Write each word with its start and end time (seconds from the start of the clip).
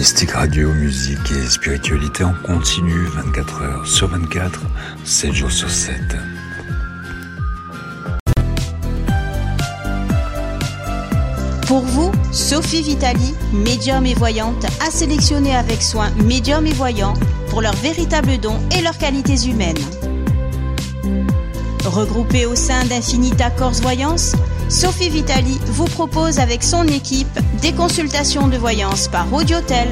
Mystique 0.00 0.30
Radio, 0.30 0.72
musique 0.72 1.30
et 1.30 1.46
spiritualité 1.46 2.24
en 2.24 2.32
continu 2.32 3.04
24 3.04 3.60
heures 3.60 3.86
sur 3.86 4.08
24, 4.08 4.62
7 5.04 5.32
jours 5.34 5.50
sur 5.50 5.68
7. 5.68 5.94
Pour 11.66 11.82
vous, 11.82 12.10
Sophie 12.32 12.80
Vitali, 12.80 13.34
médium 13.52 14.06
et 14.06 14.14
voyante, 14.14 14.64
a 14.80 14.90
sélectionné 14.90 15.54
avec 15.54 15.82
soin 15.82 16.08
médium 16.24 16.66
et 16.66 16.72
voyants 16.72 17.12
pour 17.50 17.60
leurs 17.60 17.76
véritables 17.76 18.38
dons 18.38 18.58
et 18.74 18.80
leurs 18.80 18.96
qualités 18.96 19.50
humaines. 19.50 19.76
Regroupée 21.84 22.46
au 22.46 22.54
sein 22.54 22.86
d'Infinita 22.86 23.50
Corse 23.50 23.82
Voyance, 23.82 24.34
Sophie 24.70 25.10
Vitali 25.10 25.58
vous 25.66 25.84
propose 25.84 26.38
avec 26.38 26.62
son 26.62 26.86
équipe 26.86 27.38
des 27.60 27.72
consultations 27.72 28.46
de 28.46 28.56
voyance 28.56 29.08
par 29.08 29.30
audiotel 29.32 29.88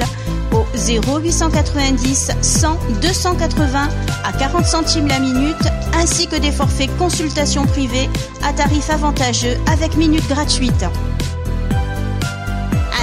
au 0.52 0.64
0890 0.76 2.30
100 2.40 2.78
280 3.02 3.88
à 4.24 4.32
40 4.32 4.64
centimes 4.64 5.08
la 5.08 5.18
minute 5.18 5.56
ainsi 5.94 6.28
que 6.28 6.36
des 6.36 6.52
forfaits 6.52 6.96
consultations 6.96 7.66
privées 7.66 8.08
à 8.44 8.52
tarif 8.52 8.88
avantageux 8.88 9.56
avec 9.66 9.96
minutes 9.96 10.28
gratuites. 10.28 10.86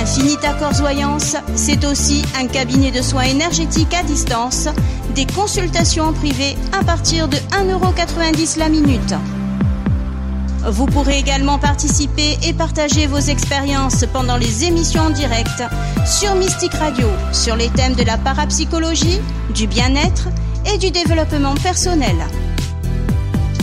Infinita 0.01 0.53
Corse 0.53 0.79
Voyance, 0.79 1.35
c'est 1.55 1.83
aussi 1.83 2.23
un 2.39 2.47
cabinet 2.47 2.91
de 2.91 3.01
soins 3.01 3.23
énergétiques 3.23 3.93
à 3.93 4.03
distance, 4.03 4.69
des 5.13 5.25
consultations 5.25 6.05
en 6.05 6.13
privé 6.13 6.55
à 6.79 6.85
partir 6.85 7.27
de 7.27 7.37
1,90€ 7.37 8.59
la 8.59 8.69
minute. 8.69 9.13
Vous 10.67 10.87
pourrez 10.87 11.19
également 11.19 11.59
participer 11.59 12.37
et 12.43 12.53
partager 12.53 13.05
vos 13.05 13.19
expériences 13.19 14.03
pendant 14.11 14.35
les 14.35 14.65
émissions 14.65 15.03
en 15.03 15.09
direct 15.11 15.63
sur 16.05 16.33
Mystique 16.35 16.73
Radio 16.73 17.07
sur 17.31 17.55
les 17.55 17.69
thèmes 17.69 17.93
de 17.93 18.03
la 18.03 18.17
parapsychologie, 18.17 19.21
du 19.53 19.67
bien-être 19.67 20.27
et 20.73 20.77
du 20.79 20.89
développement 20.89 21.53
personnel. 21.55 22.15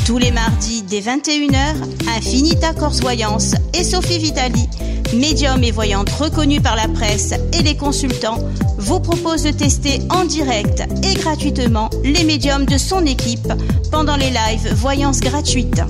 Tous 0.06 0.18
les 0.18 0.30
mardis 0.30 0.82
dès 0.82 1.00
21h, 1.00 1.74
Infinita 2.16 2.72
Corse 2.72 3.00
Voyance 3.00 3.54
et 3.74 3.82
Sophie 3.82 4.18
Vitali, 4.18 4.68
médium 5.14 5.62
et 5.64 5.70
voyante 5.72 6.10
reconnue 6.10 6.60
par 6.60 6.76
la 6.76 6.86
presse 6.88 7.34
et 7.52 7.62
les 7.62 7.76
consultants, 7.76 8.38
vous 8.78 9.00
proposent 9.00 9.44
de 9.44 9.50
tester 9.50 10.00
en 10.10 10.24
direct 10.24 10.84
et 11.02 11.14
gratuitement 11.14 11.90
les 12.04 12.24
médiums 12.24 12.66
de 12.66 12.78
son 12.78 13.04
équipe 13.06 13.52
pendant 13.90 14.16
les 14.16 14.30
lives 14.30 14.72
Voyance 14.74 15.20
gratuites. 15.20 15.82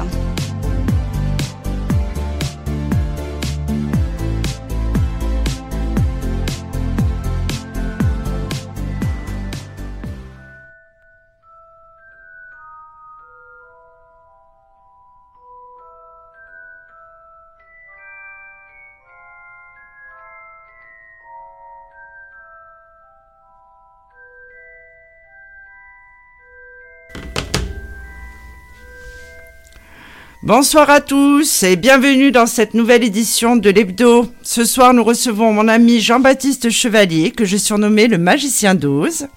Bonsoir 30.46 30.92
à 30.92 31.02
tous 31.02 31.64
et 31.64 31.76
bienvenue 31.76 32.32
dans 32.32 32.46
cette 32.46 32.76
nouvelle 32.76 33.04
édition 33.04 33.56
de 33.56 33.68
l'Hebdo. 33.72 34.32
Ce 34.44 34.64
soir, 34.64 34.94
nous 34.94 35.04
recevons 35.04 35.52
mon 35.52 35.68
ami 35.68 36.00
Jean-Baptiste 36.00 36.70
Chevalier, 36.70 37.32
que 37.32 37.46
j'ai 37.46 37.58
surnommé 37.58 38.06
le 38.06 38.20
magicien 38.20 38.76
d'Oz. 38.76 39.28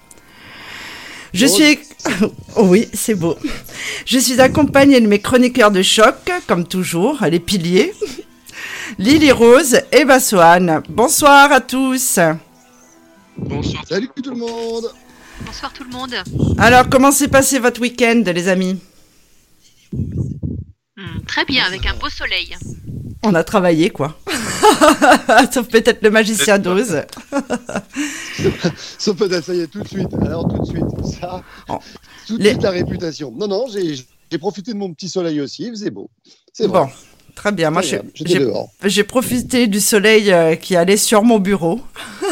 Je 1.33 1.47
suis. 1.47 1.79
Oh 2.55 2.65
oui, 2.65 2.87
c'est 2.93 3.15
beau. 3.15 3.35
Je 4.05 4.19
suis 4.19 4.39
accompagnée 4.39 5.01
de 5.01 5.07
mes 5.07 5.19
chroniqueurs 5.19 5.71
de 5.71 5.81
choc, 5.81 6.15
comme 6.47 6.67
toujours, 6.67 7.17
les 7.23 7.39
piliers. 7.39 7.91
Lily 8.99 9.31
Rose 9.31 9.81
et 9.91 10.05
Bassoane. 10.05 10.83
Bonsoir 10.89 11.51
à 11.51 11.59
tous. 11.59 12.19
Bonsoir. 13.35 13.83
Salut 13.89 14.09
tout 14.15 14.29
le 14.29 14.37
monde. 14.37 14.91
Bonsoir 15.43 15.73
tout 15.73 15.83
le 15.83 15.89
monde. 15.89 16.13
Alors, 16.59 16.87
comment 16.87 17.11
s'est 17.11 17.29
passé 17.29 17.57
votre 17.57 17.81
week-end, 17.81 18.21
les 18.27 18.47
amis? 18.47 18.79
Très 21.45 21.53
bien, 21.53 21.63
avec 21.65 21.85
un 21.85 21.93
beau 21.93 22.09
soleil. 22.09 22.55
On 23.23 23.33
a 23.35 23.43
travaillé, 23.43 23.89
quoi. 23.89 24.17
Sauf 25.53 25.67
peut-être 25.67 26.01
le 26.01 26.09
magicien 26.09 26.57
d'Oz. 26.59 27.01
Sauf 28.97 29.17
peut-être, 29.17 29.45
ça 29.45 29.53
y 29.53 29.61
est, 29.61 29.67
tout 29.67 29.81
de 29.81 29.87
suite. 29.87 30.07
Alors, 30.21 30.47
tout 30.47 30.59
de 30.61 30.65
suite. 30.65 31.15
Ça, 31.19 31.41
Oh. 31.69 31.79
tout 32.27 32.37
de 32.37 32.43
Les- 32.43 32.51
suite 32.51 32.63
la 32.63 32.71
réputation. 32.71 33.31
Non, 33.35 33.47
non, 33.47 33.65
j'ai 33.71 33.95
j'ai 34.31 34.37
profité 34.37 34.73
de 34.73 34.77
mon 34.77 34.93
petit 34.93 35.09
soleil 35.09 35.41
aussi. 35.41 35.63
Il 35.63 35.69
faisait 35.71 35.89
beau. 35.89 36.09
C'est 36.53 36.67
Bon, 36.67 36.83
vrai. 36.85 36.93
très 37.35 37.51
bien. 37.51 37.71
Moi, 37.71 37.81
j'ai 38.83 39.03
profité 39.03 39.67
du 39.67 39.79
soleil 39.79 40.31
euh, 40.31 40.55
qui 40.55 40.75
allait 40.75 40.97
sur 40.97 41.23
mon 41.23 41.39
bureau, 41.39 41.81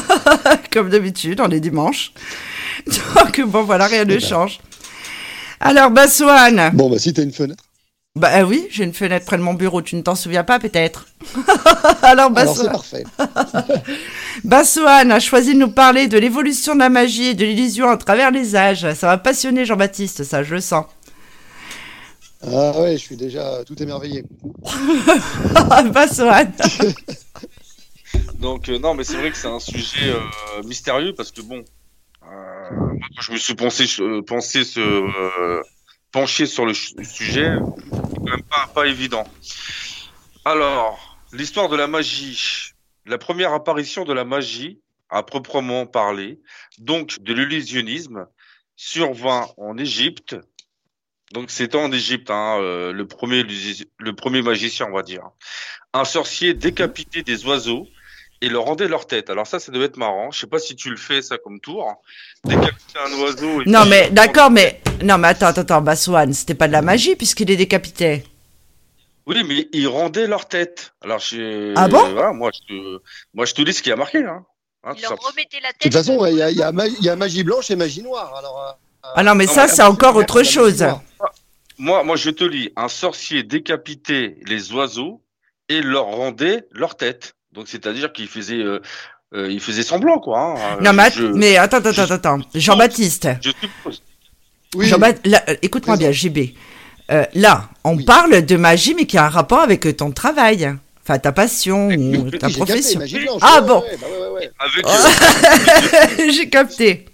comme 0.72 0.90
d'habitude, 0.90 1.42
on 1.42 1.50
est 1.50 1.60
dimanche. 1.60 2.12
Donc, 3.16 3.42
bon, 3.48 3.64
voilà, 3.64 3.88
rien 3.88 4.06
ne 4.06 4.12
Eh 4.14 4.18
ben. 4.18 4.20
change. 4.26 4.60
Alors, 5.60 5.90
Bassoane. 5.92 6.70
Bon, 6.74 6.90
bah, 6.90 7.00
si 7.00 7.14
t'as 7.14 7.24
une 7.24 7.32
fenêtre. 7.34 7.64
Bah 8.18 8.40
euh, 8.40 8.44
oui, 8.44 8.68
j'ai 8.72 8.84
une 8.84 8.94
fenêtre 8.94 9.26
près 9.26 9.38
de 9.38 9.44
mon 9.44 9.54
bureau, 9.54 9.82
tu 9.84 9.96
ne 9.96 10.02
t'en 10.02 10.16
souviens 10.16 10.44
pas 10.44 10.58
peut-être 10.60 11.06
Alors, 12.02 12.32
Alors, 12.36 12.56
c'est 12.56 12.68
Bassoane. 12.68 12.72
parfait. 12.72 13.04
Bassoane 14.44 15.12
a 15.12 15.20
choisi 15.20 15.54
de 15.54 15.60
nous 15.60 15.70
parler 15.72 16.08
de 16.08 16.18
l'évolution 16.18 16.74
de 16.74 16.80
la 16.80 16.90
magie 16.90 17.28
et 17.28 17.34
de 17.36 17.46
l'illusion 17.46 17.90
à 17.90 17.98
travers 17.98 18.32
les 18.32 18.56
âges. 18.56 18.92
Ça 18.96 19.08
va 19.08 19.18
passionner 19.18 19.66
Jean-Baptiste, 19.66 20.24
ça, 20.24 20.42
je 20.42 20.56
le 20.56 20.62
sens. 20.62 20.86
Ah 22.44 22.72
ouais, 22.80 22.94
je 22.94 23.04
suis 23.04 23.18
déjà 23.18 23.64
tout 23.66 23.82
émerveillé. 23.82 24.24
Bassoane. 25.94 26.54
Donc 28.40 28.70
euh, 28.70 28.80
non, 28.80 28.94
mais 28.96 29.04
c'est 29.04 29.18
vrai 29.18 29.32
que 29.32 29.38
c'est 29.38 29.48
un 29.48 29.60
sujet 29.60 30.10
euh, 30.10 30.64
mystérieux 30.64 31.14
parce 31.16 31.32
que 31.32 31.42
bon, 31.42 31.64
euh, 32.24 32.76
moi, 32.76 33.08
quand 33.16 33.22
je 33.22 33.32
me 33.32 33.38
suis 33.38 33.56
pensé, 33.56 33.86
euh, 34.00 34.22
pensé 34.22 34.64
ce, 34.64 34.80
penché 36.12 36.46
sur 36.46 36.66
le 36.66 36.74
sujet, 36.74 37.50
même 37.50 38.44
pas, 38.74 38.88
évident. 38.88 39.26
Alors, 40.46 41.20
l'histoire 41.34 41.70
de 41.70 41.76
la 41.76 41.88
magie, 41.88 42.72
la 43.06 43.18
première 43.18 43.54
apparition 43.54 44.06
de 44.06 44.14
la 44.14 44.26
magie, 44.26 44.80
à 45.10 45.24
proprement 45.24 45.86
parler, 45.86 46.40
donc 46.80 47.20
de 47.20 47.34
l'illusionnisme, 47.34 48.28
survint 48.76 49.48
en 49.58 49.78
Égypte. 49.78 50.36
Donc 51.32 51.52
c'était 51.52 51.78
en 51.78 51.92
Égypte, 51.92 52.30
hein, 52.30 52.60
euh, 52.62 52.94
le 52.94 53.08
premier 53.08 53.44
le 53.44 54.14
premier 54.14 54.42
magicien, 54.42 54.88
on 54.90 54.96
va 54.96 55.04
dire. 55.04 55.24
Un 55.94 56.06
sorcier 56.06 56.54
décapitait 56.54 57.24
des 57.24 57.46
oiseaux 57.46 57.88
et 58.42 58.50
leur 58.50 58.64
rendait 58.66 58.88
leur 58.88 59.08
tête. 59.08 59.30
Alors 59.30 59.48
ça, 59.48 59.60
ça 59.60 59.72
devait 59.72 59.86
être 59.86 59.98
marrant. 59.98 60.32
Je 60.32 60.40
sais 60.42 60.48
pas 60.48 60.60
si 60.60 60.76
tu 60.76 60.90
le 60.90 60.98
fais 60.98 61.22
ça 61.22 61.38
comme 61.38 61.60
tour. 61.60 61.92
Décapiter 62.46 63.00
un 63.06 63.12
oiseau. 63.22 63.62
Et 63.62 63.66
Non, 63.70 63.86
mais 63.86 64.10
d'accord, 64.12 64.52
mais. 64.52 64.82
Non, 65.04 65.18
mais 65.18 65.30
attends, 65.30 65.48
attends, 65.48 65.62
attends, 65.62 65.82
Bassoane, 65.82 66.34
c'était 66.34 66.56
pas 66.56 66.68
de 66.68 66.74
la 66.74 66.82
magie 66.82 67.16
puisqu'il 67.16 67.48
les 67.48 67.58
décapitait. 67.58 68.24
Oui, 69.26 69.44
mais 69.44 69.68
ils 69.74 69.88
rendaient 69.88 70.28
leur 70.28 70.48
tête. 70.48 70.94
Alors 71.02 71.20
je. 71.20 71.74
Ah 71.76 71.88
bon? 71.88 72.00
voilà, 72.12 72.32
moi, 72.32 72.52
je 72.54 72.60
te... 72.74 73.02
moi, 73.34 73.46
je 73.46 73.54
te 73.54 73.62
dis 73.62 73.74
ce 73.74 73.82
qui 73.82 73.92
a 73.92 73.96
marqué. 73.96 74.20
Hein. 74.20 74.46
Hein, 74.84 74.94
Il 74.96 75.04
tout 75.04 75.10
leur 75.10 75.22
ça. 75.22 75.30
remettait 75.30 75.60
la 75.62 75.70
De 75.70 75.78
tête. 75.78 75.92
toute 75.92 75.94
façon, 75.94 76.26
il 76.28 76.36
y, 76.38 76.42
a- 76.42 76.50
il 76.52 76.58
y, 76.58 76.64
a 76.64 76.72
ma- 76.72 76.88
il 76.88 77.04
y 77.04 77.10
a 77.10 77.16
magie 77.16 77.44
blanche 77.44 77.70
et 77.72 77.76
magie 77.76 78.02
noire. 78.04 78.34
Alors, 78.38 78.78
euh, 79.04 79.10
Ah 79.16 79.24
non, 79.24 79.36
mais 79.36 79.46
Non, 79.48 79.52
ça, 79.52 79.68
c'est 79.68 79.82
encore 79.84 80.16
autre 80.16 80.44
chose. 80.44 80.86
Moi, 81.78 82.04
moi, 82.04 82.16
je 82.16 82.30
te 82.30 82.44
lis. 82.44 82.72
Un 82.76 82.88
sorcier 82.88 83.44
décapitait 83.44 84.38
les 84.46 84.72
oiseaux 84.72 85.22
et 85.70 85.82
leur 85.82 86.06
rendait 86.06 86.66
leur 86.72 86.96
tête. 86.96 87.34
Donc, 87.58 87.68
c'est-à-dire 87.68 88.14
qu'il 88.14 88.28
faisait, 88.28 88.60
euh, 88.64 88.80
euh, 89.34 89.52
il 89.52 89.60
faisait 89.60 89.82
semblant, 89.82 90.20
quoi. 90.20 90.40
hein. 90.40 90.78
Non, 90.80 90.94
mais, 90.94 91.04
att- 91.08 91.16
je, 91.16 91.24
mais 91.26 91.58
attends, 91.58 91.78
attends, 91.78 91.92
je- 91.92 92.02
attends, 92.02 92.14
attends. 92.14 92.40
Jean-Baptiste. 92.54 93.28
je 93.44 93.50
suppose. 93.60 94.04
Oui, 94.76 94.86
Jean 94.88 95.00
écoute-moi 95.64 95.98
bien, 95.98 96.12
JB. 96.12 96.54
Euh, 97.10 97.26
là, 97.34 97.70
on 97.84 97.96
Oui. 97.98 98.06
parle 98.06 98.46
de 98.46 98.56
magie, 98.58 98.94
mais 98.94 99.06
qui 99.06 99.18
a 99.18 99.26
un 99.26 99.30
rapport 99.30 99.60
avec 99.62 99.88
euh, 99.88 99.94
ton 99.94 100.12
travail. 100.12 100.72
Enfin, 101.04 101.18
ta 101.20 101.32
passion 101.32 101.88
ou 101.88 102.30
ta 102.30 102.38
capté, 102.38 102.56
profession. 102.58 103.00
blanche. 103.00 103.40
Ah, 103.42 103.62
ouais, 103.62 103.68
bon. 103.68 103.80
ouais, 103.82 103.98
bah 104.00 104.08
ouais, 104.08 104.18
ouais, 104.28 104.34
ouais. 104.34 104.52
Avec, 104.60 104.86
euh, 104.86 106.32
J'ai 106.34 106.50
capté. 106.50 107.06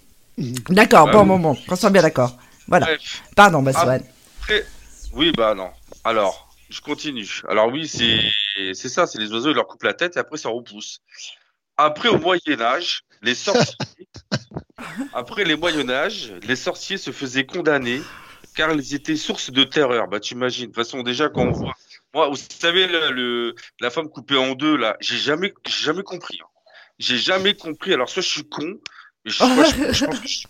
D'accord, 0.68 1.08
Ah 1.08 1.12
bon, 1.12 1.24
bon, 1.24 1.38
bon, 1.38 1.56
qu'on 1.66 1.76
soit 1.76 1.90
bien 1.90 2.02
d'accord. 2.02 2.36
Voilà. 2.68 2.86
bref. 2.86 3.22
Pardon, 3.36 3.62
Bassoane. 3.62 4.02
Après, 4.42 4.66
oui, 5.14 5.32
bah 5.36 5.54
non. 5.54 5.68
Alors, 6.02 6.43
je 6.70 6.80
continue. 6.80 7.28
Alors 7.48 7.68
oui, 7.68 7.86
c'est 7.88 8.20
c'est 8.74 8.88
ça, 8.88 9.06
c'est 9.06 9.18
les 9.18 9.32
oiseaux, 9.32 9.50
ils 9.50 9.54
leur 9.54 9.66
coupent 9.66 9.82
la 9.84 9.94
tête 9.94 10.16
et 10.16 10.18
après 10.20 10.36
ça 10.38 10.48
repousse. 10.48 11.00
Après, 11.76 12.08
au 12.08 12.18
Moyen 12.18 12.60
Âge, 12.60 13.00
les 13.22 13.34
sorciers, 13.34 13.74
après 15.12 15.44
les 15.44 15.56
Moyen 15.56 15.88
Âge, 15.90 16.32
les 16.42 16.56
sorciers 16.56 16.98
se 16.98 17.10
faisaient 17.10 17.46
condamner 17.46 18.00
car 18.54 18.72
ils 18.72 18.94
étaient 18.94 19.16
source 19.16 19.50
de 19.50 19.64
terreur. 19.64 20.06
Bah, 20.08 20.20
tu 20.20 20.34
imagines. 20.34 20.66
De 20.66 20.72
toute 20.72 20.76
façon, 20.76 21.02
déjà 21.02 21.28
quand 21.28 21.42
on 21.42 21.50
voit, 21.50 21.74
moi, 22.14 22.28
vous 22.28 22.36
savez 22.36 22.86
le, 22.86 23.10
le- 23.10 23.54
la 23.80 23.90
femme 23.90 24.08
coupée 24.08 24.36
en 24.36 24.54
deux 24.54 24.76
là, 24.76 24.96
j'ai 25.00 25.16
jamais, 25.18 25.52
j'ai 25.66 25.84
jamais 25.84 26.02
compris. 26.04 26.38
hein. 26.42 26.46
J'ai 27.00 27.18
jamais 27.18 27.54
compris. 27.54 27.92
Alors 27.92 28.08
soit 28.08 28.22
je 28.22 28.28
suis 28.28 28.48
con, 28.48 28.78
mais 29.24 29.30
je, 29.32 29.42
moi, 29.44 29.64
je- 29.64 29.92
je 29.92 30.04
pense 30.04 30.20
que 30.20 30.28
je- 30.28 30.46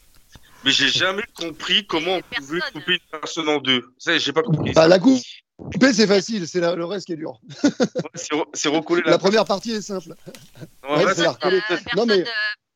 mais 0.62 0.70
j'ai 0.70 0.88
jamais 0.88 1.24
compris 1.34 1.86
comment 1.86 2.16
on 2.16 2.20
pouvait 2.36 2.60
couper 2.72 2.92
une 2.94 3.18
personne 3.20 3.48
en 3.48 3.58
deux. 3.58 3.82
Ça, 3.98 4.16
j'ai 4.18 4.32
pas 4.32 4.42
compris. 4.42 4.72
Bah, 4.72 4.88
la 4.88 4.98
couper, 5.56 5.92
c'est 5.92 6.06
facile, 6.06 6.46
c'est 6.48 6.60
le 6.60 6.84
reste 6.84 7.06
qui 7.06 7.12
est 7.12 7.16
dur. 7.16 7.40
Ouais, 7.62 7.70
c'est 8.14 8.34
re- 8.34 8.46
c'est 8.54 8.68
recoller 8.68 9.02
la, 9.04 9.12
La 9.12 9.18
première 9.18 9.44
partie 9.44 9.72
est 9.72 9.82
simple. 9.82 10.14
Ouais, 10.82 10.90
ouais, 10.96 11.04
ouais, 11.04 11.14
c'est 11.14 11.22
la 11.22 11.32
recoller. 11.32 11.56
Euh, 11.70 11.74
Non, 11.96 12.06
personne, 12.06 12.08
mais- 12.08 12.20
euh, 12.28 12.30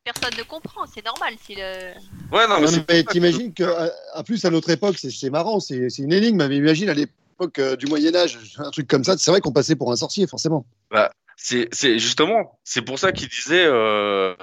personne 0.05 0.39
ne 0.39 0.43
comprend, 0.45 0.87
c'est 0.93 1.05
normal. 1.05 1.35
Si 1.45 1.55
le... 1.55 1.61
Ouais, 2.33 2.47
non, 2.49 2.57
mais 2.57 2.61
Non, 2.63 2.67
c'est 2.69 2.77
mais 2.77 2.85
pour 2.85 2.95
ça 2.95 3.03
que- 3.05 3.13
t'imagines 3.13 3.55
que, 3.55 3.65
à- 3.65 3.91
à 4.15 4.23
plus 4.25 4.45
à 4.45 4.51
notre 4.51 4.71
époque, 4.71 4.97
c'est 4.99 5.31
marrant, 5.31 5.61
c'est 5.61 5.89
une 5.99 6.13
énigme. 6.13 6.47
Mais 6.49 6.57
imagine 6.57 6.89
à 6.89 6.95
l'époque 6.95 7.59
euh, 7.59 7.77
du 7.77 7.87
Moyen 7.87 8.15
Âge, 8.15 8.39
un 8.59 8.71
truc 8.71 8.87
comme 8.89 9.05
ça, 9.05 9.17
c'est 9.19 9.31
vrai 9.31 9.41
qu'on 9.41 9.53
passait 9.53 9.77
pour 9.77 9.93
un 9.93 9.97
sorcier, 9.97 10.27
forcément. 10.27 10.67
C'est, 11.41 11.69
c'est 11.71 12.01
justement, 12.01 12.59
c'est 12.65 12.83
pour 12.83 12.99
ça 12.99 13.13
qu'il 13.13 13.29
disait 13.29 13.65
euh, 13.65 14.35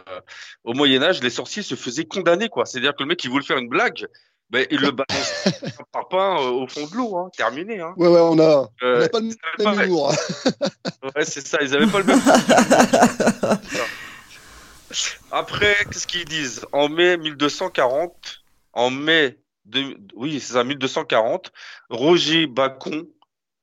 au 0.64 0.74
Moyen 0.74 1.04
Âge, 1.04 1.22
les 1.22 1.30
sorciers 1.30 1.62
se 1.62 1.76
faisaient 1.76 2.06
condamner, 2.06 2.48
quoi. 2.48 2.66
C'est-à-dire 2.66 2.94
que 2.96 3.04
le 3.04 3.08
mec, 3.10 3.22
il 3.26 3.30
voulait 3.30 3.44
faire 3.46 3.58
une 3.58 3.68
blague, 3.68 4.08
ben 4.50 4.66
il 4.72 4.80
le 4.80 4.92
balance 4.92 5.48
par 5.92 6.08
pain 6.08 6.38
euh, 6.40 6.50
au 6.50 6.68
fond 6.68 6.86
de 6.88 6.96
l'eau, 6.96 7.18
hein, 7.18 7.30
terminé. 7.36 7.80
Hein. 7.80 7.94
Ouais, 7.98 8.08
ouais, 8.08 8.20
on 8.22 8.38
a, 8.40 8.58
on 8.58 8.70
Euh, 8.84 9.06
a 9.06 9.10
pas 9.10 9.20
le 9.20 9.34
même 9.64 9.82
humour. 9.86 10.12
ouais, 11.16 11.26
c'est 11.26 11.46
ça, 11.46 11.58
ils 11.62 11.76
avaient 11.76 11.88
pas 11.88 12.00
le 12.00 12.06
même. 12.06 12.20
Après, 15.32 15.76
qu'est-ce 15.92 16.08
qu'ils 16.08 16.26
disent? 16.26 16.66
En 16.72 16.88
mai 16.90 17.18
1240, 17.18 18.44
en 18.74 18.90
mai 18.92 19.40
de, 19.66 19.98
oui, 20.16 20.40
c'est 20.40 20.54
ça, 20.54 20.64
1240, 20.64 21.52
Roger 21.90 22.48
Bacon, 22.48 23.06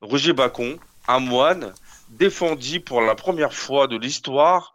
Roger 0.00 0.32
Bacon, 0.32 0.78
un 1.08 1.20
moine, 1.20 1.72
défendit 2.10 2.80
pour 2.80 3.00
la 3.00 3.14
première 3.14 3.54
fois 3.54 3.86
de 3.86 3.96
l'histoire 3.96 4.74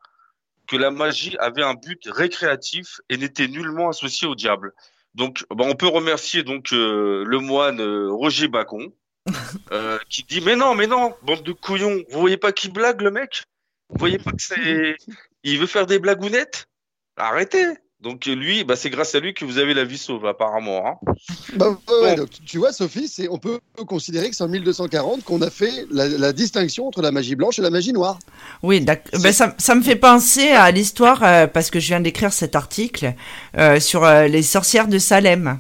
que 0.67 0.75
la 0.77 0.89
magie 0.89 1.37
avait 1.39 1.63
un 1.63 1.75
but 1.75 2.01
récréatif 2.07 2.99
et 3.09 3.17
n'était 3.17 3.47
nullement 3.47 3.89
associée 3.89 4.27
au 4.27 4.35
diable. 4.35 4.73
Donc, 5.15 5.45
bah, 5.49 5.65
on 5.67 5.75
peut 5.75 5.87
remercier 5.87 6.43
donc 6.43 6.73
euh, 6.73 7.23
le 7.25 7.39
moine 7.39 7.81
euh, 7.81 8.11
Roger 8.11 8.47
Bacon, 8.47 8.91
euh, 9.71 9.97
qui 10.09 10.23
dit 10.23 10.41
mais 10.41 10.55
non, 10.55 10.75
mais 10.75 10.87
non, 10.87 11.15
bande 11.23 11.43
de 11.43 11.51
couillons, 11.51 12.03
vous 12.09 12.19
voyez 12.19 12.37
pas 12.37 12.51
qui 12.51 12.69
blague 12.69 13.01
le 13.01 13.11
mec? 13.11 13.43
Vous 13.89 13.97
voyez 13.99 14.19
pas 14.19 14.31
que 14.31 14.41
c'est, 14.41 14.97
il 15.43 15.59
veut 15.59 15.65
faire 15.65 15.87
des 15.87 15.99
blagounettes? 15.99 16.67
Arrêtez. 17.15 17.65
Donc 18.01 18.25
lui, 18.27 18.63
bah, 18.63 18.75
c'est 18.75 18.91
grâce 18.91 19.15
à 19.15 19.19
lui 19.19 19.33
que 19.33 19.43
vous 19.43 19.57
avez 19.57 19.73
la 19.73 19.83
vie 19.83 19.97
sauve 19.97 20.27
apparemment. 20.27 20.85
Hein. 20.87 21.13
Bah, 21.55 21.75
ouais, 22.03 22.15
donc, 22.15 22.29
tu 22.45 22.59
vois, 22.59 22.71
Sophie, 22.71 23.07
c'est- 23.07 23.27
on 23.27 23.39
peut 23.39 23.59
considérer 23.87 24.29
que 24.29 24.35
c'est 24.35 24.43
en 24.43 24.47
1240 24.47 25.23
qu'on 25.23 25.41
a 25.41 25.49
fait 25.49 25.71
la, 25.89 26.07
la 26.07 26.31
distinction 26.31 26.87
entre 26.87 27.01
la 27.01 27.11
magie 27.11 27.35
blanche 27.35 27.57
et 27.57 27.63
la 27.63 27.71
magie 27.71 27.93
noire. 27.93 28.19
Oui, 28.61 28.81
Ben, 28.81 29.33
ça, 29.33 29.55
ça 29.57 29.73
me 29.73 29.81
fait 29.81 29.95
penser 29.95 30.49
à 30.49 30.69
l'histoire, 30.69 31.23
euh, 31.23 31.47
parce 31.47 31.71
que 31.71 31.79
je 31.79 31.87
viens 31.87 31.99
d'écrire 31.99 32.31
cet 32.31 32.55
article, 32.55 33.15
euh, 33.57 33.79
sur 33.79 34.03
euh, 34.03 34.27
les 34.27 34.43
sorcières 34.43 34.87
de 34.87 34.99
Salem. 34.99 35.57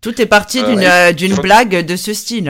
Tout 0.00 0.22
est 0.22 0.26
parti 0.26 0.60
Euh, 0.60 0.66
d'une 0.68 0.78
ouais. 0.78 0.86
euh, 0.88 1.12
d'une 1.12 1.34
Faut- 1.34 1.42
blague 1.42 1.84
de 1.84 1.96
ce 1.96 2.14
style. 2.14 2.48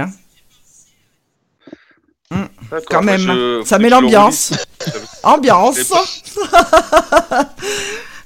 hein. 2.30 2.48
Quand 2.90 3.02
bah, 3.02 3.16
même, 3.16 3.20
je- 3.20 3.62
ça 3.64 3.78
met 3.78 3.88
l'ambiance. 3.88 4.52
Ambiance. 5.22 5.78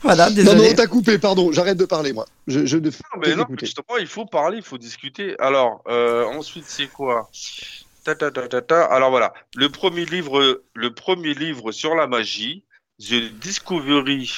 voilà, 0.03 0.29
Non, 0.29 0.35
désolé. 0.35 0.69
non, 0.69 0.75
t'as 0.75 0.87
coupé, 0.87 1.19
pardon, 1.19 1.53
j'arrête 1.53 1.79
de 1.79 1.85
parler, 1.85 2.13
moi. 2.13 2.27
Je, 2.47 2.67
je 2.67 2.77
ne 2.77 2.91
fais 2.91 3.03
Non, 3.15 3.21
mais 3.21 3.35
non, 3.35 3.47
justement, 3.61 3.97
il 3.99 4.07
faut 4.07 4.27
parler, 4.27 4.59
il 4.59 4.63
faut 4.63 4.79
discuter. 4.79 5.37
Alors, 5.39 5.83
euh, 5.89 6.25
ensuite, 6.27 6.65
c'est 6.67 6.89
quoi? 6.89 7.31
Ta, 8.05 8.15
ta, 8.15 8.31
ta, 8.31 8.49
ta, 8.49 8.63
ta. 8.63 8.85
Alors 8.85 9.11
voilà, 9.11 9.33
le 9.55 9.69
premier 9.69 10.05
livre, 10.05 10.63
le 10.75 10.95
premier 10.95 11.35
livre 11.35 11.73
sur 11.73 11.95
la 11.95 12.07
magie, 12.07 12.65
The 12.99 13.31
Discovery 13.41 14.31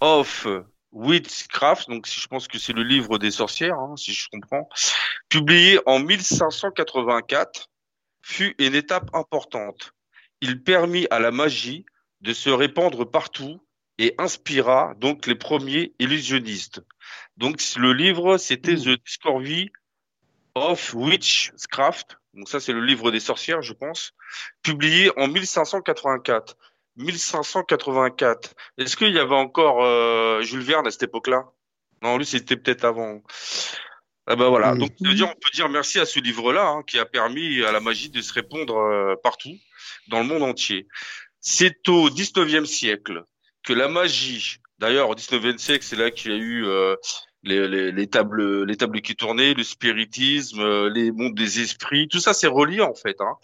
of 0.00 0.46
Witchcraft. 0.92 1.88
Donc, 1.88 2.06
si 2.06 2.20
je 2.20 2.28
pense 2.28 2.46
que 2.46 2.58
c'est 2.58 2.74
le 2.74 2.82
livre 2.82 3.18
des 3.18 3.30
sorcières, 3.30 3.78
hein, 3.78 3.94
si 3.96 4.12
je 4.12 4.28
comprends, 4.30 4.68
publié 5.28 5.80
en 5.86 5.98
1584, 5.98 7.68
fut 8.22 8.54
une 8.58 8.74
étape 8.74 9.08
importante. 9.14 9.92
Il 10.40 10.62
permit 10.62 11.06
à 11.10 11.18
la 11.18 11.30
magie 11.30 11.84
de 12.20 12.32
se 12.32 12.50
répandre 12.50 13.10
partout 13.10 13.60
et 13.98 14.14
inspira 14.18 14.94
donc 14.98 15.26
les 15.26 15.34
premiers 15.34 15.94
illusionnistes. 15.98 16.82
Donc 17.36 17.60
le 17.76 17.92
livre, 17.92 18.38
c'était 18.38 18.74
The 18.74 19.02
Discovery 19.04 19.70
of 20.54 20.94
Witchcraft. 20.94 22.16
Donc 22.34 22.48
ça, 22.48 22.60
c'est 22.60 22.72
le 22.72 22.84
livre 22.84 23.10
des 23.10 23.20
sorcières, 23.20 23.62
je 23.62 23.72
pense, 23.72 24.12
publié 24.62 25.10
en 25.18 25.28
1584. 25.28 26.56
1584. 26.96 28.54
Est-ce 28.78 28.96
qu'il 28.96 29.12
y 29.12 29.18
avait 29.18 29.34
encore 29.34 29.82
euh, 29.82 30.42
Jules 30.42 30.60
Verne 30.60 30.86
à 30.86 30.90
cette 30.90 31.04
époque-là? 31.04 31.44
Non, 32.02 32.16
lui, 32.16 32.26
c'était 32.26 32.56
peut-être 32.56 32.84
avant. 32.84 33.22
Ah 34.26 34.36
ben 34.36 34.48
voilà. 34.48 34.72
Mhm. 34.72 34.78
Donc 34.78 34.90
ça 35.00 35.08
veut 35.08 35.14
dire, 35.14 35.28
on 35.28 35.40
peut 35.40 35.50
dire 35.52 35.68
merci 35.68 35.98
à 35.98 36.06
ce 36.06 36.20
livre-là 36.20 36.66
hein, 36.68 36.82
qui 36.86 36.98
a 36.98 37.04
permis 37.04 37.62
à 37.64 37.72
la 37.72 37.80
magie 37.80 38.10
de 38.10 38.20
se 38.20 38.32
répandre 38.32 38.76
euh, 38.76 39.14
partout, 39.22 39.54
dans 40.10 40.20
le 40.20 40.26
monde 40.26 40.42
entier. 40.42 40.86
C'est 41.40 41.88
au 41.88 42.10
19e 42.10 42.66
siècle 42.66 43.24
que 43.62 43.72
la 43.72 43.88
magie, 43.88 44.56
d'ailleurs 44.78 45.08
au 45.08 45.14
19e 45.14 45.56
siècle, 45.58 45.84
c'est 45.88 45.96
là 45.96 46.10
qu'il 46.10 46.32
y 46.32 46.34
a 46.34 46.38
eu 46.38 46.66
euh, 46.66 46.94
les, 47.42 47.66
les, 47.68 47.90
les 47.92 48.06
tables, 48.06 48.64
les 48.64 48.76
tables 48.76 49.00
qui 49.00 49.16
tournaient, 49.16 49.54
le 49.54 49.62
spiritisme, 49.62 50.60
euh, 50.60 50.90
les 50.90 51.10
mondes 51.12 51.34
des 51.34 51.60
esprits, 51.60 52.08
tout 52.08 52.20
ça 52.20 52.34
c'est 52.34 52.46
relié 52.48 52.80
en 52.82 52.94
fait. 52.94 53.18
Hein. 53.20 53.34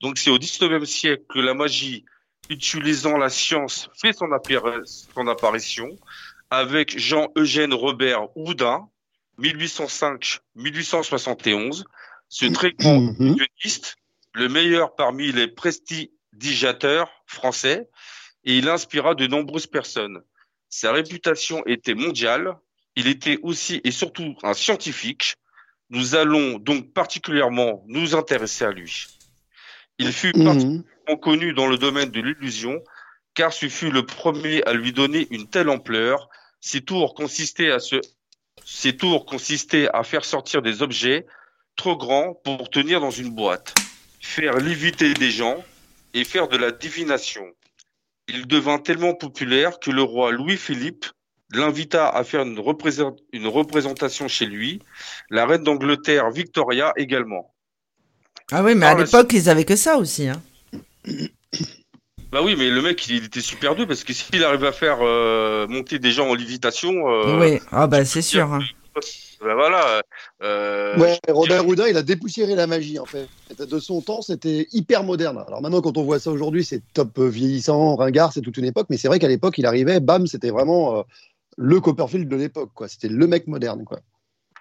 Donc 0.00 0.16
c'est 0.18 0.30
au 0.30 0.38
19e 0.38 0.84
siècle 0.86 1.24
que 1.28 1.38
la 1.38 1.52
magie, 1.54 2.04
utilisant 2.48 3.18
la 3.18 3.28
science, 3.28 3.88
fait 4.00 4.12
son, 4.14 4.26
appara- 4.26 4.80
son 5.14 5.26
apparition 5.28 5.88
avec 6.50 6.98
Jean-Eugène 6.98 7.72
Robert 7.74 8.28
Houdin, 8.36 8.88
1805-1871, 9.38 11.84
ce 12.28 12.46
très 12.46 12.72
grand 12.72 13.00
Mhm. 13.00 13.36
illusionniste, 13.36 13.96
le 14.34 14.48
meilleur 14.48 14.94
parmi 14.94 15.32
les 15.32 15.48
prestidigateurs 15.48 17.10
français, 17.26 17.88
et 18.44 18.58
il 18.58 18.68
inspira 18.68 19.14
de 19.14 19.26
nombreuses 19.26 19.66
personnes. 19.66 20.20
Sa 20.68 20.92
réputation 20.92 21.62
était 21.66 21.94
mondiale, 21.94 22.56
il 22.96 23.06
était 23.06 23.38
aussi 23.42 23.80
et 23.84 23.90
surtout 23.90 24.34
un 24.42 24.54
scientifique. 24.54 25.36
Nous 25.90 26.14
allons 26.14 26.58
donc 26.58 26.92
particulièrement 26.92 27.84
nous 27.86 28.14
intéresser 28.14 28.64
à 28.64 28.70
lui. 28.72 29.06
Il 29.98 30.12
fut 30.12 30.32
Mhm. 30.34 30.44
particulièrement 30.44 31.16
connu 31.20 31.52
dans 31.52 31.66
le 31.66 31.76
domaine 31.76 32.10
de 32.10 32.20
l'illusion, 32.20 32.82
car 33.34 33.52
ce 33.52 33.68
fut 33.68 33.90
le 33.90 34.04
premier 34.04 34.62
à 34.64 34.72
lui 34.72 34.92
donner 34.92 35.26
une 35.30 35.48
telle 35.48 35.68
ampleur. 35.68 36.28
Ses 36.60 36.80
tours 36.80 37.14
consistaient 37.14 37.70
à 37.70 37.78
se, 37.78 37.96
ses 38.64 38.96
tours 38.96 39.26
consistaient 39.26 39.88
à 39.92 40.02
faire 40.02 40.24
sortir 40.24 40.62
des 40.62 40.82
objets 40.82 41.26
trop 41.76 41.96
grands 41.96 42.34
pour 42.44 42.70
tenir 42.70 43.00
dans 43.00 43.10
une 43.10 43.30
boîte, 43.30 43.74
faire 44.22 44.56
léviter 44.56 45.12
des 45.12 45.30
gens 45.30 45.62
et 46.14 46.24
faire 46.24 46.48
de 46.48 46.56
la 46.56 46.70
divination. 46.70 47.44
Il 48.28 48.46
devint 48.46 48.78
tellement 48.78 49.14
populaire 49.14 49.78
que 49.80 49.90
le 49.90 50.02
roi 50.02 50.32
Louis-Philippe 50.32 51.04
l'invita 51.52 52.08
à 52.08 52.24
faire 52.24 52.42
une, 52.42 52.58
représent- 52.58 53.16
une 53.34 53.46
représentation 53.46 54.26
chez 54.28 54.46
lui, 54.46 54.80
la 55.28 55.44
reine 55.44 55.62
d'Angleterre 55.64 56.30
Victoria 56.30 56.94
également. 56.96 57.52
Ah 58.50 58.62
oui, 58.62 58.74
mais 58.74 58.86
à 58.86 58.94
l'époque, 58.94 59.32
ils 59.34 59.50
avaient 59.50 59.64
que 59.66 59.76
ça 59.76 59.98
aussi. 59.98 60.28
Hein. 60.28 60.40
Bah 62.30 62.40
oui, 62.42 62.56
mais 62.56 62.70
le 62.70 62.80
mec, 62.80 63.06
il 63.08 63.24
était 63.26 63.42
super 63.42 63.74
doué 63.76 63.86
parce 63.86 64.04
que 64.04 64.14
s'il 64.14 64.42
arrive 64.42 64.64
à 64.64 64.72
faire 64.72 65.00
euh, 65.02 65.66
monter 65.68 65.98
des 65.98 66.12
gens 66.12 66.30
en 66.30 66.34
lévitation, 66.34 67.06
euh, 67.10 67.38
Oui, 67.38 67.60
ah 67.70 67.86
bah 67.86 68.06
c'est 68.06 68.22
sûr. 68.22 68.50
hein. 68.50 68.60
Bah 69.42 69.54
voilà. 69.54 70.02
Euh, 70.42 70.98
Ouais, 70.98 71.18
je- 71.26 71.32
Robert 71.32 71.66
Houdin, 71.66 71.86
il 71.88 71.96
a 71.96 72.02
dépoussiéré 72.02 72.54
la 72.54 72.66
magie, 72.66 72.98
en 72.98 73.04
fait. 73.06 73.26
De 73.58 73.78
son 73.78 74.00
temps, 74.00 74.22
c'était 74.22 74.66
hyper 74.72 75.02
moderne. 75.04 75.42
Alors 75.46 75.60
maintenant, 75.62 75.80
quand 75.80 75.96
on 75.96 76.02
voit 76.04 76.18
ça 76.18 76.30
aujourd'hui, 76.30 76.64
c'est 76.64 76.82
top 76.94 77.18
euh, 77.18 77.28
vieillissant, 77.28 77.96
ringard, 77.96 78.32
c'est 78.32 78.40
toute 78.40 78.56
une 78.56 78.64
époque. 78.64 78.86
Mais 78.90 78.96
c'est 78.96 79.08
vrai 79.08 79.18
qu'à 79.18 79.28
l'époque, 79.28 79.58
il 79.58 79.66
arrivait, 79.66 80.00
bam, 80.00 80.26
c'était 80.26 80.50
vraiment 80.50 80.98
euh, 80.98 81.02
le 81.56 81.80
Copperfield 81.80 82.28
de 82.28 82.36
l'époque, 82.36 82.70
quoi. 82.74 82.88
C'était 82.88 83.08
le 83.08 83.26
mec 83.26 83.46
moderne, 83.46 83.84
quoi. 83.84 84.00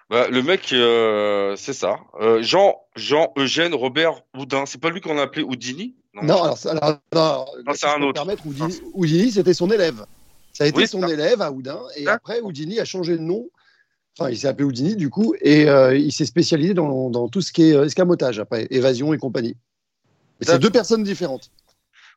bah, 0.09 0.27
le 0.29 0.41
mec, 0.43 0.73
euh, 0.73 1.55
c'est 1.57 1.73
ça. 1.73 1.99
Euh, 2.19 2.41
Jean, 2.41 2.75
Jean 2.95 3.31
Eugène 3.37 3.73
Robert 3.73 4.21
Houdin. 4.37 4.65
C'est 4.65 4.81
pas 4.81 4.89
lui 4.89 4.99
qu'on 5.01 5.17
a 5.17 5.21
appelé 5.23 5.43
Houdini? 5.43 5.95
Non, 6.13 6.43
alors, 6.43 6.57
ça- 6.57 6.71
alors, 6.71 6.97
non, 7.13 7.45
Non, 7.65 7.73
c'est 7.73 7.87
un 7.87 8.01
autre. 8.01 8.21
Houdini, 8.45 8.79
Houdini, 8.93 9.31
c'était 9.31 9.53
son 9.53 9.71
élève. 9.71 10.05
Ça 10.51 10.65
a 10.65 10.67
été 10.67 10.77
Oui, 10.79 10.87
son 10.87 11.01
ça. 11.01 11.09
élève 11.09 11.41
à 11.41 11.49
Houdin. 11.51 11.79
Et 11.95 12.03
D'accord. 12.03 12.15
après, 12.17 12.41
Houdini 12.41 12.79
a 12.81 12.85
changé 12.85 13.13
de 13.13 13.21
nom. 13.21 13.47
Enfin, 14.19 14.29
il 14.29 14.37
s'est 14.37 14.47
appelé 14.47 14.65
Houdini, 14.65 14.95
du 14.95 15.09
coup, 15.09 15.33
et 15.41 15.69
euh, 15.69 15.95
il 15.97 16.11
s'est 16.11 16.25
spécialisé 16.25 16.73
dans, 16.73 17.09
dans 17.09 17.27
tout 17.29 17.41
ce 17.41 17.51
qui 17.53 17.69
est 17.69 17.75
euh, 17.75 17.85
escamotage, 17.85 18.39
après, 18.39 18.67
évasion 18.69 19.13
et 19.13 19.17
compagnie. 19.17 19.55
Mais 20.39 20.47
c'est 20.47 20.59
deux 20.59 20.69
personnes 20.69 21.03
différentes. 21.03 21.49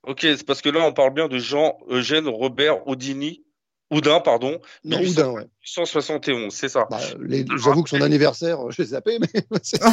Ok, 0.07 0.21
c'est 0.23 0.45
parce 0.45 0.61
que 0.61 0.69
là, 0.69 0.81
on 0.85 0.93
parle 0.93 1.15
bien 1.15 1.29
de 1.29 1.39
Jean-Eugène 1.39 2.27
Robert 2.29 2.87
Houdini, 2.89 3.43
Houdin, 3.91 4.19
pardon, 4.21 4.59
Non, 4.85 4.99
1800. 4.99 5.21
Houdin, 5.23 5.31
ouais. 5.33 5.47
171, 5.65 6.53
c'est 6.53 6.69
ça. 6.69 6.87
Bah, 6.91 6.99
les- 7.21 7.45
J'avoue 7.63 7.83
que 7.85 7.91
son 7.91 8.01
anniversaire, 8.01 8.61
euh, 8.67 8.71
je 8.71 8.83
l'ai 8.83 8.89
zappé, 8.89 9.19
mais 9.21 9.29
c'est 9.63 9.81
ça. 9.81 9.91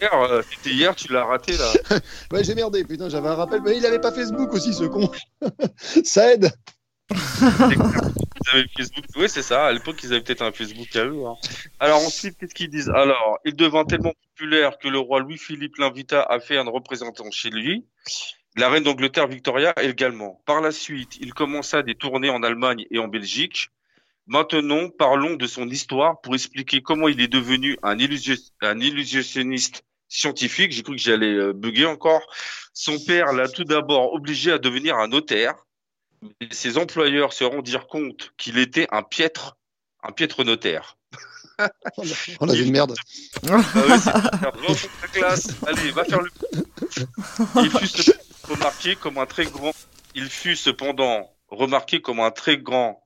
Hier, 0.00 0.42
c'était 0.50 0.74
hier, 0.74 0.94
tu 0.96 1.12
l'as 1.12 1.24
raté 1.24 1.52
là. 1.58 1.72
Ouais, 2.32 2.42
j'ai 2.42 2.54
merdé, 2.54 2.84
putain, 2.84 3.08
j'avais 3.08 3.28
un 3.28 3.34
rappel. 3.34 3.60
Mais 3.64 3.76
il 3.76 3.84
avait 3.84 3.98
pas 4.00 4.12
Facebook 4.12 4.52
aussi, 4.54 4.72
ce 4.72 4.84
con. 4.84 5.10
ça 6.04 6.32
aide. 6.32 6.50
Oui, 9.16 9.28
c'est 9.28 9.42
ça. 9.42 9.66
À 9.66 9.72
l'époque, 9.72 10.00
ils 10.02 10.12
avaient 10.12 10.22
peut-être 10.22 10.42
un 10.42 10.52
Facebook 10.52 10.94
à 10.96 11.04
eux. 11.04 11.24
hein. 11.26 11.34
Alors 11.78 11.98
ensuite, 11.98 12.36
qu'est-ce 12.38 12.54
qu'ils 12.54 12.70
disent? 12.70 12.88
Alors, 12.90 13.38
il 13.44 13.54
devint 13.54 13.84
tellement 13.84 14.14
populaire 14.30 14.78
que 14.78 14.88
le 14.88 14.98
roi 14.98 15.20
Louis-Philippe 15.20 15.76
l'invita 15.76 16.22
à 16.22 16.40
faire 16.40 16.62
un 16.66 16.70
représentant 16.70 17.30
chez 17.30 17.50
lui. 17.50 17.86
La 18.56 18.68
reine 18.68 18.82
d'Angleterre 18.82 19.28
Victoria 19.28 19.72
également. 19.80 20.42
Par 20.46 20.60
la 20.60 20.72
suite, 20.72 21.16
il 21.20 21.34
commença 21.34 21.82
des 21.82 21.94
tournées 21.94 22.30
en 22.30 22.42
Allemagne 22.42 22.86
et 22.90 22.98
en 22.98 23.08
Belgique. 23.08 23.68
Maintenant, 24.26 24.88
parlons 24.90 25.36
de 25.36 25.46
son 25.46 25.68
histoire 25.68 26.20
pour 26.20 26.34
expliquer 26.34 26.82
comment 26.82 27.08
il 27.08 27.20
est 27.20 27.28
devenu 27.28 27.76
un 27.82 27.98
illusionniste 27.98 29.84
scientifique. 30.08 30.72
J'ai 30.72 30.82
cru 30.82 30.96
que 30.96 31.00
j'allais 31.02 31.34
euh, 31.34 31.52
bugger 31.52 31.86
encore. 31.86 32.22
Son 32.72 32.98
père 33.04 33.32
l'a 33.32 33.48
tout 33.48 33.64
d'abord 33.64 34.12
obligé 34.12 34.52
à 34.52 34.58
devenir 34.58 34.96
un 34.96 35.08
notaire. 35.08 35.54
Mais 36.22 36.48
ses 36.50 36.78
employeurs 36.78 37.32
se 37.32 37.44
rendirent 37.44 37.86
compte 37.86 38.32
qu'il 38.36 38.58
était 38.58 38.86
un 38.90 39.02
piètre, 39.02 39.56
un 40.02 40.12
piètre 40.12 40.44
notaire. 40.44 40.98
On 42.40 42.48
a 42.48 42.54
vu 42.54 42.64
une 42.64 42.72
merde. 42.72 42.94
Ah 43.48 43.56
ouais, 43.56 43.62
c'est 43.98 44.10
une 44.14 44.40
merde. 44.40 44.40
Va 44.40 44.70
au 44.70 44.74
fond 44.74 44.88
de 44.88 45.00
ta 45.00 45.08
classe. 45.08 45.48
Allez, 45.66 45.90
va 45.90 46.04
faire 46.04 46.20
le. 46.20 46.30
Il 47.56 47.70
fut 47.70 47.86
cependant 47.86 48.24
remarqué 48.48 48.96
comme 48.96 49.18
un 49.18 49.26
très 49.26 49.46
grand. 49.46 49.72
Il 50.14 50.28
fut 50.28 50.56
cependant 50.56 51.30
remarqué 51.48 52.00
comme 52.00 52.20
un 52.20 52.30
très 52.30 52.58
grand 52.58 53.04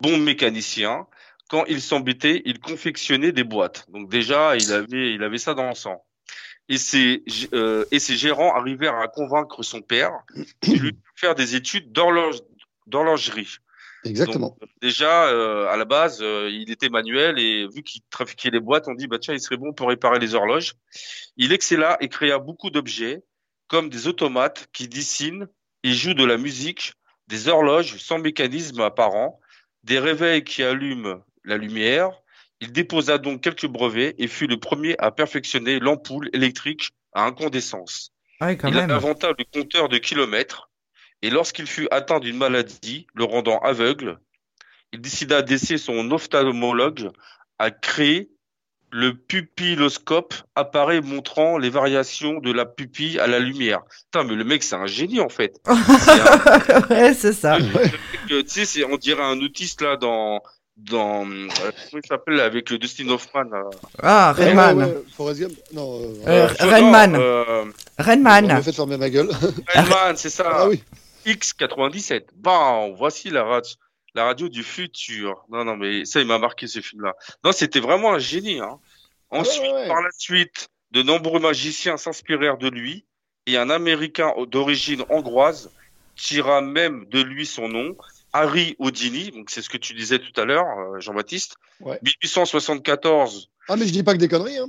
bon 0.00 0.18
mécanicien. 0.18 1.06
Quand 1.48 1.64
il 1.66 1.82
s'embêtait, 1.82 2.42
il 2.46 2.58
confectionnait 2.58 3.32
des 3.32 3.44
boîtes. 3.44 3.84
Donc 3.90 4.08
déjà, 4.10 4.56
il 4.56 4.72
avait, 4.72 5.14
il 5.14 5.22
avait 5.22 5.38
ça 5.38 5.54
dans 5.54 5.68
le 5.68 5.74
sang. 5.74 6.04
Et 6.68 6.78
ses, 6.78 7.22
euh, 7.52 7.84
et 7.90 7.98
ses 7.98 8.16
gérants 8.16 8.54
arrivèrent 8.54 8.96
à 8.96 9.08
convaincre 9.08 9.62
son 9.62 9.82
père 9.82 10.12
de 10.34 10.72
lui 10.74 10.92
faire 11.14 11.34
des 11.34 11.56
études 11.56 11.92
d'horloge- 11.92 12.40
d'horlogerie. 12.86 13.58
Exactement. 14.04 14.56
Donc, 14.60 14.70
déjà, 14.80 15.28
euh, 15.28 15.66
à 15.68 15.76
la 15.76 15.84
base, 15.84 16.18
euh, 16.22 16.50
il 16.50 16.70
était 16.70 16.88
manuel 16.88 17.38
et 17.38 17.66
vu 17.68 17.82
qu'il 17.82 18.02
trafiquait 18.10 18.50
les 18.50 18.60
boîtes, 18.60 18.86
on 18.88 18.94
dit 18.94 19.06
bah 19.06 19.18
tiens, 19.18 19.34
il 19.34 19.40
serait 19.40 19.56
bon 19.56 19.72
pour 19.72 19.88
réparer 19.88 20.18
les 20.18 20.34
horloges. 20.34 20.74
Il 21.36 21.52
excella 21.52 21.96
et 22.00 22.08
créa 22.08 22.38
beaucoup 22.38 22.70
d'objets 22.70 23.22
comme 23.68 23.88
des 23.88 24.06
automates 24.06 24.68
qui 24.72 24.88
dessinent 24.88 25.48
et 25.82 25.92
jouent 25.92 26.14
de 26.14 26.24
la 26.24 26.36
musique, 26.36 26.94
des 27.28 27.48
horloges 27.48 27.96
sans 27.98 28.18
mécanisme 28.18 28.80
apparent, 28.80 29.40
des 29.82 29.98
réveils 29.98 30.44
qui 30.44 30.62
allument 30.62 31.24
la 31.44 31.56
lumière. 31.56 32.10
Il 32.64 32.72
déposa 32.72 33.18
donc 33.18 33.42
quelques 33.42 33.66
brevets 33.66 34.14
et 34.16 34.26
fut 34.26 34.46
le 34.46 34.56
premier 34.58 34.94
à 34.98 35.10
perfectionner 35.10 35.78
l'ampoule 35.80 36.30
électrique 36.32 36.92
à 37.12 37.24
incandescence. 37.26 38.10
Quand 38.40 38.68
Il 38.68 38.74
même. 38.74 38.90
inventa 38.90 39.28
le 39.36 39.44
compteur 39.52 39.90
de 39.90 39.98
kilomètres 39.98 40.70
et 41.20 41.28
lorsqu'il 41.28 41.66
fut 41.66 41.88
atteint 41.90 42.20
d'une 42.20 42.38
maladie, 42.38 43.06
le 43.14 43.24
rendant 43.24 43.58
aveugle, 43.58 44.18
il 44.92 45.00
décida 45.02 45.42
d'essayer 45.42 45.76
son 45.78 46.10
ophtalmologue 46.10 47.10
à 47.58 47.70
créer 47.70 48.30
le 48.90 49.14
pupilloscope, 49.14 50.34
appareil 50.54 51.00
montrant 51.02 51.58
les 51.58 51.68
variations 51.70 52.38
de 52.40 52.50
la 52.52 52.64
pupille 52.64 53.18
à 53.18 53.26
la 53.26 53.40
lumière. 53.40 53.80
Putain, 54.06 54.24
mais 54.24 54.34
le 54.36 54.44
mec, 54.44 54.62
c'est 54.62 54.76
un 54.76 54.86
génie 54.86 55.20
en 55.20 55.28
fait. 55.28 55.60
Un- 55.66 56.88
ouais, 56.90 57.12
c'est 57.14 57.32
ça. 57.32 57.58
le 57.58 57.64
mec, 57.66 57.92
tu 58.28 58.42
sais, 58.46 58.64
c'est- 58.64 58.84
on 58.84 58.96
dirait 58.96 59.22
un 59.22 59.38
autiste 59.40 59.80
là 59.82 59.96
dans 59.96 60.40
dans 60.76 61.24
euh, 61.30 61.48
comment 61.90 62.02
il 62.02 62.06
s'appelle 62.08 62.40
avec 62.40 62.68
le 62.70 62.78
Dustin 62.78 63.08
Hoffman. 63.08 63.44
là. 63.44 63.62
Ah, 64.02 64.34
Ouais, 64.36 64.44
Rayman. 64.46 64.78
ouais, 64.78 64.96
ouais, 65.18 65.34
Gump 65.34 65.52
Non. 65.72 66.00
Euh, 66.02 66.14
Euh, 66.26 66.46
Euh, 67.14 67.64
euh, 68.58 68.62
fait 68.62 68.72
fermer 68.72 68.96
ma 68.96 69.08
gueule. 69.10 69.28
C'est 70.16 70.30
ça. 70.30 70.44
ah 70.52 70.68
oui. 70.68 70.82
X97. 71.26 72.24
Bon, 72.36 72.94
voici 72.94 73.30
la 73.30 73.44
radio, 73.44 73.70
la 74.14 74.24
radio 74.24 74.48
du 74.48 74.62
futur. 74.62 75.44
Non, 75.50 75.64
non, 75.64 75.76
mais 75.76 76.04
ça, 76.04 76.20
il 76.20 76.26
m'a 76.26 76.38
marqué 76.38 76.66
ce 76.66 76.80
film-là. 76.80 77.14
Non, 77.44 77.52
c'était 77.52 77.80
vraiment 77.80 78.12
un 78.12 78.18
génie. 78.18 78.60
Hein. 78.60 78.78
Ah 79.30 79.38
Ensuite, 79.38 79.62
ouais, 79.62 79.72
ouais. 79.72 79.88
par 79.88 80.02
la 80.02 80.10
suite, 80.18 80.68
de 80.90 81.02
nombreux 81.02 81.40
magiciens 81.40 81.96
s'inspirèrent 81.96 82.58
de 82.58 82.68
lui 82.68 83.04
et 83.46 83.56
un 83.56 83.70
Américain 83.70 84.32
d'origine 84.48 85.04
hongroise 85.08 85.70
tira 86.16 86.60
même 86.60 87.06
de 87.06 87.20
lui 87.22 87.46
son 87.46 87.68
nom, 87.68 87.96
Harry 88.34 88.76
Houdini. 88.78 89.30
Donc, 89.30 89.48
c'est 89.48 89.62
ce 89.62 89.70
que 89.70 89.78
tu 89.78 89.94
disais 89.94 90.18
tout 90.18 90.38
à 90.38 90.44
l'heure, 90.44 90.66
euh, 90.66 91.00
Jean-Baptiste. 91.00 91.54
Ouais. 91.80 91.98
1874. 92.02 93.48
Ah, 93.68 93.76
mais 93.76 93.86
je 93.86 93.92
dis 93.92 94.02
pas 94.02 94.12
que 94.12 94.18
des 94.18 94.28
conneries. 94.28 94.58
Hein. 94.58 94.68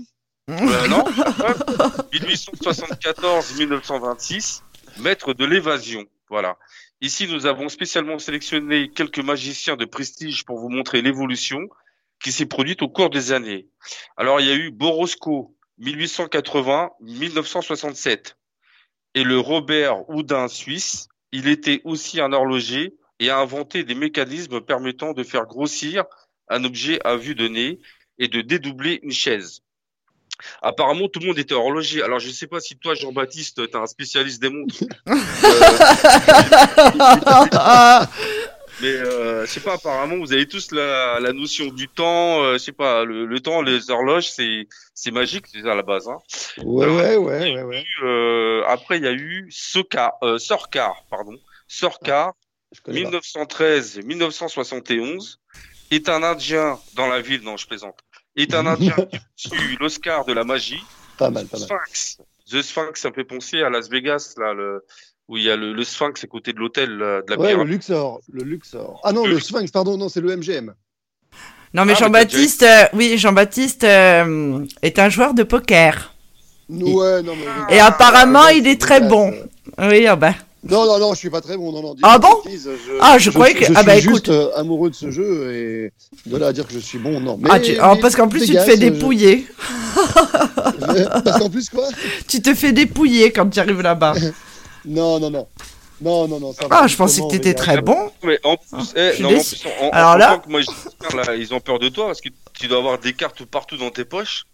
Euh, 0.51 0.87
non, 0.87 1.03
1874-1926, 2.13 4.61
maître 4.99 5.33
de 5.33 5.43
l'évasion. 5.43 6.05
Voilà. 6.29 6.57
Ici, 7.01 7.27
nous 7.27 7.47
avons 7.47 7.67
spécialement 7.67 8.19
sélectionné 8.19 8.89
quelques 8.89 9.19
magiciens 9.19 9.75
de 9.75 9.85
prestige 9.85 10.45
pour 10.45 10.59
vous 10.59 10.69
montrer 10.69 11.01
l'évolution 11.01 11.67
qui 12.23 12.31
s'est 12.31 12.45
produite 12.45 12.83
au 12.83 12.89
cours 12.89 13.09
des 13.09 13.31
années. 13.31 13.67
Alors, 14.17 14.39
il 14.39 14.45
y 14.45 14.51
a 14.51 14.55
eu 14.55 14.69
Borosco, 14.69 15.55
1880-1967, 15.81 18.35
et 19.15 19.23
le 19.23 19.39
Robert 19.39 20.07
Houdin 20.09 20.47
suisse. 20.47 21.07
Il 21.31 21.47
était 21.47 21.81
aussi 21.83 22.21
un 22.21 22.31
horloger 22.31 22.93
et 23.19 23.29
a 23.29 23.39
inventé 23.39 23.83
des 23.83 23.95
mécanismes 23.95 24.61
permettant 24.61 25.13
de 25.13 25.23
faire 25.23 25.45
grossir 25.45 26.05
un 26.49 26.63
objet 26.63 26.99
à 27.05 27.15
vue 27.15 27.35
de 27.35 27.47
nez 27.47 27.79
et 28.19 28.27
de 28.27 28.41
dédoubler 28.41 28.99
une 29.03 29.11
chaise. 29.11 29.61
Apparemment, 30.61 31.07
tout 31.07 31.21
le 31.21 31.27
monde 31.27 31.39
était 31.39 31.53
horloger. 31.53 32.03
Alors, 32.03 32.19
je 32.19 32.27
ne 32.27 32.33
sais 32.33 32.47
pas 32.47 32.59
si 32.59 32.77
toi, 32.77 32.93
Jean-Baptiste, 32.93 33.71
t'es 33.71 33.77
un 33.77 33.87
spécialiste 33.87 34.41
des 34.41 34.49
montres. 34.49 34.83
Euh, 35.07 35.15
mais 38.81 38.87
euh, 38.87 39.45
je 39.45 39.51
sais 39.51 39.61
pas. 39.61 39.75
Apparemment, 39.75 40.17
vous 40.17 40.33
avez 40.33 40.45
tous 40.47 40.71
la, 40.71 41.19
la 41.21 41.31
notion 41.31 41.67
du 41.67 41.87
temps. 41.87 42.43
Euh, 42.43 42.53
je 42.53 42.57
sais 42.57 42.73
pas. 42.73 43.05
Le, 43.05 43.25
le 43.25 43.39
temps, 43.39 43.61
les 43.61 43.89
horloges, 43.89 44.29
c'est 44.29 44.67
c'est 44.93 45.11
magique 45.11 45.45
déjà 45.53 45.71
à 45.71 45.75
la 45.75 45.83
base. 45.83 46.09
Hein. 46.09 46.17
Ouais, 46.63 46.87
ouais, 46.87 47.15
ouais, 47.15 47.53
ouais, 47.53 47.63
ouais. 47.63 47.85
Euh, 48.03 48.63
après, 48.67 48.97
il 48.97 49.05
y 49.05 49.07
a 49.07 49.13
eu 49.13 49.47
Soka, 49.51 50.15
euh, 50.23 50.37
Sorcar, 50.37 51.05
pardon, 51.09 51.37
Sorcar. 51.67 52.33
1913-1971, 52.87 55.37
est 55.91 56.09
un 56.09 56.23
Indien 56.23 56.79
dans 56.95 57.07
la 57.07 57.21
ville. 57.21 57.41
Non, 57.43 57.57
je 57.57 57.67
plaisante. 57.67 57.99
Est 58.35 58.53
un 58.53 58.65
Indien 58.65 58.95
qui 59.37 59.49
a 59.49 59.57
reçu 59.57 59.77
l'Oscar 59.79 60.25
de 60.25 60.33
la 60.33 60.43
magie. 60.43 60.83
Pas 61.17 61.29
mal, 61.29 61.45
pas 61.45 61.57
mal. 61.59 61.67
Sphinx. 61.67 62.17
The 62.51 62.61
Sphinx, 62.61 63.01
ça 63.01 63.09
me 63.09 63.13
fait 63.15 63.23
penser 63.23 63.61
à 63.61 63.69
Las 63.69 63.89
Vegas, 63.89 64.35
là, 64.37 64.53
le, 64.53 64.83
où 65.27 65.37
il 65.37 65.43
y 65.43 65.49
a 65.49 65.55
le, 65.55 65.73
le 65.73 65.83
Sphinx 65.83 66.23
à 66.23 66.27
côté 66.27 66.53
de 66.53 66.59
l'hôtel 66.59 66.97
là, 66.97 67.21
de 67.21 67.31
la 67.31 67.37
Ouais, 67.39 67.49
le 67.49 67.53
pyramide. 67.55 67.73
Luxor. 67.73 68.21
Le 68.31 68.43
Luxor. 68.43 69.01
Ah 69.03 69.11
non, 69.13 69.25
le 69.25 69.39
Sphinx, 69.39 69.71
pardon, 69.71 69.97
non, 69.97 70.09
c'est 70.09 70.21
le 70.21 70.35
MGM. 70.35 70.73
Non, 71.73 71.85
mais 71.85 71.93
Ah, 71.93 71.99
Jean-Baptiste, 71.99 72.63
euh, 72.63 72.85
oui, 72.93 73.17
Jean-Baptiste 73.17 73.83
euh, 73.83 74.65
est 74.81 74.99
un 74.99 75.09
joueur 75.09 75.33
de 75.33 75.43
poker. 75.43 76.13
Ouais, 76.69 77.21
non, 77.21 77.35
mais. 77.35 77.75
Et 77.75 77.79
apparemment, 77.79 78.43
Ah, 78.45 78.53
il 78.53 78.67
est 78.67 78.79
très 78.79 79.01
bon. 79.01 79.33
euh. 79.79 79.89
Oui, 79.89 80.07
ah 80.07 80.15
bah. 80.15 80.33
Non, 80.67 80.85
non, 80.85 80.97
non, 80.99 81.13
je 81.13 81.19
suis 81.19 81.29
pas 81.29 81.41
très 81.41 81.57
bon. 81.57 81.71
Non, 81.71 81.81
non. 81.81 81.95
Ah 82.01 82.17
bon 82.17 82.41
Ah, 82.99 83.17
je 83.19 83.29
croyais 83.29 83.53
que- 83.53 83.65
je 83.65 83.73
ah 83.75 83.83
bah, 83.83 83.95
suis 83.97 84.07
écoute. 84.09 84.25
juste 84.25 84.29
euh, 84.29 84.49
amoureux 84.55 84.89
de 84.89 84.95
ce 84.95 85.11
jeu 85.11 85.53
et 85.53 85.93
de 86.29 86.37
là 86.37 86.47
à 86.47 86.53
dire 86.53 86.65
que 86.67 86.73
je 86.73 86.79
suis 86.79 86.97
bon, 86.97 87.19
non. 87.19 87.37
Mais, 87.39 87.49
ah, 87.51 87.59
tu... 87.59 87.73
mais 87.73 87.99
parce 88.01 88.15
qu'en 88.15 88.27
plus, 88.27 88.45
tu 88.45 88.53
te 88.53 88.59
fais 88.59 88.77
dépouiller. 88.77 89.47
je- 89.95 91.21
Parce 91.23 91.39
qu'en 91.39 91.49
plus, 91.49 91.69
quoi? 91.69 91.87
Tu 92.27 92.41
te 92.41 92.53
fais 92.55 92.71
dépouiller 92.73 93.31
quand 93.31 93.49
tu 93.49 93.59
arrives 93.59 93.81
là-bas. 93.81 94.13
Non, 94.87 95.19
non, 95.19 95.31
non. 95.31 95.47
Non, 95.99 96.27
non, 96.27 96.39
non. 96.39 96.53
ça 96.53 96.67
Ah, 96.69 96.85
je 96.85 96.95
pensais 96.95 97.21
que 97.21 97.27
t'étais 97.31 97.55
très 97.55 97.81
bon. 97.81 98.11
Mais 98.23 98.39
en 98.43 98.55
plus, 98.55 98.67
Ah, 98.73 98.83
eh, 98.95 99.21
non, 99.21 99.29
en 99.29 99.31
plus, 99.33 99.63
en, 99.81 99.89
Alors 99.89 100.11
en 100.11 100.15
là- 100.17 100.27
tant 100.35 100.39
que 100.41 100.49
magicien, 100.51 100.75
là, 101.25 101.35
ils 101.35 101.53
ont 101.55 101.59
peur 101.59 101.79
de 101.79 101.89
toi 101.89 102.05
parce 102.05 102.21
que 102.21 102.29
tu 102.53 102.67
dois 102.67 102.77
avoir 102.77 102.99
des 102.99 103.13
cartes 103.13 103.43
partout 103.45 103.77
dans 103.77 103.89
tes 103.89 104.05
poches. 104.05 104.45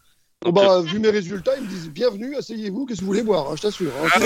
Oh, 0.43 0.51
Donc, 0.51 0.63
euh, 0.63 0.67
bah, 0.67 0.81
vu 0.81 0.97
mes 0.97 1.11
résultats, 1.11 1.51
ils 1.57 1.63
me 1.63 1.67
disent 1.69 1.87
bienvenue, 1.89 2.35
asseyez-vous, 2.35 2.87
qu'est-ce 2.87 3.01
que 3.01 3.05
vous 3.05 3.11
voulez 3.11 3.21
boire, 3.21 3.51
hein, 3.51 3.55
je 3.57 3.61
t'assure. 3.61 3.91
hein. 4.03 4.07
Ah 4.11 4.19
ouais. 4.19 4.25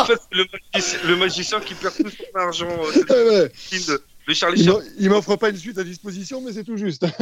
en 0.00 0.04
fait, 0.06 0.20
le, 0.32 0.44
magicien, 0.72 0.98
le 1.06 1.16
magicien 1.16 1.60
qui 1.60 1.74
perd 1.74 1.94
tout 1.96 2.08
son 2.08 2.24
argent, 2.38 2.66
euh, 3.10 3.46
Ouais, 3.72 3.78
le 4.26 4.32
Charlie 4.32 4.66
Il 4.98 5.10
m'offre 5.10 5.36
pas 5.36 5.50
une 5.50 5.56
suite 5.58 5.76
à 5.76 5.84
disposition, 5.84 6.40
mais 6.40 6.54
c'est 6.54 6.64
tout 6.64 6.78
juste. 6.78 7.04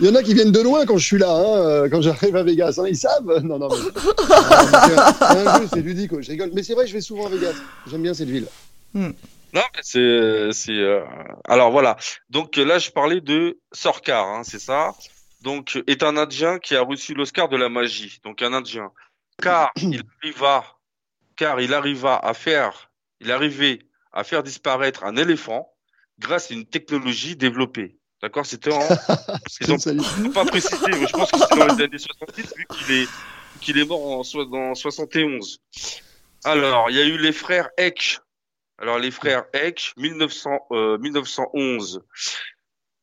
Il 0.00 0.06
y 0.06 0.08
en 0.08 0.14
a 0.14 0.22
qui 0.22 0.32
viennent 0.32 0.50
de 0.52 0.60
loin 0.60 0.86
quand 0.86 0.96
je 0.96 1.04
suis 1.04 1.18
là, 1.18 1.30
hein, 1.30 1.58
euh, 1.58 1.86
quand 1.90 2.00
j'arrive 2.00 2.36
à 2.36 2.42
Vegas. 2.42 2.76
hein, 2.78 2.84
ils 2.88 2.96
savent 2.96 3.26
Non, 3.44 3.58
non, 3.58 3.68
mais. 3.68 3.76
C'est 3.76 4.98
un- 4.98 5.12
c'est 5.12 5.46
un 5.46 5.58
jeu, 5.60 5.68
c'est 5.74 5.82
ludique, 5.82 6.18
je 6.22 6.30
rigole. 6.30 6.52
Mais 6.54 6.62
c'est 6.62 6.72
vrai, 6.72 6.86
je 6.86 6.94
vais 6.94 7.02
souvent 7.02 7.26
à 7.26 7.28
Vegas. 7.28 7.52
J'aime 7.90 8.00
bien 8.00 8.14
cette 8.14 8.30
ville. 8.30 8.46
Non, 9.54 9.62
mais 9.74 9.80
c'est, 9.82 10.48
c'est. 10.52 10.72
euh, 10.72 11.04
Alors 11.48 11.70
voilà. 11.70 11.96
Donc 12.28 12.56
là, 12.56 12.78
je 12.78 12.90
parlais 12.90 13.20
de 13.20 13.60
Sorcar, 13.72 14.26
hein, 14.26 14.42
c'est 14.44 14.58
ça. 14.58 14.94
Donc 15.42 15.78
est 15.86 16.02
un 16.02 16.16
Indien 16.16 16.58
qui 16.58 16.74
a 16.74 16.82
reçu 16.82 17.14
l'Oscar 17.14 17.48
de 17.48 17.56
la 17.56 17.68
magie. 17.68 18.18
Donc 18.24 18.42
un 18.42 18.52
Indien, 18.52 18.90
car 19.40 19.70
il 19.76 20.02
arriva, 20.22 20.64
car 21.36 21.60
il 21.60 21.72
arriva 21.72 22.16
à 22.16 22.34
faire, 22.34 22.90
il 23.20 23.30
arrivait 23.30 23.80
à 24.12 24.24
faire 24.24 24.42
disparaître 24.42 25.04
un 25.04 25.16
éléphant 25.16 25.70
grâce 26.18 26.50
à 26.50 26.54
une 26.54 26.64
technologie 26.66 27.36
développée. 27.36 27.98
D'accord, 28.22 28.46
c'était 28.46 28.72
en. 28.72 28.80
Ils 29.60 29.72
ont 29.72 29.78
Salut. 29.78 30.00
ils 30.18 30.26
ont 30.28 30.32
pas 30.32 30.46
précisé, 30.46 30.86
mais 30.88 31.06
je 31.06 31.12
pense 31.12 31.30
que 31.30 31.38
c'est 31.38 31.58
dans 31.58 31.66
les 31.76 31.84
années 31.84 31.98
70 31.98 32.54
vu 32.56 32.66
qu'il 32.70 32.96
est 32.96 33.08
qu'il 33.60 33.78
est 33.78 33.84
mort 33.84 34.00
en 34.00 34.44
dans 34.46 34.74
71. 34.74 35.60
Alors, 36.44 36.90
il 36.90 36.96
y 36.96 37.00
a 37.00 37.04
eu 37.04 37.18
les 37.18 37.32
frères 37.32 37.68
Eck. 37.76 38.18
Alors 38.78 38.98
les 38.98 39.10
frères 39.10 39.44
Eck, 39.52 39.92
1900, 39.96 40.50
euh, 40.72 40.98
1911, 40.98 42.02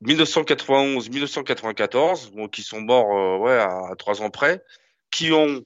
1991, 0.01 1.09
1994, 1.09 2.31
bon, 2.31 2.47
qui 2.47 2.61
sont 2.63 2.81
morts 2.81 3.17
euh, 3.17 3.37
ouais 3.37 3.57
à 3.57 3.93
trois 3.97 4.21
ans 4.21 4.29
près, 4.29 4.63
qui 5.11 5.31
ont 5.31 5.61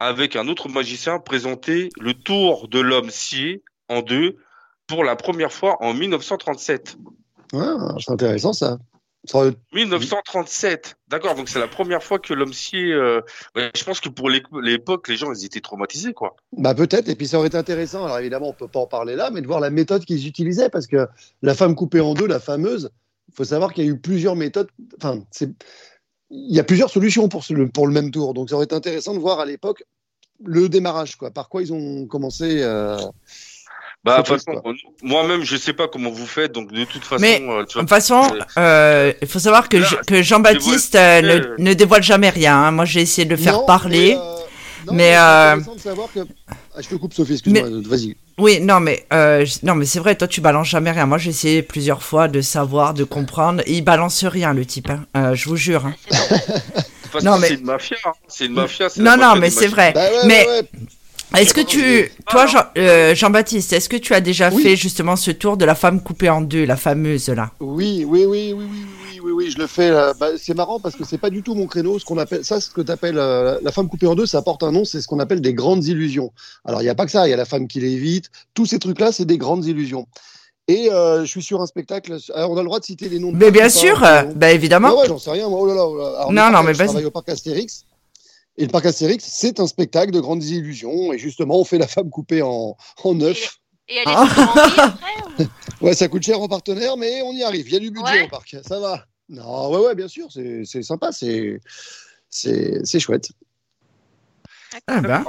avec 0.00 0.34
un 0.34 0.48
autre 0.48 0.68
magicien 0.68 1.20
présenté 1.20 1.90
le 2.00 2.14
tour 2.14 2.68
de 2.68 2.80
l'homme 2.80 3.10
scié 3.10 3.62
en 3.88 4.02
deux 4.02 4.36
pour 4.88 5.04
la 5.04 5.14
première 5.14 5.52
fois 5.52 5.76
en 5.80 5.94
1937. 5.94 6.96
Ouais, 7.52 7.64
c'est 8.00 8.10
intéressant 8.10 8.52
ça. 8.52 8.78
Ça 9.24 9.38
aurait- 9.38 9.54
1937. 9.72 10.96
D'accord, 11.08 11.34
donc 11.36 11.48
c'est 11.48 11.60
la 11.60 11.68
première 11.68 12.02
fois 12.02 12.18
que 12.18 12.34
l'homme 12.34 12.52
scié. 12.52 12.92
euh, 12.92 13.20
ouais, 13.54 13.70
je 13.76 13.84
pense 13.84 14.00
que 14.00 14.08
pour 14.08 14.28
l'é- 14.30 14.42
l'époque, 14.62 15.06
les 15.08 15.16
gens 15.16 15.32
ils 15.32 15.44
étaient 15.44 15.60
traumatisés, 15.60 16.12
quoi. 16.12 16.34
Bah 16.56 16.74
peut-être, 16.74 17.08
et 17.08 17.14
puis 17.14 17.28
ça 17.28 17.38
aurait 17.38 17.46
été 17.48 17.56
intéressant. 17.56 18.04
Alors 18.04 18.18
évidemment, 18.18 18.48
on 18.48 18.52
peut 18.52 18.66
pas 18.68 18.80
en 18.80 18.86
parler 18.86 19.14
là, 19.14 19.30
mais 19.30 19.40
de 19.40 19.46
voir 19.46 19.60
la 19.60 19.70
méthode 19.70 20.04
qu'ils 20.04 20.26
utilisaient, 20.26 20.70
parce 20.70 20.86
que 20.88 21.06
la 21.42 21.54
femme 21.54 21.74
coupée 21.76 22.00
en 22.00 22.14
deux, 22.14 22.26
la 22.26 22.40
fameuse, 22.40 22.90
il 23.28 23.34
faut 23.34 23.44
savoir 23.44 23.72
qu'il 23.72 23.84
y 23.84 23.88
a 23.88 23.90
eu 23.90 23.98
plusieurs 23.98 24.34
méthodes. 24.34 24.68
Enfin, 24.96 25.22
il 25.40 26.54
y 26.54 26.58
a 26.58 26.64
plusieurs 26.64 26.90
solutions 26.90 27.28
pour, 27.28 27.44
ce- 27.44 27.52
le, 27.54 27.68
pour 27.68 27.86
le 27.86 27.92
même 27.92 28.10
tour. 28.10 28.34
Donc 28.34 28.48
ça 28.50 28.56
aurait 28.56 28.64
été 28.64 28.74
intéressant 28.74 29.14
de 29.14 29.20
voir 29.20 29.38
à 29.38 29.46
l'époque 29.46 29.84
le 30.44 30.68
démarrage, 30.68 31.14
quoi. 31.16 31.30
Par 31.30 31.48
quoi 31.48 31.62
ils 31.62 31.72
ont 31.72 32.06
commencé. 32.06 32.60
euh, 32.62 32.96
Bah, 34.04 34.18
de 34.18 34.22
toute 34.24 34.42
façon, 34.42 34.60
moi-même, 35.02 35.44
je 35.44 35.56
sais 35.56 35.72
pas 35.72 35.86
comment 35.86 36.10
vous 36.10 36.26
faites, 36.26 36.50
donc 36.52 36.72
de 36.72 36.84
toute 36.84 37.04
façon, 37.04 37.20
Mais, 37.22 37.40
euh, 37.40 37.64
tu 37.64 37.68
De 37.68 37.72
vois, 37.74 37.80
toute 37.82 37.88
façon, 37.88 38.22
euh, 38.58 39.12
il 39.22 39.28
faut 39.28 39.38
savoir 39.38 39.68
que, 39.68 39.80
je- 39.80 39.94
que 40.06 40.22
Jean-Baptiste 40.22 40.96
euh, 40.96 41.20
dévoile- 41.22 41.54
ne, 41.58 41.64
ne 41.68 41.74
dévoile 41.74 42.02
jamais 42.02 42.30
rien. 42.30 42.56
hein. 42.56 42.70
Moi, 42.72 42.84
j'ai 42.84 43.00
essayé 43.02 43.24
de 43.26 43.30
le 43.30 43.36
faire 43.36 43.58
non, 43.58 43.64
parler. 43.66 44.16
mais, 44.16 44.18
euh, 44.18 44.86
non, 44.86 44.92
mais, 44.94 45.10
c'est 45.12 45.16
euh, 45.18 45.50
intéressant 45.52 45.74
de 45.76 45.80
savoir 45.80 46.08
que. 46.12 46.20
Ah, 46.74 46.80
je 46.80 46.88
te 46.88 46.94
coupe, 46.96 47.14
Sophie, 47.14 47.34
excuse-moi. 47.34 47.68
Vas-y. 47.86 48.16
Oui, 48.38 48.58
non, 48.60 48.80
mais 48.80 49.06
euh, 49.12 49.46
non, 49.62 49.76
mais 49.76 49.84
c'est 49.84 50.00
vrai. 50.00 50.16
Toi, 50.16 50.26
tu 50.26 50.40
balances 50.40 50.68
jamais 50.68 50.90
rien. 50.90 51.06
Moi, 51.06 51.18
j'ai 51.18 51.30
essayé 51.30 51.62
plusieurs 51.62 52.02
fois 52.02 52.26
de 52.26 52.40
savoir, 52.40 52.94
de 52.94 53.04
comprendre. 53.04 53.62
Il 53.68 53.84
balance 53.84 54.24
rien, 54.24 54.52
le 54.52 54.66
type. 54.66 54.90
hein. 54.90 55.04
Euh, 55.16 55.34
je 55.36 55.48
vous 55.48 55.56
jure. 55.56 55.86
hein. 55.86 55.94
C'est 56.10 56.18
bon. 56.18 56.36
de 56.36 56.50
toute 57.02 57.12
façon, 57.12 57.26
non, 57.26 57.38
mais- 57.38 57.48
c'est 57.48 57.54
une 57.54 57.64
mafia. 57.66 57.96
hein. 58.04 58.12
C'est 58.26 58.46
une 58.46 58.54
mafia. 58.54 58.88
Non, 58.96 59.12
non, 59.12 59.16
mafia 59.18 59.34
mais 59.40 59.50
c'est 59.50 59.66
vrai. 59.68 59.92
Bah 59.94 60.00
ouais, 60.10 60.26
mais 60.26 60.46
ouais, 60.46 60.52
ouais. 60.60 60.68
Est-ce 61.34 61.54
que 61.54 61.60
tu, 61.60 62.10
toi 62.28 62.46
Jean, 62.46 62.64
euh, 62.76 63.14
Jean 63.14 63.30
baptiste 63.30 63.72
est-ce 63.72 63.88
que 63.88 63.96
tu 63.96 64.14
as 64.14 64.20
déjà 64.20 64.50
fait 64.50 64.76
justement 64.76 65.16
ce 65.16 65.30
tour 65.30 65.56
de 65.56 65.64
la 65.64 65.74
femme 65.74 66.02
coupée 66.02 66.28
en 66.28 66.40
deux, 66.40 66.64
la 66.64 66.76
fameuse 66.76 67.28
là? 67.28 67.50
Oui 67.60 68.04
oui, 68.06 68.24
oui, 68.26 68.52
oui, 68.52 68.54
oui, 68.54 68.66
oui, 68.68 69.20
oui, 69.22 69.32
oui, 69.32 69.50
je 69.50 69.58
le 69.58 69.66
fais. 69.66 69.90
Euh, 69.90 70.12
bah, 70.18 70.28
c'est 70.36 70.54
marrant 70.54 70.78
parce 70.78 70.94
que 70.94 71.04
c'est 71.04 71.18
pas 71.18 71.30
du 71.30 71.42
tout 71.42 71.54
mon 71.54 71.66
créneau. 71.66 71.98
Ce 71.98 72.04
qu'on 72.04 72.18
appelle, 72.18 72.44
ça, 72.44 72.60
ce 72.60 72.70
que 72.70 72.80
t'appelles 72.82 73.18
euh, 73.18 73.58
la 73.62 73.72
femme 73.72 73.88
coupée 73.88 74.06
en 74.06 74.14
deux, 74.14 74.26
ça 74.26 74.42
porte 74.42 74.62
un 74.62 74.72
nom, 74.72 74.84
c'est 74.84 75.00
ce 75.00 75.06
qu'on 75.06 75.20
appelle 75.20 75.40
des 75.40 75.54
grandes 75.54 75.84
illusions. 75.86 76.32
Alors 76.64 76.82
il 76.82 76.84
n'y 76.84 76.90
a 76.90 76.94
pas 76.94 77.06
que 77.06 77.12
ça, 77.12 77.26
il 77.26 77.30
y 77.30 77.34
a 77.34 77.36
la 77.36 77.44
femme 77.44 77.66
qui 77.66 77.80
l'évite. 77.80 78.30
Tous 78.54 78.66
ces 78.66 78.78
trucs-là, 78.78 79.12
c'est 79.12 79.24
des 79.24 79.38
grandes 79.38 79.64
illusions. 79.64 80.06
Et 80.68 80.90
euh, 80.92 81.22
je 81.22 81.26
suis 81.26 81.42
sur 81.42 81.60
un 81.60 81.66
spectacle. 81.66 82.16
Alors, 82.34 82.52
on 82.52 82.56
a 82.56 82.60
le 82.60 82.66
droit 82.66 82.78
de 82.78 82.84
citer 82.84 83.08
les 83.08 83.18
noms. 83.18 83.32
Mais 83.32 83.50
bien 83.50 83.68
sûr, 83.68 83.98
pas, 83.98 84.24
bah 84.24 84.52
évidemment. 84.52 84.96
Ouais, 84.96 85.08
j'en 85.08 85.18
sais 85.18 85.30
rien. 85.30 85.48
Moi. 85.48 85.58
Oh 85.60 85.66
là 85.66 85.74
là, 85.74 85.84
oh 85.84 85.96
là. 85.96 86.26
Non, 86.30 86.56
non, 86.56 86.62
mais 86.62 86.74
je 86.74 86.84
travaille. 86.84 87.04
Et 88.58 88.66
le 88.66 88.70
parc 88.70 88.84
Astérix, 88.86 89.24
c'est 89.24 89.60
un 89.60 89.66
spectacle 89.66 90.12
de 90.12 90.20
grandes 90.20 90.44
illusions. 90.44 91.12
Et 91.12 91.18
justement, 91.18 91.58
on 91.58 91.64
fait 91.64 91.78
la 91.78 91.86
femme 91.88 92.10
coupée 92.10 92.42
en, 92.42 92.76
en 93.02 93.14
neuf. 93.14 93.58
Et 93.88 93.96
elle 93.96 94.08
est 94.08 94.14
Ah. 94.14 94.26
après 94.86 95.44
ou- 95.80 95.86
Ouais, 95.86 95.94
ça 95.94 96.08
coûte 96.08 96.22
cher 96.22 96.40
en 96.40 96.48
partenaire, 96.48 96.96
mais 96.96 97.22
on 97.22 97.32
y 97.32 97.42
arrive. 97.42 97.66
Il 97.68 97.72
y 97.72 97.76
a 97.76 97.80
du 97.80 97.90
budget 97.90 98.04
Ouais. 98.20 98.22
au 98.24 98.28
parc. 98.28 98.56
Ça 98.66 98.78
va. 98.78 99.06
Non, 99.28 99.70
ouais, 99.70 99.86
ouais, 99.86 99.94
bien 99.94 100.08
sûr. 100.08 100.30
C'est 100.30 100.64
c'est 100.64 100.82
sympa. 100.82 101.10
C'est 101.12 101.60
c'est 102.28 102.84
c'est 102.84 103.00
chouette. 103.00 103.30
Ah 104.86 105.00
ben. 105.00 105.24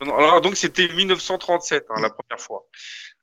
Non, 0.00 0.14
Alors, 0.16 0.40
donc, 0.40 0.56
c'était 0.56 0.88
1937, 0.88 1.86
hein, 1.90 2.00
la 2.00 2.10
première 2.10 2.40
fois. 2.40 2.66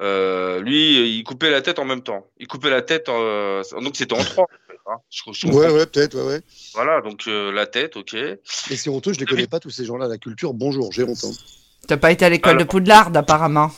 euh, 0.00 0.58
lui, 0.60 1.18
il 1.18 1.22
coupait 1.24 1.50
la 1.50 1.60
tête 1.60 1.78
en 1.78 1.84
même 1.84 2.02
temps. 2.02 2.26
Il 2.38 2.48
coupait 2.48 2.70
la 2.70 2.80
tête, 2.80 3.10
euh, 3.10 3.62
donc 3.82 3.94
c'était 3.94 4.14
en 4.14 4.24
trois. 4.24 4.46
hein. 4.86 4.96
Je-. 5.10 5.46
Ouais, 5.48 5.70
ouais, 5.70 5.84
peut-être, 5.84 6.14
ouais, 6.16 6.24
ouais. 6.26 6.40
Voilà, 6.72 7.02
donc 7.02 7.24
euh, 7.28 7.52
la 7.52 7.66
tête, 7.66 7.98
ok. 7.98 8.14
Et 8.14 8.38
c'est 8.76 8.88
honteux, 8.88 9.12
je 9.12 9.20
les 9.20 9.26
connais 9.26 9.46
pas 9.46 9.60
tous 9.60 9.68
ces 9.70 9.84
gens-là. 9.84 10.08
La 10.08 10.16
culture, 10.16 10.54
bonjour, 10.54 10.90
j'ai 10.92 11.04
honte. 11.04 11.22
hein. 11.24 11.32
T'as 11.86 11.98
pas 11.98 12.10
été 12.10 12.24
à 12.24 12.30
l'école 12.30 12.56
de. 12.56 12.64
Poudlard, 12.64 13.14
apparemment. 13.14 13.70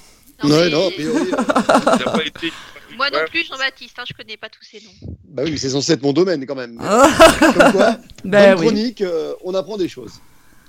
Non, 0.42 0.50
Ouais, 0.50 0.68
non, 0.70 0.86
a 0.86 0.90
priori, 0.90 1.30
pas 1.30 2.24
été. 2.24 2.52
Moi 2.96 3.10
non 3.10 3.18
Ouais. 3.18 3.24
plus, 3.26 3.44
Jean-Baptiste, 3.46 3.98
hein, 3.98 4.04
je 4.06 4.14
connais 4.14 4.36
pas 4.36 4.48
tous 4.48 4.62
ces 4.62 4.80
noms. 4.80 5.14
bah 5.24 5.42
oui, 5.44 5.50
mais 5.52 5.56
c'est 5.56 5.70
censé 5.70 5.92
être 5.92 6.02
mon 6.02 6.12
domaine 6.12 6.46
quand 6.46 6.54
même. 6.54 6.78
Ah, 6.80 7.08
Comme 7.40 7.72
quoi, 7.72 7.96
ben 8.24 8.54
oui. 8.58 8.66
chronique, 8.66 9.00
euh, 9.02 9.34
on 9.42 9.54
apprend 9.54 9.76
des 9.76 9.88
choses. 9.88 10.20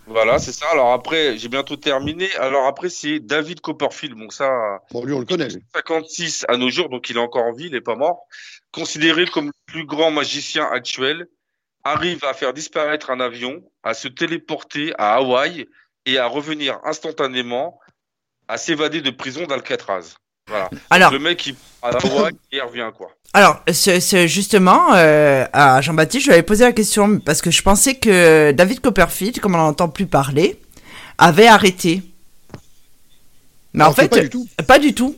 Voilà, 0.08 0.38
c'est 0.38 0.52
ça. 0.52 0.68
Alors 0.72 0.94
après, 0.94 1.36
j'ai 1.38 1.48
bientôt 1.50 1.76
terminé. 1.78 2.32
Alors 2.36 2.68
après, 2.68 2.90
c'est 2.90 3.20
David 3.20 3.60
Copperfield. 3.62 4.16
Bon, 4.16 4.30
ça, 4.30 4.50
Bon, 4.92 5.04
lui, 5.04 5.14
on 5.14 5.20
le 5.20 5.26
connaît. 5.26 5.48
lui. 5.50 5.64
56 5.74 6.46
à 6.48 6.58
nos 6.58 6.70
jours, 6.70 6.90
donc 6.90 7.10
il 7.10 7.18
est 7.18 7.20
encore 7.20 7.44
en 7.46 7.54
vie, 7.54 7.66
il 7.66 7.72
n'est 7.72 7.82
pas 7.82 7.96
mort. 7.96 8.28
Considéré 8.72 9.26
comme 9.26 9.48
le 9.48 9.52
plus 9.66 9.86
grand 9.86 10.12
magicien 10.12 10.66
actuel, 10.72 11.26
arrive 11.84 12.24
à 12.26 12.34
faire 12.34 12.54
disparaître 12.54 13.10
un 13.10 13.20
avion, 13.20 13.64
à 13.84 13.94
se 13.96 14.08
téléporter 14.08 14.94
à 15.00 15.16
Hawaï 15.16 15.66
et 16.06 16.18
à 16.20 16.28
revenir 16.28 16.80
instantanément, 16.84 17.80
à 18.48 18.58
s'évader 18.58 19.02
de 19.02 19.10
prison 19.10 19.46
d'Alcatraz. 19.48 20.16
Voilà. 20.48 20.70
Alors, 20.90 21.12
Le 21.12 21.20
mec, 21.20 21.46
il 21.48 21.56
à 21.82 21.90
il 22.52 22.62
revient, 22.62 22.90
quoi. 22.96 23.10
alors, 23.34 23.62
ce, 23.72 24.00
ce- 24.00 24.28
justement, 24.28 24.94
euh, 24.96 25.46
à 25.54 25.82
Jean-Baptiste, 25.82 26.26
je 26.26 26.30
lui 26.30 26.34
avais 26.34 26.44
posé 26.44 26.64
la 26.64 26.72
question 26.72 27.20
parce 27.20 27.42
que 27.42 27.52
je 27.52 27.62
pensais 27.62 27.96
que 27.96 28.52
David 28.52 28.80
Copperfield, 28.82 29.40
comme 29.40 29.56
on 29.56 29.60
n'entend 29.60 29.90
plus 29.90 30.08
parler, 30.08 30.60
avait 31.18 31.48
arrêté. 31.48 32.02
Mais 33.74 33.84
en 33.84 33.88
Alors 33.88 33.96
fait, 33.96 34.08
pas 34.08 34.22
du 34.22 34.30
tout. 34.30 34.48
pas 34.68 34.80
du 34.80 34.94
tout. 34.94 35.16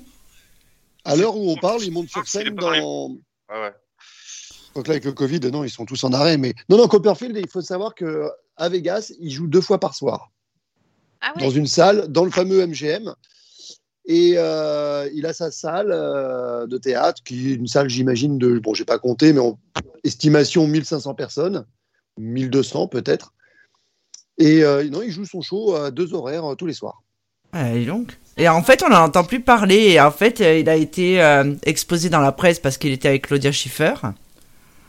À 1.06 1.16
l'heure 1.16 1.36
où 1.38 1.52
on 1.52 1.56
parle, 1.58 1.84
ils 1.84 1.92
montent 1.92 2.10
sur 2.10 2.26
C'est 2.28 2.44
scène 2.44 2.56
dans. 2.56 3.16
Ah 3.50 3.62
ouais. 3.62 3.74
Donc 4.76 4.88
là, 4.88 4.94
avec 4.94 5.06
le 5.06 5.12
Covid, 5.14 5.40
non, 5.52 5.64
ils 5.64 5.70
sont 5.70 5.86
tous 5.86 6.04
en 6.04 6.12
arrêt. 6.14 6.38
Mais 6.38 6.54
non, 6.70 6.78
non, 6.78 6.88
Copperfield, 6.88 7.38
il 7.38 7.50
faut 7.50 7.62
savoir 7.62 7.96
que 7.96 8.30
à 8.58 8.68
Vegas, 8.70 9.12
il 9.20 9.32
joue 9.32 9.48
deux 9.48 9.62
fois 9.62 9.80
par 9.80 9.94
soir 9.94 10.32
Ah 11.22 11.34
dans 11.40 11.50
une 11.50 11.68
salle, 11.68 12.08
dans 12.10 12.26
le 12.26 12.32
fameux 12.32 12.66
MGM. 12.66 13.14
Et 14.10 14.36
euh, 14.38 15.10
il 15.14 15.26
a 15.26 15.34
sa 15.34 15.52
salle 15.52 15.92
euh, 15.92 16.66
de 16.66 16.78
théâtre, 16.78 17.22
qui 17.26 17.52
est 17.52 17.56
une 17.56 17.68
salle, 17.68 17.90
j'imagine, 17.90 18.38
de, 18.38 18.58
bon, 18.60 18.74
j'ai 18.74 18.86
pas 18.86 19.00
compté, 19.00 19.34
mais 19.34 19.42
en 19.42 19.60
estimation 20.06 20.66
1500 20.66 21.14
personnes, 21.14 21.66
1200 22.18 22.88
peut-être. 22.88 23.34
Et 24.38 24.64
euh, 24.64 24.88
non, 24.90 25.02
il 25.02 25.12
joue 25.12 25.26
son 25.26 25.42
show 25.42 25.76
à 25.76 25.92
deux 25.92 26.14
horaires 26.14 26.46
euh, 26.52 26.56
tous 26.56 26.66
les 26.68 26.74
soirs. 26.74 27.04
Ah, 27.52 27.72
dis 27.74 27.86
donc. 27.86 28.18
Et 28.38 28.48
en 28.48 28.62
fait, 28.64 28.82
on 28.84 28.90
n'en 28.90 29.04
entend 29.06 29.24
plus 29.24 29.42
parler. 29.42 29.76
Et 29.94 30.00
en 30.00 30.12
fait, 30.12 30.40
il 30.40 30.70
a 30.70 30.76
été 30.76 31.22
euh, 31.22 31.56
exposé 31.64 32.10
dans 32.10 32.20
la 32.22 32.32
presse 32.32 32.60
parce 32.60 32.78
qu'il 32.78 32.92
était 32.92 33.08
avec 33.10 33.28
Claudia 33.28 33.52
Schiffer. 33.52 33.94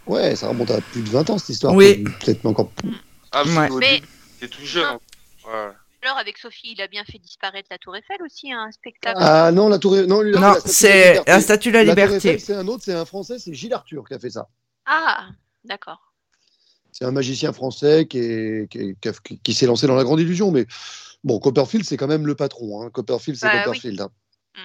Ouais, 0.07 0.37
ça 0.37 0.49
remonte 0.49 0.71
à 0.71 0.81
plus 0.81 1.03
de 1.03 1.09
20 1.09 1.31
ans 1.31 1.39
cette 1.39 1.49
histoire. 1.51 1.75
Oui. 1.75 2.05
Peut-être 2.25 2.45
encore 2.47 2.69
plus. 2.71 2.93
Ah, 3.33 3.43
Ouais. 3.45 3.69
Mais- 3.79 3.95
début, 3.97 4.07
il 4.41 4.45
est 4.45 4.49
tout 4.49 4.65
jeune. 4.65 4.99
Ouais. 5.47 5.71
Alors 6.03 6.17
avec 6.19 6.39
Sophie, 6.39 6.73
il 6.73 6.81
a 6.81 6.87
bien 6.87 7.05
fait 7.05 7.19
disparaître 7.19 7.69
la 7.71 7.79
Tour 7.79 7.97
Eiffel 7.97 8.19
aussi, 8.25 8.53
hein, 8.53 8.67
un 8.69 8.71
spectacle. 8.73 9.19
Ah 9.21 9.51
non, 9.53 9.69
la 9.69 9.79
tour. 9.79 9.97
Non, 10.07 10.21
lui, 10.21 10.33
Non, 10.33 10.41
la 10.41 10.61
c'est 10.61 11.23
la 11.27 11.41
statue 11.41 11.71
de 11.71 11.75
la 11.79 11.85
liberté. 11.85 12.17
Eiffel, 12.17 12.41
c'est 12.41 12.55
un 12.55 12.69
autre, 12.69 12.85
c'est 12.85 12.93
un 12.95 13.05
français, 13.05 13.39
c'est 13.39 13.53
Gilles 13.53 13.73
Arthur 13.75 14.05
qui 14.07 14.15
a 14.15 14.19
fait 14.19 14.31
ça. 14.31 14.49
Ah, 14.87 15.29
d'accord. 15.65 16.13
C'est 16.93 17.05
un 17.05 17.11
magicien 17.11 17.53
français 17.53 18.07
qui, 18.07 18.19
est- 18.19 18.71
qui, 18.71 18.79
est- 18.79 19.01
qui 19.01 19.09
a- 19.09 19.13
qui- 19.13 19.39
qui 19.41 19.55
s'est 19.55 19.67
lancé 19.67 19.87
dans 19.89 19.97
la 19.97 20.05
grande 20.05 20.21
illusion. 20.21 20.51
Mais 20.53 20.67
bon, 21.25 21.39
Copperfield, 21.41 21.85
c'est 21.85 21.97
quand 21.97 22.07
même 22.07 22.27
le 22.27 22.35
patron. 22.37 22.83
hein. 22.83 22.91
Copperfield, 22.91 23.39
c'est 23.39 23.47
Bah 23.47 23.53
oui. 23.57 23.65
Copperfield. 23.65 24.01
hein. 24.01 24.11
Mm. 24.57 24.61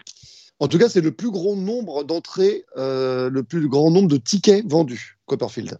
En 0.59 0.67
tout 0.67 0.77
cas, 0.77 0.87
c'est 0.87 1.01
le 1.01 1.11
plus 1.11 1.31
grand 1.31 1.55
nombre 1.55 2.03
d'entrées, 2.03 2.63
euh, 2.77 3.29
le 3.29 3.43
plus 3.43 3.67
grand 3.67 3.89
nombre 3.91 4.07
de 4.07 4.17
tickets 4.17 4.65
vendus, 4.69 5.17
Copperfield. 5.25 5.77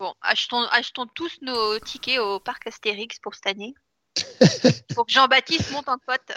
Bon, 0.00 0.14
achetons, 0.22 0.62
achetons 0.70 1.06
tous 1.14 1.38
nos 1.42 1.78
tickets 1.80 2.20
au 2.20 2.38
parc 2.38 2.66
Astérix 2.68 3.18
pour 3.18 3.34
cette 3.34 3.48
année. 3.48 3.74
Pour 4.94 5.06
que 5.06 5.12
Jean-Baptiste 5.12 5.70
monte 5.72 5.88
en 5.88 5.96
cote. 6.06 6.32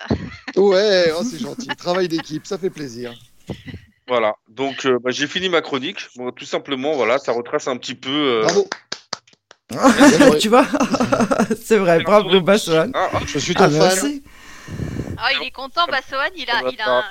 Ouais, 0.56 1.12
oh, 1.18 1.24
c'est 1.24 1.40
gentil. 1.40 1.68
Travail 1.70 2.08
d'équipe, 2.08 2.46
ça 2.46 2.60
fait 2.60 2.70
plaisir. 2.70 3.14
Voilà. 4.08 4.36
Donc, 4.50 4.86
euh, 4.86 5.00
bah, 5.00 5.10
j'ai 5.12 5.26
fini 5.26 5.50
ma 5.50 5.62
chronique. 5.62 6.08
Bon, 6.16 6.32
tout 6.32 6.46
simplement, 6.46 6.94
voilà, 6.94 7.18
ça 7.18 7.32
retrace 7.32 7.68
un 7.68 7.78
petit 7.78 7.96
peu. 7.96 8.10
euh, 8.10 8.44
Bravo. 8.44 8.68
tu 10.40 10.50
vois 10.50 10.68
C'est 11.64 11.78
vrai, 11.78 12.04
bravo 12.04 12.42
Bassoane. 12.42 12.92
Ah, 12.94 13.10
ah, 13.14 13.20
Je 13.26 13.40
suis 13.40 13.56
ton 13.56 13.64
Ah, 13.64 13.70
fan. 13.70 13.80
merci. 13.80 14.24
Ah, 15.18 15.34
il 15.34 15.48
est 15.48 15.52
content, 15.52 15.88
Bassoane, 15.88 16.32
il 16.36 16.50
a, 16.50 16.62
il 16.70 16.82
a, 16.82 16.98
un... 17.00 17.04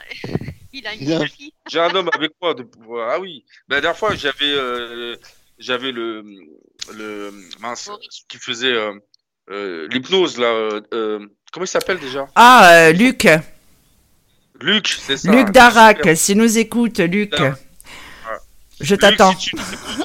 il 0.72 0.86
a 0.86 0.94
une 0.94 1.28
j'ai 1.68 1.80
un 1.80 1.94
homme 1.94 2.10
avec 2.14 2.32
moi. 2.40 2.54
De... 2.54 2.64
Ah 3.08 3.18
oui. 3.18 3.44
La 3.68 3.80
dernière 3.80 3.98
fois, 3.98 4.14
j'avais, 4.14 4.52
euh, 4.52 5.16
j'avais 5.60 5.92
le, 5.92 6.24
le 6.92 7.30
mince, 7.60 7.88
qui 8.28 8.38
faisait 8.38 8.72
euh, 8.72 8.92
euh, 9.50 9.86
l'hypnose 9.90 10.38
là. 10.38 10.46
euh, 10.92 11.20
comment 11.52 11.64
il 11.64 11.68
s'appelle 11.68 11.98
déjà? 11.98 12.26
Ah, 12.34 12.70
euh, 12.72 12.92
Luc, 12.92 13.28
Luc, 14.60 14.88
c'est 14.88 15.16
ça. 15.16 15.30
Luc 15.30 15.50
Darac, 15.50 16.16
si 16.16 16.34
nous 16.34 16.58
écoute, 16.58 16.98
Luc, 16.98 17.34
je 18.80 18.94
Luc, 18.94 19.00
t'attends. 19.00 19.36
si 19.38 19.50
tu 19.50 19.56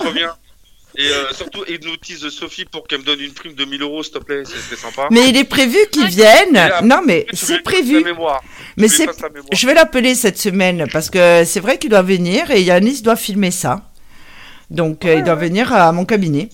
reviens. 0.08 0.34
Et 0.98 1.10
euh, 1.10 1.34
surtout, 1.34 1.66
hypnotise 1.68 2.30
Sophie 2.30 2.64
pour 2.64 2.88
qu'elle 2.88 3.00
me 3.00 3.04
donne 3.04 3.20
une 3.20 3.34
prime 3.34 3.54
de 3.54 3.66
1000 3.66 3.82
euros, 3.82 4.02
s'il 4.02 4.14
te 4.14 4.20
plaît. 4.20 4.44
C'est 4.46 4.78
sympa. 4.78 5.10
Mais 5.12 5.28
il 5.28 5.36
est 5.36 5.44
prévu 5.44 5.78
qu'il 5.92 6.08
vienne. 6.08 6.58
Non, 6.84 7.02
mais 7.06 7.26
c'est 7.34 7.60
prévu. 7.64 8.06
Mais 8.78 8.88
c'est. 8.88 9.06
Je 9.52 9.68
vais 9.68 9.74
l'appeler 9.74 10.16
cette 10.16 10.38
semaine 10.38 10.88
parce 10.94 11.10
que 11.10 11.44
c'est 11.44 11.60
vrai 11.60 11.78
qu'il 11.80 11.90
doit 11.90 12.02
venir 12.02 12.50
et 12.50 12.62
Yanis 12.62 13.02
doit 13.02 13.18
filmer 13.18 13.52
ça. 13.52 13.92
Donc 14.70 15.06
euh, 15.06 15.16
il 15.16 15.24
doit 15.24 15.36
venir 15.36 15.72
à 15.74 15.92
mon 15.92 16.06
cabinet. 16.06 16.50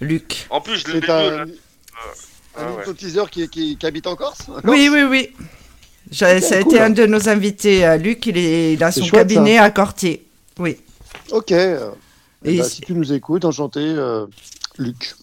Luc. 0.00 0.46
En 0.50 0.60
plus, 0.60 0.78
je 0.86 0.92
l'ai 0.92 1.10
un. 1.10 1.46
Ah 2.56 2.62
un 2.66 2.72
ouais. 2.72 2.82
hypnotiseur 2.82 3.30
qui, 3.30 3.48
qui, 3.48 3.76
qui 3.76 3.86
habite 3.86 4.06
en 4.06 4.14
Corse 4.16 4.42
Oui, 4.64 4.88
oui, 4.92 5.02
oui. 5.02 5.30
Ça 6.12 6.28
a 6.28 6.40
cool. 6.40 6.58
été 6.60 6.80
un 6.80 6.90
de 6.90 7.06
nos 7.06 7.28
invités. 7.28 7.84
euh, 7.84 7.96
Luc, 7.96 8.26
il, 8.26 8.36
est, 8.38 8.74
il 8.74 8.84
a 8.84 8.92
son 8.92 9.00
chouette, 9.04 9.28
cabinet 9.28 9.58
à 9.58 9.70
Cortier. 9.70 10.24
Oui. 10.58 10.76
Ok. 11.32 11.50
euh, 11.52 11.90
Et 12.44 12.58
bah, 12.58 12.64
c'est- 12.64 12.70
si 12.76 12.80
tu 12.82 12.92
nous 12.92 13.12
écoutes, 13.12 13.44
enchanté, 13.44 13.80
euh, 13.80 14.26
Luc. 14.78 15.14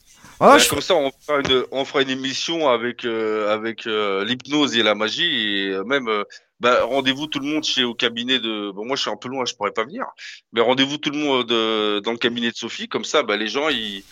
Oh, 0.42 0.46
Ouais, 0.48 0.60
je- 0.60 0.68
Comme 0.70 0.82
ça, 0.82 0.96
on 0.96 1.12
fera 1.26 1.40
une, 1.40 1.64
on 1.72 1.86
fera 1.86 2.02
une 2.02 2.10
émission 2.10 2.68
avec, 2.68 3.06
euh, 3.06 3.54
avec 3.54 3.86
euh, 3.88 4.26
l'hypnose 4.26 4.76
et 4.76 4.84
la 4.84 4.96
magie. 4.96 5.24
Et 5.70 5.78
même, 5.86 6.08
euh, 6.10 6.24
bah, 6.62 6.84
rendez-vous 6.86 7.28
tout 7.28 7.40
le 7.40 7.48
monde 7.48 7.64
chez 7.64 7.84
au 7.84 7.94
cabinet 7.94 8.40
de. 8.40 8.72
Bon, 8.72 8.86
moi, 8.86 8.96
je 8.96 9.02
suis 9.02 9.12
un 9.12 9.18
peu 9.18 9.28
loin, 9.28 9.44
je 9.46 9.54
pourrais 9.56 9.72
pas 9.72 9.84
venir. 9.84 10.06
Mais 10.54 10.62
rendez-vous 10.62 10.98
tout 10.98 11.10
le 11.10 11.18
monde 11.18 11.52
euh, 11.52 12.00
dans 12.02 12.12
le 12.12 12.18
cabinet 12.18 12.52
de 12.52 12.56
Sophie. 12.56 12.88
Comme 12.88 13.04
ça, 13.04 13.24
bah, 13.24 13.36
les 13.36 13.48
gens, 13.48 13.68
ils, 13.70 14.04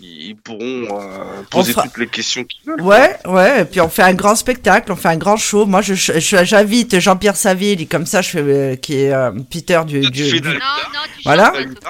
ils 0.00 0.36
pourront 0.36 0.86
euh, 1.00 1.42
poser 1.50 1.74
toutes 1.74 1.98
les 1.98 2.06
questions 2.06 2.44
qu'ils 2.44 2.64
veulent. 2.70 2.80
Ouais, 2.82 3.16
ouais, 3.26 3.62
et 3.62 3.64
puis 3.64 3.80
on 3.80 3.88
fait 3.88 4.02
un 4.02 4.14
grand 4.14 4.36
spectacle, 4.36 4.92
on 4.92 4.96
fait 4.96 5.08
un 5.08 5.16
grand 5.16 5.36
show. 5.36 5.66
Moi, 5.66 5.82
je, 5.82 5.94
je- 5.94 6.44
j'invite 6.44 7.00
Jean-Pierre 7.00 7.36
Saville, 7.36 7.88
comme 7.88 8.06
ça, 8.06 8.22
je 8.22 8.28
fais, 8.30 8.38
euh, 8.42 8.76
qui 8.76 8.94
est 8.96 9.12
euh, 9.12 9.32
Peter 9.50 9.80
du, 9.86 10.00
Tu 10.02 10.10
du- 10.10 10.30
fais 10.30 10.40
du- 10.40 10.48
Non, 10.48 10.54
non, 10.54 11.00
tu 11.16 11.22
Voilà. 11.24 11.50
Dalida. 11.50 11.80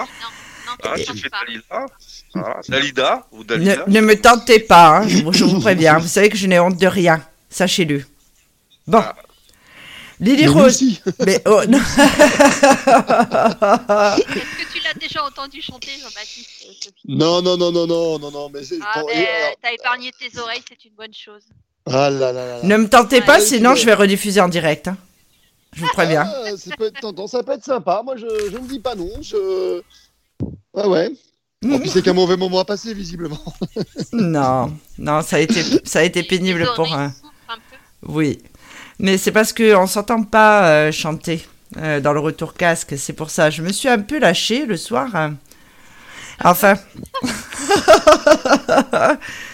Ah, 0.84 0.92
tu 0.96 1.04
tu 1.04 1.18
fais 1.18 1.28
pas. 1.28 1.38
Dalida. 1.46 1.86
Ah, 2.34 2.60
Dalida 2.68 3.26
ou 3.32 3.38
Ne, 3.40 3.44
Dalida. 3.44 3.84
ne 3.88 4.00
me 4.00 4.14
tentez 4.20 4.60
pas, 4.60 4.98
hein, 5.00 5.08
je, 5.08 5.22
vous- 5.22 5.32
je 5.32 5.44
vous 5.44 5.60
préviens. 5.60 5.98
Vous 5.98 6.06
savez 6.08 6.28
que 6.30 6.36
je 6.38 6.46
n'ai 6.46 6.58
honte 6.58 6.78
de 6.78 6.86
rien, 6.86 7.20
sachez-le. 7.50 8.04
Bon. 8.86 8.98
Ah. 9.04 9.14
Lily 10.20 10.42
Mais 10.42 10.48
Rose. 10.48 10.66
aussi. 10.66 11.00
Mais, 11.26 11.42
oh, 11.46 11.62
non. 11.68 11.78
Est-ce 11.78 11.96
que 14.26 14.72
tu 14.72 14.80
l'as 14.84 14.94
déjà 15.00 15.24
entendu 15.24 15.62
chanter, 15.62 15.90
Jean-Baptiste 16.00 16.66
euh, 16.86 16.90
Non, 17.06 17.40
non, 17.42 17.56
non, 17.56 17.70
non, 17.72 17.86
non, 17.86 18.18
non, 18.18 18.30
non, 18.30 18.50
mais 18.52 18.64
c'est. 18.64 18.78
Ah, 18.82 18.90
quand- 19.00 19.06
ben, 19.06 19.26
t'as 19.62 19.72
épargné 19.72 20.10
tes 20.18 20.38
oreilles, 20.38 20.62
c'est 20.68 20.84
une 20.84 20.94
bonne 20.96 21.14
chose. 21.14 21.42
Ah 21.86 22.10
là 22.10 22.32
là 22.32 22.44
là 22.46 22.60
ne 22.62 22.76
me 22.76 22.88
tentez 22.88 23.20
pas, 23.22 23.40
sinon 23.40 23.74
je 23.74 23.86
vais 23.86 23.94
rediffuser 23.94 24.40
en 24.40 24.48
direct. 24.48 24.88
hein. 24.88 24.96
Je 25.74 25.82
vous 25.82 25.88
préviens. 25.92 26.24
Ah, 26.26 26.56
ça 26.56 26.76
peut 26.76 26.86
être 26.86 27.00
tentant, 27.00 27.26
ça 27.26 27.42
peut 27.42 27.52
être 27.52 27.64
sympa. 27.64 28.02
Moi, 28.04 28.16
je, 28.16 28.26
je 28.50 28.56
ne 28.58 28.66
dis 28.66 28.80
pas 28.80 28.94
non. 28.94 29.10
Je... 29.22 29.80
Ouais, 30.74 30.86
ouais. 30.86 31.10
En 31.64 31.78
plus, 31.78 31.88
c'est 31.88 32.02
qu'un 32.02 32.12
mauvais 32.12 32.36
moment 32.36 32.60
à 32.60 32.64
passer, 32.64 32.92
visiblement. 32.94 33.38
Non, 34.12 34.72
non, 34.98 35.22
ça 35.22 35.36
a 35.36 35.38
été, 35.40 35.62
ça 35.84 36.00
a 36.00 36.02
été 36.02 36.22
pénible 36.22 36.68
pour 36.76 36.92
un. 36.92 37.10
souffrent 37.10 37.32
un 37.48 37.56
peu. 37.56 37.76
Oui, 38.12 38.38
mais 38.98 39.18
c'est 39.18 39.32
parce 39.32 39.52
que 39.52 39.74
on 39.76 39.86
s'entend 39.86 40.22
pas 40.24 40.68
euh, 40.68 40.92
chanter 40.92 41.46
euh, 41.76 42.00
dans 42.00 42.12
le 42.12 42.20
retour 42.20 42.54
casque. 42.54 42.94
C'est 42.98 43.12
pour 43.12 43.30
ça. 43.30 43.50
Je 43.50 43.62
me 43.62 43.72
suis 43.72 43.88
un 43.88 44.00
peu 44.00 44.18
lâchée 44.18 44.66
le 44.66 44.76
soir. 44.76 45.14
hein. 45.14 45.36
Enfin. 46.44 46.74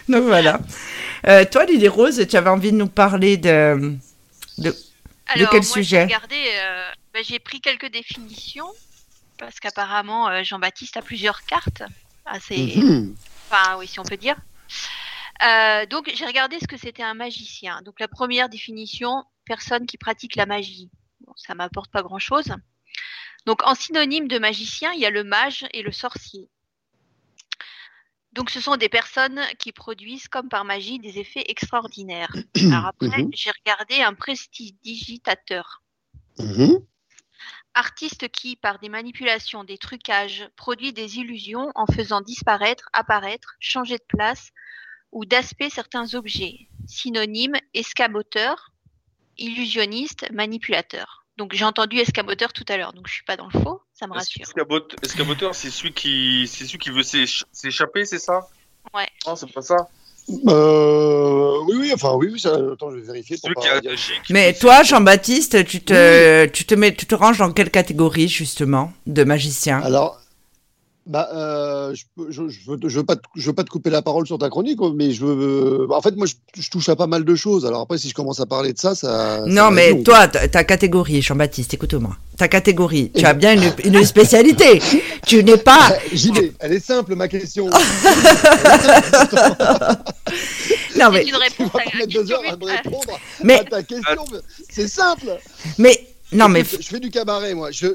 Donc 0.08 0.24
voilà. 0.24 0.60
Euh, 1.26 1.44
toi, 1.50 1.64
Lily 1.64 1.88
Rose, 1.88 2.26
tu 2.28 2.36
avais 2.36 2.50
envie 2.50 2.72
de 2.72 2.76
nous 2.76 2.88
parler 2.88 3.36
de. 3.36 3.96
Alors, 5.26 5.50
quel 5.50 5.62
moi, 5.62 5.62
sujet? 5.62 6.00
j'ai 6.00 6.04
regardé, 6.04 6.36
euh, 6.36 6.82
ben, 7.14 7.24
j'ai 7.26 7.38
pris 7.38 7.60
quelques 7.60 7.90
définitions 7.90 8.68
parce 9.38 9.58
qu'apparemment 9.58 10.28
euh, 10.28 10.42
Jean-Baptiste 10.44 10.96
a 10.98 11.02
plusieurs 11.02 11.42
cartes. 11.46 11.82
Assez, 12.26 12.74
Mhm. 12.76 13.14
enfin 13.50 13.76
oui, 13.78 13.86
si 13.88 13.98
on 14.00 14.02
peut 14.04 14.16
dire. 14.16 14.36
Euh, 15.46 15.84
donc 15.86 16.10
j'ai 16.14 16.24
regardé 16.26 16.58
ce 16.60 16.66
que 16.66 16.76
c'était 16.78 17.02
un 17.02 17.14
magicien. 17.14 17.80
Donc 17.84 18.00
la 18.00 18.08
première 18.08 18.48
définition, 18.48 19.24
personne 19.44 19.86
qui 19.86 19.98
pratique 19.98 20.36
la 20.36 20.46
magie. 20.46 20.90
Bon, 21.20 21.32
ça 21.36 21.54
m'apporte 21.54 21.90
pas 21.90 22.02
grand-chose. 22.02 22.54
Donc 23.46 23.62
en 23.64 23.74
synonyme 23.74 24.28
de 24.28 24.38
magicien, 24.38 24.92
il 24.92 25.00
y 25.00 25.06
a 25.06 25.10
le 25.10 25.24
mage 25.24 25.66
et 25.72 25.82
le 25.82 25.92
sorcier. 25.92 26.48
Donc 28.32 28.50
ce 28.50 28.60
sont 28.60 28.76
des 28.76 28.88
personnes 28.88 29.40
qui 29.58 29.70
produisent 29.70 30.28
comme 30.28 30.48
par 30.48 30.64
magie 30.64 30.98
des 30.98 31.18
effets 31.18 31.44
extraordinaires. 31.48 32.32
Alors 32.72 32.86
après, 32.86 33.22
Mhm. 33.22 33.30
j'ai 33.32 33.50
regardé 33.50 34.02
un 34.02 34.14
prestidigitateur. 34.14 35.82
Mhm. 36.38 36.84
Artiste 37.74 38.28
qui, 38.28 38.56
par 38.56 38.78
des 38.78 38.88
manipulations, 38.88 39.64
des 39.64 39.78
trucages, 39.78 40.48
produit 40.56 40.92
des 40.92 41.18
illusions 41.18 41.70
en 41.74 41.86
faisant 41.86 42.20
disparaître, 42.20 42.88
apparaître, 42.92 43.54
changer 43.58 43.98
de 43.98 44.04
place 44.08 44.50
ou 45.12 45.24
d'aspect 45.24 45.70
certains 45.70 46.14
objets. 46.14 46.68
Synonyme 46.86 47.56
escamoteur, 47.72 48.70
illusionniste, 49.38 50.30
manipulateur. 50.32 51.24
Donc 51.36 51.52
j'ai 51.54 51.64
entendu 51.64 51.98
escamoteur 51.98 52.52
tout 52.52 52.64
à 52.68 52.76
l'heure, 52.76 52.92
donc 52.92 53.08
je 53.08 53.14
suis 53.14 53.24
pas 53.24 53.36
dans 53.36 53.48
le 53.52 53.60
faux, 53.60 53.82
ça 53.92 54.06
me 54.06 54.12
rassure. 54.12 54.46
Escamoteur, 55.02 55.54
c'est 55.54 55.70
celui 55.70 55.92
qui, 55.92 56.46
c'est 56.46 56.64
celui 56.64 56.78
qui 56.78 56.90
veut 56.90 57.02
s'éch- 57.02 57.42
s'échapper, 57.52 58.04
c'est 58.04 58.20
ça? 58.20 58.46
Ouais. 58.94 59.08
Non, 59.26 59.34
c'est 59.34 59.52
pas 59.52 59.62
ça? 59.62 59.88
Euh, 60.48 61.58
oui, 61.66 61.76
oui, 61.76 61.92
enfin, 61.92 62.14
oui, 62.14 62.28
oui, 62.32 62.40
ça, 62.40 62.56
attends, 62.72 62.90
je 62.90 62.96
vais 62.96 63.02
vérifier. 63.02 63.36
Pour 63.36 63.52
pas 63.54 63.80
qui 63.80 63.88
a 63.88 63.92
Mais 64.30 64.54
toi, 64.54 64.82
Jean-Baptiste, 64.82 65.66
tu 65.66 65.82
te, 65.82 66.46
tu 66.46 66.64
te 66.64 66.74
mets, 66.74 66.94
tu 66.94 67.04
te 67.04 67.14
ranges 67.14 67.38
dans 67.38 67.52
quelle 67.52 67.70
catégorie 67.70 68.28
justement 68.28 68.92
de 69.06 69.24
magicien? 69.24 69.82
Alors, 69.82 70.20
bah, 71.06 71.28
euh, 71.34 71.94
je, 71.94 72.04
je, 72.30 72.48
je 72.48 72.70
veux, 72.70 72.78
je 72.86 72.98
veux 72.98 73.04
pas, 73.04 73.16
te- 73.16 73.22
je 73.36 73.46
veux 73.46 73.52
pas 73.52 73.64
te 73.64 73.68
couper 73.70 73.90
la 73.90 74.00
parole 74.02 74.26
sur 74.26 74.38
ta 74.38 74.48
chronique, 74.48 74.78
mais 74.94 75.10
je 75.12 75.24
veux. 75.24 75.86
bah, 75.86 75.96
en 75.96 76.00
fait, 76.00 76.16
moi, 76.16 76.26
je, 76.26 76.34
je 76.60 76.70
touche 76.70 76.88
à 76.88 76.96
pas 76.96 77.06
mal 77.06 77.24
de 77.24 77.34
choses. 77.34 77.66
Alors 77.66 77.82
après, 77.82 77.98
si 77.98 78.08
je 78.08 78.14
commence 78.14 78.40
à 78.40 78.46
parler 78.46 78.72
de 78.72 78.78
ça, 78.78 78.94
ça. 78.94 79.42
Non, 79.46 79.70
mais 79.70 79.90
long. 79.90 80.02
toi, 80.02 80.28
ta 80.28 80.64
catégorie, 80.64 81.20
Jean-Baptiste, 81.22 81.74
écoute-moi. 81.74 82.16
Ta 82.38 82.48
catégorie, 82.48 83.10
tu 83.14 83.24
as 83.24 83.34
bien 83.34 83.52
une, 83.54 83.72
une 83.84 84.04
spécialité. 84.04 84.80
Tu 85.26 85.42
n'es 85.42 85.56
pas. 85.56 85.78
Ah, 85.90 85.94
J'y 86.12 86.30
vais. 86.32 86.52
Elle 86.58 86.74
est 86.74 86.84
simple, 86.84 87.14
ma 87.14 87.28
question. 87.28 87.70
Non, 90.98 91.10
mais, 91.10 91.24
une 91.24 91.34
réponse 91.34 91.70
On 91.74 91.76
va 91.78 91.82
à 91.82 91.90
pas 91.90 91.96
mettre 91.98 92.12
deux 92.12 92.32
heures 92.32 92.42
à 92.48 92.56
me 92.56 92.64
répondre 92.66 93.18
mais, 93.42 93.58
à 93.60 93.64
ta 93.64 93.82
question. 93.82 94.24
C'est 94.70 94.86
simple. 94.88 95.26
mais, 95.78 96.06
non, 96.32 96.48
mais, 96.48 96.62
je 96.64 96.86
fais 96.86 97.00
du 97.00 97.10
cabaret, 97.10 97.54
moi. 97.54 97.70
Je, 97.72 97.86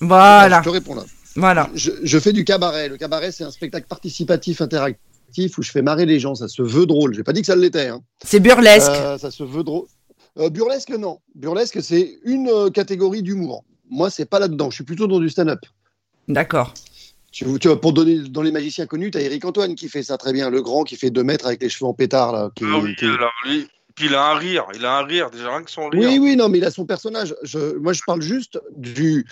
voilà, 0.00 0.60
je 0.60 0.64
te 0.64 0.72
réponds 0.72 0.94
là. 0.94 1.02
Voilà. 1.38 1.70
Je, 1.74 1.90
je 2.02 2.18
fais 2.18 2.32
du 2.32 2.44
cabaret. 2.44 2.88
Le 2.88 2.96
cabaret, 2.96 3.32
c'est 3.32 3.44
un 3.44 3.50
spectacle 3.50 3.86
participatif 3.86 4.60
interactif 4.60 5.56
où 5.58 5.62
je 5.62 5.70
fais 5.70 5.82
marrer 5.82 6.06
les 6.06 6.18
gens. 6.20 6.34
Ça 6.34 6.48
se 6.48 6.62
veut 6.62 6.86
drôle. 6.86 7.14
J'ai 7.14 7.22
pas 7.22 7.32
dit 7.32 7.40
que 7.40 7.46
ça 7.46 7.56
l'était. 7.56 7.88
Hein. 7.88 8.02
C'est 8.24 8.40
burlesque. 8.40 8.90
Euh, 8.90 9.18
ça 9.18 9.30
se 9.30 9.42
veut 9.44 9.62
drôle. 9.64 9.86
Euh, 10.38 10.50
burlesque, 10.50 10.90
non. 10.90 11.18
Burlesque, 11.34 11.82
c'est 11.82 12.18
une 12.24 12.48
euh, 12.48 12.70
catégorie 12.70 13.22
d'humour. 13.22 13.64
Moi, 13.90 14.10
c'est 14.10 14.26
pas 14.26 14.38
là-dedans. 14.38 14.70
Je 14.70 14.76
suis 14.76 14.84
plutôt 14.84 15.06
dans 15.06 15.18
du 15.18 15.28
stand-up. 15.30 15.60
D'accord. 16.28 16.74
Tu, 17.32 17.44
tu 17.58 17.68
vois, 17.68 17.80
pour 17.80 17.92
donner 17.92 18.20
dans 18.28 18.42
les 18.42 18.52
magiciens 18.52 18.86
connus, 18.86 19.10
t'as 19.10 19.20
Eric 19.20 19.44
Antoine 19.44 19.74
qui 19.74 19.88
fait 19.88 20.02
ça 20.02 20.16
très 20.18 20.32
bien, 20.32 20.50
le 20.50 20.62
grand 20.62 20.82
qui 20.84 20.96
fait 20.96 21.10
2 21.10 21.22
mètres 21.24 21.46
avec 21.46 21.62
les 21.62 21.68
cheveux 21.68 21.86
en 21.88 21.94
pétard 21.94 22.32
là. 22.32 22.50
qui- 22.54 22.64
Ah 22.66 22.78
oui, 22.82 22.94
qui- 22.96 23.04
alors 23.04 23.30
lui. 23.44 23.66
Puis 23.94 24.06
il 24.06 24.14
a 24.14 24.30
un 24.30 24.34
rire, 24.38 24.64
il 24.74 24.84
a 24.84 24.98
un 24.98 25.04
rire, 25.04 25.30
déjà 25.30 25.50
rien 25.50 25.62
que 25.62 25.70
son 25.70 25.88
rire. 25.88 26.08
oui, 26.08 26.18
oui, 26.18 26.36
non, 26.36 26.48
mais 26.48 26.58
il 26.58 26.64
a 26.64 26.70
son 26.70 26.86
personnage. 26.86 27.34
Je, 27.42 27.76
moi, 27.78 27.92
je 27.92 28.00
parle 28.06 28.22
juste 28.22 28.58
du, 28.76 29.26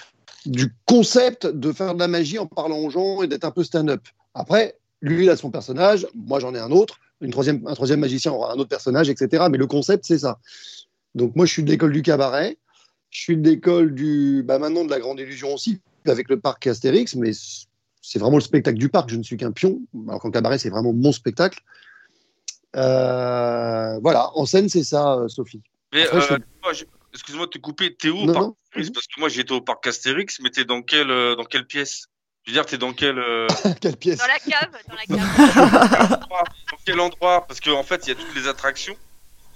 du 0.47 0.73
concept 0.87 1.47
de 1.47 1.73
faire 1.73 1.95
de 1.95 2.01
la 2.01 2.09
magie 2.09 2.39
en 2.39 2.47
parlant 2.47 2.79
aux 2.79 2.91
gens 2.91 3.23
et 3.23 3.27
d'être 3.27 3.45
un 3.45 3.51
peu 3.51 3.65
stand-up. 3.65 4.03
Après, 4.35 4.77
lui, 5.03 5.25
il 5.25 5.31
a 5.31 5.37
son 5.37 5.51
personnage, 5.51 6.07
moi, 6.15 6.41
j'en 6.41 6.55
ai 6.55 6.59
un 6.59 6.71
autre. 6.71 6.99
Une 7.21 7.31
troisième, 7.31 7.67
un 7.67 7.75
troisième 7.75 8.01
magicien 8.01 8.33
aura 8.33 8.53
un 8.53 8.57
autre 8.57 8.69
personnage, 8.69 9.09
etc. 9.09 9.45
Mais 9.51 9.59
le 9.59 9.67
concept, 9.67 10.05
c'est 10.07 10.19
ça. 10.19 10.39
Donc, 11.15 11.35
moi, 11.35 11.47
je 11.47 11.53
suis 11.53 11.63
de 11.63 11.71
l'école 11.71 11.93
du 11.93 12.03
cabaret. 12.03 12.59
Je 13.11 13.21
suis 13.21 13.37
de 13.37 13.49
l'école 13.49 13.95
du. 13.95 14.43
Bah, 14.47 14.59
maintenant, 14.59 14.85
de 14.85 14.91
la 14.91 15.01
grande 15.01 15.19
illusion 15.19 15.55
aussi, 15.55 15.81
avec 16.07 16.29
le 16.29 16.39
parc 16.39 16.67
Astérix, 16.67 17.15
mais 17.15 17.33
c'est 18.03 18.19
vraiment 18.19 18.37
le 18.37 18.43
spectacle 18.43 18.79
du 18.79 18.89
parc. 18.89 19.11
Je 19.11 19.17
ne 19.17 19.23
suis 19.23 19.37
qu'un 19.37 19.53
pion. 19.53 19.81
Alors 20.09 20.21
qu'en 20.21 20.31
cabaret, 20.31 20.59
c'est 20.59 20.71
vraiment 20.71 20.93
mon 20.93 21.13
spectacle. 21.13 21.61
Euh, 22.77 23.99
voilà, 24.01 24.31
en 24.37 24.45
scène, 24.45 24.69
c'est 24.69 24.85
ça, 24.85 25.15
euh, 25.15 25.29
Sophie. 25.29 25.63
Mais 25.95 26.07
Après, 26.07 26.33
euh, 26.33 26.39
moi, 26.63 26.73
excuse-moi 27.17 27.47
de 27.47 27.51
te 27.51 27.59
couper, 27.59 27.95
t'es 27.95 28.09
où 28.09 28.19
au 28.19 28.25
Non, 28.27 28.33
parc 28.33 28.45
non. 28.47 28.57
Astérix 28.71 28.91
Parce 28.93 29.07
que 29.07 29.21
moi 29.21 29.29
j'étais 29.29 29.53
au 29.53 29.61
parc 29.61 29.87
Astérix, 29.87 30.39
mais 30.41 30.51
t'es 30.51 30.65
dans 30.65 30.83
quelle 30.83 31.11
euh, 31.11 31.35
dans 31.37 31.45
quelle 31.45 31.67
pièce 31.67 32.05
Je 32.45 32.51
veux 32.51 32.55
dire, 32.55 32.67
t'es 32.67 32.79
dans 32.79 32.93
quelle 32.93 33.19
euh, 33.19 33.47
Quelle 33.81 33.97
pièce 33.97 34.19
Dans 34.19 34.27
la 34.27 34.39
cave, 34.39 34.71
dans 34.89 34.95
la 34.95 35.07
cave. 35.07 36.13
endroit 36.23 36.45
dans 36.71 36.79
quel 36.85 37.01
endroit 37.01 37.47
Parce 37.47 37.61
qu'en 37.61 37.83
fait, 37.83 38.07
il 38.07 38.11
y 38.11 38.13
a 38.13 38.15
toutes 38.15 38.35
les 38.37 38.47
attractions. 38.49 38.97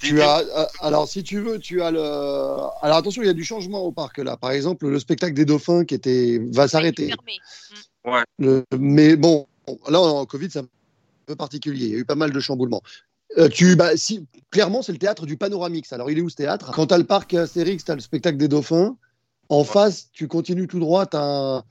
Tu 0.02 0.22
as, 0.22 0.38
euh, 0.38 0.64
alors, 0.80 1.06
si 1.06 1.22
tu 1.22 1.40
veux, 1.40 1.58
tu 1.58 1.82
as 1.82 1.90
le. 1.90 2.00
Alors, 2.00 2.96
attention, 2.96 3.22
il 3.22 3.26
y 3.26 3.30
a 3.30 3.34
du 3.34 3.44
changement 3.44 3.80
au 3.82 3.92
parc 3.92 4.16
là. 4.16 4.38
Par 4.38 4.50
exemple, 4.52 4.88
le 4.88 4.98
spectacle 4.98 5.34
des 5.34 5.44
dauphins 5.44 5.84
qui 5.84 5.94
était 5.94 6.40
va 6.52 6.68
s'arrêter. 6.68 7.08
Fermé. 7.08 8.24
Le- 8.38 8.64
Mais 8.78 9.16
bon, 9.16 9.46
là, 9.88 10.00
en 10.00 10.24
Covid, 10.24 10.50
c'est 10.50 10.60
un 10.60 10.68
peu 11.26 11.36
particulier. 11.36 11.84
Il 11.86 11.92
y 11.92 11.96
a 11.96 11.98
eu 11.98 12.04
pas 12.06 12.14
mal 12.14 12.32
de 12.32 12.40
chamboulements. 12.40 12.80
Euh, 13.38 13.48
tu, 13.48 13.76
bah, 13.76 13.96
si, 13.96 14.26
clairement, 14.50 14.82
c'est 14.82 14.92
le 14.92 14.98
théâtre 14.98 15.24
du 15.26 15.36
Panoramix. 15.36 15.92
Alors, 15.92 16.10
il 16.10 16.18
est 16.18 16.20
où 16.20 16.28
ce 16.28 16.36
théâtre? 16.36 16.72
Quand 16.74 16.86
tu 16.88 16.94
as 16.94 16.98
le 16.98 17.04
parc 17.04 17.32
Astérix, 17.34 17.84
tu 17.84 17.90
as 17.90 17.94
le 17.94 18.00
spectacle 18.00 18.36
des 18.36 18.48
dauphins. 18.48 18.96
En 19.48 19.64
face, 19.64 20.08
tu 20.12 20.28
continues 20.28 20.66
tout 20.68 20.78
droit, 20.80 21.06
tu 21.06 21.16
as, 21.16 21.62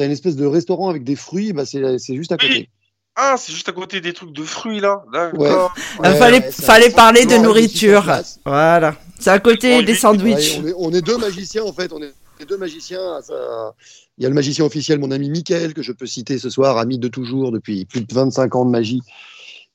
une 0.00 0.10
espèce 0.10 0.36
de 0.36 0.46
restaurant 0.46 0.88
avec 0.90 1.04
des 1.04 1.16
fruits. 1.16 1.52
Bah, 1.52 1.64
c'est 1.64 1.98
c'est 1.98 2.16
juste 2.16 2.32
à 2.32 2.36
côté. 2.36 2.68
Ah, 3.14 3.36
c'est 3.38 3.52
juste 3.52 3.68
à 3.68 3.72
côté 3.72 4.00
des 4.00 4.12
trucs 4.12 4.32
de 4.32 4.42
fruits 4.42 4.80
là. 4.80 5.04
D'accord. 5.12 5.72
Ouais. 5.76 6.08
Il 6.08 6.10
Ouais, 6.12 6.16
fallait, 6.16 6.40
fallait 6.50 6.90
parler 6.90 7.26
de 7.26 7.36
nourriture. 7.36 8.10
Voilà. 8.46 8.96
C'est 9.20 9.30
à 9.30 9.38
côté 9.38 9.82
des 9.84 9.94
sandwichs. 9.94 10.58
Ouais, 10.58 10.72
on, 10.78 10.90
est, 10.90 10.94
on 10.94 10.98
est 10.98 11.02
deux 11.02 11.18
magiciens 11.18 11.62
en 11.64 11.72
fait. 11.72 11.92
On 11.92 12.00
est 12.02 12.12
deux 12.48 12.56
magiciens. 12.56 13.20
ça- 13.22 13.74
Il 14.18 14.22
y 14.22 14.26
a 14.26 14.28
le 14.28 14.34
magicien 14.34 14.64
officiel, 14.64 14.98
mon 14.98 15.10
ami 15.10 15.28
Mickaël, 15.30 15.74
que 15.74 15.82
je 15.82 15.92
peux 15.92 16.06
citer 16.06 16.38
ce 16.38 16.50
soir, 16.50 16.78
ami 16.78 16.98
de 16.98 17.08
toujours 17.08 17.52
depuis 17.52 17.84
plus 17.84 18.00
de 18.00 18.12
25 18.14 18.56
ans 18.56 18.64
de 18.64 18.70
magie, 18.70 19.02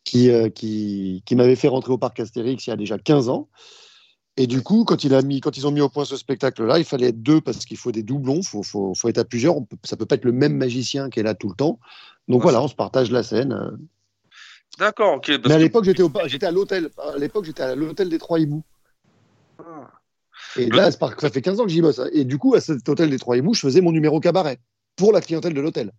qui, 0.07 0.29
euh, 0.31 0.47
qui, 0.49 1.21
qui 1.25 1.35
m'avait 1.35 1.57
fait 1.57 1.67
rentrer 1.67 1.91
au 1.91 1.97
parc 1.97 2.17
Astérix 2.21 2.65
il 2.65 2.69
y 2.69 2.73
a 2.73 2.77
déjà 2.77 2.97
15 2.97 3.27
ans. 3.27 3.49
Et 4.37 4.47
du 4.47 4.61
coup, 4.61 4.85
quand, 4.85 5.03
il 5.03 5.13
a 5.13 5.21
mis, 5.21 5.41
quand 5.41 5.57
ils 5.57 5.67
ont 5.67 5.71
mis 5.71 5.81
au 5.81 5.89
point 5.89 6.05
ce 6.05 6.15
spectacle-là, 6.15 6.79
il 6.79 6.85
fallait 6.85 7.07
être 7.09 7.21
deux 7.21 7.41
parce 7.41 7.65
qu'il 7.65 7.75
faut 7.75 7.91
des 7.91 8.03
doublons, 8.03 8.37
il 8.37 8.45
faut, 8.45 8.63
faut, 8.63 8.93
faut 8.95 9.09
être 9.09 9.17
à 9.17 9.25
plusieurs. 9.25 9.57
On 9.57 9.63
peut, 9.65 9.75
ça 9.83 9.97
peut 9.97 10.05
pas 10.05 10.15
être 10.15 10.23
le 10.25 10.31
même 10.31 10.55
magicien 10.55 11.09
qui 11.09 11.19
est 11.19 11.23
là 11.23 11.33
tout 11.33 11.49
le 11.49 11.55
temps. 11.55 11.79
Donc 12.29 12.39
Ouais, 12.39 12.43
voilà, 12.43 12.61
on 12.61 12.67
se 12.69 12.75
partage 12.75 13.11
la 13.11 13.21
scène. 13.23 13.77
D'accord, 14.79 15.15
ok. 15.15 15.25
parce 15.27 15.47
Mais 15.47 15.53
à 15.55 15.57
que- 15.57 15.61
l'époque, 15.63 15.83
j'étais, 15.85 16.03
au, 16.03 16.11
j'étais 16.27 16.45
à 16.45 16.51
l'hôtel. 16.51 16.89
À 17.13 17.17
l'époque, 17.17 17.43
j'étais 17.45 17.63
à 17.63 17.75
l'hôtel 17.75 18.07
des 18.09 18.19
Trois 18.19 18.39
Hiboux. 18.39 18.63
Ah. 19.59 19.89
Et 20.55 20.67
là, 20.69 20.89
c'est 20.91 20.99
par- 20.99 21.19
ça 21.19 21.29
fait 21.31 21.41
15 21.41 21.59
ans 21.59 21.63
que 21.63 21.69
j'y 21.69 21.81
bosse. 21.81 21.99
hein. 21.99 22.07
Et 22.13 22.23
du 22.23 22.37
coup, 22.37 22.53
à 22.55 22.61
cet 22.61 22.87
hôtel 22.87 23.09
des 23.09 23.19
Trois 23.19 23.35
Hiboux, 23.37 23.53
je 23.55 23.59
faisais 23.61 23.81
mon 23.81 23.91
numéro 23.91 24.19
cabaret 24.21 24.59
pour 24.95 25.11
la 25.11 25.19
clientèle 25.19 25.53
de 25.55 25.61
l'hôtel. 25.61 25.91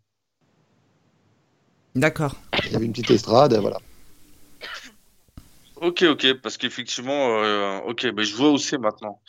D'accord. 1.94 2.36
Il 2.66 2.72
y 2.72 2.76
avait 2.76 2.86
une 2.86 2.92
petite 2.92 3.10
estrade, 3.10 3.54
voilà. 3.54 3.78
Ok, 5.80 6.02
ok, 6.02 6.34
parce 6.42 6.56
qu'effectivement, 6.56 7.42
euh, 7.42 7.78
ok, 7.86 8.08
ben 8.08 8.24
je 8.24 8.34
vois 8.34 8.50
où 8.50 8.58
c'est 8.58 8.78
maintenant. 8.78 9.22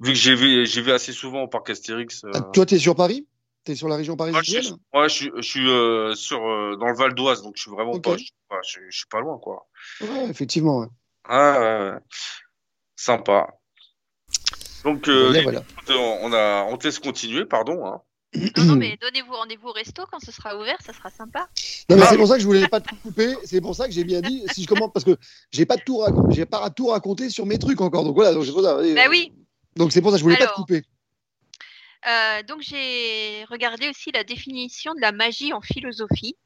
Vu 0.00 0.12
que 0.12 0.18
j'ai 0.18 0.34
vu, 0.34 0.66
j'ai 0.66 0.82
vu 0.82 0.92
assez 0.92 1.12
souvent 1.12 1.42
au 1.42 1.48
parc 1.48 1.70
Astérix. 1.70 2.22
euh, 2.24 2.30
Ah, 2.34 2.50
Toi, 2.52 2.66
t'es 2.66 2.78
sur 2.78 2.94
Paris? 2.94 3.26
T'es 3.64 3.74
sur 3.74 3.88
la 3.88 3.96
région 3.96 4.14
moi, 4.16 4.32
parisienne? 4.32 4.76
ouais, 4.94 5.08
je 5.08 5.14
suis, 5.14 5.30
je 5.36 5.42
suis 5.42 5.68
euh, 5.68 6.14
sur 6.14 6.38
euh, 6.46 6.76
dans 6.76 6.86
le 6.86 6.94
Val 6.94 7.14
d'Oise, 7.14 7.42
donc 7.42 7.54
je 7.56 7.62
suis 7.62 7.70
vraiment 7.70 7.92
Ok. 7.94 8.02
pas, 8.04 8.12
je, 8.16 8.24
suis 8.24 8.32
pas- 8.48 8.60
je, 8.68 8.80
je 8.90 8.96
suis 8.98 9.06
pas 9.08 9.20
loin, 9.20 9.38
quoi. 9.38 9.66
Ouais, 10.02 10.28
effectivement. 10.28 10.80
ouais. 10.80 10.86
Ah, 11.24 11.98
sympa. 12.94 13.48
Donc, 14.84 15.08
euh, 15.08 15.32
les- 15.32 15.42
voilà. 15.42 15.64
on 15.88 16.32
a, 16.32 16.64
on 16.68 16.76
te 16.76 16.86
laisse 16.86 16.98
continuer, 16.98 17.44
pardon. 17.44 17.84
Hein. 17.86 18.00
Non, 18.56 18.64
non, 18.64 18.76
mais 18.76 18.98
donnez-vous 19.00 19.32
rendez-vous 19.32 19.68
au 19.68 19.72
resto 19.72 20.04
quand 20.10 20.20
ce 20.20 20.30
sera 20.32 20.56
ouvert, 20.58 20.76
ça 20.84 20.92
sera 20.92 21.10
sympa. 21.10 21.48
Non, 21.88 21.96
mais 21.96 22.02
Ah. 22.02 22.08
c'est 22.10 22.16
pour 22.16 22.26
ça 22.28 22.34
que 22.34 22.40
je 22.40 22.46
voulais 22.46 22.68
pas 22.68 22.80
te 22.80 22.94
couper. 22.96 23.34
C'est 23.44 23.60
pour 23.60 23.74
ça 23.74 23.86
que 23.86 23.92
j'ai 23.92 24.04
bien 24.04 24.20
dit, 24.20 24.42
si 24.52 24.62
je 24.62 24.66
commence, 24.68 24.90
parce 24.92 25.04
que 25.04 25.16
j'ai 25.50 25.66
pas 25.66 25.76
tout 25.76 25.98
raconté, 25.98 26.34
j'ai 26.36 26.46
pas 26.46 26.62
à 26.64 26.70
tout 26.70 26.86
raconter 26.88 27.30
sur 27.30 27.46
mes 27.46 27.58
trucs 27.58 27.80
encore. 27.80 28.04
Donc 28.04 28.14
voilà, 28.14 28.32
donc 28.34 28.44
c'est 28.44 28.52
pour 28.52 28.62
ça. 28.62 28.76
Bah 28.94 29.06
oui. 29.08 29.32
Donc 29.76 29.92
c'est 29.92 30.00
pour 30.02 30.10
ça 30.10 30.16
que 30.16 30.20
je 30.20 30.24
voulais 30.24 30.36
pas 30.38 30.46
te 30.46 30.54
couper. 30.54 30.82
Euh, 32.06 32.42
donc 32.44 32.62
j'ai 32.62 33.44
regardé 33.50 33.88
aussi 33.88 34.12
la 34.12 34.22
définition 34.22 34.94
de 34.94 35.00
la 35.00 35.12
magie 35.12 35.52
en 35.52 35.60
philosophie. 35.60 36.36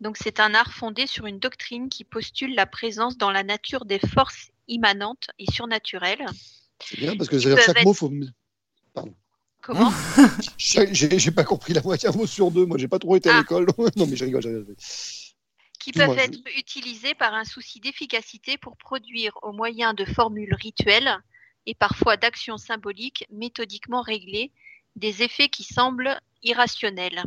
Donc 0.00 0.16
c'est 0.18 0.40
un 0.40 0.52
art 0.54 0.72
fondé 0.72 1.06
sur 1.06 1.26
une 1.26 1.38
doctrine 1.38 1.88
qui 1.88 2.04
postule 2.04 2.54
la 2.54 2.66
présence 2.66 3.16
dans 3.16 3.30
la 3.30 3.44
nature 3.44 3.84
des 3.84 4.00
forces 4.00 4.50
immanentes 4.66 5.28
et 5.38 5.50
surnaturelles. 5.50 6.26
C'est 6.82 6.98
bien 6.98 7.16
parce 7.16 7.30
que 7.30 7.38
chaque 7.38 7.84
mot, 7.84 7.94
faut. 7.94 8.10
me- 8.10 8.26
Comment 9.64 9.90
J'ai 10.58 11.30
pas 11.30 11.42
compris 11.44 11.72
la 11.72 11.80
moitié 11.80 12.08
un 12.08 12.12
mot 12.12 12.26
sur 12.26 12.50
deux. 12.50 12.66
Moi, 12.66 12.76
j'ai 12.76 12.86
pas 12.86 12.98
trop 12.98 13.16
été 13.16 13.30
à 13.30 13.36
Ah. 13.36 13.38
l'école. 13.38 13.66
non, 13.96 14.06
mais 14.06 14.14
je 14.14 14.24
rigole. 14.24 14.42
je 14.42 14.48
rigole. 14.48 14.76
Qui 15.80 15.92
peuvent 15.92 16.18
être 16.18 16.38
utilisés 16.56 17.14
par 17.14 17.32
un 17.34 17.44
souci 17.44 17.80
d'efficacité 17.80 18.58
pour 18.58 18.76
produire 18.76 19.32
au 19.42 19.52
moyen 19.52 19.94
de 19.94 20.04
formules 20.04 20.54
rituelles 20.54 21.18
et 21.66 21.74
parfois 21.74 22.16
d'actions 22.18 22.58
symboliques 22.58 23.26
méthodiquement 23.30 24.02
réglées 24.02 24.52
des 24.96 25.22
effets 25.22 25.48
qui 25.48 25.64
semblent 25.64 26.18
irrationnels. 26.42 27.24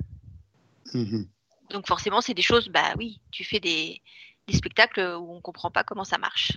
Mhm. 0.93 1.28
Donc 1.71 1.88
forcément, 1.88 2.21
c'est 2.21 2.34
des 2.36 2.41
choses, 2.43 2.69
bah 2.69 2.93
oui, 2.97 3.19
tu 3.32 3.43
fais 3.43 3.60
des, 3.60 4.02
des 4.47 4.56
spectacles 4.56 5.02
où 5.19 5.34
on 5.34 5.41
comprend 5.41 5.71
pas 5.71 5.84
comment 5.84 6.06
ça 6.06 6.17
marche. 6.17 6.52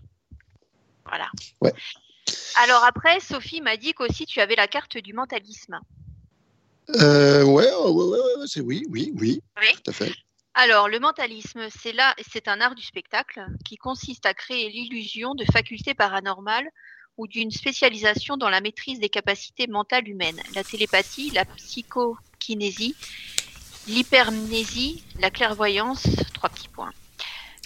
Voilà. 1.07 1.31
Ouais. 1.61 1.73
Alors 2.57 2.85
après, 2.85 3.21
Sophie 3.21 3.61
m'a 3.61 3.77
dit 3.77 3.93
qu'aussi 3.93 4.27
tu 4.27 4.41
avais 4.41 4.57
la 4.57 4.69
carte 4.69 4.99
du 4.99 5.13
mentalisme. 5.13 5.79
Euh, 6.97 7.45
ouais, 7.45 7.67
ouais, 7.67 7.91
ouais, 7.91 8.05
ouais, 8.05 8.19
ouais, 8.19 8.47
c'est 8.47 8.61
oui, 8.61 8.85
oui, 8.91 9.13
oui, 9.17 9.41
Oui. 9.61 9.69
tout 9.75 9.91
à 9.91 9.93
fait. 9.93 10.13
Alors, 10.55 10.89
le 10.89 10.99
mentalisme, 10.99 11.69
c'est 11.71 11.93
là, 11.93 12.15
c'est 12.29 12.49
un 12.49 12.61
art 12.61 12.75
du 12.75 12.83
spectacle 12.83 13.47
qui 13.65 13.77
consiste 13.77 14.27
à 14.27 14.35
créer 14.35 14.69
l'illusion 14.69 15.35
de 15.35 15.45
facultés 15.45 15.95
paranormales 15.95 16.69
ou 17.17 17.29
d'une 17.29 17.51
spécialisation 17.51 18.37
dans 18.37 18.49
la 18.49 18.61
maîtrise 18.61 18.99
des 18.99 19.09
capacités 19.09 19.69
mentales 19.69 20.09
humaines, 20.09 20.43
la 20.55 20.65
télépathie, 20.65 21.31
la 21.31 21.45
psychokinésie, 21.45 22.97
l'hypermnésie, 23.87 25.05
la 25.21 25.31
clairvoyance, 25.31 26.07
trois 26.35 26.49
petits 26.49 26.69
points. 26.69 26.93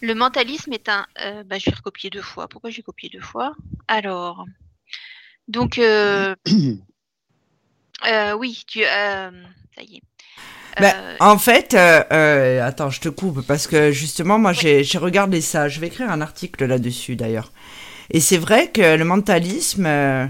Le 0.03 0.15
mentalisme 0.15 0.73
est 0.73 0.89
un, 0.89 1.07
euh, 1.21 1.43
bah, 1.45 1.59
je 1.59 1.67
vais 1.71 1.77
recopier 1.77 2.11
deux 2.11 2.23
fois. 2.23 2.49
Pourquoi 2.49 2.71
j'ai 2.71 2.83
copié 2.83 3.09
deux 3.09 3.21
fois? 3.21 3.55
Alors, 3.89 4.45
donc, 5.49 5.79
euh, 5.79 6.35
euh, 8.07 8.33
oui, 8.35 8.63
tu, 8.67 8.85
euh, 8.85 9.31
ça 9.75 9.83
y 9.83 9.97
est. 9.97 10.03
Ben, 10.79 10.95
Euh, 10.99 11.17
En 11.21 11.39
fait, 11.39 11.75
euh, 11.75 12.67
attends, 12.67 12.91
je 12.91 13.01
te 13.01 13.09
coupe 13.09 13.43
parce 13.47 13.67
que 13.67 13.93
justement, 13.93 14.39
moi, 14.39 14.53
j'ai 14.53 14.83
j'ai 14.85 14.99
regardé 14.99 15.41
ça. 15.41 15.69
Je 15.69 15.81
vais 15.81 15.87
écrire 15.89 16.11
un 16.11 16.21
article 16.21 16.65
là-dessus 16.67 17.17
d'ailleurs. 17.17 17.53
Et 18.11 18.21
c'est 18.21 18.39
vrai 18.39 18.71
que 18.73 18.97
le 18.97 19.05
mentalisme, 19.05 19.87
euh, 19.87 20.27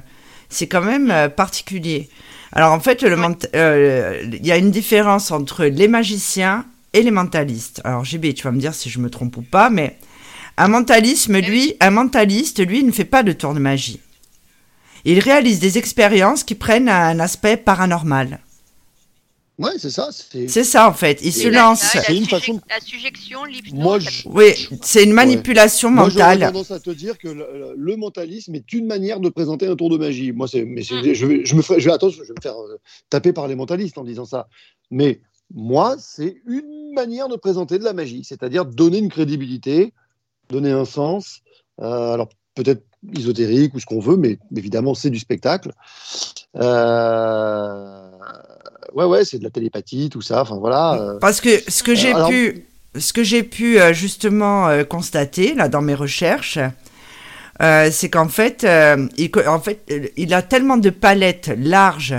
c'est 0.51 0.69
quand 0.69 0.83
même 0.83 1.31
particulier. 1.37 2.11
Alors 2.53 2.73
en 2.73 2.81
fait, 2.81 3.05
euh, 3.05 4.23
il 4.33 4.47
y 4.47 4.53
a 4.53 4.59
une 4.59 4.71
différence 4.73 5.31
entre 5.33 5.65
les 5.67 5.89
magiciens 5.89 6.67
et 6.95 7.03
les 7.03 7.11
mentalistes. 7.11 7.81
Alors 7.85 8.05
JB, 8.05 8.33
tu 8.35 8.45
vas 8.45 8.53
me 8.53 8.59
dire 8.61 8.73
si 8.75 8.89
je 8.89 8.99
me 9.01 9.11
trompe 9.11 9.37
ou 9.37 9.43
pas, 9.43 9.69
mais 9.69 9.99
un 10.57 10.69
mentalisme, 10.69 11.39
lui, 11.39 11.75
un 11.81 11.91
mentaliste, 11.91 12.67
lui, 12.67 12.83
ne 12.85 12.93
fait 12.93 13.05
pas 13.05 13.23
de 13.23 13.33
tour 13.33 13.53
de 13.55 13.59
magie. 13.61 14.01
Il 15.05 15.19
réalise 15.19 15.59
des 15.61 15.77
expériences 15.77 16.45
qui 16.45 16.55
prennent 16.55 16.89
un 16.89 17.21
aspect 17.21 17.57
paranormal. 17.59 18.41
Ouais, 19.57 19.71
c'est 19.79 19.91
ça. 19.91 20.09
C'est 20.49 20.65
ça 20.65 20.89
en 20.89 20.93
fait. 20.93 21.21
Il 21.23 21.33
se 21.33 21.47
la- 21.47 21.61
lance. 21.63 21.95
la, 21.95 22.03
C'est 22.03 22.17
une 22.17 22.27
façon- 22.27 22.61
la 22.69 22.81
sujection, 22.81 23.45
l'hypnose. 23.45 23.73
Moi, 23.81 23.99
je- 24.01 24.23
Oui, 24.27 24.69
c'est 24.83 25.05
une 25.05 25.13
manipulation 25.13 25.91
Moi, 25.91 26.09
j'aurais 26.09 26.35
mentale. 26.35 26.53
tendance 26.53 26.73
à 26.73 26.81
te 26.81 26.91
dire 26.91 27.17
que 27.19 27.29
le, 27.29 27.47
le 27.77 27.97
mentalisme 27.97 28.53
est 28.57 28.73
une 28.73 28.87
manière 28.87 29.21
de 29.21 29.29
présenter 29.29 29.69
un 29.69 29.77
tour 29.77 29.91
de 29.91 29.97
magie. 29.97 30.33
Moi, 30.33 30.49
c'est, 30.49 30.65
mais 30.65 30.83
c'est, 30.83 30.97
Mm. 30.97 31.15
je, 31.15 31.27
vais, 31.27 31.45
je 31.45 31.55
me 31.55 31.63
ferai, 31.63 31.79
je 31.79 31.89
vais, 31.89 31.95
attention, 31.95 32.21
je 32.25 32.29
vais 32.29 32.35
me 32.37 32.43
faire 32.43 32.57
euh, 32.61 32.81
taper 33.11 33.33
par 33.33 33.47
les 33.47 33.55
mentalistes 33.55 33.97
en 33.97 34.03
disant 34.03 34.25
ça. 34.25 34.49
Mais 34.91 35.21
moi, 35.55 35.95
c'est 36.01 36.35
une 36.49 36.84
manière 36.95 37.29
de 37.29 37.37
présenter 37.37 37.79
de 37.79 37.85
la 37.85 37.93
magie, 37.93 38.25
c'est-à-dire 38.25 38.65
donner 38.65 38.99
une 38.99 39.11
crédibilité, 39.11 39.93
donner 40.51 40.71
un 40.73 40.85
sens. 40.85 41.41
euh, 41.83 42.13
alors 42.15 42.29
peut-être 42.55 42.85
ésotérique 43.19 43.75
ou 43.75 43.81
ce 43.81 43.87
qu'on 43.87 43.99
veut, 44.01 44.17
mais 44.17 44.39
évidemment, 44.57 44.95
c'est 44.95 45.11
du 45.11 45.19
spectacle. 45.19 45.73
Euh, 46.57 48.11
ouais, 48.95 49.05
ouais, 49.05 49.25
c'est 49.25 49.39
de 49.39 49.45
la 49.45 49.51
télépathie, 49.51 50.09
tout 50.11 50.23
ça. 50.23 50.43
Enfin 50.43 50.57
voilà. 50.57 50.95
euh, 50.95 51.19
Parce 51.19 51.41
que 51.41 51.51
ce 51.69 51.83
que 51.83 51.95
j'ai 51.95 52.13
alors- 52.13 52.29
pu, 52.29 52.65
ce 52.97 53.13
que 53.13 53.23
j'ai 53.25 53.43
pu 53.43 53.79
justement 53.93 54.69
constater 54.89 55.55
là 55.55 55.69
dans 55.69 55.83
mes 55.83 55.95
recherches, 55.95 56.59
euh, 57.61 57.89
c'est 57.93 58.09
qu'en 58.11 58.29
fait, 58.29 58.65
euh, 58.65 59.07
il, 59.17 59.31
en 59.47 59.61
fait, 59.61 59.81
il 60.17 60.33
a 60.35 60.43
tellement 60.43 60.77
de 60.77 60.91
palettes 60.91 61.51
larges, 61.59 62.15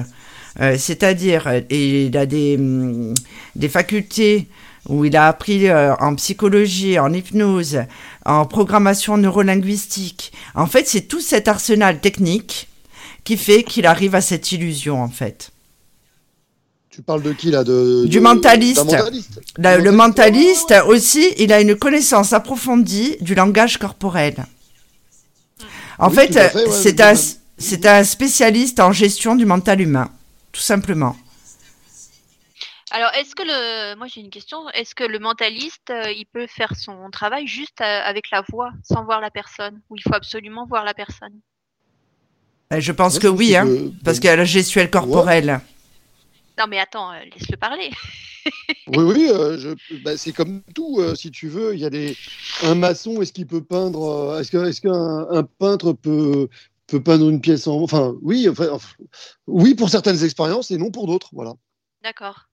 c'est-à-dire 0.77 1.49
il 1.69 2.15
a 2.17 2.25
des 2.25 2.55
hum, 2.57 3.13
des 3.55 3.67
facultés 3.69 4.47
où 4.88 5.06
il 5.06 5.15
a 5.15 5.28
appris 5.28 5.67
euh, 5.67 5.95
en 5.95 6.15
psychologie, 6.15 7.00
en 7.00 7.12
hypnose, 7.13 7.80
en 8.26 8.45
programmation 8.45 9.17
neurolinguistique. 9.17 10.32
En 10.54 10.67
fait, 10.67 10.88
c'est 10.88 11.02
tout 11.08 11.21
cet 11.21 11.48
arsenal 11.48 12.00
technique 12.00 12.67
qui 13.24 13.38
fait 13.38 13.63
qu'il 13.63 13.86
arrive 13.88 14.15
à 14.15 14.21
cette 14.21 14.52
illusion 14.52 15.02
en 15.02 15.10
fait. 15.10 15.52
Tu 16.91 17.02
parles 17.02 17.24
de 17.24 17.34
qui 17.34 17.52
là 17.52 17.63
de, 17.63 18.06
Du 18.06 18.17
de- 18.17 18.21
mentaliste. 18.21 18.95
Le, 19.58 19.82
le 19.84 19.91
mentaliste, 19.91 20.74
aussi, 20.88 21.34
il 21.38 21.52
a 21.52 21.60
une 21.60 21.76
connaissance 21.76 22.32
approfondie 22.32 23.17
du 23.19 23.36
langage 23.36 23.78
corporel. 23.78 24.45
En 26.00 26.10
Oui, 26.10 26.15
fait, 26.15 26.28
tout 26.28 26.38
à 26.38 26.50
fait, 26.50 26.65
ouais, 26.65 26.71
c'est 26.71 26.98
je- 26.98 27.04
un, 27.04 27.13
c'est 27.58 27.86
un 27.86 28.04
spécialiste 28.04 28.80
en 28.80 28.91
gestion 28.91 29.36
du 29.36 29.45
mental 29.45 29.82
humain, 29.82 30.10
tout 30.52 30.62
simplement. 30.62 31.15
Alors, 32.95 33.12
est-ce 33.15 33.36
que 33.36 33.43
le, 33.43 33.95
moi 33.97 34.08
j'ai 34.08 34.21
une 34.21 34.29
question, 34.29 34.69
est-ce 34.69 34.95
que 34.95 35.03
le 35.03 35.19
mentaliste, 35.19 35.89
euh, 35.91 36.10
il 36.12 36.25
peut 36.25 36.47
faire 36.47 36.73
son 36.77 37.10
travail 37.12 37.45
juste 37.45 37.81
euh, 37.81 38.01
avec 38.05 38.31
la 38.31 38.41
voix, 38.49 38.71
sans 38.84 39.03
voir 39.03 39.19
la 39.19 39.29
personne, 39.29 39.81
ou 39.89 39.97
il 39.97 40.01
faut 40.01 40.13
absolument 40.13 40.65
voir 40.65 40.86
la 40.86 40.93
personne? 40.93 41.34
Euh, 42.71 42.79
Je 42.79 42.93
pense 42.93 43.15
Ouais, 43.15 43.19
que 43.23 43.27
oui, 43.27 43.53
hein, 43.58 43.67
que- 43.67 43.91
parce 44.05 44.19
qu'il 44.19 44.27
y 44.27 44.29
a 44.29 44.38
la 44.38 44.45
gestuelle 44.45 44.89
corporelle. 44.89 45.60
Non, 46.58 46.67
mais 46.69 46.79
attends, 46.79 47.12
euh, 47.12 47.19
laisse-le 47.34 47.58
parler. 47.58 47.89
Oui, 48.88 49.03
oui, 49.03 49.27
euh, 49.31 49.58
je- 49.58 49.95
bah, 50.03 50.15
c'est 50.15 50.31
comme 50.31 50.62
tout, 50.75 50.97
euh, 50.99 51.15
si 51.15 51.31
tu 51.31 51.47
veux. 51.49 51.73
Il 51.73 51.79
y 51.79 51.86
a 51.86 51.89
des 51.89 52.15
un 52.62 52.75
maçon. 52.75 53.19
Est-ce 53.19 53.34
qu'il 53.34 53.47
peut 53.47 53.63
peindre 53.63 54.03
euh, 54.08 54.39
Est-ce 54.39 54.51
que 54.51 54.63
est-ce 54.69 54.79
qu'un 54.81 55.27
un 55.36 55.41
peintre 55.43 55.93
peut 55.93 56.47
peut 56.86 57.01
peindre 57.01 57.27
une 57.27 57.41
pièce 57.41 57.65
en 57.65 57.81
Enfin, 57.81 58.13
oui, 58.21 58.47
enfin, 58.47 58.77
oui 59.47 59.73
pour 59.73 59.89
certaines 59.89 60.23
expériences 60.23 60.69
et 60.69 60.77
non 60.77 60.91
pour 60.91 61.08
d'autres. 61.08 61.29
Voilà. 61.34 61.53
D'accord. 62.03 62.45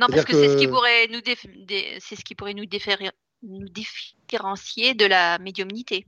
Non, 0.00 0.06
parce 0.08 0.24
que, 0.24 0.32
c'est 0.32 0.48
ce 0.48 0.56
qui 0.56 0.66
pourrait 0.66 1.08
nous 1.08 1.20
déf- 1.20 1.66
dé- 1.66 1.98
c'est 2.00 2.16
ce 2.16 2.24
qui 2.24 2.34
pourrait 2.34 2.54
nous, 2.54 2.64
déférer- 2.64 3.10
nous 3.42 3.68
différencier 3.68 4.94
de 4.94 5.04
la 5.04 5.38
médiumnité. 5.38 6.06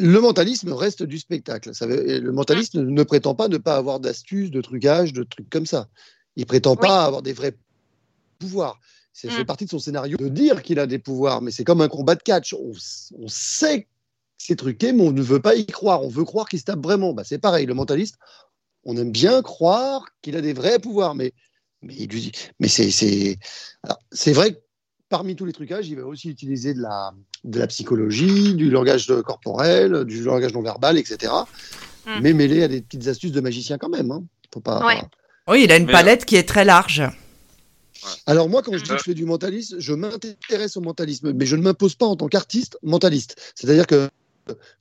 Le 0.00 0.20
mentalisme 0.20 0.72
reste 0.72 1.02
du 1.02 1.18
spectacle. 1.18 1.74
Ça 1.74 1.84
veut- 1.88 2.08
et 2.08 2.20
le 2.20 2.30
mentaliste 2.30 2.76
ne, 2.76 2.82
ne 2.82 3.02
prétend 3.02 3.34
pas 3.34 3.48
ne 3.48 3.56
pas 3.58 3.74
avoir 3.74 3.98
d'astuces, 3.98 4.52
de 4.52 4.60
trucages, 4.60 5.12
de 5.12 5.24
trucs 5.24 5.50
comme 5.50 5.66
ça. 5.66 5.88
Il 6.36 6.46
prétend 6.46 6.76
pas 6.76 7.04
avoir 7.04 7.20
des 7.20 7.32
vrais 7.32 7.56
pouvoirs. 8.38 8.78
Ça 9.12 9.26
Mm. 9.26 9.30
fait 9.32 9.44
partie 9.44 9.64
de 9.64 9.70
son 9.70 9.80
scénario 9.80 10.16
de 10.16 10.28
dire 10.28 10.62
qu'il 10.62 10.78
a 10.78 10.86
des 10.86 11.00
pouvoirs, 11.00 11.42
mais 11.42 11.50
c'est 11.50 11.64
comme 11.64 11.80
un 11.80 11.88
combat 11.88 12.14
de 12.14 12.22
catch. 12.22 12.54
On 12.54 13.26
sait 13.26 13.82
que 13.82 13.88
c'est 14.36 14.54
truqué, 14.54 14.92
mais 14.92 15.02
on 15.02 15.10
ne 15.10 15.20
veut 15.20 15.42
pas 15.42 15.56
y 15.56 15.66
croire. 15.66 16.04
On 16.04 16.08
veut 16.08 16.24
croire 16.24 16.48
qu'il 16.48 16.60
se 16.60 16.64
tape 16.64 16.78
vraiment. 16.80 17.12
Bah, 17.12 17.24
c'est 17.24 17.40
pareil, 17.40 17.66
le 17.66 17.74
mentaliste, 17.74 18.18
on 18.90 18.96
aime 18.96 19.12
bien 19.12 19.42
croire 19.42 20.06
qu'il 20.22 20.34
a 20.34 20.40
des 20.40 20.54
vrais 20.54 20.78
pouvoirs, 20.78 21.14
mais, 21.14 21.32
mais, 21.82 21.94
il 21.98 22.08
lui 22.08 22.20
dit- 22.22 22.32
mais 22.58 22.68
c'est, 22.68 22.90
c'est, 22.90 23.36
alors, 23.82 23.98
c'est 24.10 24.32
vrai 24.32 24.52
que 24.54 24.58
parmi 25.10 25.36
tous 25.36 25.44
les 25.44 25.52
trucages, 25.52 25.88
il 25.88 25.96
va 25.96 26.06
aussi 26.06 26.30
utiliser 26.30 26.72
de 26.72 26.80
la, 26.80 27.12
de 27.44 27.58
la 27.58 27.66
psychologie, 27.66 28.54
du 28.54 28.70
langage 28.70 29.06
corporel, 29.26 30.04
du 30.04 30.22
langage 30.22 30.54
non 30.54 30.62
verbal, 30.62 30.96
etc. 30.96 31.32
Mm. 32.06 32.20
Mais 32.22 32.32
mêlé 32.32 32.62
à 32.62 32.68
des 32.68 32.80
petites 32.80 33.06
astuces 33.08 33.32
de 33.32 33.40
magicien 33.42 33.76
quand 33.76 33.90
même. 33.90 34.10
Hein. 34.10 34.24
Faut 34.54 34.60
pas... 34.60 34.84
Ouais. 34.86 35.02
Oui, 35.48 35.64
il 35.64 35.72
a 35.72 35.76
une 35.76 35.84
Mais- 35.86 35.92
palette 35.92 36.24
qui 36.24 36.36
est 36.36 36.48
très 36.48 36.64
large. 36.64 37.02
Alors 38.26 38.48
moi, 38.48 38.62
quand 38.62 38.72
je 38.76 38.82
dis 38.84 38.90
Euh. 38.90 38.94
que 38.94 39.00
je 39.00 39.04
fais 39.04 39.14
du 39.14 39.24
mentalisme, 39.26 39.76
je 39.80 39.92
m'intéresse 39.92 40.76
au 40.76 40.80
mentalisme, 40.80 41.32
mais 41.34 41.44
je 41.46 41.56
ne 41.56 41.62
m'impose 41.62 41.94
pas 41.94 42.06
en 42.06 42.16
tant 42.16 42.28
qu'artiste 42.28 42.78
mentaliste. 42.82 43.52
C'est-à-dire 43.54 43.86
que 43.86 44.08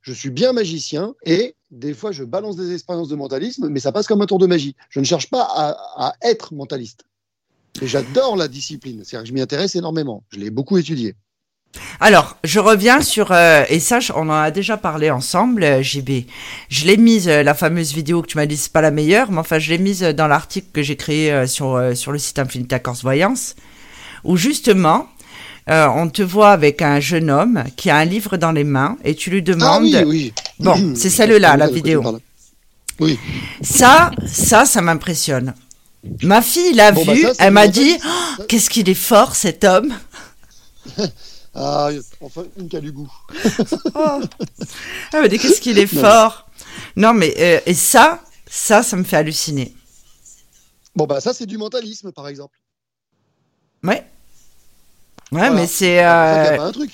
je 0.02 0.14
suis 0.14 0.30
bien 0.30 0.54
magicien 0.54 1.14
et 1.26 1.56
des 1.72 1.94
fois 1.94 2.12
je 2.12 2.24
balance 2.24 2.56
des 2.56 2.74
expériences 2.74 3.10
de 3.10 3.16
mentalisme, 3.16 3.70
mais 3.70 3.80
ça 3.80 3.92
passe 3.92 4.08
comme 4.08 4.22
un 4.22 4.26
tour 4.26 4.40
de 4.40 4.48
magie. 4.48 4.76
Je 4.90 5.00
ne 5.00 5.06
cherche 5.06 5.30
pas 5.30 5.44
à, 5.44 5.72
à 5.98 6.14
être 6.22 6.54
mentaliste. 6.54 7.06
J'adore 7.82 8.38
la 8.38 8.48
discipline, 8.48 9.04
c'est-à-dire 9.04 9.24
que 9.24 9.30
je 9.30 9.34
m'y 9.34 9.42
intéresse 9.42 9.76
énormément. 9.76 10.24
Je 10.32 10.40
l'ai 10.40 10.50
beaucoup 10.50 10.78
étudié. 10.78 11.16
Alors, 12.00 12.38
je 12.44 12.60
reviens 12.60 13.02
sur 13.02 13.32
euh, 13.32 13.64
et 13.70 13.80
ça, 13.80 14.00
on 14.16 14.30
en 14.30 14.34
a 14.34 14.52
déjà 14.52 14.78
parlé 14.78 15.12
ensemble, 15.12 15.64
euh, 15.64 15.82
JB. 15.84 16.26
Je 16.70 16.86
l'ai 16.86 16.98
mise 16.98 17.28
euh, 17.28 17.44
la 17.44 17.54
fameuse 17.54 17.94
vidéo 17.94 18.22
que 18.22 18.28
tu 18.28 18.38
m'as 18.38 18.46
dit 18.46 18.58
c'est 18.58 18.72
pas 18.72 18.82
la 18.82 18.90
meilleure, 18.92 19.32
mais 19.32 19.40
enfin 19.40 19.60
je 19.60 19.70
l'ai 19.70 19.78
mise 19.78 20.04
euh, 20.04 20.14
dans 20.14 20.28
l'article 20.28 20.68
que 20.74 20.82
j'ai 20.82 20.96
créé 20.96 21.32
euh, 21.32 21.46
sur 21.46 21.76
euh, 21.76 21.94
sur 21.94 22.12
le 22.12 22.18
site 22.20 22.40
Infinita 22.40 22.80
Corse 22.80 23.04
Voyance, 23.04 23.56
où 24.24 24.38
justement 24.38 25.08
euh, 25.70 25.88
on 25.96 26.10
te 26.10 26.22
voit 26.22 26.52
avec 26.52 26.82
un 26.82 27.00
jeune 27.00 27.30
homme 27.30 27.64
qui 27.76 27.90
a 27.90 27.98
un 27.98 28.06
livre 28.06 28.38
dans 28.38 28.52
les 28.54 28.64
mains 28.64 28.98
et 29.04 29.14
tu 29.16 29.30
lui 29.30 29.44
Ah 29.62 29.80
demandes. 29.80 29.84
oui, 29.84 30.04
oui. 30.06 30.34
Bon, 30.60 30.96
c'est 30.96 31.10
celle-là, 31.10 31.56
la 31.58 31.68
vidéo. 31.68 32.20
Oui. 33.00 33.20
Ça, 33.62 34.12
ça, 34.32 34.66
ça 34.66 34.82
m'impressionne. 34.82 35.54
Ma 36.24 36.42
fille 36.42 36.74
l'a 36.74 36.92
Bon, 36.92 37.06
bah, 37.06 37.14
vu, 37.14 37.22
ça, 37.24 37.34
elle 37.40 37.54
m'a 37.54 37.68
dit. 37.68 37.98
Oh, 38.40 38.44
qu'est-ce 38.48 38.70
qu'il 38.70 38.90
est 38.90 38.94
fort 38.94 39.36
cet 39.36 39.64
homme. 39.64 39.94
Ah, 41.60 41.90
enfin, 42.22 42.44
une 42.60 42.70
qui 42.70 42.78
a 42.78 42.80
du 42.82 42.92
goût. 42.92 43.12
Oh. 43.96 44.22
Elle 45.12 45.22
m'a 45.24 45.28
dit 45.28 45.40
qu'est-ce 45.40 45.60
qu'il 45.60 45.80
est 45.80 45.88
fort. 45.88 46.48
Non 46.96 47.14
mais 47.16 47.34
euh, 47.40 47.60
et 47.66 47.74
ça, 47.74 48.22
ça, 48.48 48.84
ça 48.84 48.96
me 48.96 49.04
fait 49.04 49.18
halluciner. 49.18 49.74
Bon, 50.96 51.06
bah 51.08 51.20
ça, 51.20 51.34
c'est 51.34 51.48
du 51.48 51.58
mentalisme, 51.58 52.12
par 52.12 52.28
exemple. 52.28 52.60
Ouais. 53.84 53.90
Ouais, 53.96 54.04
Voilà. 55.32 55.50
mais 55.56 55.66
c'est. 55.66 55.98
Euh, 56.06 56.58
pas 56.58 56.64
un 56.66 56.72
truc. 56.72 56.92